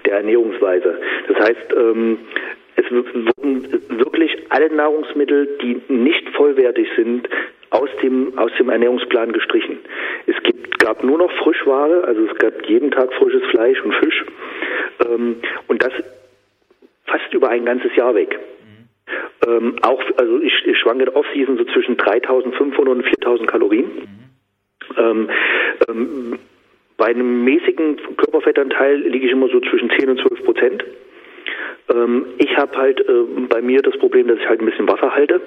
der 0.05 0.17
Ernährungsweise. 0.17 0.99
Das 1.29 1.38
heißt, 1.47 1.73
ähm, 1.77 2.19
es 2.75 2.91
wurden 2.91 3.67
wirklich 3.89 4.38
alle 4.49 4.69
Nahrungsmittel, 4.73 5.57
die 5.61 5.82
nicht 5.88 6.27
vollwertig 6.32 6.88
sind, 6.97 7.29
aus 7.69 7.89
dem, 8.03 8.38
aus 8.38 8.51
dem 8.59 8.69
Ernährungsplan 8.69 9.32
gestrichen. 9.32 9.79
Gab 10.82 11.03
nur 11.03 11.19
noch 11.19 11.32
Frischware, 11.43 12.03
also 12.05 12.25
es 12.25 12.36
gab 12.39 12.65
jeden 12.67 12.89
Tag 12.89 13.13
frisches 13.13 13.43
Fleisch 13.51 13.79
und 13.84 13.93
Fisch. 13.95 14.25
Ähm, 15.07 15.36
und 15.67 15.84
das 15.84 15.93
fast 17.05 17.34
über 17.34 17.49
ein 17.49 17.65
ganzes 17.65 17.95
Jahr 17.95 18.15
weg. 18.15 18.39
Mhm. 18.39 19.47
Ähm, 19.47 19.75
auch, 19.84 20.01
also 20.17 20.39
ich, 20.41 20.53
ich 20.65 20.77
schwanke 20.79 21.15
Off-Season 21.15 21.57
so 21.57 21.65
zwischen 21.65 21.97
3500 21.97 22.95
und 22.95 23.03
4000 23.03 23.47
Kalorien. 23.47 23.86
Mhm. 23.86 24.97
Ähm, 24.97 25.29
ähm, 25.88 26.39
bei 26.97 27.07
einem 27.07 27.43
mäßigen 27.43 27.97
Körperfettanteil 28.17 29.01
liege 29.01 29.27
ich 29.27 29.32
immer 29.32 29.49
so 29.49 29.59
zwischen 29.59 29.91
10 29.91 30.09
und 30.09 30.19
12 30.19 30.43
Prozent. 30.43 30.84
Ähm, 31.93 32.25
ich 32.39 32.57
habe 32.57 32.75
halt 32.75 32.99
äh, 33.01 33.23
bei 33.49 33.61
mir 33.61 33.82
das 33.82 33.97
Problem, 33.97 34.27
dass 34.27 34.39
ich 34.39 34.47
halt 34.47 34.61
ein 34.61 34.65
bisschen 34.65 34.88
Wasser 34.88 35.13
halte. 35.13 35.41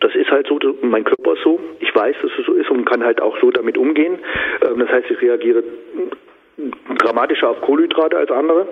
Das 0.00 0.14
ist 0.14 0.30
halt 0.30 0.46
so, 0.48 0.58
mein 0.82 1.04
Körper 1.04 1.34
ist 1.34 1.42
so. 1.42 1.60
Ich 1.80 1.94
weiß, 1.94 2.16
dass 2.22 2.30
es 2.38 2.46
so 2.46 2.54
ist 2.54 2.70
und 2.70 2.84
kann 2.86 3.04
halt 3.04 3.20
auch 3.20 3.38
so 3.40 3.50
damit 3.50 3.76
umgehen. 3.76 4.18
Ähm, 4.62 4.78
das 4.78 4.88
heißt, 4.88 5.10
ich 5.10 5.20
reagiere 5.20 5.62
dramatischer 6.98 7.48
auf 7.48 7.60
Kohlenhydrate 7.62 8.16
als 8.16 8.30
andere. 8.30 8.66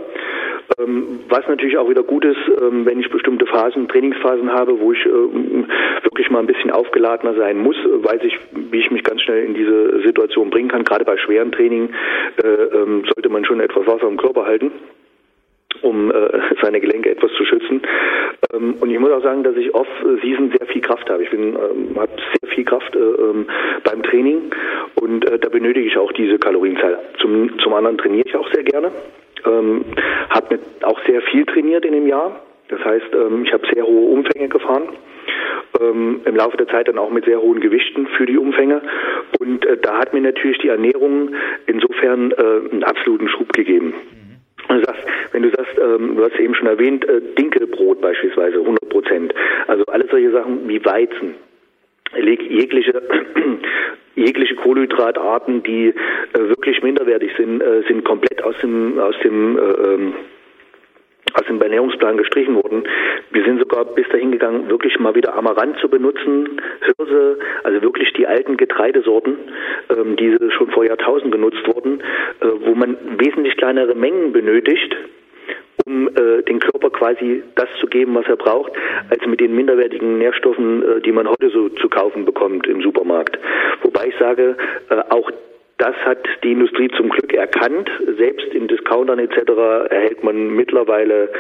Ähm, 0.79 1.21
was 1.29 1.47
natürlich 1.49 1.79
auch 1.79 1.89
wieder 1.89 2.03
gut 2.03 2.25
ist, 2.25 2.39
ähm, 2.61 2.85
wenn 2.85 3.01
ich 3.01 3.11
bestimmte 3.11 3.47
Phasen, 3.47 3.89
Trainingsphasen 3.89 4.53
habe, 4.53 4.79
wo 4.81 4.93
ich 4.93 5.05
wirklich 5.05 6.31
mal 6.31 6.41
ein 6.41 6.47
bisschen 6.47 6.71
aufgeladener 6.71 7.35
sein 7.35 7.59
muss, 7.59 7.77
weiß 7.77 8.23
ich, 8.25 8.39
wie 8.53 8.81
ich 8.81 8.91
mich 8.91 9.03
ganz 9.05 9.23
schnell 9.23 9.45
in 9.45 9.55
diese 9.55 10.03
Situation 10.03 10.51
bringen 10.51 10.69
kann. 10.69 10.85
Gerade 10.85 11.05
bei 11.05 11.17
schweren 11.17 11.53
Training 11.53 11.91
äh, 12.37 12.77
sollte 13.15 13.29
man 13.31 13.45
schon 13.45 13.61
etwas 13.61 13.87
Wasser 13.87 14.09
im 14.09 14.17
Körper 14.17 14.45
halten. 14.45 14.73
Um 15.83 16.11
äh, 16.11 16.15
seine 16.63 16.81
Gelenke 16.81 17.11
etwas 17.11 17.33
zu 17.33 17.45
schützen. 17.45 17.83
Ähm, 18.53 18.77
und 18.81 18.91
ich 18.91 18.99
muss 18.99 19.11
auch 19.11 19.23
sagen, 19.23 19.43
dass 19.43 19.57
ich 19.57 19.75
off-season 19.75 20.53
sehr 20.59 20.67
viel 20.69 20.83
Kraft 20.83 21.09
habe. 21.11 21.23
Ich 21.23 21.31
bin, 21.31 21.55
ähm, 21.55 21.97
habe 21.97 22.13
sehr 22.41 22.51
viel 22.51 22.65
Kraft 22.65 22.95
äh, 22.95 22.99
ähm, 22.99 23.47
beim 23.85 24.03
Training 24.03 24.51
und 24.97 25.29
äh, 25.29 25.39
da 25.39 25.49
benötige 25.49 25.87
ich 25.87 25.97
auch 25.97 26.13
diese 26.13 26.39
Kalorienzahl. 26.39 26.99
Zum, 27.21 27.59
zum 27.59 27.75
anderen 27.75 27.99
trainiere 27.99 28.27
ich 28.27 28.37
auch 28.37 28.51
sehr 28.53 28.65
gerne. 28.65 28.91
Ähm, 29.47 29.85
habe 30.31 30.59
auch 30.83 31.01
sehr 31.07 31.23
viel 31.23 31.47
trainiert 31.47 31.85
in 31.85 31.93
dem 31.93 32.07
Jahr. 32.07 32.43
Das 32.69 32.85
heißt, 32.85 33.15
ähm, 33.15 33.45
ich 33.45 33.53
habe 33.53 33.67
sehr 33.73 33.85
hohe 33.85 34.11
Umfänge 34.11 34.49
gefahren. 34.49 34.89
Ähm, 35.81 36.21
Im 36.25 36.37
Laufe 36.37 36.57
der 36.57 36.69
Zeit 36.69 36.89
dann 36.89 36.99
auch 36.99 37.11
mit 37.11 37.25
sehr 37.25 37.41
hohen 37.41 37.61
Gewichten 37.61 38.07
für 38.17 38.27
die 38.27 38.39
Umfänge. 38.39 38.83
Und 39.39 39.65
äh, 39.67 39.77
da 39.79 39.99
hat 39.99 40.13
mir 40.13 40.21
natürlich 40.21 40.59
die 40.59 40.69
Ernährung 40.69 41.35
insofern 41.67 42.33
äh, 42.33 42.71
einen 42.73 42.85
absoluten 42.85 43.29
Schub 43.29 43.53
gegeben. 43.53 43.95
Du 44.69 44.81
sagst, 44.81 45.03
wenn 45.33 45.43
du 45.43 45.51
sagst, 45.51 45.79
ähm, 45.79 46.17
du 46.17 46.25
hast 46.25 46.39
eben 46.39 46.55
schon 46.55 46.67
erwähnt, 46.67 47.09
äh, 47.09 47.21
Dinkelbrot 47.39 48.01
beispielsweise, 48.01 48.59
100 48.59 48.89
Prozent. 48.89 49.35
Also 49.67 49.85
alle 49.87 50.07
solche 50.11 50.31
Sachen 50.31 50.69
wie 50.69 50.85
Weizen, 50.85 51.35
jegliche 52.17 53.03
jegliche 54.15 54.57
Kohlenhydratarten, 54.57 55.63
die 55.63 55.89
äh, 55.89 56.39
wirklich 56.39 56.83
minderwertig 56.83 57.33
sind, 57.37 57.63
äh, 57.63 57.83
sind 57.89 58.05
komplett 58.05 58.43
aus 58.43 58.57
dem 58.61 58.99
aus 58.99 59.15
dem 59.23 59.57
äh, 59.57 59.61
ähm, 59.61 60.15
aus 61.35 61.47
dem 61.47 61.61
Ernährungsplan 61.61 62.17
gestrichen 62.17 62.55
worden. 62.55 62.85
Wir 63.31 63.45
sind 63.45 63.59
sogar 63.59 63.85
bis 63.85 64.09
dahin 64.09 64.33
gegangen, 64.33 64.69
wirklich 64.69 64.99
mal 64.99 65.15
wieder 65.15 65.35
Amaranth 65.35 65.79
zu 65.79 65.89
benutzen, 65.89 66.61
Hirse, 66.81 67.39
also 67.65 67.83
wirklich 67.83 68.13
die 68.15 68.27
alten 68.27 68.57
Getreidesorten, 68.57 69.37
ähm, 69.91 70.17
die 70.17 70.37
schon 70.51 70.71
vor 70.71 70.85
Jahrtausenden 70.85 71.33
genutzt 71.33 71.67
wurden, 71.67 72.01
äh, 72.41 72.47
wo 72.61 72.75
man 72.75 72.97
wesentlich 73.19 73.57
kleinere 73.57 73.95
Mengen 73.95 74.33
benötigt, 74.33 74.97
um 75.87 76.09
äh, 76.09 76.43
den 76.43 76.59
Körper 76.59 76.91
quasi 76.91 77.43
das 77.55 77.69
zu 77.81 77.87
geben, 77.87 78.15
was 78.15 78.27
er 78.27 78.37
braucht, 78.37 78.73
als 79.11 79.25
mit 79.27 79.41
den 79.41 79.55
minderwertigen 79.55 80.19
Nährstoffen, 80.19 80.83
äh, 80.83 81.01
die 81.01 81.13
man 81.13 81.29
heute 81.29 81.51
so 81.51 81.69
zu 81.69 81.89
kaufen 81.89 82.25
bekommt 82.25 82.67
im 82.67 82.83
Supermarkt. 82.83 83.39
Wobei 83.83 84.09
ich 84.09 84.15
sage, 84.19 84.57
äh, 84.91 84.95
auch 85.11 85.31
das 85.79 85.95
hat 86.05 86.19
die 86.43 86.53
Industrie 86.53 86.89
zum 86.97 87.09
Glück 87.09 87.33
erkannt. 87.33 87.89
Selbst 88.19 88.49
in 88.53 88.67
Discountern 88.67 89.21
etc. 89.21 89.37
erhält 89.91 90.25
man 90.25 90.49
mittlerweile 90.49 91.31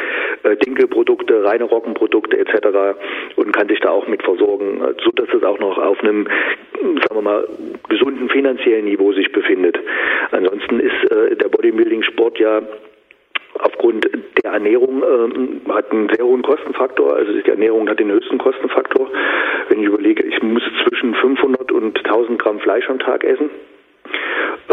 äh, 0.44 0.56
Dinkelprodukte, 0.56 1.44
reine 1.44 1.64
Roggenprodukte 1.64 2.38
etc. 2.38 2.96
und 3.34 3.52
kann 3.52 3.68
sich 3.68 3.80
da 3.80 3.90
auch 3.90 4.06
mit 4.06 4.22
versorgen, 4.22 4.80
äh, 4.80 4.94
so 5.04 5.10
dass 5.10 5.28
es 5.34 5.42
auch 5.42 5.58
noch 5.58 5.76
auf 5.78 6.00
einem, 6.04 6.28
sagen 6.80 7.14
wir 7.14 7.22
mal, 7.22 7.48
gesunden 7.88 8.28
finanziellen 8.28 8.84
Niveau 8.84 9.12
sich 9.12 9.32
befindet. 9.32 9.76
Ansonsten 10.30 10.78
ist 10.78 11.10
äh, 11.10 11.34
der 11.34 11.48
Bodybuilding-Sport 11.48 12.38
ja 12.38 12.62
aufgrund 13.58 14.08
der 14.44 14.52
Ernährung 14.52 15.02
ähm, 15.02 15.60
hat 15.68 15.90
einen 15.90 16.08
sehr 16.14 16.24
hohen 16.24 16.42
Kostenfaktor. 16.42 17.16
Also 17.16 17.32
die 17.32 17.50
Ernährung 17.50 17.88
hat 17.88 17.98
den 17.98 18.12
höchsten 18.12 18.38
Kostenfaktor. 18.38 19.10
Wenn 19.68 19.80
ich 19.80 19.86
überlege, 19.86 20.22
ich 20.22 20.40
muss 20.42 20.62
zwischen 20.86 21.14
500 21.16 21.72
und 21.72 21.98
1000 21.98 22.38
Gramm 22.38 22.60
Fleisch 22.60 22.88
am 22.88 23.00
Tag 23.00 23.24
essen 23.24 23.50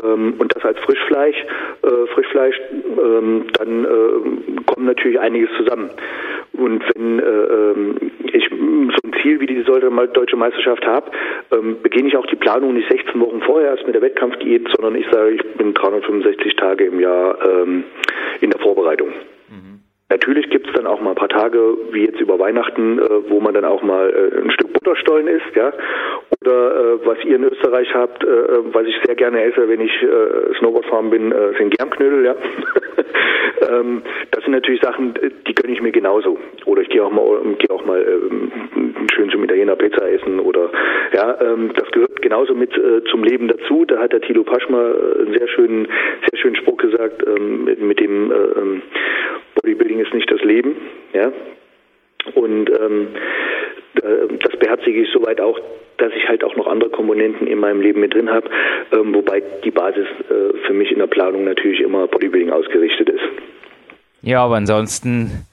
ähm, 0.04 0.36
und 0.38 0.56
das 0.56 0.64
als 0.64 0.80
Frischfleisch, 0.80 1.38
äh, 1.84 2.08
Frischfleisch, 2.14 2.60
ähm, 2.72 3.46
dann 3.58 3.86
äh, 3.86 4.64
kommt 4.66 4.86
natürlich 4.86 5.20
einiges 5.20 5.50
zusammen. 5.58 5.90
Und 6.54 6.84
wenn 6.96 7.20
äh, 7.20 7.24
ähm, 7.24 8.12
ich 8.32 8.50
so 8.50 9.10
ein 9.10 9.14
Ziel 9.22 9.40
wie 9.40 9.48
die 9.48 9.64
deutsche 9.64 10.36
Meisterschaft 10.36 10.86
habe, 10.86 11.12
ähm, 11.52 11.78
beginne 11.82 12.08
ich 12.08 12.18
auch 12.18 12.26
die 12.28 12.36
Planung 12.36 12.74
nicht 12.74 12.90
16 12.90 13.20
Wochen 13.20 13.42
vorher 13.42 13.72
erst 13.72 13.86
mit 13.86 13.96
der 13.96 14.02
Wettkampfdiät, 14.02 14.68
sondern 14.76 14.96
ich 14.96 15.06
sage, 15.12 15.32
ich 15.32 15.44
bin 15.58 15.74
365 15.74 16.56
Tage 16.56 16.86
im 16.86 17.00
Jahr 17.00 17.38
ähm, 17.48 17.84
in 18.42 18.52
der 18.52 18.60
Vorbereitung. 18.60 19.10
Natürlich 20.10 20.50
gibt 20.52 20.68
es 20.68 20.74
dann 20.74 20.86
auch 20.86 21.02
mal 21.02 21.12
ein 21.12 21.16
paar 21.16 21.30
Tage, 21.30 21.58
wie 21.92 22.06
jetzt 22.06 22.22
über 22.22 22.38
Weihnachten, 22.38 23.00
äh, 23.00 23.30
wo 23.30 23.40
man 23.40 23.56
dann 23.56 23.66
auch 23.66 23.82
mal 23.82 24.10
äh, 24.10 24.40
ein 24.40 24.52
Stück 24.52 24.72
Butterstollen 24.72 25.28
isst, 25.28 25.56
ja, 25.56 25.74
oder 26.42 26.76
äh, 26.76 27.06
was 27.06 27.18
ihr 27.26 27.38
in 27.38 27.44
Österreich 27.44 27.92
habt, 27.96 28.24
äh, 28.24 28.28
was 28.72 28.86
ich 28.86 28.96
sehr 29.04 29.16
gerne 29.16 29.42
esse, 29.44 29.68
wenn 29.68 29.82
ich 29.82 29.92
äh, 30.04 30.54
Snowboardfahren 30.60 31.10
bin, 31.10 31.32
äh, 31.32 31.58
sind 31.58 31.76
Germknödel, 31.76 32.24
ja. 32.24 32.36
ähm, 33.70 34.04
das 34.30 34.44
sind 34.44 34.54
natürlich 34.54 34.82
Sachen, 34.82 35.16
die 35.48 35.56
gönne 35.56 35.74
ich 35.74 35.82
mir 35.82 35.92
genauso. 35.92 36.38
Oder 36.66 36.84
ich 36.84 36.90
gehe 36.90 37.04
auch 37.04 37.12
mal, 37.12 37.40
gehe 37.58 37.72
auch 37.72 37.84
mal 37.86 38.00
ähm, 38.02 38.52
schön 39.12 39.32
zum 39.32 39.44
Italiener 39.44 39.76
Pizza 39.76 40.08
essen 40.08 40.40
oder 40.40 40.70
ja, 41.14 41.36
ähm, 41.42 41.72
das 41.76 41.90
gehört 41.92 42.22
genauso 42.22 42.54
mit 42.54 42.78
äh, 42.78 43.04
zum 43.06 43.24
Leben 43.24 43.48
dazu. 43.48 43.86
Da 43.86 43.98
hat 44.00 44.14
der 44.14 44.22
Thilo 44.22 44.44
Paschma 44.44 44.92
äh, 44.92 45.22
einen 45.22 45.34
sehr 45.34 45.48
schönen, 45.48 45.88
sehr 46.30 46.40
schönen 46.40 46.56
Spruch 46.58 46.78
gesagt, 46.78 47.26
ähm, 47.26 47.64
mit, 47.66 47.82
mit 47.82 48.00
dem 48.00 48.32
äh, 48.32 48.36
ähm, 48.36 48.82
Bodybuilding 49.66 50.00
ist 50.00 50.14
nicht 50.14 50.32
das 50.32 50.42
Leben, 50.42 50.76
ja. 51.14 51.32
Und 52.36 52.70
ähm, 52.70 53.08
das 53.94 54.60
beherzige 54.60 55.02
ich 55.02 55.10
soweit 55.12 55.42
auch, 55.42 55.60
dass 55.98 56.12
ich 56.14 56.28
halt 56.28 56.44
auch 56.44 56.56
noch 56.56 56.68
andere 56.68 56.90
Komponenten 56.90 57.48
in 57.48 57.60
meinem 57.60 57.82
Leben 57.82 58.02
mit 58.02 58.14
drin 58.14 58.30
habe, 58.30 58.50
ähm, 58.92 59.14
wobei 59.14 59.42
die 59.64 59.72
Basis 59.72 60.06
äh, 60.30 60.58
für 60.66 60.74
mich 60.74 60.92
in 60.92 61.00
der 61.00 61.08
Planung 61.08 61.46
natürlich 61.46 61.80
immer 61.80 62.08
Bodybuilding 62.08 62.52
ausgerichtet 62.52 63.10
ist. 63.10 63.24
Ja, 64.22 64.44
aber 64.44 64.56
ansonsten 64.56 65.46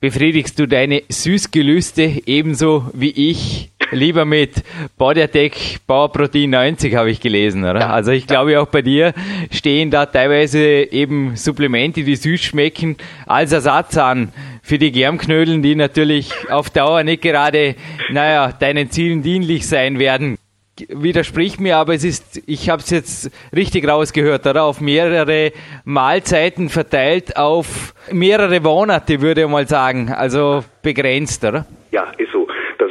befriedigst 0.00 0.58
du 0.58 0.66
deine 0.66 1.02
Süßgelüste 1.08 2.22
ebenso 2.26 2.84
wie 2.94 3.30
ich 3.30 3.70
lieber 3.90 4.24
mit 4.24 4.62
Body 4.96 5.22
Attack 5.22 5.52
Power 5.86 6.12
Protein 6.12 6.50
90 6.50 6.94
habe 6.94 7.10
ich 7.10 7.20
gelesen, 7.20 7.64
oder? 7.64 7.80
Ja. 7.80 7.90
Also 7.90 8.10
ich 8.12 8.26
glaube 8.26 8.60
auch 8.60 8.66
bei 8.66 8.82
dir 8.82 9.14
stehen 9.50 9.90
da 9.90 10.06
teilweise 10.06 10.60
eben 10.60 11.36
Supplemente, 11.36 12.04
die 12.04 12.16
süß 12.16 12.40
schmecken, 12.40 12.96
als 13.26 13.52
Ersatz 13.52 13.96
an 13.96 14.32
für 14.62 14.78
die 14.78 14.92
Germknödeln, 14.92 15.62
die 15.62 15.74
natürlich 15.74 16.30
auf 16.50 16.70
Dauer 16.70 17.02
nicht 17.02 17.22
gerade, 17.22 17.74
naja, 18.10 18.52
deinen 18.52 18.90
Zielen 18.90 19.22
dienlich 19.22 19.66
sein 19.66 19.98
werden 19.98 20.38
widerspricht 20.88 21.60
mir, 21.60 21.76
aber 21.76 21.94
es 21.94 22.04
ist, 22.04 22.42
ich 22.46 22.68
habe 22.70 22.82
es 22.82 22.90
jetzt 22.90 23.30
richtig 23.54 23.88
rausgehört, 23.88 24.46
oder? 24.46 24.64
Auf 24.64 24.80
mehrere 24.80 25.52
Mahlzeiten 25.84 26.68
verteilt 26.68 27.36
auf 27.36 27.94
mehrere 28.12 28.60
Monate, 28.60 29.20
würde 29.20 29.42
ich 29.42 29.48
mal 29.48 29.66
sagen. 29.66 30.10
Also 30.10 30.64
begrenzt, 30.82 31.44
oder? 31.44 31.66
Ja, 31.90 32.12
ist 32.18 32.32
so. 32.32 32.37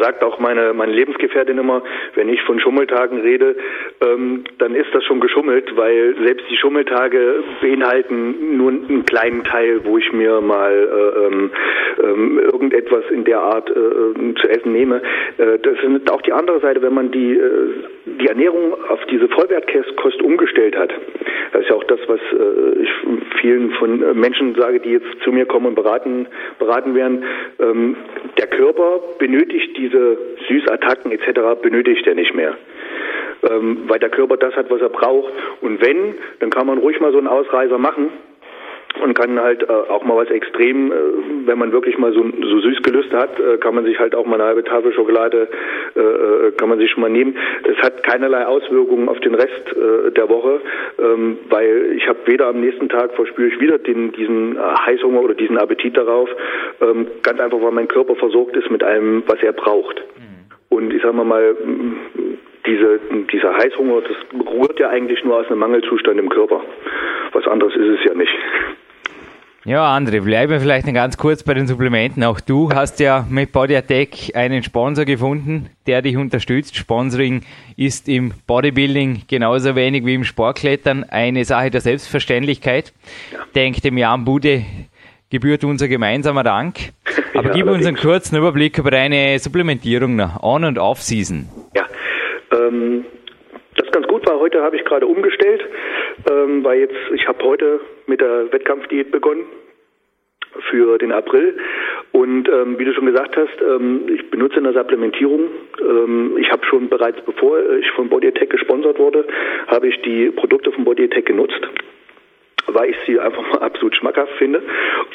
Sagt 0.08 0.24
auch 0.24 0.40
meine, 0.40 0.74
meine 0.74 0.94
Lebensgefährtin 0.94 1.58
immer, 1.58 1.84
wenn 2.16 2.30
ich 2.30 2.42
von 2.44 2.62
Schummeltagen 2.62 3.20
rede, 3.20 3.58
ähm, 4.00 4.46
dann 4.58 4.74
ist 4.74 4.88
das 4.94 5.04
schon 5.04 5.20
geschummelt, 5.20 5.76
weil 5.76 6.16
selbst 6.24 6.46
die 6.50 6.56
Schummeltage 6.56 7.44
beinhalten 7.60 8.56
nur 8.56 8.70
einen 8.70 9.04
kleinen 9.06 9.44
Teil, 9.44 9.82
wo 9.84 9.98
ich 9.98 10.14
mir 10.14 10.40
mal 10.40 10.72
äh, 10.72 11.26
ähm, 11.26 11.52
ähm 12.02 12.40
irgendetwas 12.40 13.04
in 13.12 13.26
der 13.26 13.40
Art 13.40 13.70
äh, 13.70 13.74
äh, 13.74 14.34
zu 14.36 14.50
essen 14.50 14.72
nehme. 14.72 15.02
Äh, 15.38 15.60
das 15.60 15.74
ist 15.84 16.10
auch 16.10 16.22
die 16.22 16.32
andere 16.32 16.62
Seite, 16.62 16.82
wenn 16.82 16.94
man 16.94 17.12
die, 17.12 17.34
äh, 17.34 17.70
die 18.20 18.28
Ernährung 18.28 18.74
auf 18.90 19.00
diese 19.12 19.28
Vollwertkost 19.28 20.22
umgestellt 20.22 20.78
hat. 20.78 20.94
Das 21.52 21.62
ist 21.62 21.70
ja 21.70 21.76
auch 21.76 21.84
das, 21.84 22.00
was 22.08 22.20
äh, 22.20 22.82
ich 22.82 22.90
vielen 23.42 23.72
von 23.72 24.20
Menschen 24.20 24.56
sage, 24.56 24.80
die 24.80 24.92
jetzt 24.92 25.08
zu 25.24 25.32
mir 25.32 25.46
kommen 25.46 25.68
und 25.68 25.76
beraten, 25.76 26.28
beraten 26.60 26.96
werden. 26.96 27.24
Ähm, 27.60 27.96
der 28.38 28.48
Körper 28.48 29.02
benötigt 29.20 29.78
diese 29.78 30.18
Süßattacken 30.48 31.12
etc. 31.12 31.62
benötigt 31.62 32.08
er 32.08 32.16
nicht 32.16 32.34
mehr. 32.34 32.58
Ähm, 33.50 33.84
weil 33.88 34.00
der 34.00 34.10
Körper 34.10 34.38
das 34.38 34.56
hat, 34.56 34.70
was 34.70 34.82
er 34.82 34.90
braucht. 34.90 35.32
Und 35.62 35.82
wenn, 35.82 36.16
dann 36.40 36.50
kann 36.50 36.66
man 36.66 36.80
ruhig 36.80 37.00
mal 37.00 37.12
so 37.12 37.18
einen 37.18 37.28
Ausreißer 37.28 37.78
machen 37.78 38.10
und 39.02 39.14
kann 39.14 39.40
halt 39.40 39.64
äh, 39.64 39.72
auch 39.72 40.04
mal 40.04 40.18
was 40.18 40.30
extrem, 40.30 40.92
äh, 40.92 40.96
wenn 41.46 41.60
man 41.60 41.72
wirklich 41.72 41.98
mal 41.98 42.14
so, 42.14 42.24
so 42.24 42.60
süß 42.60 42.82
Gelüste 42.84 43.18
hat, 43.18 43.40
äh, 43.40 43.58
kann 43.58 43.76
man 43.76 43.86
sich 43.86 44.00
halt 44.00 44.16
auch 44.16 44.26
mal 44.26 44.36
eine 44.36 44.46
halbe 44.46 44.64
Tafel 44.64 44.94
Schokolade, 44.94 45.48
äh, 45.96 46.00
äh, 46.00 46.52
kann 46.54 46.70
man 46.70 46.80
sich 46.80 46.90
schon 46.92 47.02
mal 47.02 47.10
nehmen. 47.10 47.38
Es 47.64 47.78
hat 47.78 48.04
keinerlei 48.04 48.46
Auswirkungen 48.46 49.10
auf 49.10 49.20
den 49.20 49.36
Rest 49.36 49.76
äh, 49.76 50.12
der 50.12 50.30
Woche, 50.30 50.62
ähm, 51.00 51.38
weil 51.50 51.94
ich 51.96 52.08
habe 52.08 52.20
weder 52.26 52.48
am 52.48 52.60
nächsten 52.62 52.90
Tag 52.90 53.14
verspüre 53.14 53.50
ich 53.50 53.60
wieder 53.60 53.78
den, 53.78 54.12
diesen 54.14 54.58
Heißhunger 54.60 55.22
oder 55.22 55.34
diesen 55.34 55.58
Appetit 55.58 55.98
darauf, 55.98 56.30
ähm, 56.82 57.08
ganz 57.24 57.40
einfach, 57.40 57.62
weil 57.62 57.72
mein 57.72 57.88
Körper 57.88 58.16
versorgt 58.16 58.56
ist 58.56 58.70
mit 58.72 58.84
allem, 58.84 59.24
was 59.28 59.42
er 59.44 59.54
braucht. 59.54 60.02
Und 60.70 60.94
ich 60.94 61.02
sage 61.02 61.14
mal, 61.16 61.56
diese, 62.68 63.00
dieser 63.32 63.56
Heißhunger, 63.56 64.02
das 64.02 64.48
rührt 64.52 64.80
ja 64.80 64.90
eigentlich 64.90 65.24
nur 65.24 65.38
aus 65.38 65.48
einem 65.48 65.60
Mangelzustand 65.60 66.20
im 66.20 66.30
Körper. 66.30 66.62
Was 67.34 67.48
anderes 67.48 67.76
ist 67.76 68.00
es 68.00 68.06
ja 68.06 68.14
nicht. 68.14 68.34
Ja, 69.68 69.98
André, 69.98 70.22
bleiben 70.22 70.50
wir 70.50 70.62
vielleicht 70.62 70.88
ganz 70.94 71.18
kurz 71.18 71.44
bei 71.44 71.54
den 71.54 71.68
Supplementen. 71.68 72.24
Auch 72.24 72.40
du 72.40 72.70
hast 72.74 73.02
ja 73.02 73.26
mit 73.30 73.52
Body 73.52 73.76
Attack 73.76 74.34
einen 74.34 74.64
Sponsor 74.64 75.04
gefunden, 75.04 75.70
der 75.88 76.02
dich 76.02 76.16
unterstützt. 76.16 76.78
Sponsoring 76.78 77.42
ist 77.76 78.08
im 78.08 78.32
Bodybuilding 78.48 79.24
genauso 79.28 79.76
wenig 79.76 80.06
wie 80.06 80.14
im 80.14 80.24
Sportklettern 80.24 81.04
eine 81.10 81.44
Sache 81.44 81.70
der 81.70 81.82
Selbstverständlichkeit. 81.82 82.94
Ja. 83.34 83.40
Denkt 83.56 83.84
dem 83.84 83.98
Jan 83.98 84.24
Bude 84.24 84.64
gebührt 85.30 85.66
unser 85.66 85.90
gemeinsamer 85.90 86.44
Dank. 86.44 86.94
Aber 87.34 87.48
ja, 87.50 87.54
gib 87.54 87.68
uns 87.68 87.86
einen 87.86 87.98
kurzen 87.98 88.38
Überblick 88.38 88.78
über 88.78 88.92
deine 88.92 89.38
Supplementierung 89.38 90.16
nach 90.16 90.42
On- 90.44 90.64
und 90.64 90.80
Off-Season. 90.80 91.50
Ähm, 92.52 93.06
das 93.76 93.92
ganz 93.92 94.08
gut, 94.08 94.28
weil 94.28 94.40
heute 94.40 94.62
habe 94.62 94.76
ich 94.76 94.86
gerade 94.86 95.06
umgestellt, 95.06 95.64
ähm, 96.30 96.64
weil 96.64 96.80
jetzt, 96.80 96.96
ich 97.14 97.28
habe 97.28 97.44
heute 97.44 97.80
mit 98.08 98.22
der 98.22 98.52
Wettkampfdiät 98.52 99.12
begonnen. 99.12 99.46
für 100.72 100.98
den 100.98 101.12
April. 101.12 101.58
Und 102.12 102.50
ähm, 102.50 102.80
wie 102.80 102.86
du 102.86 102.94
schon 102.94 103.06
gesagt 103.06 103.38
hast, 103.38 103.62
ähm, 103.62 104.08
ich 104.08 104.30
benutze 104.32 104.58
in 104.58 104.64
der 104.64 104.74
Supplementierung. 104.74 105.50
Ähm, 105.80 106.38
ich 106.40 106.52
habe 106.52 106.66
schon 106.66 106.90
bereits, 106.90 107.20
bevor 107.26 107.60
ich 107.80 107.90
von 107.92 108.10
Body 108.10 108.28
Attack 108.28 108.50
gesponsert 108.50 108.98
wurde, 108.98 109.26
habe 109.68 109.88
ich 109.88 110.02
die 110.02 110.32
Produkte 110.32 110.72
von 110.72 110.84
Body 110.84 111.04
Attack 111.04 111.26
genutzt 111.26 111.62
weil 112.68 112.90
ich 112.90 112.98
sie 113.06 113.20
einfach 113.20 113.42
mal 113.52 113.60
absolut 113.60 113.96
schmackhaft 113.96 114.34
finde. 114.38 114.62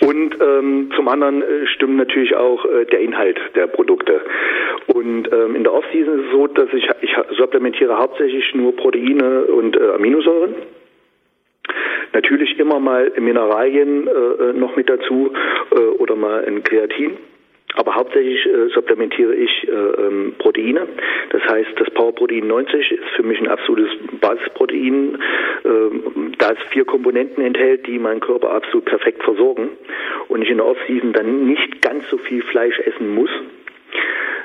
Und 0.00 0.36
ähm, 0.40 0.90
zum 0.96 1.08
anderen 1.08 1.42
äh, 1.42 1.66
stimmt 1.66 1.96
natürlich 1.96 2.34
auch 2.34 2.64
äh, 2.64 2.84
der 2.86 3.00
Inhalt 3.00 3.38
der 3.54 3.66
Produkte. 3.66 4.20
Und 4.86 5.32
ähm, 5.32 5.54
in 5.56 5.64
der 5.64 5.72
Off-Season 5.72 6.18
ist 6.20 6.26
es 6.26 6.32
so, 6.32 6.46
dass 6.46 6.72
ich, 6.72 6.88
ich 7.00 7.14
supplementiere 7.36 7.96
hauptsächlich 7.96 8.54
nur 8.54 8.74
Proteine 8.76 9.44
und 9.44 9.76
äh, 9.76 9.90
Aminosäuren. 9.94 10.54
Natürlich 12.12 12.58
immer 12.58 12.78
mal 12.78 13.10
Mineralien 13.18 14.06
äh, 14.06 14.52
noch 14.52 14.76
mit 14.76 14.88
dazu 14.88 15.32
äh, 15.74 15.78
oder 15.98 16.16
mal 16.16 16.44
ein 16.44 16.62
Kreatin. 16.62 17.16
Aber 17.74 17.94
hauptsächlich 17.94 18.44
äh, 18.46 18.68
supplementiere 18.68 19.34
ich 19.34 19.66
äh, 19.68 19.70
ähm, 19.72 20.34
Proteine. 20.38 20.86
Das 21.30 21.42
heißt, 21.42 21.70
das 21.76 21.90
Powerprotein 21.90 22.46
90 22.46 22.92
ist 22.92 23.08
für 23.16 23.22
mich 23.22 23.40
ein 23.40 23.48
absolutes 23.48 23.90
Basisprotein, 24.20 25.18
äh, 25.64 25.68
da 26.38 26.50
es 26.50 26.58
vier 26.70 26.84
Komponenten 26.84 27.42
enthält, 27.42 27.86
die 27.86 27.98
meinen 27.98 28.20
Körper 28.20 28.50
absolut 28.50 28.84
perfekt 28.84 29.22
versorgen 29.22 29.70
und 30.28 30.42
ich 30.42 30.50
in 30.50 30.58
der 30.58 30.66
Offseason 30.66 31.12
dann 31.12 31.46
nicht 31.46 31.80
ganz 31.80 32.08
so 32.10 32.18
viel 32.18 32.42
Fleisch 32.42 32.78
essen 32.80 33.14
muss. 33.14 33.30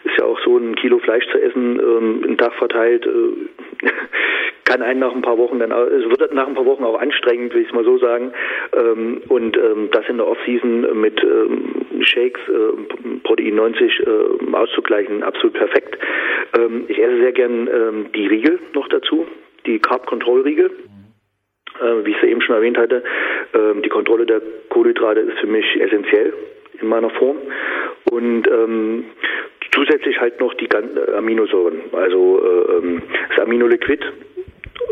Ist 0.03 0.17
ja 0.17 0.25
auch 0.25 0.39
so, 0.39 0.57
ein 0.57 0.75
Kilo 0.75 0.99
Fleisch 0.99 1.27
zu 1.29 1.41
essen, 1.41 1.79
ähm, 1.79 2.23
einen 2.23 2.37
Tag 2.37 2.53
verteilt, 2.53 3.05
äh, 3.05 3.56
kann 4.67 4.81
einen 4.81 4.99
nach 4.99 5.15
ein 5.15 5.21
paar 5.21 5.37
Wochen 5.37 5.59
dann, 5.59 5.71
es 5.71 6.09
wird 6.09 6.33
nach 6.33 6.47
ein 6.47 6.53
paar 6.53 6.65
Wochen 6.65 6.83
auch 6.83 6.99
anstrengend, 6.99 7.53
will 7.53 7.61
ich 7.61 7.69
es 7.69 7.73
mal 7.73 7.85
so 7.85 7.97
sagen. 7.97 8.33
Ähm, 8.75 9.21
und 9.29 9.55
ähm, 9.57 9.89
das 9.91 10.07
in 10.09 10.17
der 10.17 10.27
Offseason 10.27 10.99
mit 10.99 11.23
ähm, 11.23 12.03
Shakes, 12.03 12.41
äh, 12.49 13.17
Protein 13.23 13.55
90 13.55 13.99
äh, 13.99 14.55
auszugleichen, 14.55 15.23
absolut 15.23 15.53
perfekt. 15.53 15.97
Ich 16.87 16.97
esse 16.97 17.17
sehr 17.19 17.33
gern 17.33 18.09
die 18.15 18.25
Riegel 18.25 18.59
noch 18.73 18.87
dazu, 18.87 19.27
die 19.65 19.79
Carb 19.79 20.05
Control 20.05 20.41
Riegel. 20.41 20.71
Äh, 21.79 22.05
wie 22.05 22.11
ich 22.11 22.17
es 22.17 22.23
eben 22.23 22.41
schon 22.41 22.55
erwähnt 22.55 22.77
hatte, 22.77 23.03
die 23.83 23.89
Kontrolle 23.89 24.25
der 24.25 24.41
Kohlenhydrate 24.69 25.19
ist 25.19 25.37
für 25.39 25.47
mich 25.47 25.65
essentiell 25.79 26.33
in 26.81 26.87
meiner 26.87 27.09
Form. 27.11 27.37
Und 28.09 28.47
ähm, 28.47 29.05
zusätzlich 29.77 30.19
halt 30.19 30.39
noch 30.39 30.53
die 30.55 30.67
Aminosäuren, 31.15 31.81
also 31.93 32.41
äh, 32.43 32.77
ähm, 32.77 33.01
das 33.29 33.45
Aminoliquid 33.45 34.01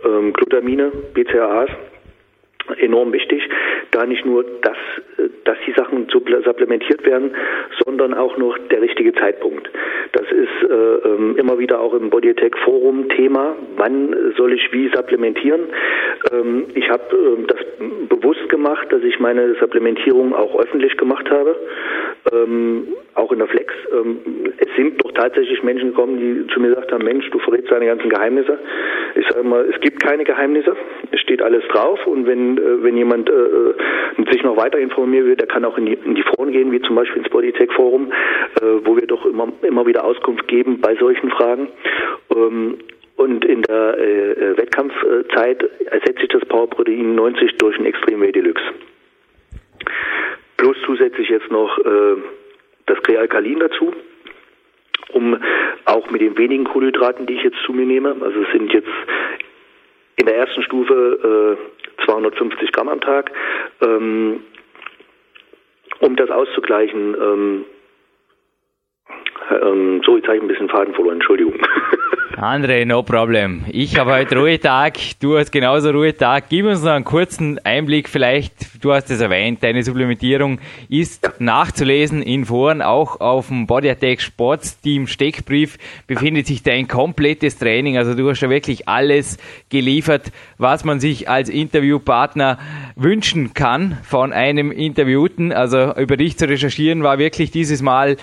ähm, 0.06 0.32
Glutamine, 0.34 0.92
BCAAs, 1.14 1.70
enorm 2.78 3.14
wichtig, 3.14 3.48
da 3.92 4.06
nicht 4.06 4.26
nur, 4.26 4.44
dass, 4.62 4.78
dass 5.44 5.58
die 5.66 5.74
Sachen 5.74 6.08
supplementiert 6.10 7.06
werden, 7.06 7.36
sondern 7.86 8.14
auch 8.14 8.38
noch 8.38 8.58
der 8.70 8.82
richtige 8.82 9.14
Zeitpunkt. 9.14 9.70
Das 10.14 10.26
ist 10.32 10.70
äh, 10.70 10.74
ähm, 10.74 11.36
immer 11.38 11.60
wieder 11.60 11.80
auch 11.80 11.94
im 11.94 12.10
Bodytech 12.10 12.56
Forum 12.64 13.10
Thema, 13.10 13.56
wann 13.78 14.34
soll 14.38 14.54
ich 14.54 14.72
wie 14.72 14.90
supplementieren. 14.94 15.62
Ähm, 16.32 16.66
ich 16.74 16.90
habe 16.90 17.04
äh, 17.12 17.46
das 17.48 17.60
bewusst 18.10 18.50
gemacht, 18.50 18.92
dass 18.92 19.04
ich 19.04 19.20
meine 19.20 19.56
Supplementierung 19.56 20.34
auch 20.34 20.60
öffentlich 20.60 20.96
gemacht 20.98 21.30
habe, 21.30 21.56
ähm, 22.32 22.88
auch 23.14 23.32
in 23.32 23.40
der 23.40 23.48
Flex. 23.48 23.74
Ähm, 23.92 24.18
es 24.58 24.68
sind 24.76 25.04
doch 25.04 25.12
tatsächlich 25.12 25.64
Menschen 25.64 25.90
gekommen, 25.90 26.20
die 26.20 26.54
zu 26.54 26.60
mir 26.60 26.70
gesagt 26.70 26.92
haben, 26.92 27.04
Mensch, 27.04 27.30
du 27.32 27.40
verrätst 27.40 27.72
deine 27.72 27.86
ganzen 27.86 28.10
Geheimnisse. 28.10 28.58
Ich 29.16 29.28
sage 29.28 29.48
mal, 29.48 29.66
es 29.66 29.80
gibt 29.82 30.04
keine 30.04 30.24
Geheimnisse, 30.24 30.76
es 31.12 31.20
steht 31.22 31.42
alles 31.42 31.64
drauf 31.70 32.06
und 32.08 32.26
wenn, 32.26 32.55
äh, 32.58 32.84
wenn 32.84 32.98
jemand 32.98 33.30
äh, 33.30 33.34
äh, 33.34 34.32
sich 34.32 34.44
noch 34.44 34.58
weiter 34.58 34.80
informieren 34.80 35.26
will, 35.26 35.36
der 35.36 35.48
kann 35.48 35.66
auch 35.66 35.78
in 35.78 35.86
die, 35.86 35.94
in 35.94 36.16
die 36.16 36.24
Foren 36.24 36.52
gehen, 36.52 36.72
wie 36.72 36.82
zum 36.82 36.96
Beispiel 36.96 37.22
ins 37.22 37.30
Bodytech 37.30 37.72
Forum, 37.74 38.12
äh, 38.62 38.66
wo 38.84 38.96
wir 38.96 39.08
doch 39.08 39.26
immer, 39.26 39.48
immer 39.62 39.86
wieder 39.86 40.04
Auskunft 40.04 40.48
geben 40.48 40.80
bei 40.82 40.96
solchen 40.96 41.30
Fragen. 41.32 41.70
Ähm, 42.36 42.78
und 43.18 43.46
in 43.46 43.62
der 43.62 43.98
äh, 43.98 44.32
äh 44.32 44.58
Wettkampfzeit 44.58 45.64
ersetze 45.86 46.24
ich 46.24 46.30
das 46.30 46.46
Powerprotein 46.46 47.16
90 47.16 47.58
durch 47.58 47.78
ein 47.80 47.86
Extreme 47.86 48.32
Deluxe. 48.32 48.64
Plus 50.58 50.78
zusätzlich 50.86 51.30
jetzt 51.30 51.50
noch 51.52 51.78
äh, 51.80 52.16
das 52.88 53.02
Krealkalin 53.04 53.60
dazu, 53.60 53.94
um 55.14 55.38
auch 55.86 56.10
mit 56.10 56.22
den 56.22 56.38
wenigen 56.38 56.66
Kohlenhydraten, 56.66 57.26
die 57.26 57.36
ich 57.36 57.44
jetzt 57.44 57.58
zu 57.66 57.74
mir 57.74 57.86
nehme, 57.86 58.16
also 58.22 58.42
es 58.42 58.52
sind 58.52 58.74
jetzt 58.74 58.90
in 60.18 60.26
der 60.26 60.38
ersten 60.38 60.64
Stufe 60.64 61.58
äh, 61.58 61.85
250 62.04 62.72
Gramm 62.72 62.90
am 62.90 63.02
Tag, 63.02 63.32
ähm, 63.82 64.44
um 66.00 66.16
das 66.16 66.30
auszugleichen. 66.30 67.16
Ähm, 67.16 67.66
ähm, 69.50 70.02
so, 70.06 70.18
jetzt 70.18 70.28
habe 70.28 70.38
ich 70.38 70.44
ein 70.44 70.48
bisschen 70.48 70.70
Faden 70.70 70.94
verloren, 70.94 71.16
Entschuldigung. 71.16 71.56
André, 72.38 72.84
no 72.86 73.02
problem. 73.02 73.64
Ich 73.72 73.98
habe 73.98 74.12
heute 74.12 74.38
Ruhetag, 74.38 74.98
du 75.22 75.38
hast 75.38 75.54
genauso 75.54 75.92
Ruhetag. 75.92 76.50
Gib 76.50 76.66
uns 76.66 76.84
noch 76.84 76.92
einen 76.92 77.06
kurzen 77.06 77.60
Einblick, 77.64 78.10
vielleicht, 78.10 78.84
du 78.84 78.92
hast 78.92 79.10
es 79.10 79.22
erwähnt, 79.22 79.64
deine 79.64 79.84
Supplementierung 79.84 80.60
ist 80.90 81.30
nachzulesen 81.40 82.22
in 82.22 82.44
Foren, 82.44 82.82
auch 82.82 83.22
auf 83.22 83.48
dem 83.48 83.68
Body 83.68 83.90
Attack 83.90 84.22
Sports 84.22 84.82
Team 84.82 85.08
Steckbrief 85.08 85.78
befindet 86.08 86.48
sich 86.48 86.62
dein 86.62 86.90
komplettes 86.90 87.58
Training, 87.58 87.98
also 87.98 88.16
du 88.16 88.30
hast 88.30 88.42
ja 88.42 88.50
wirklich 88.50 88.86
alles 88.86 89.38
geliefert, 89.70 90.34
was 90.58 90.84
man 90.84 91.00
sich 91.00 91.30
als 91.30 91.48
Interviewpartner 91.48 92.60
wünschen 92.98 93.54
kann 93.54 93.98
von 94.04 94.34
einem 94.34 94.72
Interviewten. 94.72 95.54
Also 95.54 95.96
über 95.96 96.18
dich 96.18 96.38
zu 96.38 96.50
recherchieren 96.50 97.02
war 97.02 97.18
wirklich 97.18 97.52
dieses 97.52 97.82
Mal 97.82 98.18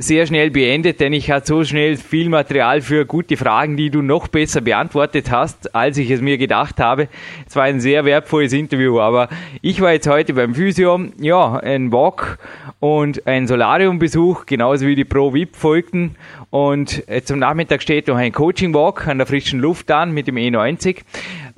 sehr 0.00 0.26
schnell 0.26 0.50
beendet, 0.50 1.00
denn 1.00 1.12
ich 1.12 1.30
hatte 1.30 1.46
so 1.46 1.64
schnell 1.64 1.96
viel 1.96 2.28
Material 2.28 2.80
für 2.82 3.04
gute 3.04 3.36
Fragen, 3.36 3.76
die 3.76 3.90
du 3.90 4.00
noch 4.00 4.28
besser 4.28 4.60
beantwortet 4.60 5.32
hast, 5.32 5.74
als 5.74 5.98
ich 5.98 6.10
es 6.10 6.20
mir 6.20 6.38
gedacht 6.38 6.78
habe. 6.78 7.08
Es 7.48 7.56
war 7.56 7.64
ein 7.64 7.80
sehr 7.80 8.04
wertvolles 8.04 8.52
Interview, 8.52 9.00
aber 9.00 9.28
ich 9.60 9.80
war 9.80 9.92
jetzt 9.92 10.08
heute 10.08 10.34
beim 10.34 10.54
Physio, 10.54 11.00
ja, 11.18 11.56
ein 11.56 11.90
Walk 11.90 12.38
und 12.78 13.26
ein 13.26 13.48
Solariumbesuch, 13.48 14.46
genauso 14.46 14.86
wie 14.86 14.94
die 14.94 15.04
Pro 15.04 15.34
VIP 15.34 15.56
folgten 15.56 16.14
und 16.50 17.02
zum 17.24 17.40
Nachmittag 17.40 17.82
steht 17.82 18.06
noch 18.08 18.16
ein 18.16 18.32
Coaching 18.32 18.72
Walk 18.72 19.06
an 19.06 19.18
der 19.18 19.26
frischen 19.26 19.60
Luft 19.60 19.90
an 19.90 20.12
mit 20.12 20.28
dem 20.28 20.36
E90. 20.36 20.98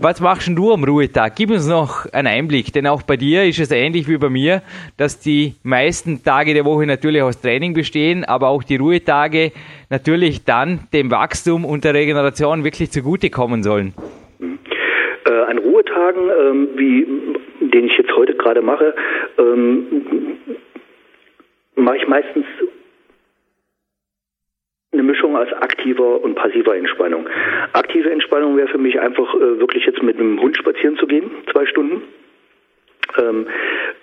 Was 0.03 0.19
machst 0.23 0.49
du 0.49 0.73
am 0.73 0.83
Ruhetag? 0.83 1.35
Gib 1.37 1.51
uns 1.51 1.69
noch 1.69 2.11
einen 2.15 2.27
Einblick, 2.27 2.73
denn 2.73 2.87
auch 2.87 3.03
bei 3.03 3.19
dir 3.19 3.45
ist 3.45 3.61
es 3.61 3.71
ähnlich 3.71 4.09
wie 4.09 4.17
bei 4.17 4.31
mir, 4.31 4.63
dass 4.97 5.21
die 5.21 5.57
meisten 5.63 6.23
Tage 6.25 6.55
der 6.55 6.65
Woche 6.65 6.87
natürlich 6.87 7.21
aus 7.21 7.39
Training 7.43 7.75
bestehen, 7.75 8.25
aber 8.25 8.49
auch 8.49 8.63
die 8.63 8.77
Ruhetage 8.77 9.53
natürlich 9.91 10.43
dann 10.47 10.89
dem 10.95 11.11
Wachstum 11.11 11.67
und 11.67 11.85
der 11.85 11.93
Regeneration 11.93 12.65
wirklich 12.65 12.91
zugutekommen 12.91 13.63
sollen. 13.63 13.93
Äh, 14.41 15.33
an 15.33 15.59
Ruhetagen, 15.59 16.23
ähm, 16.41 16.69
wie 16.77 17.07
den 17.71 17.85
ich 17.85 17.99
jetzt 17.99 18.17
heute 18.17 18.35
gerade 18.37 18.63
mache, 18.63 18.95
ähm, 19.37 19.85
mache 21.75 21.99
ich 21.99 22.09
meistens 22.09 22.47
eine 24.93 25.03
Mischung 25.03 25.37
aus 25.37 25.53
aktiver 25.53 26.23
und 26.23 26.35
passiver 26.35 26.77
Entspannung. 26.77 27.29
Aktive 27.73 28.11
Entspannung 28.11 28.57
wäre 28.57 28.69
für 28.69 28.79
mich 28.79 28.99
einfach 28.99 29.35
äh, 29.35 29.61
wirklich 29.61 29.87
jetzt 29.87 30.03
mit 30.03 30.19
einem 30.19 30.41
Hund 30.41 30.57
spazieren 30.57 30.97
zu 30.97 31.07
gehen, 31.07 31.31
zwei 31.53 31.67
Stunden. 31.67 32.03
Ähm, 33.19 33.47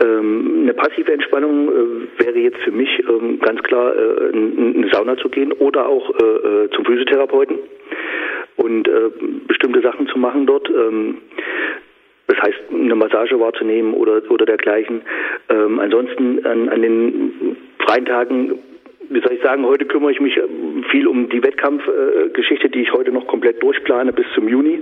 ähm, 0.02 0.60
eine 0.64 0.74
passive 0.74 1.12
Entspannung 1.12 1.70
äh, 1.70 2.24
wäre 2.24 2.40
jetzt 2.40 2.60
für 2.60 2.72
mich 2.72 2.90
ähm, 3.08 3.40
ganz 3.40 3.62
klar 3.64 3.94
äh, 3.96 4.30
in, 4.30 4.76
eine 4.78 4.90
Sauna 4.92 5.18
zu 5.18 5.30
gehen 5.30 5.52
oder 5.54 5.88
auch 5.88 6.10
äh, 6.20 6.24
äh, 6.24 6.70
zum 6.72 6.86
Physiotherapeuten 6.86 7.58
und 8.56 8.88
äh, 8.88 9.10
bestimmte 9.48 9.82
Sachen 9.82 10.08
zu 10.08 10.18
machen 10.18 10.46
dort. 10.46 10.70
Ähm, 10.70 11.18
das 12.28 12.38
heißt, 12.42 12.60
eine 12.72 12.96
Massage 12.96 13.40
wahrzunehmen 13.40 13.94
oder, 13.94 14.22
oder 14.30 14.46
dergleichen. 14.46 15.02
Ähm, 15.50 15.80
ansonsten 15.80 16.46
an, 16.46 16.68
an 16.70 16.82
den 16.82 17.58
freien 17.80 18.06
Tagen 18.06 18.60
wie 19.10 19.22
soll 19.22 19.34
ich 19.34 19.42
sagen, 19.42 19.66
heute 19.66 19.86
kümmere 19.86 20.12
ich 20.12 20.20
mich 20.20 20.38
äh, 20.38 20.44
viel 20.92 21.08
um 21.08 21.30
die 21.30 21.44
Wettkampfgeschichte, 21.44 22.70
die 22.70 22.82
ich 22.82 22.92
heute 22.92 23.12
noch 23.12 23.28
komplett 23.28 23.62
durchplane 23.62 24.14
bis 24.14 24.26
zum 24.36 24.48
Juni. 24.48 24.80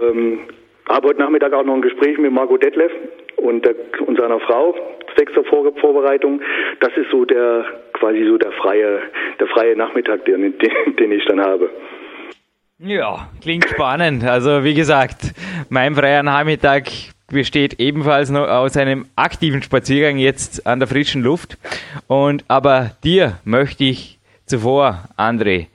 Ähm, 0.00 0.40
habe 0.88 1.08
heute 1.08 1.20
Nachmittag 1.20 1.52
auch 1.52 1.64
noch 1.64 1.74
ein 1.74 1.82
Gespräch 1.82 2.18
mit 2.18 2.32
Margot 2.32 2.62
Detlef 2.62 2.92
und, 3.36 3.64
der, 3.64 3.74
und 4.06 4.18
seiner 4.18 4.40
Frau 4.40 4.74
zwecks 5.14 5.32
der 5.34 5.44
Vor 5.44 5.72
Vorbereitung. 5.76 6.40
Das 6.80 6.90
ist 6.96 7.10
so 7.10 7.24
der 7.24 7.64
quasi 7.94 8.26
so 8.26 8.36
der 8.36 8.52
freie 8.52 9.00
der 9.38 9.46
freie 9.48 9.76
Nachmittag, 9.76 10.24
den, 10.24 10.58
den, 10.58 10.96
den 10.98 11.12
ich 11.12 11.24
dann 11.26 11.40
habe. 11.40 11.70
Ja, 12.78 13.28
klingt 13.40 13.68
spannend. 13.68 14.24
Also 14.24 14.64
wie 14.64 14.74
gesagt, 14.74 15.32
mein 15.70 15.94
freier 15.94 16.22
Nachmittag 16.22 16.84
besteht 17.28 17.80
ebenfalls 17.80 18.30
noch 18.30 18.46
aus 18.48 18.76
einem 18.76 19.06
aktiven 19.16 19.62
Spaziergang 19.62 20.18
jetzt 20.18 20.66
an 20.66 20.78
der 20.78 20.88
frischen 20.88 21.22
Luft. 21.22 21.58
Und 22.06 22.44
aber 22.48 22.92
dir 23.02 23.38
möchte 23.44 23.84
ich 23.84 24.18
zuvor, 24.46 25.08
André, 25.16 25.66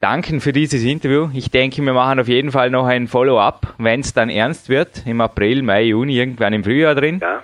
danken 0.00 0.40
für 0.40 0.52
dieses 0.52 0.82
Interview. 0.82 1.30
Ich 1.32 1.50
denke, 1.50 1.82
wir 1.82 1.94
machen 1.94 2.20
auf 2.20 2.28
jeden 2.28 2.52
Fall 2.52 2.70
noch 2.70 2.86
ein 2.86 3.08
Follow-up, 3.08 3.74
wenn 3.78 4.00
es 4.00 4.12
dann 4.12 4.28
ernst 4.28 4.68
wird, 4.68 5.02
im 5.06 5.20
April, 5.20 5.62
Mai, 5.62 5.84
Juni, 5.84 6.18
irgendwann 6.18 6.52
im 6.52 6.62
Frühjahr 6.62 6.94
drin. 6.94 7.20
Ja. 7.22 7.42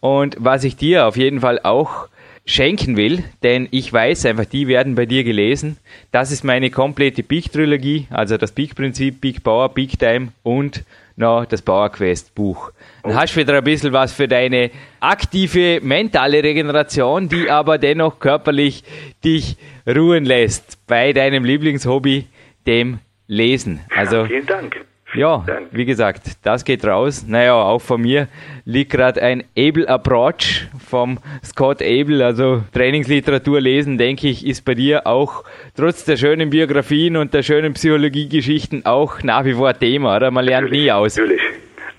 Und 0.00 0.36
was 0.38 0.64
ich 0.64 0.76
dir 0.76 1.06
auf 1.06 1.16
jeden 1.16 1.40
Fall 1.40 1.60
auch 1.62 2.08
schenken 2.44 2.96
will, 2.96 3.22
denn 3.44 3.68
ich 3.70 3.92
weiß 3.92 4.26
einfach, 4.26 4.44
die 4.44 4.66
werden 4.66 4.96
bei 4.96 5.06
dir 5.06 5.22
gelesen. 5.22 5.76
Das 6.10 6.32
ist 6.32 6.42
meine 6.42 6.70
komplette 6.70 7.22
Peak-Trilogie, 7.22 8.08
also 8.10 8.36
das 8.36 8.52
Peak-Prinzip, 8.52 9.20
Peak 9.20 9.44
Power, 9.44 9.72
Peak 9.72 9.98
Time 9.98 10.32
und 10.42 10.82
noch 11.20 11.44
das 11.44 11.62
Power 11.62 11.90
Quest 11.90 12.34
Buch. 12.34 12.72
Dann 13.04 13.14
hast 13.14 13.36
du 13.36 13.40
wieder 13.40 13.56
ein 13.56 13.64
bisschen 13.64 13.92
was 13.92 14.12
für 14.12 14.26
deine 14.26 14.70
aktive 14.98 15.80
mentale 15.82 16.42
Regeneration, 16.42 17.28
die 17.28 17.48
aber 17.48 17.78
dennoch 17.78 18.18
körperlich 18.18 18.82
dich 19.24 19.56
ruhen 19.86 20.24
lässt 20.24 20.84
bei 20.86 21.12
deinem 21.12 21.44
Lieblingshobby, 21.44 22.26
dem 22.66 22.98
Lesen. 23.28 23.80
Also, 23.94 24.16
ja, 24.16 24.24
vielen 24.26 24.46
Dank. 24.46 24.84
Ja, 25.14 25.44
wie 25.72 25.84
gesagt, 25.84 26.22
das 26.44 26.64
geht 26.64 26.84
raus. 26.84 27.24
Naja, 27.26 27.54
auch 27.54 27.80
von 27.80 28.00
mir 28.00 28.28
liegt 28.64 28.92
gerade 28.92 29.20
ein 29.20 29.44
Able 29.58 29.88
Approach 29.88 30.68
vom 30.88 31.18
Scott 31.44 31.82
Able, 31.82 32.24
also 32.24 32.62
Trainingsliteratur 32.72 33.60
lesen, 33.60 33.98
denke 33.98 34.28
ich, 34.28 34.46
ist 34.46 34.64
bei 34.64 34.74
dir 34.74 35.06
auch 35.06 35.44
trotz 35.76 36.04
der 36.04 36.16
schönen 36.16 36.50
Biografien 36.50 37.16
und 37.16 37.34
der 37.34 37.42
schönen 37.42 37.74
Psychologiegeschichten 37.74 38.86
auch 38.86 39.22
nach 39.22 39.44
wie 39.44 39.54
vor 39.54 39.76
Thema, 39.76 40.16
oder? 40.16 40.30
Man 40.30 40.44
lernt 40.44 40.66
natürlich, 40.66 40.84
nie 40.84 40.92
aus. 40.92 41.16
Natürlich. 41.16 41.42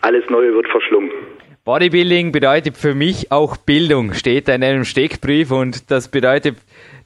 Alles 0.01 0.23
Neue 0.29 0.53
wird 0.53 0.67
verschlungen. 0.69 1.11
Bodybuilding 1.63 2.31
bedeutet 2.31 2.75
für 2.75 2.95
mich 2.95 3.31
auch 3.31 3.55
Bildung, 3.55 4.13
steht 4.13 4.47
da 4.47 4.55
in 4.55 4.63
einem 4.63 4.83
Steckbrief 4.83 5.51
und 5.51 5.91
das 5.91 6.07
bedeutet 6.07 6.57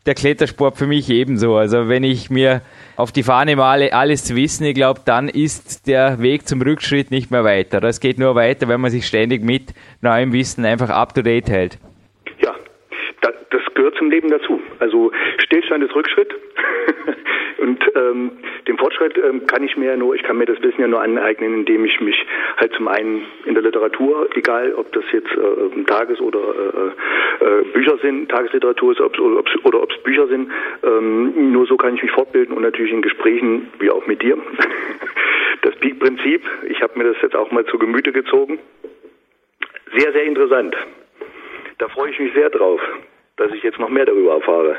der 0.06 0.14
Klettersport 0.14 0.78
für 0.78 0.88
mich 0.88 1.10
ebenso. 1.10 1.56
Also 1.56 1.90
wenn 1.90 2.04
ich 2.04 2.30
mir 2.30 2.62
auf 2.96 3.12
die 3.12 3.24
Fahne 3.24 3.56
male, 3.56 3.94
alles 3.94 4.24
zu 4.24 4.36
wissen, 4.36 4.66
ich 4.66 4.76
glaube, 4.76 5.02
dann 5.06 5.30
ist 5.30 5.88
der 5.88 6.22
Weg 6.22 6.48
zum 6.48 6.62
Rückschritt 6.62 7.12
nicht 7.12 7.32
mehr 7.32 7.44
weiter. 7.44 7.82
Das 7.82 8.00
geht 8.00 8.20
nur 8.20 8.36
weiter, 8.36 8.68
wenn 8.68 8.82
man 8.82 8.92
sich 8.92 9.06
ständig 9.08 9.44
mit 9.44 9.74
neuem 10.02 10.34
Wissen 10.34 10.66
einfach 10.66 10.90
up-to-date 10.90 11.50
hält. 11.50 11.80
Ja, 12.40 12.56
das 13.22 13.34
gehört 13.74 13.96
zum 13.98 14.10
Leben 14.10 14.30
dazu. 14.30 14.62
Also 14.80 15.12
Stillstand 15.40 15.84
ist 15.84 15.96
Rückschritt 15.96 16.34
und 17.58 17.80
ähm, 17.96 18.32
den 18.68 18.78
Fortschritt 18.78 19.18
ähm, 19.18 19.46
kann 19.48 19.64
ich 19.64 19.78
mir 19.78 19.96
nur, 19.98 20.16
ich 20.16 20.24
kann 20.24 20.38
mir 20.38 20.46
das 20.46 20.62
Wissen 20.62 20.82
ja 20.82 20.88
nur 20.88 21.02
aneignen, 21.02 21.54
indem 21.54 21.86
ich 21.86 22.00
mich 22.02 22.16
halt 22.58 22.74
zum 22.74 22.88
einen 22.88 23.26
in 23.46 23.54
der 23.54 23.64
Literatur, 23.64 24.30
egal 24.36 24.74
ob 24.76 24.92
das 24.92 25.04
jetzt 25.12 25.32
äh, 25.32 25.84
Tages- 25.86 26.20
oder 26.20 26.40
äh, 26.40 27.46
äh, 27.46 27.64
Bücher 27.74 27.98
sind, 28.02 28.30
Tagesliteratur 28.30 28.92
ist 28.92 29.02
ob's, 29.02 29.20
oder 29.20 29.40
ob 29.40 29.50
oder 29.64 29.84
ob 29.84 29.92
es 29.92 30.04
Bücher 30.04 30.28
sind, 30.28 30.52
ähm, 30.84 31.52
nur 31.52 31.66
so 31.66 31.78
kann 31.78 31.96
ich 31.96 32.02
mich 32.02 32.12
fortbilden 32.12 32.56
und 32.56 32.64
natürlich 32.64 32.92
in 32.92 33.02
Gesprächen, 33.02 33.70
wie 33.80 33.90
auch 33.90 34.06
mit 34.08 34.22
dir. 34.22 34.38
Das 35.62 35.74
Peak-Prinzip, 35.78 36.44
ich 36.70 36.80
habe 36.84 37.00
mir 37.00 37.06
das 37.06 37.20
jetzt 37.24 37.36
auch 37.36 37.50
mal 37.50 37.66
zu 37.66 37.80
Gemüte 37.80 38.12
gezogen. 38.12 38.60
Sehr, 39.98 40.12
sehr 40.12 40.24
interessant. 40.24 40.76
Da 41.80 41.88
freue 41.90 42.12
ich 42.12 42.20
mich 42.20 42.34
sehr 42.34 42.52
drauf, 42.52 42.80
dass 43.38 43.52
ich 43.52 43.64
jetzt 43.64 43.80
noch 43.80 43.90
mehr 43.90 44.06
darüber 44.06 44.36
erfahre. 44.36 44.78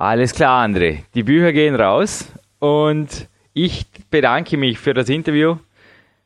Alles 0.00 0.32
klar, 0.32 0.66
André. 0.66 1.00
Die 1.14 1.22
Bücher 1.22 1.52
gehen 1.52 1.74
raus 1.74 2.32
und 2.58 3.28
ich 3.52 3.84
bedanke 4.10 4.56
mich 4.56 4.78
für 4.78 4.94
das 4.94 5.10
Interview. 5.10 5.56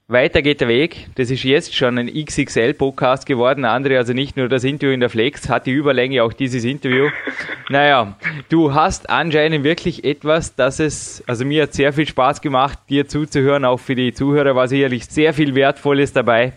Weiter 0.06 0.42
geht 0.42 0.60
der 0.60 0.68
Weg. 0.68 1.08
Das 1.16 1.28
ist 1.28 1.42
jetzt 1.42 1.74
schon 1.74 1.98
ein 1.98 2.06
XXL-Podcast 2.06 3.26
geworden, 3.26 3.64
André. 3.64 3.96
Also 3.96 4.12
nicht 4.12 4.36
nur 4.36 4.48
das 4.48 4.62
Interview 4.62 4.94
in 4.94 5.00
der 5.00 5.10
Flex, 5.10 5.48
hat 5.48 5.66
die 5.66 5.72
Überlänge 5.72 6.22
auch 6.22 6.32
dieses 6.32 6.62
Interview. 6.62 7.08
naja, 7.68 8.16
du 8.48 8.72
hast 8.72 9.10
anscheinend 9.10 9.64
wirklich 9.64 10.04
etwas, 10.04 10.54
dass 10.54 10.78
es, 10.78 11.24
also 11.26 11.44
mir 11.44 11.64
hat 11.64 11.74
sehr 11.74 11.92
viel 11.92 12.06
Spaß 12.06 12.42
gemacht, 12.42 12.78
dir 12.88 13.08
zuzuhören. 13.08 13.64
Auch 13.64 13.80
für 13.80 13.96
die 13.96 14.14
Zuhörer 14.14 14.54
war 14.54 14.68
sicherlich 14.68 15.06
sehr 15.06 15.34
viel 15.34 15.56
Wertvolles 15.56 16.12
dabei. 16.12 16.52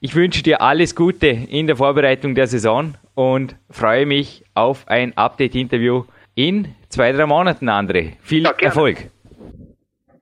Ich 0.00 0.16
wünsche 0.16 0.42
dir 0.42 0.60
alles 0.62 0.96
Gute 0.96 1.28
in 1.28 1.68
der 1.68 1.76
Vorbereitung 1.76 2.34
der 2.34 2.48
Saison 2.48 2.94
und 3.14 3.54
freue 3.70 4.04
mich 4.04 4.42
auf 4.54 4.88
ein 4.88 5.16
Update-Interview 5.16 6.06
in 6.34 6.68
zwei, 6.88 7.12
drei 7.12 7.26
Monaten, 7.26 7.68
André. 7.68 8.16
Viel 8.22 8.42
ja, 8.42 8.52
Erfolg. 8.60 8.96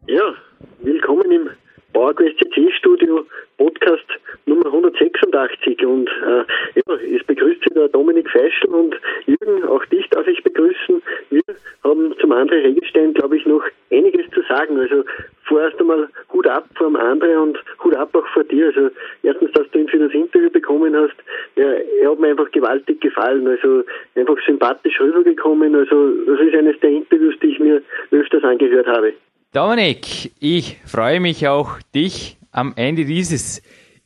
Ja, 0.07 0.35
willkommen 0.81 1.31
im 1.31 1.51
PowerQuest 1.93 2.39
CC 2.39 2.71
Studio 2.79 3.25
Podcast 3.59 4.07
Nummer 4.47 4.67
186 4.67 5.85
und 5.85 6.09
äh, 6.09 6.45
ja, 6.75 7.17
es 7.17 7.25
begrüßt 7.27 7.61
Sie 7.69 7.75
der 7.75 7.89
Dominik 7.89 8.31
Feischl 8.31 8.69
und 8.69 8.95
Jürgen, 9.27 9.65
auch 9.69 9.85
dich 9.87 10.09
darf 10.11 10.27
ich 10.27 10.43
begrüßen. 10.43 11.03
Wir 11.31 11.43
haben 11.85 12.15
zum 12.21 12.33
André 12.33 12.63
Regenstein, 12.65 13.13
glaube 13.15 13.37
ich, 13.37 13.45
noch 13.47 13.63
einiges 13.93 14.31
zu 14.31 14.43
sagen. 14.49 14.79
Also 14.79 15.05
vorerst 15.49 15.81
einmal 15.81 16.09
Hut 16.33 16.47
ab 16.47 16.67
vor 16.77 16.89
dem 16.89 16.97
André 16.97 17.37
und 17.37 17.59
Hut 17.83 17.97
ab 17.97 18.15
auch 18.15 18.27
vor 18.29 18.45
dir. 18.45 18.67
Also 18.67 18.91
erstens, 19.23 19.53
dass 19.53 19.69
du 19.71 19.79
ihn 19.79 19.89
für 19.89 19.99
das 19.99 20.13
Interview 20.13 20.51
bekommen 20.51 20.95
hast. 20.95 21.17
Ja, 21.57 21.65
er 22.03 22.11
hat 22.11 22.21
mir 22.21 22.29
einfach 22.29 22.51
gewaltig 22.51 23.01
gefallen. 23.01 23.49
Also 23.49 23.83
einfach 24.15 24.37
sympathisch 24.47 25.01
rübergekommen. 25.01 25.75
Also 25.75 26.13
das 26.27 26.41
ist 26.41 26.55
eines 26.55 26.79
der 26.81 26.91
Interviews, 26.91 27.35
die 27.43 27.49
ich 27.49 27.59
mir 27.59 27.83
öfters 28.11 28.45
angehört 28.45 28.87
habe. 28.87 29.15
Dominik, 29.53 30.31
ich 30.41 30.77
freue 30.87 31.21
mich 31.21 31.49
auch, 31.49 31.79
dich 31.95 32.37
am 32.53 32.75
Ende 32.77 33.07
dieses 33.07 33.63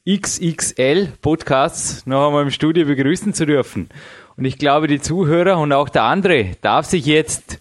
XXL-Podcasts 0.08 2.06
noch 2.06 2.26
einmal 2.26 2.42
im 2.44 2.50
Studio 2.50 2.86
begrüßen 2.86 3.34
zu 3.34 3.46
dürfen. 3.46 3.88
Und 4.36 4.44
ich 4.44 4.58
glaube, 4.58 4.86
die 4.88 5.00
Zuhörer 5.00 5.58
und 5.58 5.72
auch 5.72 5.88
der 5.88 6.04
andere 6.04 6.52
darf 6.60 6.86
sich 6.86 7.06
jetzt 7.06 7.60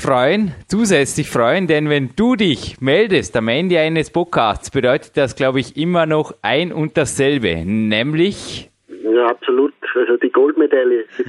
freuen, 0.00 0.52
zusätzlich 0.66 1.30
freuen, 1.30 1.66
denn 1.66 1.90
wenn 1.90 2.10
du 2.16 2.34
dich 2.34 2.80
meldest 2.80 3.36
am 3.36 3.48
Ende 3.48 3.78
eines 3.78 4.10
Podcasts, 4.10 4.70
bedeutet 4.70 5.16
das, 5.16 5.36
glaube 5.36 5.60
ich, 5.60 5.76
immer 5.76 6.06
noch 6.06 6.34
ein 6.42 6.72
und 6.72 6.96
dasselbe, 6.96 7.64
nämlich... 7.64 8.70
Ja, 8.88 9.26
absolut. 9.26 9.74
Also 9.94 10.16
die 10.16 10.30
Goldmedaille. 10.30 11.04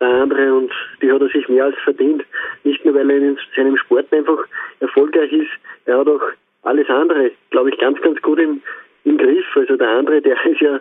der 0.00 0.08
andere 0.08 0.54
und 0.54 0.72
die 1.02 1.10
hat 1.12 1.20
er 1.20 1.28
sich 1.28 1.48
mehr 1.48 1.64
als 1.64 1.76
verdient. 1.84 2.24
Nicht 2.64 2.84
nur, 2.84 2.94
weil 2.94 3.10
er 3.10 3.18
in 3.18 3.38
seinem 3.56 3.76
Sport 3.76 4.12
einfach 4.12 4.38
erfolgreich 4.80 5.32
ist, 5.32 5.50
er 5.86 5.98
hat 5.98 6.08
auch 6.08 6.22
alles 6.62 6.88
andere, 6.88 7.30
glaube 7.50 7.70
ich, 7.70 7.78
ganz, 7.78 8.00
ganz 8.02 8.20
gut 8.22 8.38
im, 8.38 8.60
im 9.04 9.18
Griff. 9.18 9.46
Also 9.54 9.76
der 9.76 9.88
andere, 9.88 10.20
der 10.20 10.36
ist 10.50 10.60
ja 10.60 10.80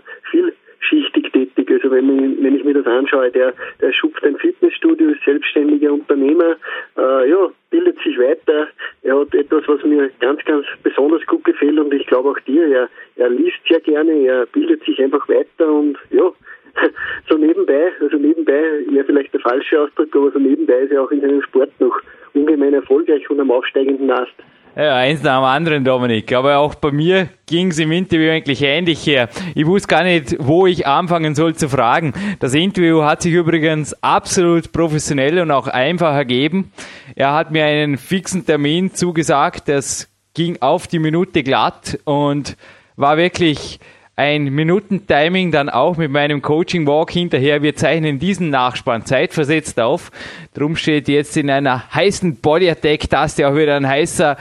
vielschichtig 0.80 1.32
tätig. 1.32 1.70
Also 1.72 1.92
wenn, 1.92 2.34
ich, 2.34 2.44
wenn 2.44 2.56
ich 2.56 2.64
mir 2.64 2.74
das 2.74 2.86
anschaue, 2.86 3.32
der, 3.32 3.54
der 3.82 3.94
schupft 3.94 4.24
ein 4.24 4.38
Fitnessstudio, 4.38 5.10
ist 5.10 5.24
selbstständiger 5.24 5.94
Unternehmer, 5.94 6.56
äh, 6.98 7.30
ja, 7.30 7.50
bildet 7.70 7.98
sich 8.00 8.18
weiter. 8.18 8.68
Er 9.04 9.20
hat 9.20 9.34
etwas, 9.34 9.64
was 9.68 9.84
mir 9.84 10.10
ganz, 10.20 10.44
ganz 10.46 10.66
besonders 10.84 11.26
gut 11.26 11.44
gefällt 11.44 11.78
und 11.80 11.94
ich 11.94 12.06
glaube 12.08 12.30
auch 12.30 12.40
dir. 12.42 12.68
Er, 12.68 12.90
er 13.16 13.30
liest 13.30 13.58
sehr 13.68 13.80
gerne, 13.82 14.12
er 14.26 14.46
bildet 14.48 14.84
sich 14.84 15.02
einfach 15.02 15.28
weiter 15.28 15.72
und 15.72 15.98
ja, 16.12 16.32
so 17.30 17.38
nebenbei, 17.38 17.92
also 18.00 18.18
nebenbei 18.18 18.84
wäre 18.90 19.06
vielleicht 19.06 19.34
der 19.34 19.42
falsche 19.42 19.82
Ausdruck, 19.82 20.16
aber 20.16 20.32
so 20.32 20.40
nebenbei 20.40 20.80
ist 20.80 20.92
er 20.92 21.04
auch 21.04 21.12
in 21.12 21.22
seinem 21.22 21.42
Sport 21.42 21.72
noch 21.80 22.00
ungemein 22.34 22.74
erfolgreich 22.74 23.30
und 23.30 23.40
am 23.40 23.52
aufsteigenden 23.52 24.12
Ast. 24.12 24.36
Ja, 24.80 24.96
eins 24.96 25.24
nach 25.24 25.40
dem 25.40 25.44
anderen, 25.44 25.84
Dominik. 25.84 26.32
Aber 26.34 26.60
auch 26.60 26.76
bei 26.76 26.92
mir 26.92 27.30
ging 27.48 27.72
es 27.72 27.80
im 27.80 27.92
Interview 27.92 28.30
eigentlich 28.30 28.62
ähnlich 28.62 29.08
her. 29.08 29.28
Ich 29.56 29.66
wusste 29.66 29.88
gar 29.88 30.04
nicht, 30.04 30.36
wo 30.38 30.68
ich 30.68 30.86
anfangen 30.86 31.34
soll 31.34 31.56
zu 31.56 31.68
fragen. 31.68 32.14
Das 32.40 32.54
Interview 32.54 33.02
hat 33.02 33.24
sich 33.24 33.34
übrigens 33.34 33.96
absolut 34.04 34.72
professionell 34.72 35.40
und 35.40 35.50
auch 35.50 35.66
einfach 35.66 36.14
ergeben. 36.14 36.72
Er 37.16 37.34
hat 37.34 37.50
mir 37.50 37.66
einen 37.66 37.98
fixen 37.98 38.46
Termin 38.46 38.94
zugesagt. 38.94 39.68
Das 39.68 40.10
ging 40.36 40.62
auf 40.62 40.86
die 40.86 41.00
Minute 41.00 41.42
glatt 41.42 41.98
und 42.04 42.56
war 42.98 43.18
wirklich 43.18 43.80
ein 44.20 44.46
Minutentiming 44.46 45.52
dann 45.52 45.70
auch 45.70 45.96
mit 45.96 46.10
meinem 46.10 46.42
Coaching 46.42 46.88
Walk 46.88 47.12
hinterher. 47.12 47.62
Wir 47.62 47.76
zeichnen 47.76 48.18
diesen 48.18 48.50
Nachspann 48.50 49.06
zeitversetzt 49.06 49.80
auf. 49.80 50.10
Drum 50.56 50.76
steht 50.76 51.08
jetzt 51.08 51.38
in 51.38 51.52
einer 51.52 51.84
heißen 51.94 52.38
Body 52.38 52.68
Attack 52.68 53.12
Taste 53.12 53.48
auch 53.48 53.56
wieder 53.56 53.76
ein 53.76 53.88
heißer 53.88 54.36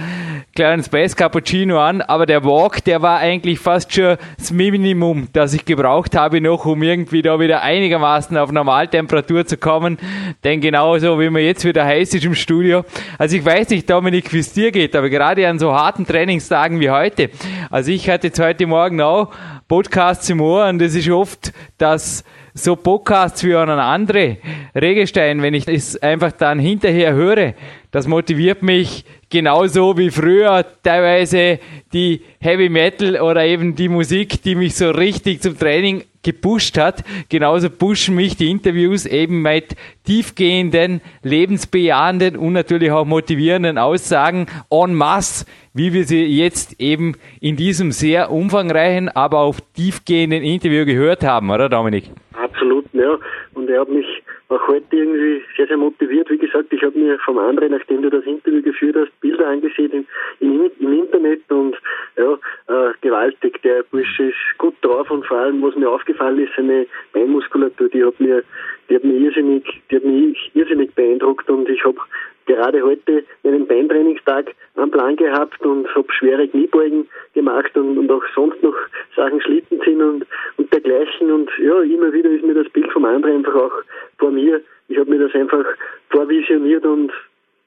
kleinen 0.54 0.82
Space 0.82 1.14
Cappuccino 1.14 1.78
an. 1.78 2.00
Aber 2.00 2.24
der 2.24 2.42
Walk, 2.42 2.84
der 2.84 3.02
war 3.02 3.18
eigentlich 3.18 3.58
fast 3.58 3.92
schon 3.92 4.16
das 4.38 4.50
Minimum, 4.50 5.28
das 5.34 5.52
ich 5.52 5.66
gebraucht 5.66 6.16
habe 6.16 6.40
noch, 6.40 6.64
um 6.64 6.82
irgendwie 6.82 7.20
da 7.20 7.38
wieder 7.38 7.62
einigermaßen 7.62 8.34
auf 8.38 8.50
Normaltemperatur 8.50 9.44
zu 9.44 9.58
kommen. 9.58 9.98
Denn 10.42 10.62
genauso 10.62 11.20
wie 11.20 11.28
man 11.28 11.42
jetzt 11.42 11.66
wieder 11.66 11.84
heiß 11.84 12.14
ist 12.14 12.24
im 12.24 12.34
Studio. 12.34 12.86
Also 13.18 13.36
ich 13.36 13.44
weiß 13.44 13.68
nicht, 13.68 13.90
Dominik, 13.90 14.32
wie 14.32 14.38
es 14.38 14.54
dir 14.54 14.72
geht, 14.72 14.96
aber 14.96 15.10
gerade 15.10 15.46
an 15.46 15.58
so 15.58 15.74
harten 15.74 16.06
Trainingstagen 16.06 16.80
wie 16.80 16.88
heute. 16.88 17.28
Also 17.70 17.90
ich 17.90 18.08
hatte 18.08 18.28
jetzt 18.28 18.40
heute 18.40 18.66
Morgen 18.66 19.02
auch 19.02 19.32
Podcasts 19.68 20.30
im 20.30 20.40
Ohr 20.40 20.68
und 20.68 20.78
das 20.78 20.94
ist 20.94 21.10
oft, 21.10 21.52
dass 21.76 22.22
so 22.54 22.76
Podcasts 22.76 23.42
wie 23.42 23.56
einen 23.56 23.80
andere 23.80 24.38
Regestein, 24.74 25.42
wenn 25.42 25.54
ich 25.54 25.66
es 25.66 26.00
einfach 26.00 26.30
dann 26.32 26.60
hinterher 26.60 27.14
höre, 27.14 27.54
das 27.96 28.06
motiviert 28.06 28.62
mich 28.62 29.06
genauso 29.30 29.96
wie 29.96 30.10
früher 30.10 30.66
teilweise 30.82 31.58
die 31.94 32.20
Heavy 32.40 32.68
Metal 32.68 33.18
oder 33.22 33.42
eben 33.46 33.74
die 33.74 33.88
Musik, 33.88 34.42
die 34.42 34.54
mich 34.54 34.74
so 34.74 34.90
richtig 34.90 35.40
zum 35.40 35.58
Training 35.58 36.04
gepusht 36.22 36.76
hat. 36.76 37.02
Genauso 37.30 37.70
pushen 37.70 38.14
mich 38.14 38.36
die 38.36 38.50
Interviews 38.50 39.06
eben 39.06 39.40
mit 39.40 39.76
tiefgehenden, 40.04 41.00
lebensbejahenden 41.22 42.36
und 42.36 42.52
natürlich 42.52 42.90
auch 42.90 43.06
motivierenden 43.06 43.78
Aussagen 43.78 44.46
en 44.68 44.92
masse, 44.94 45.46
wie 45.72 45.94
wir 45.94 46.04
sie 46.04 46.26
jetzt 46.26 46.78
eben 46.78 47.14
in 47.40 47.56
diesem 47.56 47.92
sehr 47.92 48.30
umfangreichen, 48.30 49.08
aber 49.08 49.38
auch 49.38 49.56
tiefgehenden 49.74 50.42
Interview 50.42 50.84
gehört 50.84 51.24
haben, 51.24 51.48
oder 51.48 51.70
Dominik? 51.70 52.10
Absolut, 52.34 52.84
ja. 52.92 53.16
Und 53.54 53.70
er 53.70 53.80
hat 53.80 53.88
mich 53.88 54.04
auch 54.48 54.68
heute 54.68 54.96
irgendwie 54.96 55.42
sehr, 55.56 55.66
sehr 55.66 55.76
motiviert. 55.76 56.30
Wie 56.30 56.38
gesagt, 56.38 56.72
ich 56.72 56.82
habe 56.82 56.98
mir 56.98 57.18
vom 57.20 57.38
anderen, 57.38 57.72
nachdem 57.72 58.02
du 58.02 58.10
das 58.10 58.24
Interview 58.24 58.62
geführt 58.62 58.96
hast, 58.96 59.20
Bilder 59.20 59.48
angesehen 59.48 60.06
im, 60.40 60.52
im, 60.52 60.70
im 60.78 60.92
Internet 60.92 61.40
und 61.50 61.76
ja, 62.16 62.32
äh, 62.68 62.92
gewaltig. 63.00 63.60
Der 63.62 63.82
Bursche 63.84 64.24
ist 64.24 64.58
gut 64.58 64.74
drauf 64.82 65.10
und 65.10 65.26
vor 65.26 65.38
allem, 65.38 65.62
was 65.62 65.74
mir 65.74 65.90
aufgefallen 65.90 66.40
ist, 66.40 66.52
seine 66.56 66.86
Beinmuskulatur, 67.12 67.88
die 67.88 68.04
hat 68.04 68.20
mir, 68.20 68.44
die 68.88 68.94
hat 68.96 69.04
mir 69.04 69.14
irrsinnig, 69.14 69.64
die 69.90 69.96
hat 69.96 70.04
mich 70.04 70.50
irrsinnig 70.54 70.94
beeindruckt 70.94 71.48
und 71.50 71.68
ich 71.68 71.84
habe 71.84 71.98
gerade 72.46 72.82
heute 72.82 73.24
meinen 73.42 73.66
Beintrainingstag 73.66 74.54
am 74.76 74.90
Plan 74.90 75.16
gehabt 75.16 75.60
und 75.62 75.92
habe 75.94 76.12
schwere 76.12 76.48
Kniebeugen 76.48 77.08
gemacht 77.34 77.76
und, 77.76 77.98
und 77.98 78.10
auch 78.10 78.22
sonst 78.34 78.62
noch 78.62 78.76
Sachen 79.14 79.40
Schlittenziehen 79.40 80.00
und, 80.00 80.26
und 80.56 80.72
dergleichen. 80.72 81.30
Und 81.30 81.50
ja, 81.58 81.80
immer 81.80 82.12
wieder 82.12 82.30
ist 82.30 82.44
mir 82.44 82.54
das 82.54 82.68
Bild 82.70 82.90
vom 82.92 83.04
anderen 83.04 83.38
einfach 83.38 83.54
auch 83.54 83.82
vor 84.18 84.30
mir. 84.30 84.60
Ich 84.88 84.98
habe 84.98 85.10
mir 85.10 85.18
das 85.18 85.34
einfach 85.34 85.64
vorvisioniert 86.10 86.84
und 86.84 87.12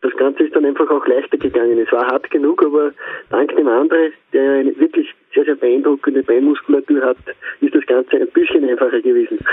das 0.01 0.15
Ganze 0.15 0.43
ist 0.43 0.55
dann 0.55 0.65
einfach 0.65 0.89
auch 0.89 1.05
leichter 1.05 1.37
gegangen. 1.37 1.77
Es 1.77 1.91
war 1.91 2.07
hart 2.07 2.29
genug, 2.31 2.63
aber 2.63 2.91
dank 3.29 3.53
dem 3.55 3.67
André, 3.67 4.11
der 4.31 4.59
eine 4.59 4.79
wirklich 4.79 5.13
sehr, 5.33 5.43
sehr 5.43 5.55
beeindruckende 5.55 6.23
Beinmuskulatur 6.23 7.01
hat, 7.01 7.17
ist 7.59 7.75
das 7.75 7.85
Ganze 7.85 8.15
ein 8.17 8.27
bisschen 8.33 8.67
einfacher 8.69 9.01
gewesen. 9.01 9.39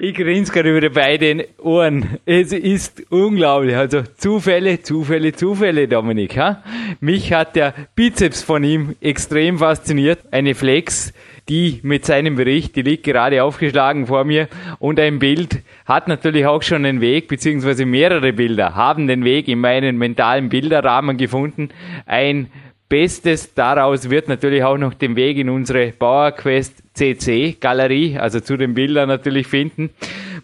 Ich 0.00 0.14
grinse 0.14 0.52
gerade 0.52 0.78
über 0.78 0.90
beide 0.90 1.48
Ohren. 1.60 2.20
Es 2.24 2.52
ist 2.52 3.10
unglaublich. 3.10 3.74
Also 3.74 4.02
Zufälle, 4.16 4.80
Zufälle, 4.80 5.32
Zufälle, 5.32 5.88
Dominik. 5.88 6.36
Ha? 6.36 6.62
Mich 7.00 7.32
hat 7.32 7.56
der 7.56 7.74
Bizeps 7.96 8.44
von 8.44 8.62
ihm 8.62 8.94
extrem 9.00 9.58
fasziniert. 9.58 10.20
Eine 10.30 10.54
Flex, 10.54 11.12
die 11.48 11.80
mit 11.82 12.04
seinem 12.04 12.36
Bericht, 12.36 12.76
die 12.76 12.82
liegt 12.82 13.04
gerade 13.04 13.42
aufgeschlagen 13.42 14.06
vor 14.06 14.24
mir. 14.24 14.48
Und 14.78 15.00
ein 15.00 15.18
Bild 15.18 15.62
hat 15.86 16.08
natürlich 16.08 16.46
auch 16.46 16.62
schon 16.62 16.84
einen 16.84 17.00
Weg, 17.00 17.28
beziehungsweise 17.28 17.86
mehrere 17.86 18.32
Bilder 18.32 18.74
haben 18.74 19.06
den 19.06 19.24
Weg 19.24 19.48
in 19.48 19.60
meinen 19.60 19.96
mentalen 19.96 20.48
Bilderrahmen 20.48 21.16
gefunden. 21.16 21.70
Ein 22.06 22.48
Bestes 22.88 23.52
daraus 23.52 24.08
wird 24.08 24.28
natürlich 24.28 24.64
auch 24.64 24.78
noch 24.78 24.94
den 24.94 25.14
Weg 25.14 25.36
in 25.36 25.50
unsere 25.50 25.92
PowerQuest 25.92 26.82
CC 26.94 27.56
Galerie, 27.60 28.18
also 28.18 28.40
zu 28.40 28.56
den 28.56 28.72
Bildern 28.72 29.08
natürlich 29.08 29.46
finden. 29.46 29.90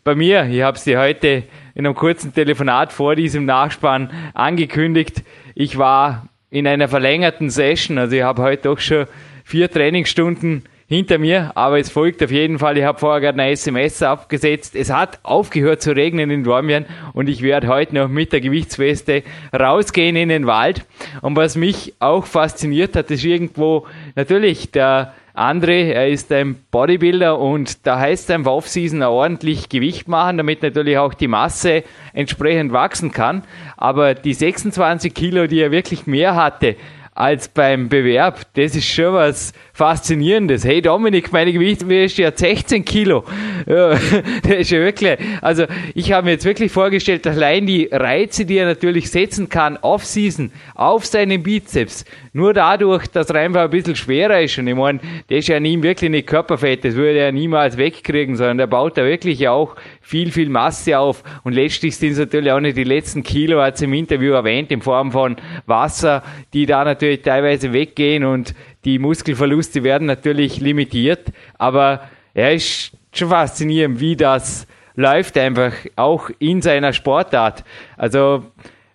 Bei 0.04 0.14
mir, 0.14 0.44
ich 0.50 0.60
habe 0.60 0.78
sie 0.78 0.98
heute 0.98 1.44
in 1.74 1.86
einem 1.86 1.94
kurzen 1.94 2.34
Telefonat 2.34 2.92
vor 2.92 3.16
diesem 3.16 3.46
Nachspann 3.46 4.10
angekündigt. 4.34 5.22
Ich 5.54 5.78
war 5.78 6.28
in 6.50 6.66
einer 6.66 6.88
verlängerten 6.88 7.48
Session, 7.48 7.96
also 7.96 8.14
ich 8.14 8.22
habe 8.22 8.42
heute 8.42 8.64
doch 8.64 8.78
schon 8.78 9.06
vier 9.42 9.70
Trainingsstunden 9.70 10.64
hinter 10.86 11.18
mir, 11.18 11.52
aber 11.54 11.78
es 11.78 11.90
folgt 11.90 12.22
auf 12.22 12.30
jeden 12.30 12.58
Fall. 12.58 12.76
Ich 12.76 12.84
habe 12.84 12.98
vorher 12.98 13.20
gerade 13.20 13.40
eine 13.40 13.50
SMS 13.50 14.02
abgesetzt. 14.02 14.76
Es 14.76 14.92
hat 14.92 15.18
aufgehört 15.22 15.80
zu 15.80 15.92
regnen 15.92 16.30
in 16.30 16.44
Dormien 16.44 16.86
und 17.12 17.28
ich 17.28 17.42
werde 17.42 17.68
heute 17.68 17.94
noch 17.94 18.08
mit 18.08 18.32
der 18.32 18.40
Gewichtsweste 18.40 19.22
rausgehen 19.58 20.16
in 20.16 20.28
den 20.28 20.46
Wald. 20.46 20.84
Und 21.22 21.36
was 21.36 21.56
mich 21.56 21.94
auch 22.00 22.26
fasziniert 22.26 22.96
hat, 22.96 23.10
ist 23.10 23.24
irgendwo 23.24 23.86
natürlich 24.14 24.70
der 24.70 25.14
André, 25.34 25.90
er 25.90 26.08
ist 26.08 26.30
ein 26.30 26.54
Bodybuilder 26.70 27.40
und 27.40 27.84
da 27.88 27.98
heißt 27.98 28.30
es 28.30 28.30
einfach 28.30 28.52
Off-Season 28.52 29.02
ordentlich 29.02 29.68
Gewicht 29.68 30.06
machen, 30.06 30.36
damit 30.36 30.62
natürlich 30.62 30.96
auch 30.96 31.12
die 31.12 31.26
Masse 31.26 31.82
entsprechend 32.12 32.72
wachsen 32.72 33.10
kann. 33.10 33.42
Aber 33.76 34.14
die 34.14 34.32
26 34.32 35.12
Kilo, 35.12 35.48
die 35.48 35.60
er 35.60 35.72
wirklich 35.72 36.06
mehr 36.06 36.36
hatte, 36.36 36.76
als 37.14 37.48
beim 37.48 37.88
Bewerb. 37.88 38.46
Das 38.54 38.74
ist 38.74 38.88
schon 38.88 39.14
was 39.14 39.52
Faszinierendes. 39.76 40.64
Hey 40.64 40.80
Dominik, 40.80 41.32
meine 41.32 41.52
Gewichtsweste 41.52 42.28
hat 42.28 42.38
16 42.38 42.84
Kilo. 42.84 43.24
Ja, 43.66 43.88
das 44.44 44.52
ist 44.52 44.70
ja 44.70 44.78
wirklich, 44.78 45.18
also 45.40 45.64
ich 45.96 46.12
habe 46.12 46.26
mir 46.26 46.30
jetzt 46.32 46.44
wirklich 46.44 46.70
vorgestellt, 46.70 47.26
allein 47.26 47.66
die 47.66 47.88
Reize, 47.90 48.44
die 48.44 48.56
er 48.56 48.66
natürlich 48.66 49.10
setzen 49.10 49.48
kann, 49.48 49.76
off-season, 49.82 50.52
auf 50.76 51.06
seinen 51.06 51.42
Bizeps, 51.42 52.04
nur 52.32 52.54
dadurch, 52.54 53.08
dass 53.08 53.30
er 53.30 53.40
einfach 53.40 53.62
ein 53.62 53.70
bisschen 53.70 53.96
schwerer 53.96 54.42
ist. 54.42 54.56
Und 54.58 54.68
ich 54.68 54.76
meine, 54.76 55.00
das 55.28 55.38
ist 55.38 55.48
ja 55.48 55.58
nie 55.58 55.82
wirklich 55.82 56.10
nicht 56.10 56.28
Körperfett, 56.28 56.84
das 56.84 56.94
würde 56.94 57.18
er 57.18 57.32
niemals 57.32 57.76
wegkriegen, 57.76 58.36
sondern 58.36 58.58
der 58.58 58.68
baut 58.68 58.96
da 58.96 59.04
wirklich 59.04 59.48
auch 59.48 59.74
viel, 60.00 60.30
viel 60.30 60.50
Masse 60.50 60.96
auf. 61.00 61.24
Und 61.42 61.52
letztlich 61.52 61.96
sind 61.96 62.12
es 62.12 62.18
natürlich 62.18 62.52
auch 62.52 62.60
nicht 62.60 62.76
die 62.76 62.84
letzten 62.84 63.24
Kilo, 63.24 63.60
hat 63.60 63.74
es 63.74 63.82
im 63.82 63.92
Interview 63.92 64.34
erwähnt, 64.34 64.70
in 64.70 64.82
Form 64.82 65.10
von 65.10 65.34
Wasser, 65.66 66.22
die 66.52 66.64
da 66.64 66.84
natürlich 66.84 67.22
teilweise 67.22 67.72
weggehen 67.72 68.22
und 68.22 68.54
die 68.84 68.98
Muskelverluste 68.98 69.82
werden 69.82 70.06
natürlich 70.06 70.60
limitiert. 70.60 71.32
Aber 71.58 72.08
er 72.34 72.54
ist 72.54 72.92
schon 73.12 73.28
faszinierend, 73.28 74.00
wie 74.00 74.16
das 74.16 74.66
läuft 74.96 75.36
einfach 75.38 75.72
auch 75.96 76.30
in 76.38 76.62
seiner 76.62 76.92
Sportart. 76.92 77.64
Also 77.96 78.44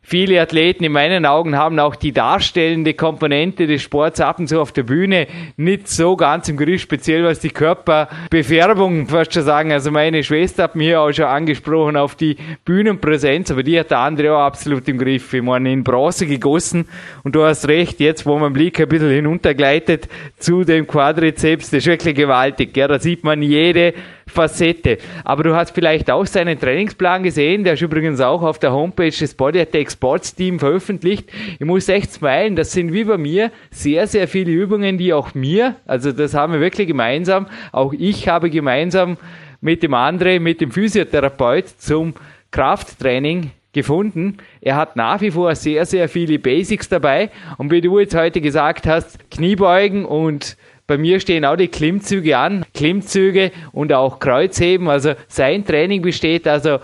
Viele 0.09 0.41
Athleten 0.41 0.83
in 0.83 0.91
meinen 0.91 1.27
Augen 1.27 1.55
haben 1.55 1.77
auch 1.77 1.95
die 1.95 2.11
darstellende 2.11 2.95
Komponente 2.95 3.67
des 3.67 3.83
Sports 3.83 4.19
ab 4.19 4.39
und 4.39 4.47
zu 4.47 4.59
auf 4.59 4.71
der 4.71 4.81
Bühne 4.81 5.27
nicht 5.55 5.87
so 5.87 6.15
ganz 6.15 6.49
im 6.49 6.57
Griff, 6.57 6.81
speziell 6.81 7.23
was 7.25 7.41
die 7.41 7.51
Körperbefärbung, 7.51 9.07
fast 9.07 9.35
schon 9.35 9.43
sagen. 9.43 9.71
Also 9.71 9.91
meine 9.91 10.23
Schwester 10.23 10.63
hat 10.63 10.75
mir 10.75 10.99
auch 10.99 11.11
schon 11.11 11.25
angesprochen 11.25 11.95
auf 11.95 12.15
die 12.15 12.37
Bühnenpräsenz, 12.65 13.51
aber 13.51 13.61
die 13.61 13.79
hat 13.79 13.91
der 13.91 13.99
andere 13.99 14.35
auch 14.35 14.41
absolut 14.41 14.89
im 14.89 14.97
Griff. 14.97 15.31
Ich 15.31 15.43
meine, 15.43 15.71
in 15.71 15.83
Bronze 15.83 16.25
gegossen 16.25 16.87
und 17.23 17.35
du 17.35 17.43
hast 17.43 17.67
recht, 17.67 17.99
jetzt 17.99 18.25
wo 18.25 18.39
mein 18.39 18.53
Blick 18.53 18.79
ein 18.79 18.89
bisschen 18.89 19.11
hinuntergleitet 19.11 20.09
zu 20.39 20.63
dem 20.63 20.87
Quadrizeps, 20.87 21.69
das 21.69 21.77
ist 21.77 21.85
wirklich 21.85 22.15
gewaltig. 22.15 22.75
Ja, 22.75 22.87
da 22.87 22.97
sieht 22.97 23.23
man 23.23 23.43
jede 23.43 23.93
Facette. 24.29 24.97
Aber 25.23 25.43
du 25.43 25.55
hast 25.55 25.71
vielleicht 25.71 26.09
auch 26.09 26.25
seinen 26.25 26.59
Trainingsplan 26.59 27.23
gesehen, 27.23 27.63
der 27.63 27.73
ist 27.73 27.81
übrigens 27.81 28.21
auch 28.21 28.41
auf 28.41 28.59
der 28.59 28.71
Homepage 28.71 29.09
des 29.09 29.33
Body 29.33 29.59
Attack 29.59 29.91
Sports 29.91 30.35
Team 30.35 30.59
veröffentlicht. 30.59 31.29
Ich 31.59 31.65
muss 31.65 31.89
echt 31.89 32.13
smilen, 32.13 32.55
das 32.55 32.71
sind 32.71 32.93
wie 32.93 33.03
bei 33.03 33.17
mir 33.17 33.51
sehr, 33.71 34.07
sehr 34.07 34.27
viele 34.27 34.51
Übungen, 34.51 34.97
die 34.97 35.13
auch 35.13 35.33
mir, 35.33 35.75
also 35.85 36.11
das 36.11 36.33
haben 36.33 36.53
wir 36.53 36.59
wirklich 36.59 36.87
gemeinsam, 36.87 37.47
auch 37.71 37.93
ich 37.93 38.27
habe 38.27 38.49
gemeinsam 38.49 39.17
mit 39.61 39.83
dem 39.83 39.93
André, 39.93 40.39
mit 40.39 40.61
dem 40.61 40.71
Physiotherapeut 40.71 41.67
zum 41.67 42.13
Krafttraining 42.51 43.51
gefunden. 43.71 44.37
Er 44.61 44.75
hat 44.75 44.95
nach 44.95 45.21
wie 45.21 45.31
vor 45.31 45.53
sehr, 45.55 45.85
sehr 45.85 46.09
viele 46.09 46.39
Basics 46.39 46.89
dabei. 46.89 47.29
Und 47.57 47.71
wie 47.71 47.81
du 47.81 47.99
jetzt 47.99 48.15
heute 48.15 48.41
gesagt 48.41 48.87
hast, 48.87 49.29
Kniebeugen 49.29 50.05
und 50.05 50.57
bei 50.89 50.97
mir 50.97 51.19
stehen 51.19 51.45
auch 51.45 51.55
die 51.55 51.67
Klimmzüge 51.67 52.35
an, 52.35 52.65
Klimmzüge 52.73 53.51
und 53.71 53.93
auch 53.93 54.19
Kreuzheben. 54.19 54.89
Also 54.89 55.11
sein 55.27 55.63
Training 55.63 56.01
besteht 56.01 56.47
also 56.47 56.79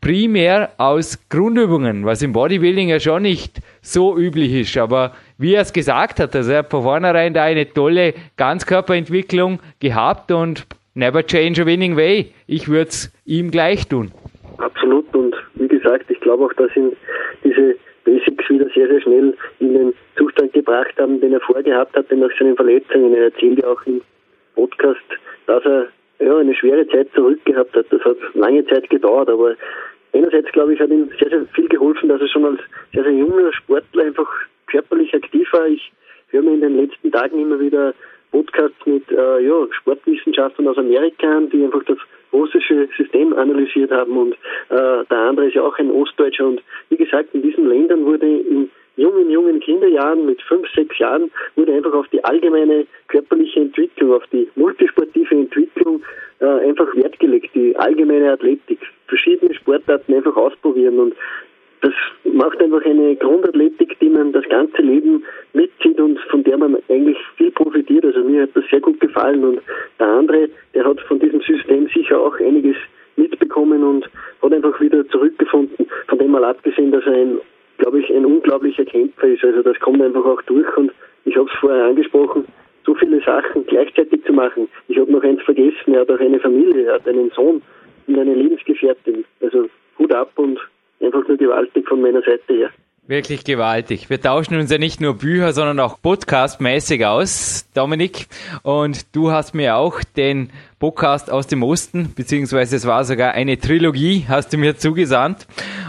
primär 0.00 0.70
aus 0.78 1.28
Grundübungen, 1.28 2.06
was 2.06 2.22
im 2.22 2.32
Bodybuilding 2.32 2.88
ja 2.88 2.98
schon 2.98 3.22
nicht 3.22 3.58
so 3.82 4.16
üblich 4.16 4.54
ist. 4.54 4.78
Aber 4.78 5.12
wie 5.36 5.52
er 5.54 5.60
es 5.60 5.74
gesagt 5.74 6.20
hat, 6.20 6.34
also 6.34 6.52
er 6.52 6.60
hat 6.60 6.70
von 6.70 6.84
vornherein 6.84 7.34
da 7.34 7.44
eine 7.44 7.70
tolle 7.70 8.14
Ganzkörperentwicklung 8.38 9.60
gehabt 9.78 10.32
und 10.32 10.66
never 10.94 11.22
change 11.22 11.60
a 11.60 11.66
winning 11.66 11.98
way. 11.98 12.32
Ich 12.46 12.66
würde 12.66 12.88
es 12.88 13.12
ihm 13.26 13.50
gleich 13.50 13.88
tun. 13.88 14.10
Absolut 14.56 15.14
und 15.14 15.36
wie 15.56 15.68
gesagt, 15.68 16.10
ich 16.10 16.20
glaube 16.20 16.46
auch, 16.46 16.52
dass 16.54 16.74
ihn 16.74 16.92
diese 17.44 17.76
Basics 18.06 18.48
wieder 18.48 18.68
sehr, 18.74 18.88
sehr 18.88 19.02
schnell 19.02 19.36
in 19.58 19.74
den 19.74 19.92
Zustand 20.20 20.52
gebracht 20.52 20.94
haben, 20.98 21.20
den 21.20 21.32
er 21.32 21.40
vorgehabt 21.40 21.96
hatte 21.96 22.16
nach 22.16 22.30
seinen 22.38 22.56
Verletzungen. 22.56 23.14
Er 23.14 23.24
erzählt 23.24 23.62
ja 23.62 23.68
auch 23.68 23.80
im 23.86 24.02
Podcast, 24.54 25.00
dass 25.46 25.64
er 25.64 25.86
ja, 26.18 26.36
eine 26.36 26.54
schwere 26.54 26.86
Zeit 26.88 27.08
zurückgehabt 27.14 27.74
hat. 27.74 27.86
Das 27.90 28.04
hat 28.04 28.16
lange 28.34 28.66
Zeit 28.66 28.90
gedauert, 28.90 29.30
aber 29.30 29.54
einerseits, 30.12 30.52
glaube 30.52 30.74
ich, 30.74 30.80
hat 30.80 30.90
ihm 30.90 31.08
sehr, 31.18 31.30
sehr 31.30 31.46
viel 31.54 31.68
geholfen, 31.68 32.10
dass 32.10 32.20
er 32.20 32.28
schon 32.28 32.44
als 32.44 32.60
sehr, 32.92 33.04
sehr 33.04 33.12
junger 33.12 33.52
Sportler 33.54 34.04
einfach 34.04 34.28
körperlich 34.66 35.14
aktiv 35.14 35.50
war. 35.52 35.66
Ich 35.66 35.90
höre 36.28 36.42
mir 36.42 36.54
in 36.54 36.60
den 36.60 36.76
letzten 36.76 37.10
Tagen 37.10 37.40
immer 37.40 37.58
wieder 37.58 37.94
Podcasts 38.30 38.86
mit 38.86 39.10
äh, 39.10 39.40
ja, 39.40 39.66
Sportwissenschaftlern 39.72 40.68
aus 40.68 40.78
Amerika 40.78 41.26
an, 41.26 41.50
die 41.50 41.64
einfach 41.64 41.82
das 41.84 41.98
russische 42.32 42.88
System 42.96 43.32
analysiert 43.32 43.90
haben 43.90 44.16
und 44.16 44.34
äh, 44.68 45.04
der 45.10 45.18
andere 45.18 45.48
ist 45.48 45.54
ja 45.54 45.62
auch 45.62 45.76
ein 45.78 45.90
Ostdeutscher 45.90 46.46
und 46.46 46.62
wie 46.90 46.96
gesagt, 46.96 47.34
in 47.34 47.42
diesen 47.42 47.68
Ländern 47.68 48.04
wurde 48.04 48.26
in 48.26 48.70
jungen, 49.00 49.30
jungen 49.30 49.60
Kinderjahren 49.60 50.26
mit 50.26 50.40
fünf, 50.42 50.68
sechs 50.74 50.98
Jahren 50.98 51.30
wurde 51.56 51.72
einfach 51.72 51.94
auf 51.94 52.06
die 52.08 52.22
allgemeine 52.22 52.86
körperliche 53.08 53.60
Entwicklung, 53.60 54.12
auf 54.12 54.26
die 54.32 54.48
multisportive 54.56 55.34
Entwicklung 55.34 56.02
äh, 56.40 56.46
einfach 56.68 56.94
Wert 56.94 57.18
gelegt, 57.18 57.50
die 57.54 57.74
allgemeine 57.76 58.32
Athletik, 58.32 58.78
verschiedene 59.06 59.54
Sportarten 59.54 60.14
einfach 60.14 60.36
ausprobieren 60.36 60.98
und 60.98 61.14
das 61.82 61.94
macht 62.24 62.60
einfach 62.60 62.84
eine 62.84 63.16
Grundathletik, 63.16 63.98
die 64.00 64.10
man 64.10 64.32
das 64.32 64.46
ganze 64.50 64.82
Leben 64.82 65.24
mitzieht 65.54 65.98
und 65.98 66.18
von 66.30 66.44
der 66.44 66.58
man 66.58 66.76
eigentlich 66.90 67.16
viel 67.36 67.50
profitiert. 67.50 68.04
Also 68.04 68.22
mir 68.22 68.42
hat 68.42 68.50
das 68.54 68.64
sehr 68.70 68.80
gut 68.80 69.00
gefallen 69.00 69.42
und 69.44 69.62
der 69.98 70.06
andere, 70.06 70.50
der 70.74 70.84
hat 70.84 71.00
von 71.00 71.18
diesem 71.18 71.40
System 71.40 71.88
sicher 71.94 72.20
auch 72.20 72.38
einiges 72.38 72.76
mitbekommen 73.16 73.82
und 73.82 74.10
hat 74.42 74.52
einfach 74.52 74.78
wieder 74.80 75.06
zurückgefunden. 75.08 75.86
Von 76.08 76.18
dem 76.18 76.30
mal 76.32 76.44
abgesehen, 76.44 76.92
dass 76.92 77.04
er 77.06 77.14
ein, 77.14 77.38
glaube 77.80 78.00
ich, 78.00 78.14
ein 78.14 78.24
unglaublicher 78.24 78.84
Kämpfer 78.84 79.28
ist. 79.28 79.44
Also 79.44 79.62
das 79.62 79.78
kommt 79.80 80.00
einfach 80.00 80.24
auch 80.24 80.40
durch 80.42 80.76
und 80.76 80.92
ich 81.24 81.36
habe 81.36 81.48
es 81.52 81.58
vorher 81.58 81.86
angesprochen, 81.86 82.44
so 82.86 82.94
viele 82.94 83.20
Sachen 83.22 83.66
gleichzeitig 83.66 84.24
zu 84.24 84.32
machen. 84.32 84.68
Ich 84.88 84.98
habe 84.98 85.10
noch 85.10 85.22
eins 85.22 85.42
vergessen, 85.42 85.94
er 85.94 86.00
hat 86.02 86.10
auch 86.10 86.20
eine 86.20 86.40
Familie, 86.40 86.84
er 86.86 86.94
hat 86.94 87.08
einen 87.08 87.30
Sohn 87.30 87.60
und 88.06 88.18
eine 88.18 88.34
Lebensgefährtin. 88.34 89.24
Also 89.40 89.68
Hut 89.98 90.14
ab 90.14 90.32
und 90.36 90.58
einfach 91.00 91.26
nur 91.26 91.36
gewaltig 91.36 91.88
von 91.88 92.00
meiner 92.00 92.22
Seite 92.22 92.54
her. 92.54 92.70
Wirklich 93.06 93.44
gewaltig. 93.44 94.08
Wir 94.08 94.20
tauschen 94.20 94.56
uns 94.56 94.70
ja 94.70 94.78
nicht 94.78 95.00
nur 95.00 95.14
Bücher, 95.14 95.52
sondern 95.52 95.80
auch 95.80 96.00
Podcast-mäßig 96.00 97.04
aus, 97.04 97.68
Dominik. 97.74 98.28
Und 98.62 99.16
du 99.16 99.32
hast 99.32 99.52
mir 99.52 99.76
auch 99.76 100.00
den 100.16 100.50
Podcast 100.80 101.30
aus 101.30 101.46
dem 101.46 101.62
Osten, 101.62 102.14
beziehungsweise 102.16 102.74
es 102.74 102.86
war 102.86 103.04
sogar 103.04 103.32
eine 103.32 103.58
Trilogie, 103.58 104.24
hast 104.26 104.54
du 104.54 104.56
mir 104.56 104.78
zugesandt. 104.78 105.46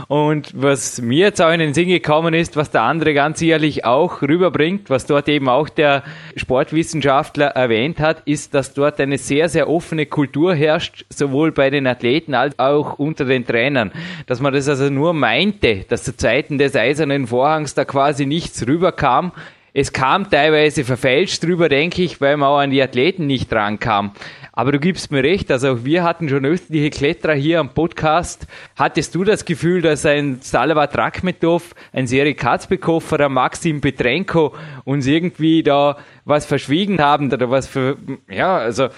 Und 0.10 0.52
was 0.54 1.02
mir 1.02 1.28
jetzt 1.28 1.42
auch 1.42 1.54
in 1.54 1.62
den 1.62 1.74
Sinn 1.74 1.88
gekommen 1.88 2.34
ist, 2.34 2.58
was 2.58 2.72
der 2.72 2.82
andere 2.82 3.14
ganz 3.14 3.40
sicherlich 3.40 3.86
auch 3.86 4.22
rüberbringt, 4.22 4.90
was 4.90 5.06
dort 5.06 5.30
eben 5.30 5.48
auch 5.48 5.70
der 5.70 6.04
Sportwissenschaftler 6.36 7.48
erwähnt 7.48 8.02
hat, 8.02 8.24
ist, 8.26 8.54
dass 8.54 8.74
dort 8.74 9.00
eine 9.00 9.18
sehr, 9.18 9.48
sehr 9.48 9.70
offene 9.70 10.08
Kultur 10.08 10.54
herrscht, 10.54 11.06
sowohl 11.08 11.54
bei 11.54 11.70
den 11.70 11.88
Athleten 11.88 12.34
als 12.34 12.60
auch 12.60 13.00
unter 13.00 13.24
den 13.24 13.48
Trainern. 13.48 13.94
Dass 14.28 14.42
man 14.42 14.52
das 14.52 14.68
also 14.68 14.90
nur 14.90 15.14
meinte, 15.14 15.86
dass 15.88 16.04
zu 16.04 16.18
Zeiten 16.18 16.58
des 16.58 16.76
Eisernen 16.76 17.28
Vorhangs 17.28 17.76
da 17.76 17.86
quasi 17.86 18.26
nichts 18.26 18.68
rüberkam, 18.68 19.32
es 19.74 19.94
kam 19.94 20.30
teilweise 20.30 20.84
verfälscht 20.84 21.44
drüber, 21.44 21.70
denke 21.70 22.04
ich, 22.04 22.20
weil 22.20 22.36
man 22.38 22.50
auch 22.50 22.58
an 22.58 22.72
die 22.72 22.82
Athleten 22.82 23.26
nicht 23.26 23.52
rankam. 23.54 24.12
Aber 24.54 24.74
du 24.74 24.80
gibst 24.80 25.12
mir 25.12 25.24
recht, 25.24 25.50
also 25.50 25.72
auch 25.72 25.86
wir 25.86 26.04
hatten 26.04 26.28
schon 26.28 26.46
östliche 26.46 26.90
Kletterer 26.90 27.34
hier 27.34 27.62
am 27.62 27.70
Podcast. 27.70 28.48
Hattest 28.76 29.16
du 29.16 29.24
das 29.24 29.46
Gefühl, 29.46 29.82
dass 29.82 30.06
ein 30.06 30.40
Salvat 30.42 30.98
Rakhmetov, 30.98 31.74
ein 31.94 32.06
Seri 32.06 32.34
Katzbekow 32.34 33.12
oder 33.14 33.30
Maxim 33.30 33.80
Petrenko 33.80 34.54
uns 34.84 35.08
irgendwie 35.08 35.64
da 35.64 35.98
was 36.26 36.46
verschwiegen 36.46 37.00
haben 37.00 37.32
oder 37.32 37.50
was 37.50 37.68
für, 37.68 37.98
ja, 38.30 38.58
also 38.58 38.90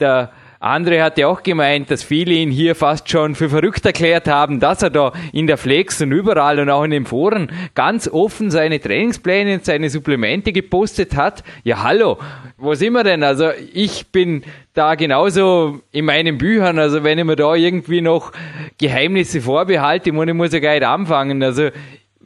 der 0.00 0.32
andere 0.62 1.02
hat 1.02 1.18
ja 1.18 1.26
auch 1.26 1.42
gemeint, 1.42 1.90
dass 1.90 2.04
viele 2.04 2.34
ihn 2.34 2.50
hier 2.50 2.76
fast 2.76 3.10
schon 3.10 3.34
für 3.34 3.48
verrückt 3.48 3.84
erklärt 3.84 4.28
haben, 4.28 4.60
dass 4.60 4.82
er 4.82 4.90
da 4.90 5.12
in 5.32 5.48
der 5.48 5.56
Flex 5.56 6.00
und 6.00 6.12
überall 6.12 6.60
und 6.60 6.70
auch 6.70 6.84
in 6.84 6.92
den 6.92 7.04
Foren 7.04 7.50
ganz 7.74 8.06
offen 8.06 8.50
seine 8.50 8.80
Trainingspläne 8.80 9.54
und 9.54 9.64
seine 9.64 9.90
Supplemente 9.90 10.52
gepostet 10.52 11.16
hat. 11.16 11.42
Ja, 11.64 11.82
hallo, 11.82 12.18
wo 12.58 12.74
sind 12.74 12.92
wir 12.92 13.02
denn? 13.02 13.24
Also 13.24 13.50
ich 13.72 14.12
bin 14.12 14.44
da 14.72 14.94
genauso 14.94 15.80
in 15.90 16.04
meinen 16.04 16.38
Büchern, 16.38 16.78
also 16.78 17.02
wenn 17.02 17.18
ich 17.18 17.24
mir 17.24 17.36
da 17.36 17.56
irgendwie 17.56 18.00
noch 18.00 18.30
Geheimnisse 18.78 19.40
vorbehalte, 19.40 20.10
ich 20.10 20.14
muss 20.14 20.52
ja 20.52 20.60
gar 20.60 20.74
nicht 20.74 20.84
anfangen. 20.84 21.42
Also 21.42 21.70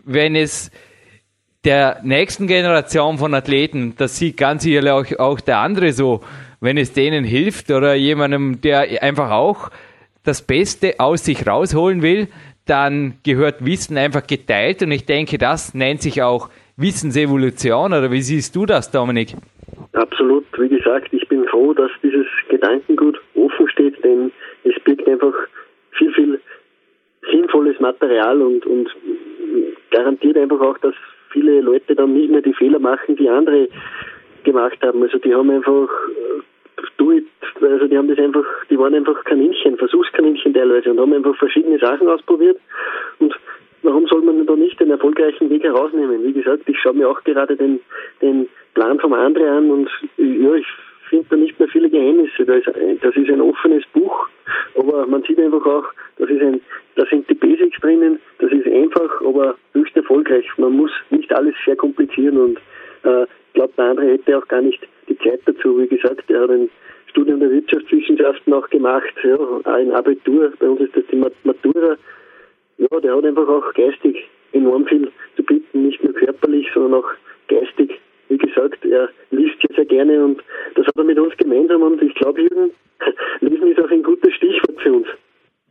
wenn 0.05 0.37
es 0.37 0.71
der 1.65 2.01
nächsten 2.03 2.47
Generation 2.47 3.17
von 3.17 3.33
Athleten, 3.33 3.95
das 3.97 4.19
sieht 4.19 4.37
ganz 4.37 4.63
sicherlich 4.63 4.93
auch, 4.93 5.19
auch 5.19 5.41
der 5.41 5.59
andere 5.59 5.93
so, 5.93 6.23
wenn 6.61 6.77
es 6.77 6.93
denen 6.93 7.25
hilft 7.25 7.71
oder 7.71 7.95
jemandem, 7.95 8.61
der 8.61 9.03
einfach 9.03 9.31
auch 9.31 9.71
das 10.25 10.47
Beste 10.47 10.95
aus 10.99 11.25
sich 11.25 11.47
rausholen 11.47 12.03
will, 12.03 12.29
dann 12.67 13.15
gehört 13.25 13.65
Wissen 13.65 13.97
einfach 13.97 14.27
geteilt. 14.27 14.83
Und 14.83 14.91
ich 14.91 15.07
denke, 15.07 15.39
das 15.39 15.75
nennt 15.75 16.03
sich 16.03 16.23
auch 16.23 16.51
Wissensevolution. 16.77 17.93
Oder 17.93 18.11
wie 18.11 18.21
siehst 18.21 18.57
du 18.57 18.67
das, 18.67 18.91
Dominik? 18.91 19.35
Absolut, 19.93 20.45
wie 20.59 20.69
gesagt, 20.69 21.09
ich 21.13 21.27
bin 21.29 21.45
froh, 21.47 21.73
dass 21.73 21.91
dieses 22.03 22.27
Gedankengut 22.49 23.21
offen 23.35 23.69
steht, 23.71 24.03
denn 24.05 24.33
es 24.65 24.75
birgt 24.85 25.07
einfach 25.09 25.33
viel, 25.93 26.13
viel 26.13 26.41
sinnvolles 27.31 27.79
Material 27.81 28.43
und, 28.43 28.67
und 28.67 28.89
garantiert 29.91 30.37
einfach 30.37 30.61
auch, 30.61 30.79
dass 30.79 30.95
viele 31.31 31.61
Leute 31.61 31.95
dann 31.95 32.13
nicht 32.13 32.31
mehr 32.31 32.43
die 32.43 32.55
Fehler 32.55 32.79
machen, 32.79 33.17
die 33.17 33.29
andere 33.29 33.69
gemacht 34.47 34.79
haben. 34.83 35.03
Also 35.03 35.19
die 35.19 35.35
haben 35.35 35.51
einfach 35.51 35.89
do 36.97 37.13
it, 37.13 37.27
also 37.61 37.87
die 37.87 37.97
haben 37.97 38.09
das 38.09 38.19
einfach, 38.19 38.45
die 38.71 38.79
waren 38.79 38.95
einfach 38.95 39.23
Kaninchen, 39.25 39.77
Versuchskaninchen 39.77 40.55
teilweise 40.55 40.91
und 40.91 41.01
haben 41.01 41.13
einfach 41.13 41.37
verschiedene 41.37 41.79
Sachen 41.79 42.09
ausprobiert 42.09 42.59
und 43.19 43.35
warum 43.83 44.07
soll 44.07 44.23
man 44.23 44.47
da 44.47 44.57
nicht 44.57 44.79
den 44.81 44.91
erfolgreichen 44.91 45.49
Weg 45.51 45.63
herausnehmen? 45.63 46.25
Wie 46.25 46.33
gesagt, 46.33 46.63
ich 46.67 46.79
schaue 46.79 46.95
mir 46.95 47.09
auch 47.09 47.23
gerade 47.25 47.57
den, 47.57 47.81
den 48.21 48.49
Plan 48.75 48.99
vom 49.01 49.13
Andre 49.13 49.51
an 49.51 49.71
und 49.71 49.91
ja, 50.17 50.55
ich 50.55 50.67
finde 51.09 51.27
da 51.31 51.37
nicht 51.37 51.59
mehr 51.59 51.69
viele 51.69 51.89
Geheimnisse. 51.89 52.45
Das 52.45 52.59
ist, 52.59 53.05
das 53.05 53.17
ist 53.17 53.31
ein 53.31 53.41
offenes 53.41 53.85
Buch, 53.93 54.29
aber 54.77 55.07
man 55.07 55.23
sieht 55.23 55.39
einfach 55.39 55.65
auch, 55.65 55.85
das 56.19 56.29
ist 56.31 56.43
ein, 56.43 56.61
da 56.97 57.07
sind 57.07 57.29
die 57.31 57.35
Basics 57.35 57.81
drinnen, 57.81 58.19
das 58.39 58.51
ist 58.53 58.67
einfach, 58.67 59.21
aber 59.23 59.57
höchst 59.73 59.97
erfolgreich. 59.97 60.47
Man 60.59 60.73
muss 60.73 60.91
nicht 61.11 61.33
alles 61.33 61.55
sehr 61.65 61.77
komplizieren 61.77 62.39
und 62.39 62.59
äh, 62.59 62.76
ich 63.07 63.53
glaube, 63.55 63.73
der 63.77 63.85
andere 63.87 64.13
hätte 64.13 64.39
auch 64.39 64.49
gar 64.49 64.63
nicht 64.63 64.81
die 65.09 65.19
Zeit 65.19 65.41
dazu. 65.47 65.79
Wie 65.79 65.87
gesagt, 65.87 66.31
er 66.31 66.43
hat 66.43 66.51
ein 66.51 66.69
Studium 67.09 67.41
der 67.41 67.51
Wirtschaftswissenschaften 67.51 68.53
auch 68.53 68.69
gemacht, 68.69 69.15
ja, 69.23 69.39
ein 69.65 69.93
Abitur, 69.93 70.53
bei 70.59 70.69
uns 70.69 70.81
ist 70.81 70.97
das 70.97 71.05
die 71.11 71.17
Matura. 71.17 71.97
Ja, 72.79 73.01
der 73.01 73.17
hat 73.17 73.25
einfach 73.25 73.49
auch 73.49 73.73
geistig 73.73 74.29
enorm 74.53 74.87
viel 74.87 75.11
zu 75.37 75.43
bieten, 75.43 75.87
nicht 75.87 76.03
nur 76.05 76.13
körperlich, 76.13 76.67
sondern 76.75 77.01
auch 77.01 77.09
geistig. 77.49 77.99
Wie 78.29 78.39
gesagt, 78.39 78.85
er 78.85 79.09
liest 79.31 79.63
ja 79.63 79.75
sehr 79.77 79.85
gerne 79.85 80.25
und 80.25 80.43
das 80.75 80.87
hat 80.87 80.97
er 80.97 81.05
mit 81.05 81.19
uns 81.19 81.37
gemeinsam 81.37 81.83
und 81.83 82.03
ich 82.03 82.15
glaube, 82.17 82.43
Jürgen, 82.43 82.73
Lesen 83.41 83.71
ist 83.71 83.81
auch 83.81 83.91
ein 83.91 84.03
gutes 84.03 84.35
uns. 84.35 84.46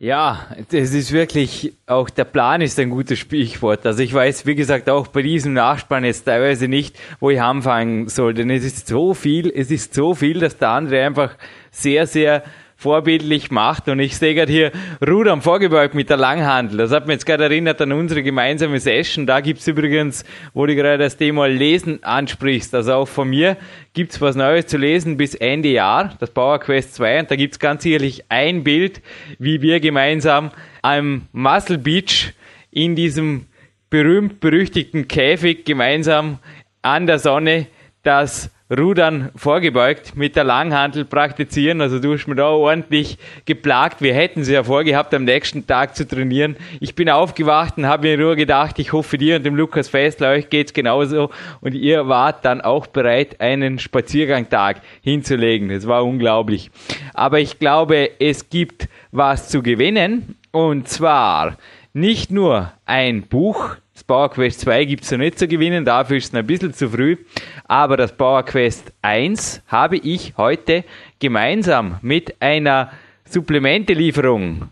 Ja, 0.05 0.45
das 0.69 0.93
ist 0.93 1.11
wirklich, 1.13 1.73
auch 1.87 2.11
der 2.11 2.25
Plan 2.25 2.61
ist 2.61 2.79
ein 2.79 2.91
gutes 2.91 3.17
Sprichwort. 3.17 3.87
Also 3.87 4.03
ich 4.03 4.13
weiß, 4.13 4.45
wie 4.45 4.53
gesagt, 4.53 4.87
auch 4.87 5.07
bei 5.07 5.23
diesem 5.23 5.53
Nachspann 5.53 6.05
jetzt 6.05 6.25
teilweise 6.25 6.67
nicht, 6.67 6.95
wo 7.19 7.31
ich 7.31 7.41
anfangen 7.41 8.07
soll. 8.07 8.35
Denn 8.35 8.51
es 8.51 8.63
ist 8.63 8.85
so 8.85 9.15
viel, 9.15 9.49
es 9.49 9.71
ist 9.71 9.95
so 9.95 10.13
viel, 10.13 10.37
dass 10.37 10.59
der 10.59 10.69
andere 10.69 11.03
einfach 11.03 11.35
sehr, 11.71 12.05
sehr 12.05 12.43
vorbildlich 12.85 13.49
macht. 13.49 13.87
Und 13.89 13.99
ich 13.99 14.15
sehe 14.15 14.35
gerade 14.35 14.51
hier 14.51 14.71
Rudern 15.01 15.41
vorgebeugt 15.41 15.95
mit 15.95 16.11
der 16.11 16.17
Langhandel. 16.17 16.77
Das 16.77 16.91
hat 16.91 17.07
mich 17.07 17.15
jetzt 17.15 17.25
gerade 17.25 17.45
erinnert 17.45 17.81
an 17.81 17.91
unsere 17.91 18.21
gemeinsame 18.21 18.79
Session. 18.79 19.25
Da 19.25 19.41
gibt's 19.41 19.67
übrigens, 19.67 20.23
wo 20.53 20.67
du 20.67 20.75
gerade 20.75 20.99
das 20.99 21.17
Thema 21.17 21.47
Lesen 21.47 22.03
ansprichst, 22.03 22.75
also 22.75 22.93
auch 22.93 23.07
von 23.07 23.27
mir 23.27 23.57
gibt's 23.93 24.21
was 24.21 24.35
Neues 24.35 24.67
zu 24.67 24.77
lesen 24.77 25.17
bis 25.17 25.33
Ende 25.33 25.69
Jahr, 25.69 26.13
das 26.19 26.29
Power 26.29 26.59
Quest 26.59 26.93
2. 26.93 27.21
Und 27.21 27.31
da 27.31 27.35
gibt's 27.35 27.57
ganz 27.57 27.81
sicherlich 27.81 28.25
ein 28.29 28.63
Bild, 28.63 29.01
wie 29.39 29.63
wir 29.63 29.79
gemeinsam 29.79 30.51
am 30.83 31.23
Muscle 31.31 31.79
Beach 31.79 32.33
in 32.69 32.95
diesem 32.95 33.47
berühmt-berüchtigten 33.89 35.07
Käfig 35.07 35.65
gemeinsam 35.65 36.37
an 36.83 37.07
der 37.07 37.17
Sonne 37.17 37.65
das 38.03 38.51
Rudern 38.71 39.29
vorgebeugt 39.35 40.15
mit 40.15 40.35
der 40.35 40.43
Langhandel 40.43 41.05
praktizieren. 41.05 41.81
Also 41.81 41.99
du 41.99 42.13
hast 42.13 42.25
mir 42.25 42.33
da 42.33 42.49
ordentlich 42.49 43.19
geplagt. 43.45 44.01
Wir 44.01 44.15
hätten 44.15 44.43
sie 44.43 44.53
ja 44.53 44.63
vorgehabt, 44.63 45.13
am 45.13 45.23
nächsten 45.23 45.67
Tag 45.67 45.95
zu 45.95 46.07
trainieren. 46.07 46.55
Ich 46.79 46.95
bin 46.95 47.07
aufgewacht 47.09 47.77
und 47.77 47.85
habe 47.85 48.07
mir 48.07 48.17
nur 48.17 48.35
gedacht, 48.35 48.79
ich 48.79 48.91
hoffe 48.91 49.19
dir 49.19 49.35
und 49.35 49.45
dem 49.45 49.55
Lukas 49.55 49.89
Festler, 49.89 50.31
euch 50.31 50.49
geht's 50.49 50.73
genauso. 50.73 51.29
Und 51.61 51.75
ihr 51.75 52.07
wart 52.07 52.43
dann 52.43 52.61
auch 52.61 52.87
bereit, 52.87 53.39
einen 53.39 53.77
Spaziergangtag 53.77 54.81
hinzulegen. 55.01 55.69
Das 55.69 55.85
war 55.87 56.03
unglaublich. 56.03 56.71
Aber 57.13 57.39
ich 57.39 57.59
glaube, 57.59 58.09
es 58.19 58.49
gibt 58.49 58.89
was 59.11 59.47
zu 59.47 59.61
gewinnen. 59.61 60.37
Und 60.51 60.87
zwar 60.87 61.57
nicht 61.93 62.31
nur 62.31 62.71
ein 62.85 63.27
Buch, 63.27 63.75
das 63.95 64.03
Power 64.03 64.29
Quest 64.29 64.59
2 64.59 64.83
gibt 64.83 65.05
es 65.05 65.11
noch 65.11 65.19
nicht 65.19 65.39
zu 65.39 65.47
gewinnen, 65.47 65.85
dafür 65.85 66.17
ist 66.17 66.25
es 66.25 66.35
ein 66.35 66.45
bisschen 66.45 66.73
zu 66.73 66.89
früh. 66.89 67.15
Aber 67.63 67.95
das 67.95 68.11
Power 68.11 68.43
Quest 68.43 68.91
1 69.01 69.63
habe 69.67 69.95
ich 69.95 70.33
heute 70.35 70.83
gemeinsam 71.17 71.97
mit 72.01 72.35
einer 72.41 72.91
Supplementelieferung. 73.23 74.67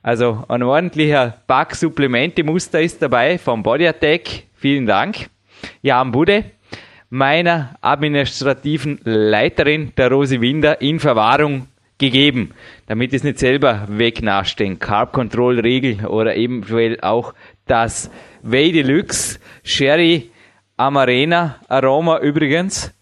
Also 0.00 0.44
ein 0.46 0.62
ordentlicher 0.62 1.38
Pack 1.48 1.74
Supplemente-Muster 1.74 2.80
ist 2.80 3.02
dabei 3.02 3.36
vom 3.36 3.64
Body 3.64 3.88
Attack. 3.88 4.44
Vielen 4.54 4.86
Dank. 4.86 5.28
Jan 5.82 6.12
Bude, 6.12 6.44
meiner 7.10 7.74
administrativen 7.80 9.00
Leiterin 9.02 9.92
der 9.96 10.12
Rose 10.12 10.40
Winder 10.40 10.80
in 10.80 11.00
Verwahrung 11.00 11.66
gegeben, 11.98 12.52
damit 12.86 13.12
es 13.12 13.24
nicht 13.24 13.40
selber 13.40 13.86
wegnascht, 13.88 14.60
den 14.60 14.78
Carb 14.78 15.12
Control 15.12 15.58
Regel 15.58 16.06
oder 16.06 16.36
eventuell 16.36 17.00
auch 17.00 17.34
das 17.70 18.10
Way 18.42 18.72
Deluxe 18.72 19.38
Sherry 19.62 20.30
Amarena 20.76 21.56
Aroma 21.68 22.18
übrigens. 22.18 22.92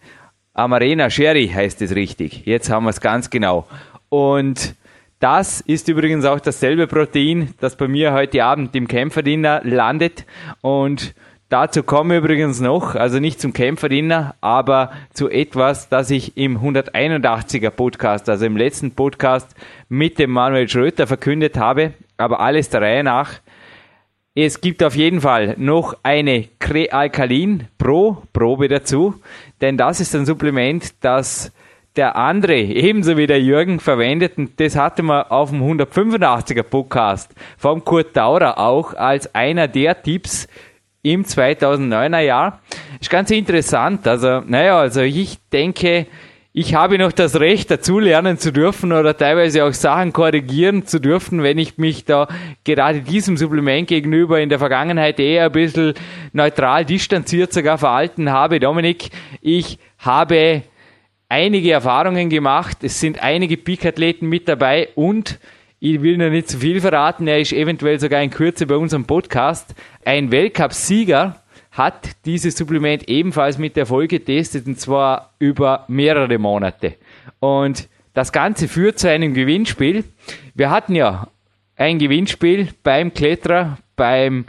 Amarena 0.54 1.10
Sherry 1.10 1.48
heißt 1.48 1.82
es 1.82 1.94
richtig. 1.94 2.46
Jetzt 2.46 2.70
haben 2.70 2.84
wir 2.84 2.90
es 2.90 3.00
ganz 3.00 3.30
genau. 3.30 3.66
Und 4.08 4.74
Das 5.18 5.62
ist 5.62 5.88
übrigens 5.88 6.26
auch 6.26 6.40
dasselbe 6.40 6.86
Protein, 6.86 7.54
das 7.60 7.76
bei 7.76 7.88
mir 7.88 8.12
heute 8.12 8.44
Abend 8.44 8.76
im 8.76 8.86
Kämpferdiener 8.86 9.62
landet. 9.64 10.26
Und 10.60 11.14
dazu 11.48 11.82
komme 11.82 12.16
ich 12.16 12.22
übrigens 12.22 12.60
noch, 12.60 12.94
also 12.94 13.18
nicht 13.18 13.40
zum 13.40 13.54
Kämpferdiener, 13.54 14.34
aber 14.42 14.92
zu 15.14 15.30
etwas, 15.30 15.88
das 15.88 16.10
ich 16.10 16.36
im 16.36 16.58
181er 16.58 17.70
Podcast, 17.70 18.28
also 18.28 18.44
im 18.44 18.58
letzten 18.58 18.90
Podcast 18.90 19.54
mit 19.88 20.18
dem 20.18 20.32
Manuel 20.32 20.68
Schröter 20.68 21.06
verkündet 21.06 21.56
habe. 21.56 21.94
Aber 22.18 22.40
alles 22.40 22.68
der 22.68 22.82
Reihe 22.82 23.02
nach. 23.02 23.40
Es 24.38 24.60
gibt 24.60 24.82
auf 24.82 24.94
jeden 24.94 25.22
Fall 25.22 25.54
noch 25.56 25.96
eine 26.02 26.44
Krealkalin 26.58 27.68
Pro 27.78 28.22
Probe 28.34 28.68
dazu, 28.68 29.14
denn 29.62 29.78
das 29.78 29.98
ist 29.98 30.14
ein 30.14 30.26
Supplement, 30.26 30.92
das 31.00 31.52
der 31.96 32.16
andere, 32.16 32.58
ebenso 32.58 33.16
wie 33.16 33.26
der 33.26 33.40
Jürgen, 33.40 33.80
verwendet 33.80 34.36
und 34.36 34.60
das 34.60 34.76
hatte 34.76 35.02
man 35.02 35.22
auf 35.22 35.48
dem 35.48 35.62
185er 35.62 36.64
Podcast 36.64 37.34
vom 37.56 37.82
Kurt 37.82 38.14
Daurer 38.14 38.58
auch 38.58 38.92
als 38.92 39.34
einer 39.34 39.68
der 39.68 40.02
Tipps 40.02 40.48
im 41.00 41.24
2009er 41.24 42.20
Jahr. 42.20 42.60
Ist 43.00 43.08
ganz 43.08 43.30
interessant, 43.30 44.06
also 44.06 44.42
naja, 44.46 44.78
also 44.78 45.00
ich 45.00 45.38
denke, 45.50 46.08
ich 46.58 46.74
habe 46.74 46.96
noch 46.96 47.12
das 47.12 47.38
Recht, 47.38 47.70
dazulernen 47.70 48.38
zu 48.38 48.50
dürfen 48.50 48.90
oder 48.94 49.14
teilweise 49.14 49.62
auch 49.62 49.74
Sachen 49.74 50.14
korrigieren 50.14 50.86
zu 50.86 50.98
dürfen, 50.98 51.42
wenn 51.42 51.58
ich 51.58 51.76
mich 51.76 52.06
da 52.06 52.28
gerade 52.64 53.02
diesem 53.02 53.36
Supplement 53.36 53.86
gegenüber 53.86 54.40
in 54.40 54.48
der 54.48 54.58
Vergangenheit 54.58 55.20
eher 55.20 55.44
ein 55.44 55.52
bisschen 55.52 55.92
neutral 56.32 56.86
distanziert 56.86 57.52
sogar 57.52 57.76
verhalten 57.76 58.30
habe. 58.30 58.58
Dominik, 58.58 59.10
ich 59.42 59.78
habe 59.98 60.62
einige 61.28 61.72
Erfahrungen 61.72 62.30
gemacht. 62.30 62.78
Es 62.80 63.00
sind 63.00 63.22
einige 63.22 63.58
Peak-Athleten 63.58 64.26
mit 64.26 64.48
dabei 64.48 64.88
und 64.94 65.38
ich 65.78 66.00
will 66.00 66.16
noch 66.16 66.30
nicht 66.30 66.48
zu 66.48 66.56
viel 66.56 66.80
verraten. 66.80 67.28
Er 67.28 67.38
ist 67.38 67.52
eventuell 67.52 68.00
sogar 68.00 68.22
in 68.22 68.30
Kürze 68.30 68.64
bei 68.64 68.76
unserem 68.76 69.04
Podcast. 69.04 69.74
Ein 70.06 70.30
Weltcup-Sieger 70.30 71.36
hat 71.76 72.10
dieses 72.24 72.56
Supplement 72.56 73.08
ebenfalls 73.08 73.58
mit 73.58 73.76
Erfolg 73.76 74.10
getestet 74.10 74.66
und 74.66 74.80
zwar 74.80 75.32
über 75.38 75.84
mehrere 75.88 76.38
Monate. 76.38 76.94
Und 77.38 77.88
das 78.14 78.32
Ganze 78.32 78.66
führt 78.66 78.98
zu 78.98 79.10
einem 79.10 79.34
Gewinnspiel. 79.34 80.04
Wir 80.54 80.70
hatten 80.70 80.94
ja 80.94 81.28
ein 81.76 81.98
Gewinnspiel 81.98 82.68
beim 82.82 83.12
Kletterer, 83.12 83.76
beim 83.94 84.46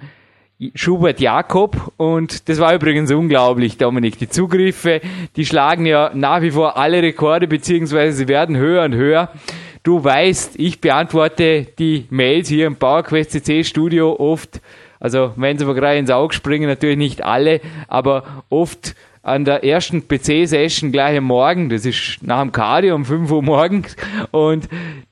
Schubert 0.73 1.19
Jakob 1.19 1.91
und 1.97 2.49
das 2.49 2.59
war 2.59 2.73
übrigens 2.73 3.11
unglaublich, 3.11 3.77
Dominik. 3.77 4.17
Die 4.17 4.29
Zugriffe, 4.29 5.01
die 5.35 5.45
schlagen 5.45 5.85
ja 5.85 6.11
nach 6.13 6.41
wie 6.41 6.51
vor 6.51 6.77
alle 6.77 7.03
Rekorde, 7.03 7.47
beziehungsweise 7.47 8.17
sie 8.17 8.27
werden 8.27 8.55
höher 8.55 8.85
und 8.85 8.95
höher. 8.95 9.31
Du 9.83 10.03
weißt, 10.03 10.57
ich 10.57 10.81
beantworte 10.81 11.67
die 11.77 12.05
Mails 12.09 12.47
hier 12.47 12.67
im 12.67 12.77
PowerQuest 12.77 13.31
CC 13.31 13.63
Studio 13.63 14.15
oft 14.17 14.61
also 14.99 15.33
wenn 15.35 15.57
sie 15.57 15.65
mir 15.65 15.75
gerade 15.75 15.97
ins 15.97 16.11
Auge 16.11 16.33
springen, 16.33 16.67
natürlich 16.67 16.97
nicht 16.97 17.23
alle, 17.23 17.61
aber 17.87 18.43
oft 18.49 18.95
an 19.23 19.43
der 19.43 19.63
ersten 19.63 20.07
PC-Session 20.07 20.91
gleich 20.91 21.17
am 21.17 21.25
Morgen, 21.25 21.69
das 21.69 21.85
ist 21.85 22.19
nach 22.21 22.41
dem 22.41 22.51
Cardio 22.51 22.95
um 22.95 23.05
5 23.05 23.29
Uhr 23.29 23.43
morgens 23.43 23.95
und 24.31 24.69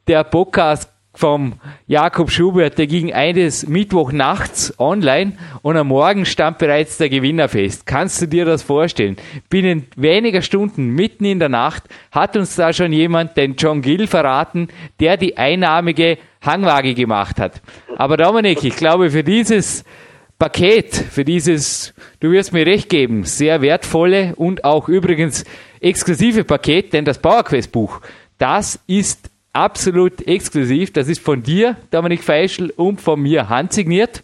der 0.07 0.23
Podcast 0.23 0.89
vom 1.15 1.53
Jakob 1.87 2.29
Schubert, 2.29 2.77
der 2.77 2.87
ging 2.87 3.13
eines 3.13 3.67
Mittwoch 3.67 4.11
nachts 4.11 4.77
online 4.79 5.33
und 5.61 5.77
am 5.77 5.87
Morgen 5.87 6.25
stand 6.25 6.57
bereits 6.57 6.97
der 6.97 7.09
Gewinner 7.09 7.49
fest. 7.49 7.85
Kannst 7.85 8.21
du 8.21 8.27
dir 8.27 8.45
das 8.45 8.63
vorstellen? 8.63 9.17
Binnen 9.49 9.87
weniger 9.95 10.41
Stunden, 10.41 10.89
mitten 10.89 11.25
in 11.25 11.39
der 11.39 11.49
Nacht, 11.49 11.83
hat 12.11 12.35
uns 12.35 12.55
da 12.55 12.73
schon 12.73 12.93
jemand 12.93 13.37
den 13.37 13.55
John 13.55 13.81
Gill 13.81 14.07
verraten, 14.07 14.67
der 14.99 15.17
die 15.17 15.37
einnahmige 15.37 16.17
Hangwaage 16.45 16.93
gemacht 16.93 17.39
hat. 17.39 17.61
Aber 17.97 18.17
Dominik, 18.17 18.63
ich 18.63 18.75
glaube, 18.75 19.09
für 19.09 19.23
dieses 19.23 19.83
Paket, 20.37 20.93
für 20.95 21.23
dieses, 21.23 21.93
du 22.19 22.31
wirst 22.31 22.53
mir 22.53 22.65
recht 22.65 22.89
geben, 22.89 23.23
sehr 23.23 23.61
wertvolle 23.61 24.33
und 24.35 24.63
auch 24.63 24.89
übrigens 24.89 25.45
exklusive 25.79 26.43
Paket, 26.43 26.93
denn 26.93 27.05
das 27.05 27.19
PowerQuest 27.19 27.71
Buch, 27.71 28.01
das 28.37 28.83
ist 28.87 29.31
absolut 29.55 30.27
exklusiv. 30.27 30.91
Das 30.93 31.07
ist 31.07 31.23
von 31.23 31.41
dir, 31.41 31.77
Dominik 31.91 32.23
Feischl, 32.23 32.71
und 32.75 33.01
von 33.01 33.21
mir 33.21 33.49
handsigniert. 33.49 34.23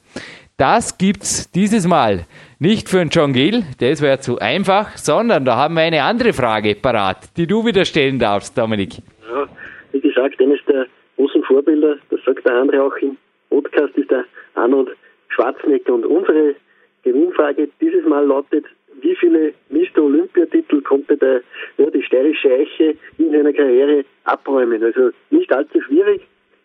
Das 0.57 0.97
gibt's 0.97 1.49
dieses 1.51 1.87
Mal 1.87 2.25
nicht 2.59 2.89
für 2.89 2.99
einen 2.99 3.09
John 3.09 3.33
Gill, 3.33 3.63
das 3.79 4.01
wäre 4.01 4.19
zu 4.19 4.37
einfach, 4.37 4.95
sondern 4.97 5.45
da 5.45 5.55
haben 5.55 5.73
wir 5.73 5.81
eine 5.81 6.03
andere 6.03 6.33
Frage 6.33 6.75
parat, 6.75 7.35
die 7.35 7.47
du 7.47 7.65
wieder 7.65 7.85
stellen 7.85 8.19
darfst, 8.19 8.55
Dominik. 8.55 8.97
Ja, 9.27 9.47
wie 9.91 10.01
gesagt, 10.01 10.39
eines 10.39 10.59
der 10.67 10.85
großen 11.21 11.43
Vorbilder, 11.43 11.97
das 12.09 12.19
sagt 12.25 12.45
der 12.45 12.55
andere 12.55 12.81
auch 12.81 12.95
im 12.97 13.15
Podcast, 13.49 13.95
ist 13.95 14.09
der 14.09 14.25
Arnold 14.55 14.89
Schwarzenegger. 15.29 15.93
Und 15.93 16.05
unsere 16.05 16.55
Gewinnfrage 17.03 17.69
dieses 17.79 18.03
Mal 18.05 18.25
lautet, 18.25 18.65
wie 19.01 19.15
viele 19.15 19.53
Mr. 19.69 20.01
Olympiatitel 20.03 20.81
konnte 20.81 21.17
der, 21.17 21.41
ja, 21.77 21.89
die 21.91 22.01
steirische 22.03 22.51
Eiche 22.51 22.95
in 23.19 23.31
seiner 23.31 23.53
Karriere 23.53 24.03
abräumen? 24.23 24.83
Also 24.83 25.11
nicht 25.29 25.51
allzu 25.53 25.79
schwierig. 25.81 26.21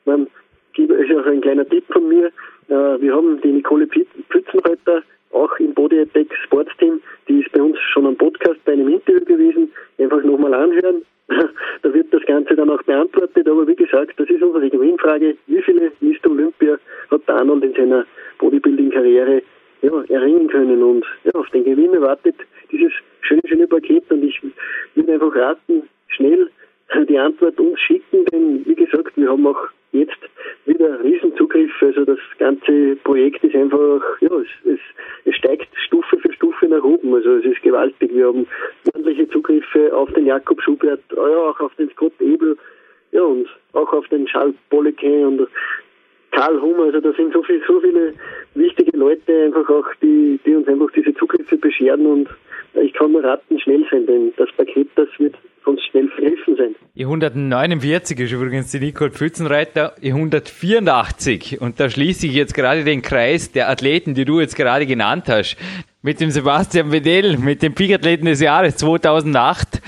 Man 0.07 0.27
gibt 0.73 0.91
es 0.91 1.17
auch 1.17 1.27
ein 1.27 1.43
kleiner 1.43 1.69
Tipp 1.69 1.85
von 1.93 2.09
mir. 2.09 2.29
Äh, 2.69 3.01
wir 3.01 3.15
haben 3.15 3.41
die 3.43 3.53
Nicole 3.53 3.87
Pützenreiter 3.87 5.03
auch 5.33 5.55
im 5.59 5.75
Body 5.75 6.01
Attack 6.01 6.29
Sportsteam. 6.45 7.01
Die 7.29 7.41
ist 7.41 7.53
bei 7.53 7.61
uns 7.61 7.79
schon 7.93 8.07
am 8.07 8.17
Podcast 8.17 8.65
bei 8.65 8.73
einem 8.73 8.89
Interview 8.89 9.25
gewesen. 9.25 9.71
Einfach 9.99 10.23
nochmal 10.23 10.55
anhören. 10.55 11.03
da 11.83 11.95
wird 11.95 12.13
das 12.13 12.23
Ganze 12.27 12.55
dann 12.55 12.71
auch 12.71 12.83
beantwortet. 12.83 13.49
Aber 13.49 13.67
wie 13.67 13.77
gesagt, 13.77 14.15
das 14.17 14.29
ist 14.29 14.43
unsere 14.43 14.71
Gewinnfrage. 14.71 15.37
Wie 15.47 15.63
viele 15.63 15.93
Mr. 16.01 16.31
Olympia 16.31 16.79
hat 17.11 17.29
der 17.29 17.37
Arnold 17.37 17.65
in 17.65 17.75
seiner 17.75 18.07
Bodybuilding-Karriere 18.39 19.43
ja, 19.83 20.05
erringen 20.09 20.49
können? 20.49 20.83
Und 20.83 21.05
ja, 21.25 21.33
auf 21.33 21.49
den 21.51 21.65
Gewinn 21.65 22.01
wartet 22.01 22.37
dieses 22.71 22.93
schöne, 23.23 23.43
schöne 23.47 23.67
Paket. 23.67 24.05
Und 24.11 24.23
ich 24.23 24.41
würde 24.95 25.13
einfach 25.13 25.35
raten, 25.35 25.83
schnell 26.09 26.51
die 27.09 27.19
Antwort 27.19 27.59
uns 27.59 27.81
schicken, 27.81 28.25
denn 28.27 28.65
wie 28.65 28.75
gesagt, 28.75 29.17
wir 29.17 29.29
haben 29.29 29.47
auch 29.47 29.69
jetzt 29.93 30.19
wieder 30.67 31.03
Riesenzugriffe. 31.03 31.87
Also 31.87 32.05
das 32.05 32.19
ganze 32.39 32.97
Projekt 33.05 33.43
ist 33.45 33.55
einfach, 33.55 34.01
ja, 34.21 34.31
es, 34.39 34.73
es, 34.73 34.81
es 35.25 35.35
steigt 35.37 35.69
Stufe 35.87 36.19
für 36.19 36.33
Stufe 36.33 36.67
nach 36.67 36.83
oben. 36.83 37.15
Also 37.15 37.37
es 37.37 37.45
ist 37.45 37.63
gewaltig. 37.63 38.15
Wir 38.15 38.27
haben 38.27 38.47
ordentliche 39.07 39.29
Zugriffe 39.31 39.95
auf 39.95 40.13
den 40.15 40.27
Jakob 40.27 40.61
Schubert, 40.63 41.01
ja, 41.15 41.23
auch 41.23 41.61
auf 41.61 41.75
den 41.77 41.89
Scott 41.91 42.13
Ebel, 42.21 42.57
ja, 43.13 43.23
und 43.23 43.47
auch 43.73 43.93
auf 43.93 44.07
den 44.09 44.27
Charles 44.27 44.57
Bollequin 44.69 45.27
und 45.27 45.49
Karl 46.33 46.61
Hummer, 46.61 46.85
also 46.85 47.01
da 47.01 47.13
sind 47.13 47.33
so, 47.33 47.43
viel, 47.43 47.63
so 47.67 47.81
viele 47.81 48.13
wichtige 48.55 48.97
Leute 48.97 49.45
einfach 49.45 49.69
auch, 49.71 49.87
die, 50.03 50.39
die 50.45 50.55
uns 50.55 50.67
einfach 50.69 50.91
diese 50.95 51.15
Zugriffe 51.15 51.57
bescheren 51.57 52.05
und 52.05 52.29
ich 52.83 52.93
kann 52.93 53.13
nur 53.13 53.25
raten, 53.25 53.59
schnell 53.61 53.87
sein, 53.91 54.07
denn 54.07 54.33
das 54.37 54.51
Paket, 54.57 54.89
das 54.97 55.09
wird 55.19 55.35
uns 55.65 55.83
schnell 55.85 56.09
verhelfen 56.09 56.57
sein. 56.57 56.75
Die 56.95 57.05
149 57.05 58.19
ist 58.21 58.33
übrigens 58.33 58.71
die 58.71 58.81
Nicole 58.81 59.11
Pfützenreiter, 59.11 59.95
die 60.03 60.11
184 60.11 61.61
und 61.61 61.81
da 61.81 61.89
schließe 61.89 62.27
ich 62.27 62.35
jetzt 62.35 62.55
gerade 62.55 62.85
den 62.85 63.03
Kreis 63.03 63.53
der 63.53 63.71
Athleten, 63.71 64.15
die 64.15 64.25
du 64.25 64.41
jetzt 64.41 64.57
gerade 64.57 64.85
genannt 64.85 65.25
hast, 65.29 65.57
mit 66.07 66.21
dem 66.21 66.31
Sebastian 66.31 66.93
Wedell, 66.93 67.37
mit 67.37 67.63
dem 67.63 67.75
Peak-Athleten 67.75 68.27
des 68.27 68.41
Jahres 68.41 68.77
2008, 68.77 69.83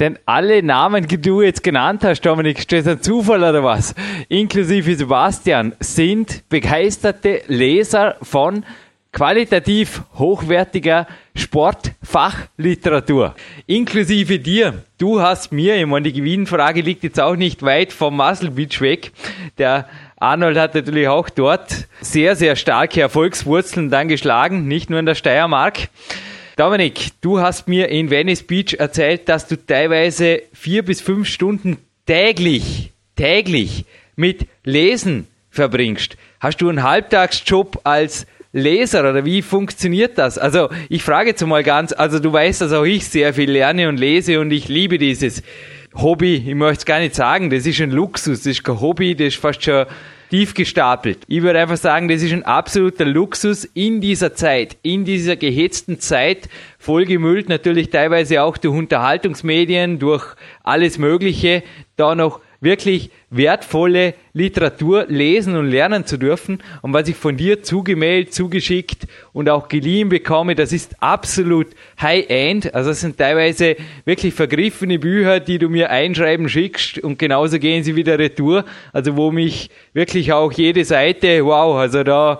denn 0.00 0.18
alle 0.26 0.64
Namen, 0.64 1.06
die 1.06 1.20
du 1.20 1.42
jetzt 1.42 1.62
genannt 1.62 2.02
hast, 2.02 2.22
Dominik, 2.22 2.58
ist 2.58 2.72
das 2.72 2.88
ein 2.88 3.00
Zufall 3.00 3.38
oder 3.38 3.62
was? 3.62 3.94
Inklusive 4.28 4.96
Sebastian, 4.96 5.74
sind 5.78 6.42
begeisterte 6.48 7.42
Leser 7.46 8.16
von 8.20 8.64
qualitativ 9.12 10.02
hochwertiger 10.14 11.06
Sportfachliteratur. 11.36 13.36
Inklusive 13.66 14.40
dir. 14.40 14.82
Du 14.98 15.20
hast 15.20 15.52
mir, 15.52 15.76
ich 15.76 15.86
meine, 15.86 16.10
die 16.10 16.20
Gewinnfrage 16.20 16.80
liegt 16.80 17.04
jetzt 17.04 17.20
auch 17.20 17.36
nicht 17.36 17.62
weit 17.62 17.92
vom 17.92 18.16
Muscle 18.16 18.50
Beach 18.50 18.80
weg. 18.80 19.12
Der 19.56 19.88
Arnold 20.20 20.58
hat 20.58 20.74
natürlich 20.74 21.08
auch 21.08 21.30
dort 21.30 21.88
sehr, 22.02 22.36
sehr 22.36 22.54
starke 22.54 23.00
Erfolgswurzeln 23.00 23.88
dann 23.88 24.08
geschlagen, 24.08 24.68
nicht 24.68 24.90
nur 24.90 24.98
in 24.98 25.06
der 25.06 25.14
Steiermark. 25.14 25.88
Dominik, 26.56 27.08
du 27.22 27.40
hast 27.40 27.68
mir 27.68 27.88
in 27.88 28.10
Venice 28.10 28.42
Beach 28.42 28.74
erzählt, 28.78 29.30
dass 29.30 29.48
du 29.48 29.56
teilweise 29.56 30.42
vier 30.52 30.84
bis 30.84 31.00
fünf 31.00 31.26
Stunden 31.26 31.78
täglich, 32.04 32.92
täglich 33.16 33.86
mit 34.14 34.46
Lesen 34.62 35.26
verbringst. 35.50 36.18
Hast 36.38 36.60
du 36.60 36.68
einen 36.68 36.82
Halbtagsjob 36.82 37.80
als 37.84 38.26
Leser 38.52 39.08
oder 39.08 39.24
wie 39.24 39.42
funktioniert 39.42 40.18
das? 40.18 40.36
Also 40.36 40.70
ich 40.88 41.04
frage 41.04 41.30
jetzt 41.30 41.46
mal 41.46 41.62
ganz, 41.62 41.92
also 41.92 42.18
du 42.18 42.32
weißt, 42.32 42.60
dass 42.60 42.72
auch 42.72 42.84
ich 42.84 43.06
sehr 43.06 43.32
viel 43.32 43.50
lerne 43.50 43.88
und 43.88 43.98
lese 43.98 44.40
und 44.40 44.50
ich 44.50 44.68
liebe 44.68 44.98
dieses 44.98 45.42
Hobby. 45.94 46.44
Ich 46.46 46.54
möchte 46.54 46.80
es 46.80 46.84
gar 46.84 46.98
nicht 46.98 47.14
sagen, 47.14 47.50
das 47.50 47.66
ist 47.66 47.80
ein 47.80 47.90
Luxus, 47.90 48.40
das 48.40 48.46
ist 48.46 48.64
kein 48.64 48.80
Hobby, 48.80 49.14
das 49.14 49.28
ist 49.28 49.36
fast 49.36 49.62
schon 49.62 49.86
tief 50.30 50.54
gestapelt. 50.54 51.18
Ich 51.26 51.42
würde 51.42 51.60
einfach 51.60 51.76
sagen, 51.76 52.08
das 52.08 52.22
ist 52.22 52.32
ein 52.32 52.44
absoluter 52.44 53.04
Luxus 53.04 53.64
in 53.64 54.00
dieser 54.00 54.34
Zeit, 54.34 54.76
in 54.82 55.04
dieser 55.04 55.36
gehetzten 55.36 55.98
Zeit, 56.00 56.48
vollgemüllt 56.78 57.48
natürlich 57.48 57.90
teilweise 57.90 58.42
auch 58.42 58.56
durch 58.56 58.74
Unterhaltungsmedien, 58.74 59.98
durch 59.98 60.24
alles 60.62 60.98
Mögliche, 60.98 61.62
da 61.96 62.14
noch 62.14 62.40
wirklich 62.60 63.10
wertvolle 63.30 64.14
Literatur 64.34 65.06
lesen 65.08 65.56
und 65.56 65.70
lernen 65.70 66.04
zu 66.04 66.18
dürfen. 66.18 66.62
Und 66.82 66.92
was 66.92 67.08
ich 67.08 67.16
von 67.16 67.36
dir 67.36 67.62
zugemeldet, 67.62 68.34
zugeschickt 68.34 69.06
und 69.32 69.48
auch 69.48 69.68
geliehen 69.68 70.10
bekomme, 70.10 70.54
das 70.54 70.72
ist 70.72 71.02
absolut 71.02 71.68
High-End. 72.00 72.74
Also 72.74 72.90
es 72.90 73.00
sind 73.00 73.16
teilweise 73.16 73.76
wirklich 74.04 74.34
vergriffene 74.34 74.98
Bücher, 74.98 75.40
die 75.40 75.58
du 75.58 75.68
mir 75.68 75.90
einschreiben 75.90 76.48
schickst 76.48 76.98
und 76.98 77.18
genauso 77.18 77.58
gehen 77.58 77.82
sie 77.82 77.96
wieder 77.96 78.18
retour. 78.18 78.64
Also 78.92 79.16
wo 79.16 79.30
mich 79.30 79.70
wirklich 79.94 80.32
auch 80.32 80.52
jede 80.52 80.84
Seite, 80.84 81.44
wow, 81.44 81.78
also 81.78 82.04
da, 82.04 82.38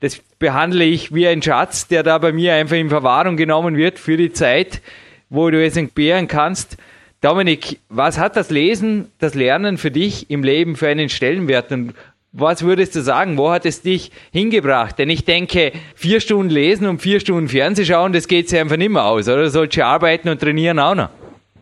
das 0.00 0.20
behandle 0.38 0.84
ich 0.84 1.14
wie 1.14 1.26
ein 1.26 1.40
Schatz, 1.40 1.88
der 1.88 2.02
da 2.02 2.18
bei 2.18 2.32
mir 2.32 2.54
einfach 2.54 2.76
in 2.76 2.90
Verwahrung 2.90 3.38
genommen 3.38 3.76
wird 3.78 3.98
für 3.98 4.18
die 4.18 4.32
Zeit, 4.32 4.82
wo 5.30 5.48
du 5.48 5.64
es 5.64 5.76
entbehren 5.76 6.28
kannst. 6.28 6.76
Dominik, 7.24 7.78
was 7.88 8.20
hat 8.20 8.36
das 8.36 8.50
Lesen, 8.50 9.06
das 9.18 9.34
Lernen 9.34 9.78
für 9.78 9.90
dich 9.90 10.30
im 10.30 10.42
Leben 10.42 10.76
für 10.76 10.88
einen 10.88 11.08
Stellenwert? 11.08 11.72
Und 11.72 11.94
was 12.32 12.66
würdest 12.66 12.94
du 12.96 13.00
sagen? 13.00 13.38
Wo 13.38 13.50
hat 13.50 13.64
es 13.64 13.80
dich 13.80 14.10
hingebracht? 14.30 14.98
Denn 14.98 15.08
ich 15.08 15.24
denke, 15.24 15.72
vier 15.94 16.20
Stunden 16.20 16.50
lesen 16.50 16.86
und 16.86 17.00
vier 17.00 17.20
Stunden 17.20 17.48
Fernsehen 17.48 17.86
schauen, 17.86 18.12
das 18.12 18.28
geht 18.28 18.50
sich 18.50 18.60
einfach 18.60 18.76
nicht 18.76 18.90
mehr 18.90 19.06
aus, 19.06 19.26
oder? 19.26 19.48
Du 19.48 19.84
arbeiten 19.86 20.28
und 20.28 20.38
trainieren 20.38 20.78
auch 20.78 20.94
noch? 20.94 21.08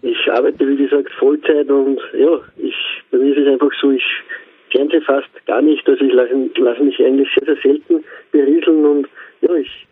Ich 0.03 0.19
arbeite, 0.33 0.67
wie 0.67 0.79
gesagt, 0.79 1.13
Vollzeit 1.21 1.71
und 1.71 2.01
ja, 2.19 2.41
ich, 2.57 2.75
bei 3.13 3.19
mir 3.19 3.31
ist 3.33 3.47
es 3.47 3.53
einfach 3.53 3.71
so, 3.81 3.93
ich 3.93 4.03
fernsehe 4.73 5.01
fast 5.03 5.31
gar 5.47 5.63
nicht. 5.63 5.89
Also 5.89 6.05
ich 6.05 6.13
lasse, 6.13 6.51
lasse 6.57 6.83
mich 6.83 6.99
eigentlich 6.99 7.29
sehr, 7.39 7.55
sehr 7.55 7.63
selten 7.63 8.03
berieseln 8.33 8.85
und 8.85 9.07
ja, 9.43 9.55
ich 9.55 9.87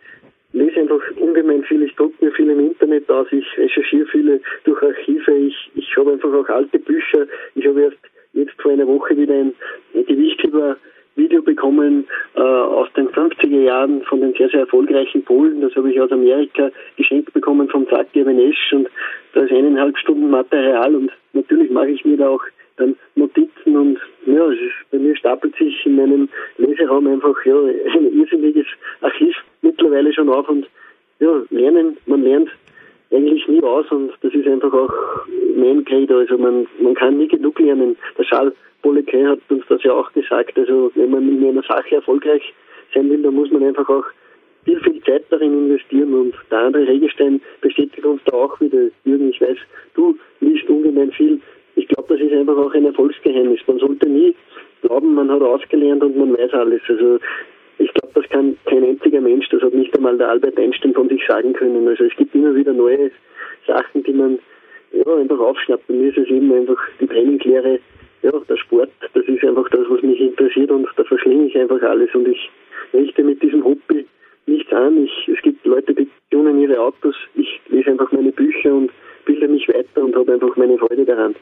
lese 0.53 0.81
einfach 0.81 1.01
ungemein 1.17 1.63
viel, 1.63 1.83
ich 1.83 1.95
drucke 1.95 2.23
mir 2.23 2.31
viel 2.31 2.49
im 2.49 2.59
Internet 2.59 3.09
aus, 3.09 3.27
ich 3.31 3.45
recherchiere 3.57 4.05
viele 4.07 4.41
durch 4.63 4.81
Archive, 4.81 5.31
ich, 5.31 5.71
ich 5.75 5.97
habe 5.97 6.13
einfach 6.13 6.33
auch 6.33 6.49
alte 6.49 6.79
Bücher. 6.79 7.27
Ich 7.55 7.65
habe 7.65 7.81
erst 7.81 7.97
jetzt 8.33 8.61
vor 8.61 8.71
einer 8.71 8.87
Woche 8.87 9.15
wieder 9.17 9.33
ein 9.33 9.53
Gewichtheber 9.93 10.77
Video 11.15 11.41
bekommen 11.41 12.05
äh, 12.35 12.39
aus 12.39 12.87
den 12.93 13.09
50er 13.09 13.61
Jahren 13.61 14.01
von 14.03 14.21
den 14.21 14.33
sehr, 14.33 14.49
sehr 14.49 14.61
erfolgreichen 14.61 15.23
Polen. 15.23 15.61
Das 15.61 15.75
habe 15.75 15.91
ich 15.91 15.99
aus 15.99 16.11
Amerika 16.11 16.71
geschenkt 16.95 17.33
bekommen 17.33 17.67
vom 17.67 17.87
Zaki 17.89 18.23
Benesch 18.23 18.71
und 18.71 18.87
da 19.33 19.41
ist 19.41 19.51
eineinhalb 19.51 19.97
Stunden 19.97 20.29
Material 20.29 20.95
und 20.95 21.11
natürlich 21.33 21.69
mache 21.69 21.89
ich 21.89 22.05
mir 22.05 22.17
da 22.17 22.29
auch 22.29 22.43
dann 22.77 22.95
Notizen 23.15 23.75
und 23.75 23.99
ja, 24.25 24.49
bei 24.91 24.97
mir 24.97 25.15
stapelt 25.15 25.55
sich 25.55 25.85
in 25.85 25.95
meinem 25.95 26.29
Leseraum 26.57 27.07
einfach 27.07 27.35
ja, 27.45 27.55
ein 27.57 28.19
irrsinniges 28.19 28.67
Archiv 29.01 29.35
mittlerweile 29.61 30.13
schon 30.13 30.29
auf 30.29 30.47
und 30.49 30.67
ja, 31.19 31.41
lernen, 31.49 31.97
man 32.05 32.23
lernt 32.23 32.49
eigentlich 33.11 33.47
nie 33.47 33.61
aus 33.61 33.85
und 33.91 34.11
das 34.21 34.33
ist 34.33 34.47
einfach 34.47 34.73
auch 34.73 34.93
mein 35.55 35.85
Credo. 35.85 36.19
Also 36.19 36.37
man, 36.37 36.67
man 36.79 36.95
kann 36.95 37.17
nie 37.17 37.27
genug 37.27 37.59
lernen. 37.59 37.95
Der 38.17 38.25
Charles 38.25 38.53
Bollequin 38.81 39.27
hat 39.27 39.39
uns 39.49 39.63
das 39.67 39.83
ja 39.83 39.93
auch 39.93 40.11
gesagt. 40.13 40.57
Also 40.57 40.91
wenn 40.95 41.11
man 41.11 41.27
in 41.27 41.47
einer 41.47 41.63
Sache 41.63 41.95
erfolgreich 41.95 42.53
sein 42.93 43.09
will, 43.09 43.21
dann 43.21 43.35
muss 43.35 43.51
man 43.51 43.63
einfach 43.63 43.87
auch 43.89 44.05
viel, 44.65 44.79
viel 44.79 45.01
Zeit 45.03 45.25
darin 45.29 45.69
investieren 45.69 46.13
und 46.13 46.35
der 46.49 46.59
andere 46.59 46.87
Regelstein 46.87 47.41
bestätigt 47.61 48.05
uns 48.05 48.21
da 48.25 48.33
auch 48.33 48.59
wieder. 48.61 48.89
Jürgen, 49.05 49.29
ich 49.29 49.41
weiß, 49.41 49.57
du 49.95 50.17
liest 50.39 50.69
ungemein 50.69 51.11
viel. 51.11 51.39
Ich 51.75 51.87
glaube, 51.87 52.13
das 52.13 52.25
ist 52.25 52.33
einfach 52.33 52.57
auch 52.57 52.73
ein 52.73 52.85
Erfolgsgeheimnis. 52.85 53.61
Man 53.67 53.79
sollte 53.79 54.09
nie 54.09 54.35
glauben, 54.81 55.13
man 55.13 55.31
hat 55.31 55.41
ausgelernt 55.41 56.03
und 56.03 56.17
man 56.17 56.37
weiß 56.37 56.53
alles. 56.53 56.81
Also 56.87 57.19
ich 57.77 57.91
glaube, 57.93 58.13
das 58.13 58.29
kann 58.29 58.57
kein 58.65 58.83
einziger 58.83 59.21
Mensch, 59.21 59.47
das 59.49 59.61
hat 59.61 59.73
nicht 59.73 59.95
einmal 59.95 60.17
der 60.17 60.29
Albert 60.29 60.57
Einstein 60.57 60.93
von 60.93 61.09
sich 61.09 61.25
sagen 61.25 61.53
können. 61.53 61.87
Also 61.87 62.03
es 62.03 62.15
gibt 62.15 62.35
immer 62.35 62.53
wieder 62.55 62.73
neue 62.73 63.11
Sachen, 63.65 64.03
die 64.03 64.13
man 64.13 64.39
ja, 64.91 65.15
einfach 65.15 65.39
aufschnappt. 65.39 65.87
Bei 65.87 65.93
mir 65.93 66.09
ist 66.09 66.17
es 66.17 66.27
eben 66.27 66.53
einfach 66.53 66.77
die 66.99 67.07
Trainingslehre, 67.07 67.79
ja, 68.23 68.31
der 68.31 68.57
Sport, 68.57 68.91
das 69.13 69.25
ist 69.25 69.43
einfach 69.43 69.67
das, 69.69 69.81
was 69.89 70.01
mich 70.03 70.19
interessiert 70.19 70.69
und 70.69 70.87
da 70.95 71.03
verschlinge 71.03 71.47
ich 71.47 71.57
einfach 71.57 71.81
alles 71.81 72.13
und 72.13 72.27
ich 72.27 72.49
richte 72.93 73.23
mit 73.23 73.41
diesem 73.41 73.63
Hobby 73.63 74.05
nichts 74.45 74.71
an. 74.71 75.05
Ich, 75.05 75.27
es 75.27 75.41
gibt 75.41 75.65
Leute, 75.65 75.93
die 75.95 76.07
tunen 76.29 76.59
ihre 76.61 76.79
Autos, 76.79 77.15
ich 77.35 77.59
lese 77.69 77.89
einfach 77.89 78.11
meine 78.11 78.31
Bücher 78.31 78.73
und 78.73 78.91
bilde 79.25 79.47
mich 79.47 79.67
weiter 79.69 80.03
und 80.03 80.15
habe 80.15 80.33
einfach 80.33 80.55
meine 80.55 80.77
Freude 80.77 81.05
daran. 81.05 81.35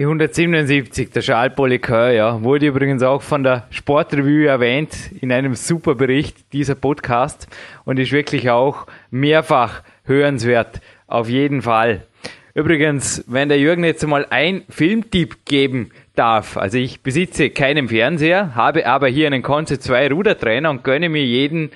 Die 0.00 0.06
177, 0.06 1.10
der 1.10 1.20
Charles 1.20 1.54
Polycœur, 1.54 2.12
ja, 2.12 2.42
wurde 2.42 2.68
übrigens 2.68 3.02
auch 3.02 3.20
von 3.20 3.42
der 3.42 3.66
Sportrevue 3.68 4.46
erwähnt 4.46 4.96
in 5.20 5.30
einem 5.30 5.54
super 5.54 5.94
Bericht 5.94 6.54
dieser 6.54 6.74
Podcast 6.74 7.46
und 7.84 7.98
ist 7.98 8.10
wirklich 8.10 8.48
auch 8.48 8.86
mehrfach 9.10 9.82
hörenswert, 10.04 10.80
auf 11.06 11.28
jeden 11.28 11.60
Fall. 11.60 12.06
Übrigens, 12.54 13.26
wenn 13.26 13.50
der 13.50 13.58
Jürgen 13.58 13.84
jetzt 13.84 14.06
mal 14.06 14.26
ein 14.30 14.62
Filmtipp 14.70 15.44
geben 15.44 15.90
darf, 16.14 16.56
also 16.56 16.78
ich 16.78 17.02
besitze 17.02 17.50
keinen 17.50 17.90
Fernseher, 17.90 18.54
habe 18.54 18.86
aber 18.86 19.08
hier 19.08 19.26
einen 19.26 19.42
Conce 19.42 19.78
2 19.78 20.12
Rudertrainer 20.12 20.70
und 20.70 20.82
gönne 20.82 21.10
mir 21.10 21.26
jeden 21.26 21.72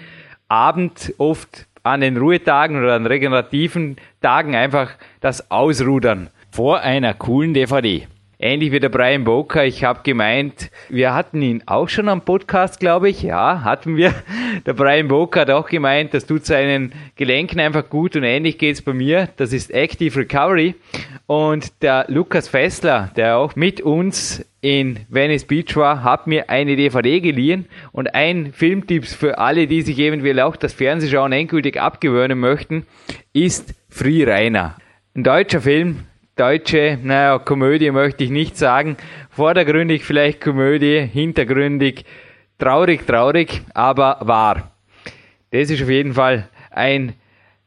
Abend 0.49 1.13
oft 1.19 1.67
an 1.83 2.01
den 2.01 2.17
Ruhetagen 2.17 2.79
oder 2.83 2.95
an 2.95 3.05
regenerativen 3.05 3.99
Tagen 4.23 4.55
einfach 4.55 4.93
das 5.21 5.51
Ausrudern 5.51 6.31
vor 6.51 6.81
einer 6.81 7.13
coolen 7.13 7.53
DVD. 7.53 8.07
Ähnlich 8.47 8.73
wie 8.73 8.79
der 8.79 8.91
Brian 8.91 9.25
Boker. 9.25 9.65
Ich 9.65 9.85
habe 9.85 10.01
gemeint, 10.03 10.71
wir 10.91 11.15
hatten 11.15 11.41
ihn 11.41 11.63
auch 11.65 11.89
schon 11.89 12.11
am 12.11 12.27
Podcast, 12.27 12.79
glaube 12.79 13.09
ich. 13.09 13.23
Ja, 13.23 13.65
hatten 13.65 13.97
wir. 13.97 14.13
Der 14.67 14.75
Brian 14.75 15.09
Boker 15.09 15.41
hat 15.41 15.51
auch 15.51 15.67
gemeint, 15.67 16.13
das 16.13 16.27
tut 16.27 16.45
seinen 16.45 16.93
Gelenken 17.17 17.59
einfach 17.59 17.89
gut 17.89 18.17
und 18.17 18.23
ähnlich 18.23 18.59
geht 18.59 18.75
es 18.75 18.83
bei 18.83 18.93
mir. 18.93 19.31
Das 19.39 19.55
ist 19.55 19.71
Active 19.71 20.15
Recovery. 20.21 20.75
Und 21.25 21.83
der 21.83 22.05
Lukas 22.09 22.49
Fessler, 22.49 23.11
der 23.17 23.39
auch 23.39 23.57
mit 23.57 23.81
uns 23.81 24.45
in 24.61 24.99
Venice 25.09 25.47
Beach 25.47 25.75
war, 25.75 26.05
hat 26.05 26.27
mir 26.27 26.51
eine 26.51 26.77
DVD 26.77 27.21
geliehen 27.21 27.65
und 27.93 28.15
ein 28.15 28.53
Filmtipps 28.53 29.15
für 29.15 29.39
alle, 29.39 29.67
die 29.67 29.81
sich 29.81 29.99
eventuell 29.99 30.41
auch 30.41 30.57
das 30.57 30.75
Fernsehschauen 30.75 31.33
endgültig 31.33 31.81
abgewöhnen 31.81 32.39
möchten, 32.39 32.85
ist 33.33 33.73
Free 33.89 34.23
Rainer. 34.23 34.77
Ein 35.15 35.25
deutscher 35.25 35.63
Film, 35.63 36.01
deutsche, 36.37 36.99
naja, 37.03 37.39
Komödie 37.39 37.91
möchte 37.91 38.25
ich 38.25 38.31
nicht 38.31 38.57
sagen. 38.57 38.97
Vordergründig 39.31 40.05
vielleicht 40.05 40.41
Komödie, 40.41 41.01
hintergründig 41.01 42.05
traurig, 42.59 43.07
traurig, 43.07 43.63
aber 43.75 44.19
wahr. 44.23 44.73
Das 45.51 45.71
ist 45.71 45.83
auf 45.83 45.89
jeden 45.89 46.15
Fall 46.15 46.49
ein 46.71 47.15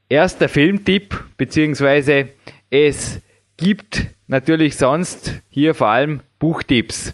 erster 0.10 0.50
Filmtipp, 0.50 1.24
beziehungsweise 1.38 2.30
es 2.70 3.22
gibt 3.58 4.08
natürlich 4.28 4.76
sonst 4.76 5.42
hier 5.50 5.74
vor 5.74 5.88
allem 5.88 6.22
Buchtipps. 6.40 7.14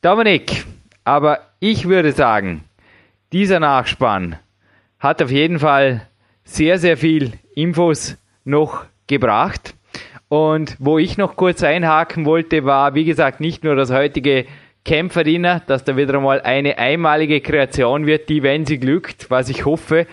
Dominik, 0.00 0.64
aber 1.04 1.40
ich 1.60 1.88
würde 1.88 2.12
sagen, 2.12 2.64
dieser 3.32 3.60
Nachspann 3.60 4.36
hat 4.98 5.22
auf 5.22 5.30
jeden 5.30 5.58
Fall 5.58 6.06
sehr, 6.44 6.78
sehr 6.78 6.96
viel 6.96 7.32
Infos 7.54 8.16
noch 8.44 8.84
gebracht. 9.06 9.74
Und 10.28 10.76
wo 10.78 10.98
ich 10.98 11.16
noch 11.16 11.36
kurz 11.36 11.62
einhaken 11.62 12.26
wollte, 12.26 12.64
war, 12.64 12.94
wie 12.94 13.04
gesagt, 13.04 13.40
nicht 13.40 13.64
nur 13.64 13.76
das 13.76 13.90
heutige 13.90 14.46
Kämpferdiener, 14.84 15.60
dass 15.66 15.84
da 15.84 15.96
wieder 15.98 16.14
einmal 16.14 16.40
eine 16.40 16.78
einmalige 16.78 17.42
Kreation 17.42 18.06
wird, 18.06 18.28
die, 18.30 18.42
wenn 18.42 18.64
sie 18.64 18.78
glückt, 18.78 19.30
was 19.30 19.50
ich 19.50 19.66
hoffe, 19.66 20.06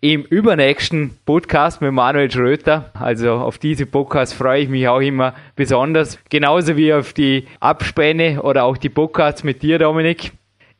im 0.00 0.22
übernächsten 0.22 1.16
Podcast 1.26 1.80
mit 1.80 1.92
Manuel 1.92 2.30
Schröter. 2.30 2.90
Also 2.94 3.32
auf 3.32 3.58
diese 3.58 3.86
Podcast 3.86 4.34
freue 4.34 4.62
ich 4.62 4.68
mich 4.68 4.86
auch 4.86 5.00
immer 5.00 5.34
besonders. 5.56 6.18
Genauso 6.30 6.76
wie 6.76 6.92
auf 6.92 7.12
die 7.12 7.48
Abspänne 7.58 8.42
oder 8.42 8.64
auch 8.64 8.76
die 8.76 8.88
Podcasts 8.88 9.42
mit 9.42 9.62
dir, 9.62 9.80
Dominik. 9.80 10.32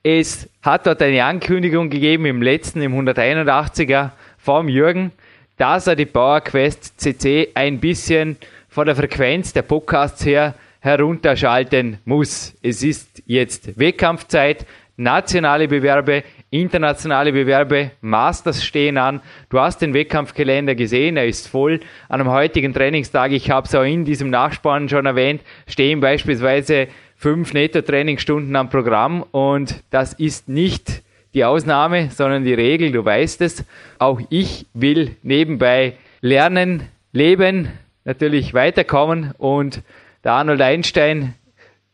Es 0.02 0.48
hat 0.62 0.86
dort 0.86 1.02
eine 1.02 1.24
Ankündigung 1.24 1.90
gegeben 1.90 2.26
im 2.26 2.42
letzten, 2.42 2.80
im 2.82 2.94
181er 2.94 4.10
vom 4.38 4.68
Jürgen, 4.68 5.10
dass 5.58 5.88
er 5.88 5.96
die 5.96 6.06
PowerQuest 6.06 7.00
CC 7.00 7.48
ein 7.54 7.80
bisschen 7.80 8.36
von 8.70 8.86
der 8.86 8.96
Frequenz 8.96 9.52
der 9.52 9.62
Podcasts 9.62 10.24
her 10.24 10.54
herunterschalten 10.78 11.98
muss. 12.04 12.56
Es 12.62 12.82
ist 12.82 13.22
jetzt 13.26 13.78
Wettkampfzeit, 13.78 14.64
nationale 14.96 15.66
Bewerbe, 15.66 16.22
internationale 16.50 17.32
Bewerbe, 17.32 17.90
Masters 18.00 18.64
stehen 18.64 18.96
an. 18.96 19.20
Du 19.48 19.58
hast 19.58 19.82
den 19.82 19.92
Wettkampfkalender 19.92 20.74
gesehen, 20.74 21.16
er 21.16 21.26
ist 21.26 21.48
voll. 21.48 21.80
An 22.08 22.20
einem 22.20 22.30
heutigen 22.30 22.72
Trainingstag, 22.72 23.32
ich 23.32 23.50
habe 23.50 23.66
es 23.66 23.74
auch 23.74 23.82
in 23.82 24.04
diesem 24.04 24.30
Nachspann 24.30 24.88
schon 24.88 25.04
erwähnt, 25.04 25.42
stehen 25.66 26.00
beispielsweise 26.00 26.88
fünf 27.16 27.52
Netto-Trainingsstunden 27.52 28.54
am 28.56 28.70
Programm 28.70 29.24
und 29.32 29.82
das 29.90 30.14
ist 30.14 30.48
nicht 30.48 31.02
die 31.34 31.44
Ausnahme, 31.44 32.10
sondern 32.10 32.44
die 32.44 32.54
Regel, 32.54 32.92
du 32.92 33.04
weißt 33.04 33.40
es. 33.42 33.64
Auch 33.98 34.20
ich 34.30 34.66
will 34.74 35.16
nebenbei 35.22 35.94
lernen, 36.20 36.88
leben, 37.12 37.68
natürlich 38.04 38.54
weiterkommen 38.54 39.32
und 39.38 39.82
der 40.24 40.32
Arnold 40.32 40.60
Einstein, 40.60 41.34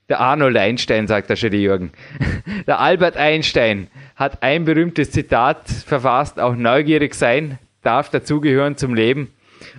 der 0.09 0.21
Arnold 0.21 0.57
Einstein, 0.57 1.07
sagt 1.07 1.31
der 1.31 1.37
schon 1.37 1.51
die 1.51 1.63
Jürgen, 1.63 1.93
der 2.67 2.81
Albert 2.81 3.17
Einstein 3.17 3.89
hat 4.15 4.43
ein 4.43 4.65
berühmtes 4.65 5.11
Zitat 5.11 5.69
verfasst, 5.69 6.41
auch 6.41 6.55
neugierig 6.55 7.15
sein 7.15 7.59
darf 7.83 8.11
dazugehören 8.11 8.77
zum 8.77 8.95
Leben. 8.95 9.33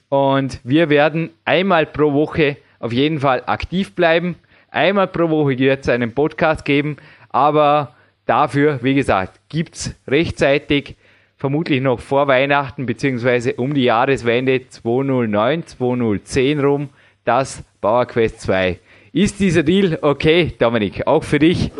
Und 0.09 0.59
wir 0.63 0.89
werden 0.89 1.31
einmal 1.43 1.85
pro 1.85 2.13
Woche 2.13 2.57
auf 2.79 2.93
jeden 2.93 3.19
Fall 3.19 3.43
aktiv 3.45 3.95
bleiben, 3.95 4.35
Einmal 4.69 5.07
pro 5.07 5.29
Woche 5.29 5.57
wird 5.57 5.81
es 5.81 5.89
einen 5.89 6.13
Podcast 6.13 6.65
geben, 6.65 6.97
aber 7.29 7.95
dafür, 8.25 8.79
wie 8.83 8.95
gesagt, 8.95 9.39
gibt's 9.49 9.95
rechtzeitig, 10.07 10.96
vermutlich 11.37 11.81
noch 11.81 11.99
vor 11.99 12.27
Weihnachten 12.27 12.85
beziehungsweise 12.85 13.53
um 13.57 13.73
die 13.73 13.83
Jahreswende 13.83 14.67
2009, 14.67 15.63
2010 15.67 16.59
rum, 16.59 16.89
das 17.25 17.63
PowerQuest 17.81 18.41
2. 18.41 18.79
Ist 19.13 19.39
dieser 19.39 19.63
Deal 19.63 19.99
okay, 20.01 20.53
Dominik, 20.59 21.05
auch 21.05 21.23
für 21.23 21.39
dich? 21.39 21.71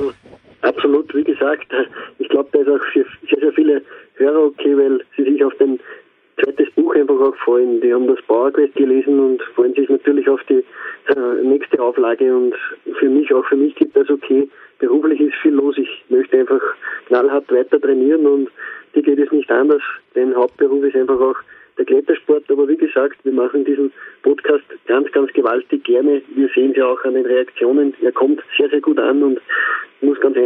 Absolut, 0.61 1.13
wie 1.13 1.23
gesagt, 1.23 1.67
ich 2.19 2.29
glaube, 2.29 2.49
da 2.51 2.59
ist 2.59 2.69
auch 2.69 2.85
für 2.93 3.05
sehr, 3.29 3.39
sehr 3.39 3.53
viele 3.53 3.81
Hörer 4.15 4.45
okay, 4.45 4.77
weil 4.77 5.01
sie 5.15 5.23
sich 5.23 5.43
auf 5.43 5.53
den 5.55 5.79
zweites 6.43 6.69
Buch 6.71 6.93
einfach 6.95 7.19
auch 7.19 7.35
freuen. 7.37 7.81
Die 7.81 7.93
haben 7.93 8.07
das 8.07 8.21
PowerQuest 8.27 8.75
gelesen 8.75 9.19
und 9.19 9.41
freuen 9.55 9.73
sich 9.73 9.89
natürlich 9.89 10.29
auf 10.29 10.41
die 10.49 10.63
äh, 11.07 11.43
nächste 11.43 11.81
Auflage 11.81 12.35
und 12.35 12.53
für 12.99 13.09
mich, 13.09 13.33
auch 13.33 13.45
für 13.45 13.55
mich 13.55 13.75
gibt 13.75 13.95
das 13.95 14.09
okay. 14.09 14.47
Beruflich 14.79 15.19
ist 15.19 15.35
viel 15.41 15.53
los. 15.53 15.75
Ich 15.77 15.89
möchte 16.09 16.37
einfach 16.37 16.61
knallhart 17.07 17.51
weiter 17.51 17.81
trainieren 17.81 18.27
und 18.27 18.49
die 18.95 19.01
geht 19.01 19.19
es 19.19 19.31
nicht 19.31 19.51
anders. 19.51 19.81
Denn 20.15 20.35
Hauptberuf 20.35 20.83
ist 20.83 20.95
einfach 20.95 21.19
auch 21.19 21.37
der 21.77 21.85
Klettersport. 21.85 22.43
Aber 22.49 22.67
wie 22.67 22.77
gesagt, 22.77 23.17
wir 23.23 23.31
machen 23.31 23.65
diesen 23.65 23.91
Podcast 24.23 24.63
ganz, 24.87 25.11
ganz 25.11 25.31
gewaltig 25.33 25.83
gerne. 25.83 26.21
Wir 26.35 26.49
sehen 26.53 26.71
es 26.71 26.77
ja 26.77 26.87
auch 26.87 27.03
an 27.03 27.13
den 27.13 27.25
Reaktionen. 27.25 27.93
Er 28.01 28.11
kommt 28.11 28.41
sehr, 28.57 28.69
sehr 28.69 28.81
gut 28.81 28.99
an 28.99 29.23
und 29.23 29.39
ich 30.01 30.07
muss 30.07 30.19
ganz, 30.19 30.37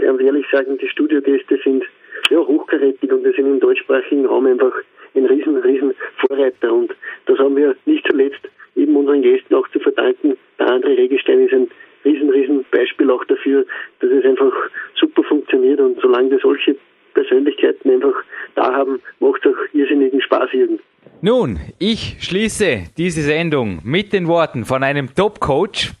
ganz 0.00 0.20
ehrlich 0.20 0.46
sagen, 0.50 0.78
die 0.78 0.88
Studiogäste 0.88 1.58
sind 1.62 1.84
ja, 2.30 2.38
hochkarätig 2.38 3.12
und 3.12 3.24
wir 3.24 3.32
sind 3.32 3.46
im 3.46 3.60
deutschsprachigen 3.60 4.26
Raum 4.26 4.46
einfach 4.46 4.72
ein 5.14 5.26
riesen, 5.26 5.56
riesen 5.56 5.94
Vorreiter. 6.26 6.72
Und 6.72 6.94
das 7.26 7.38
haben 7.38 7.56
wir 7.56 7.76
nicht 7.86 8.06
zuletzt 8.06 8.48
eben 8.74 8.96
unseren 8.96 9.22
Gästen 9.22 9.54
auch 9.54 9.68
zu 9.68 9.80
verdanken. 9.80 10.36
Der 10.58 10.70
andere 10.70 10.96
Regestein 10.96 11.40
ist 11.46 11.52
ein 11.52 11.68
riesen, 12.04 12.30
riesen 12.30 12.64
Beispiel 12.70 13.10
auch 13.10 13.24
dafür, 13.24 13.64
dass 14.00 14.10
es 14.10 14.24
einfach 14.24 14.52
super 14.94 15.22
funktioniert 15.24 15.80
und 15.80 16.00
solange 16.00 16.30
wir 16.30 16.38
solche 16.38 16.76
Persönlichkeiten 17.16 17.90
einfach 17.90 18.14
da 18.54 18.72
haben, 18.72 19.00
macht 19.20 19.46
auch 19.46 19.74
irrsinnigen 19.74 20.20
Spaß 20.20 20.50
irgend. 20.52 20.80
Nun, 21.22 21.58
ich 21.78 22.16
schließe 22.20 22.84
diese 22.96 23.22
Sendung 23.22 23.80
mit 23.84 24.12
den 24.12 24.28
Worten 24.28 24.66
von 24.66 24.82
einem 24.82 25.14
Top-Coach, 25.14 25.92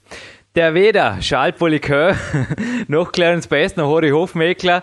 der 0.54 0.74
weder 0.74 1.18
Charles 1.20 1.56
Polikör 1.56 2.14
noch 2.88 3.12
Clarence 3.12 3.46
Best 3.46 3.78
noch 3.78 3.88
Hori 3.88 4.10
Hofmeckler 4.10 4.82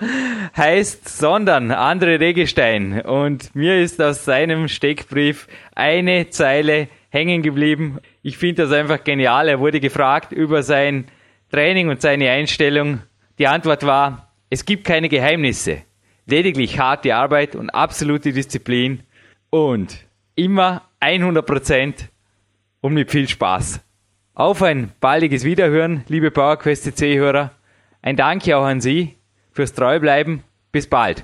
heißt, 0.57 1.07
sondern 1.07 1.72
André 1.72 2.19
Regestein. 2.19 3.01
Und 3.01 3.55
mir 3.55 3.80
ist 3.80 4.01
aus 4.01 4.26
seinem 4.26 4.68
Steckbrief 4.68 5.47
eine 5.76 6.30
Zeile 6.30 6.88
hängen 7.10 7.43
geblieben. 7.43 7.99
Ich 8.23 8.38
finde 8.38 8.64
das 8.64 8.72
einfach 8.72 9.03
genial. 9.03 9.47
Er 9.47 9.60
wurde 9.60 9.80
gefragt 9.80 10.31
über 10.31 10.64
sein 10.64 11.05
Training 11.51 11.89
und 11.89 12.01
seine 12.01 12.31
Einstellung. 12.31 13.01
Die 13.38 13.47
Antwort 13.47 13.85
war, 13.85 14.34
es 14.49 14.65
gibt 14.65 14.84
keine 14.84 15.10
Geheimnisse. 15.10 15.84
Lediglich 16.25 16.79
harte 16.79 17.15
Arbeit 17.15 17.55
und 17.55 17.69
absolute 17.69 18.31
Disziplin 18.31 19.03
und 19.49 20.05
immer 20.35 20.83
100 20.99 21.45
Prozent 21.45 22.09
und 22.81 22.93
mit 22.93 23.11
viel 23.11 23.27
Spaß. 23.27 23.81
Auf 24.33 24.63
ein 24.63 24.91
baldiges 24.99 25.43
Wiederhören, 25.43 26.03
liebe 26.07 26.31
PowerQuest 26.31 26.85
CC-Hörer. 26.85 27.51
Ein 28.01 28.15
Danke 28.15 28.57
auch 28.57 28.63
an 28.63 28.81
Sie 28.81 29.15
fürs 29.51 29.73
Treubleiben. 29.73 30.43
Bis 30.71 30.87
bald. 30.87 31.23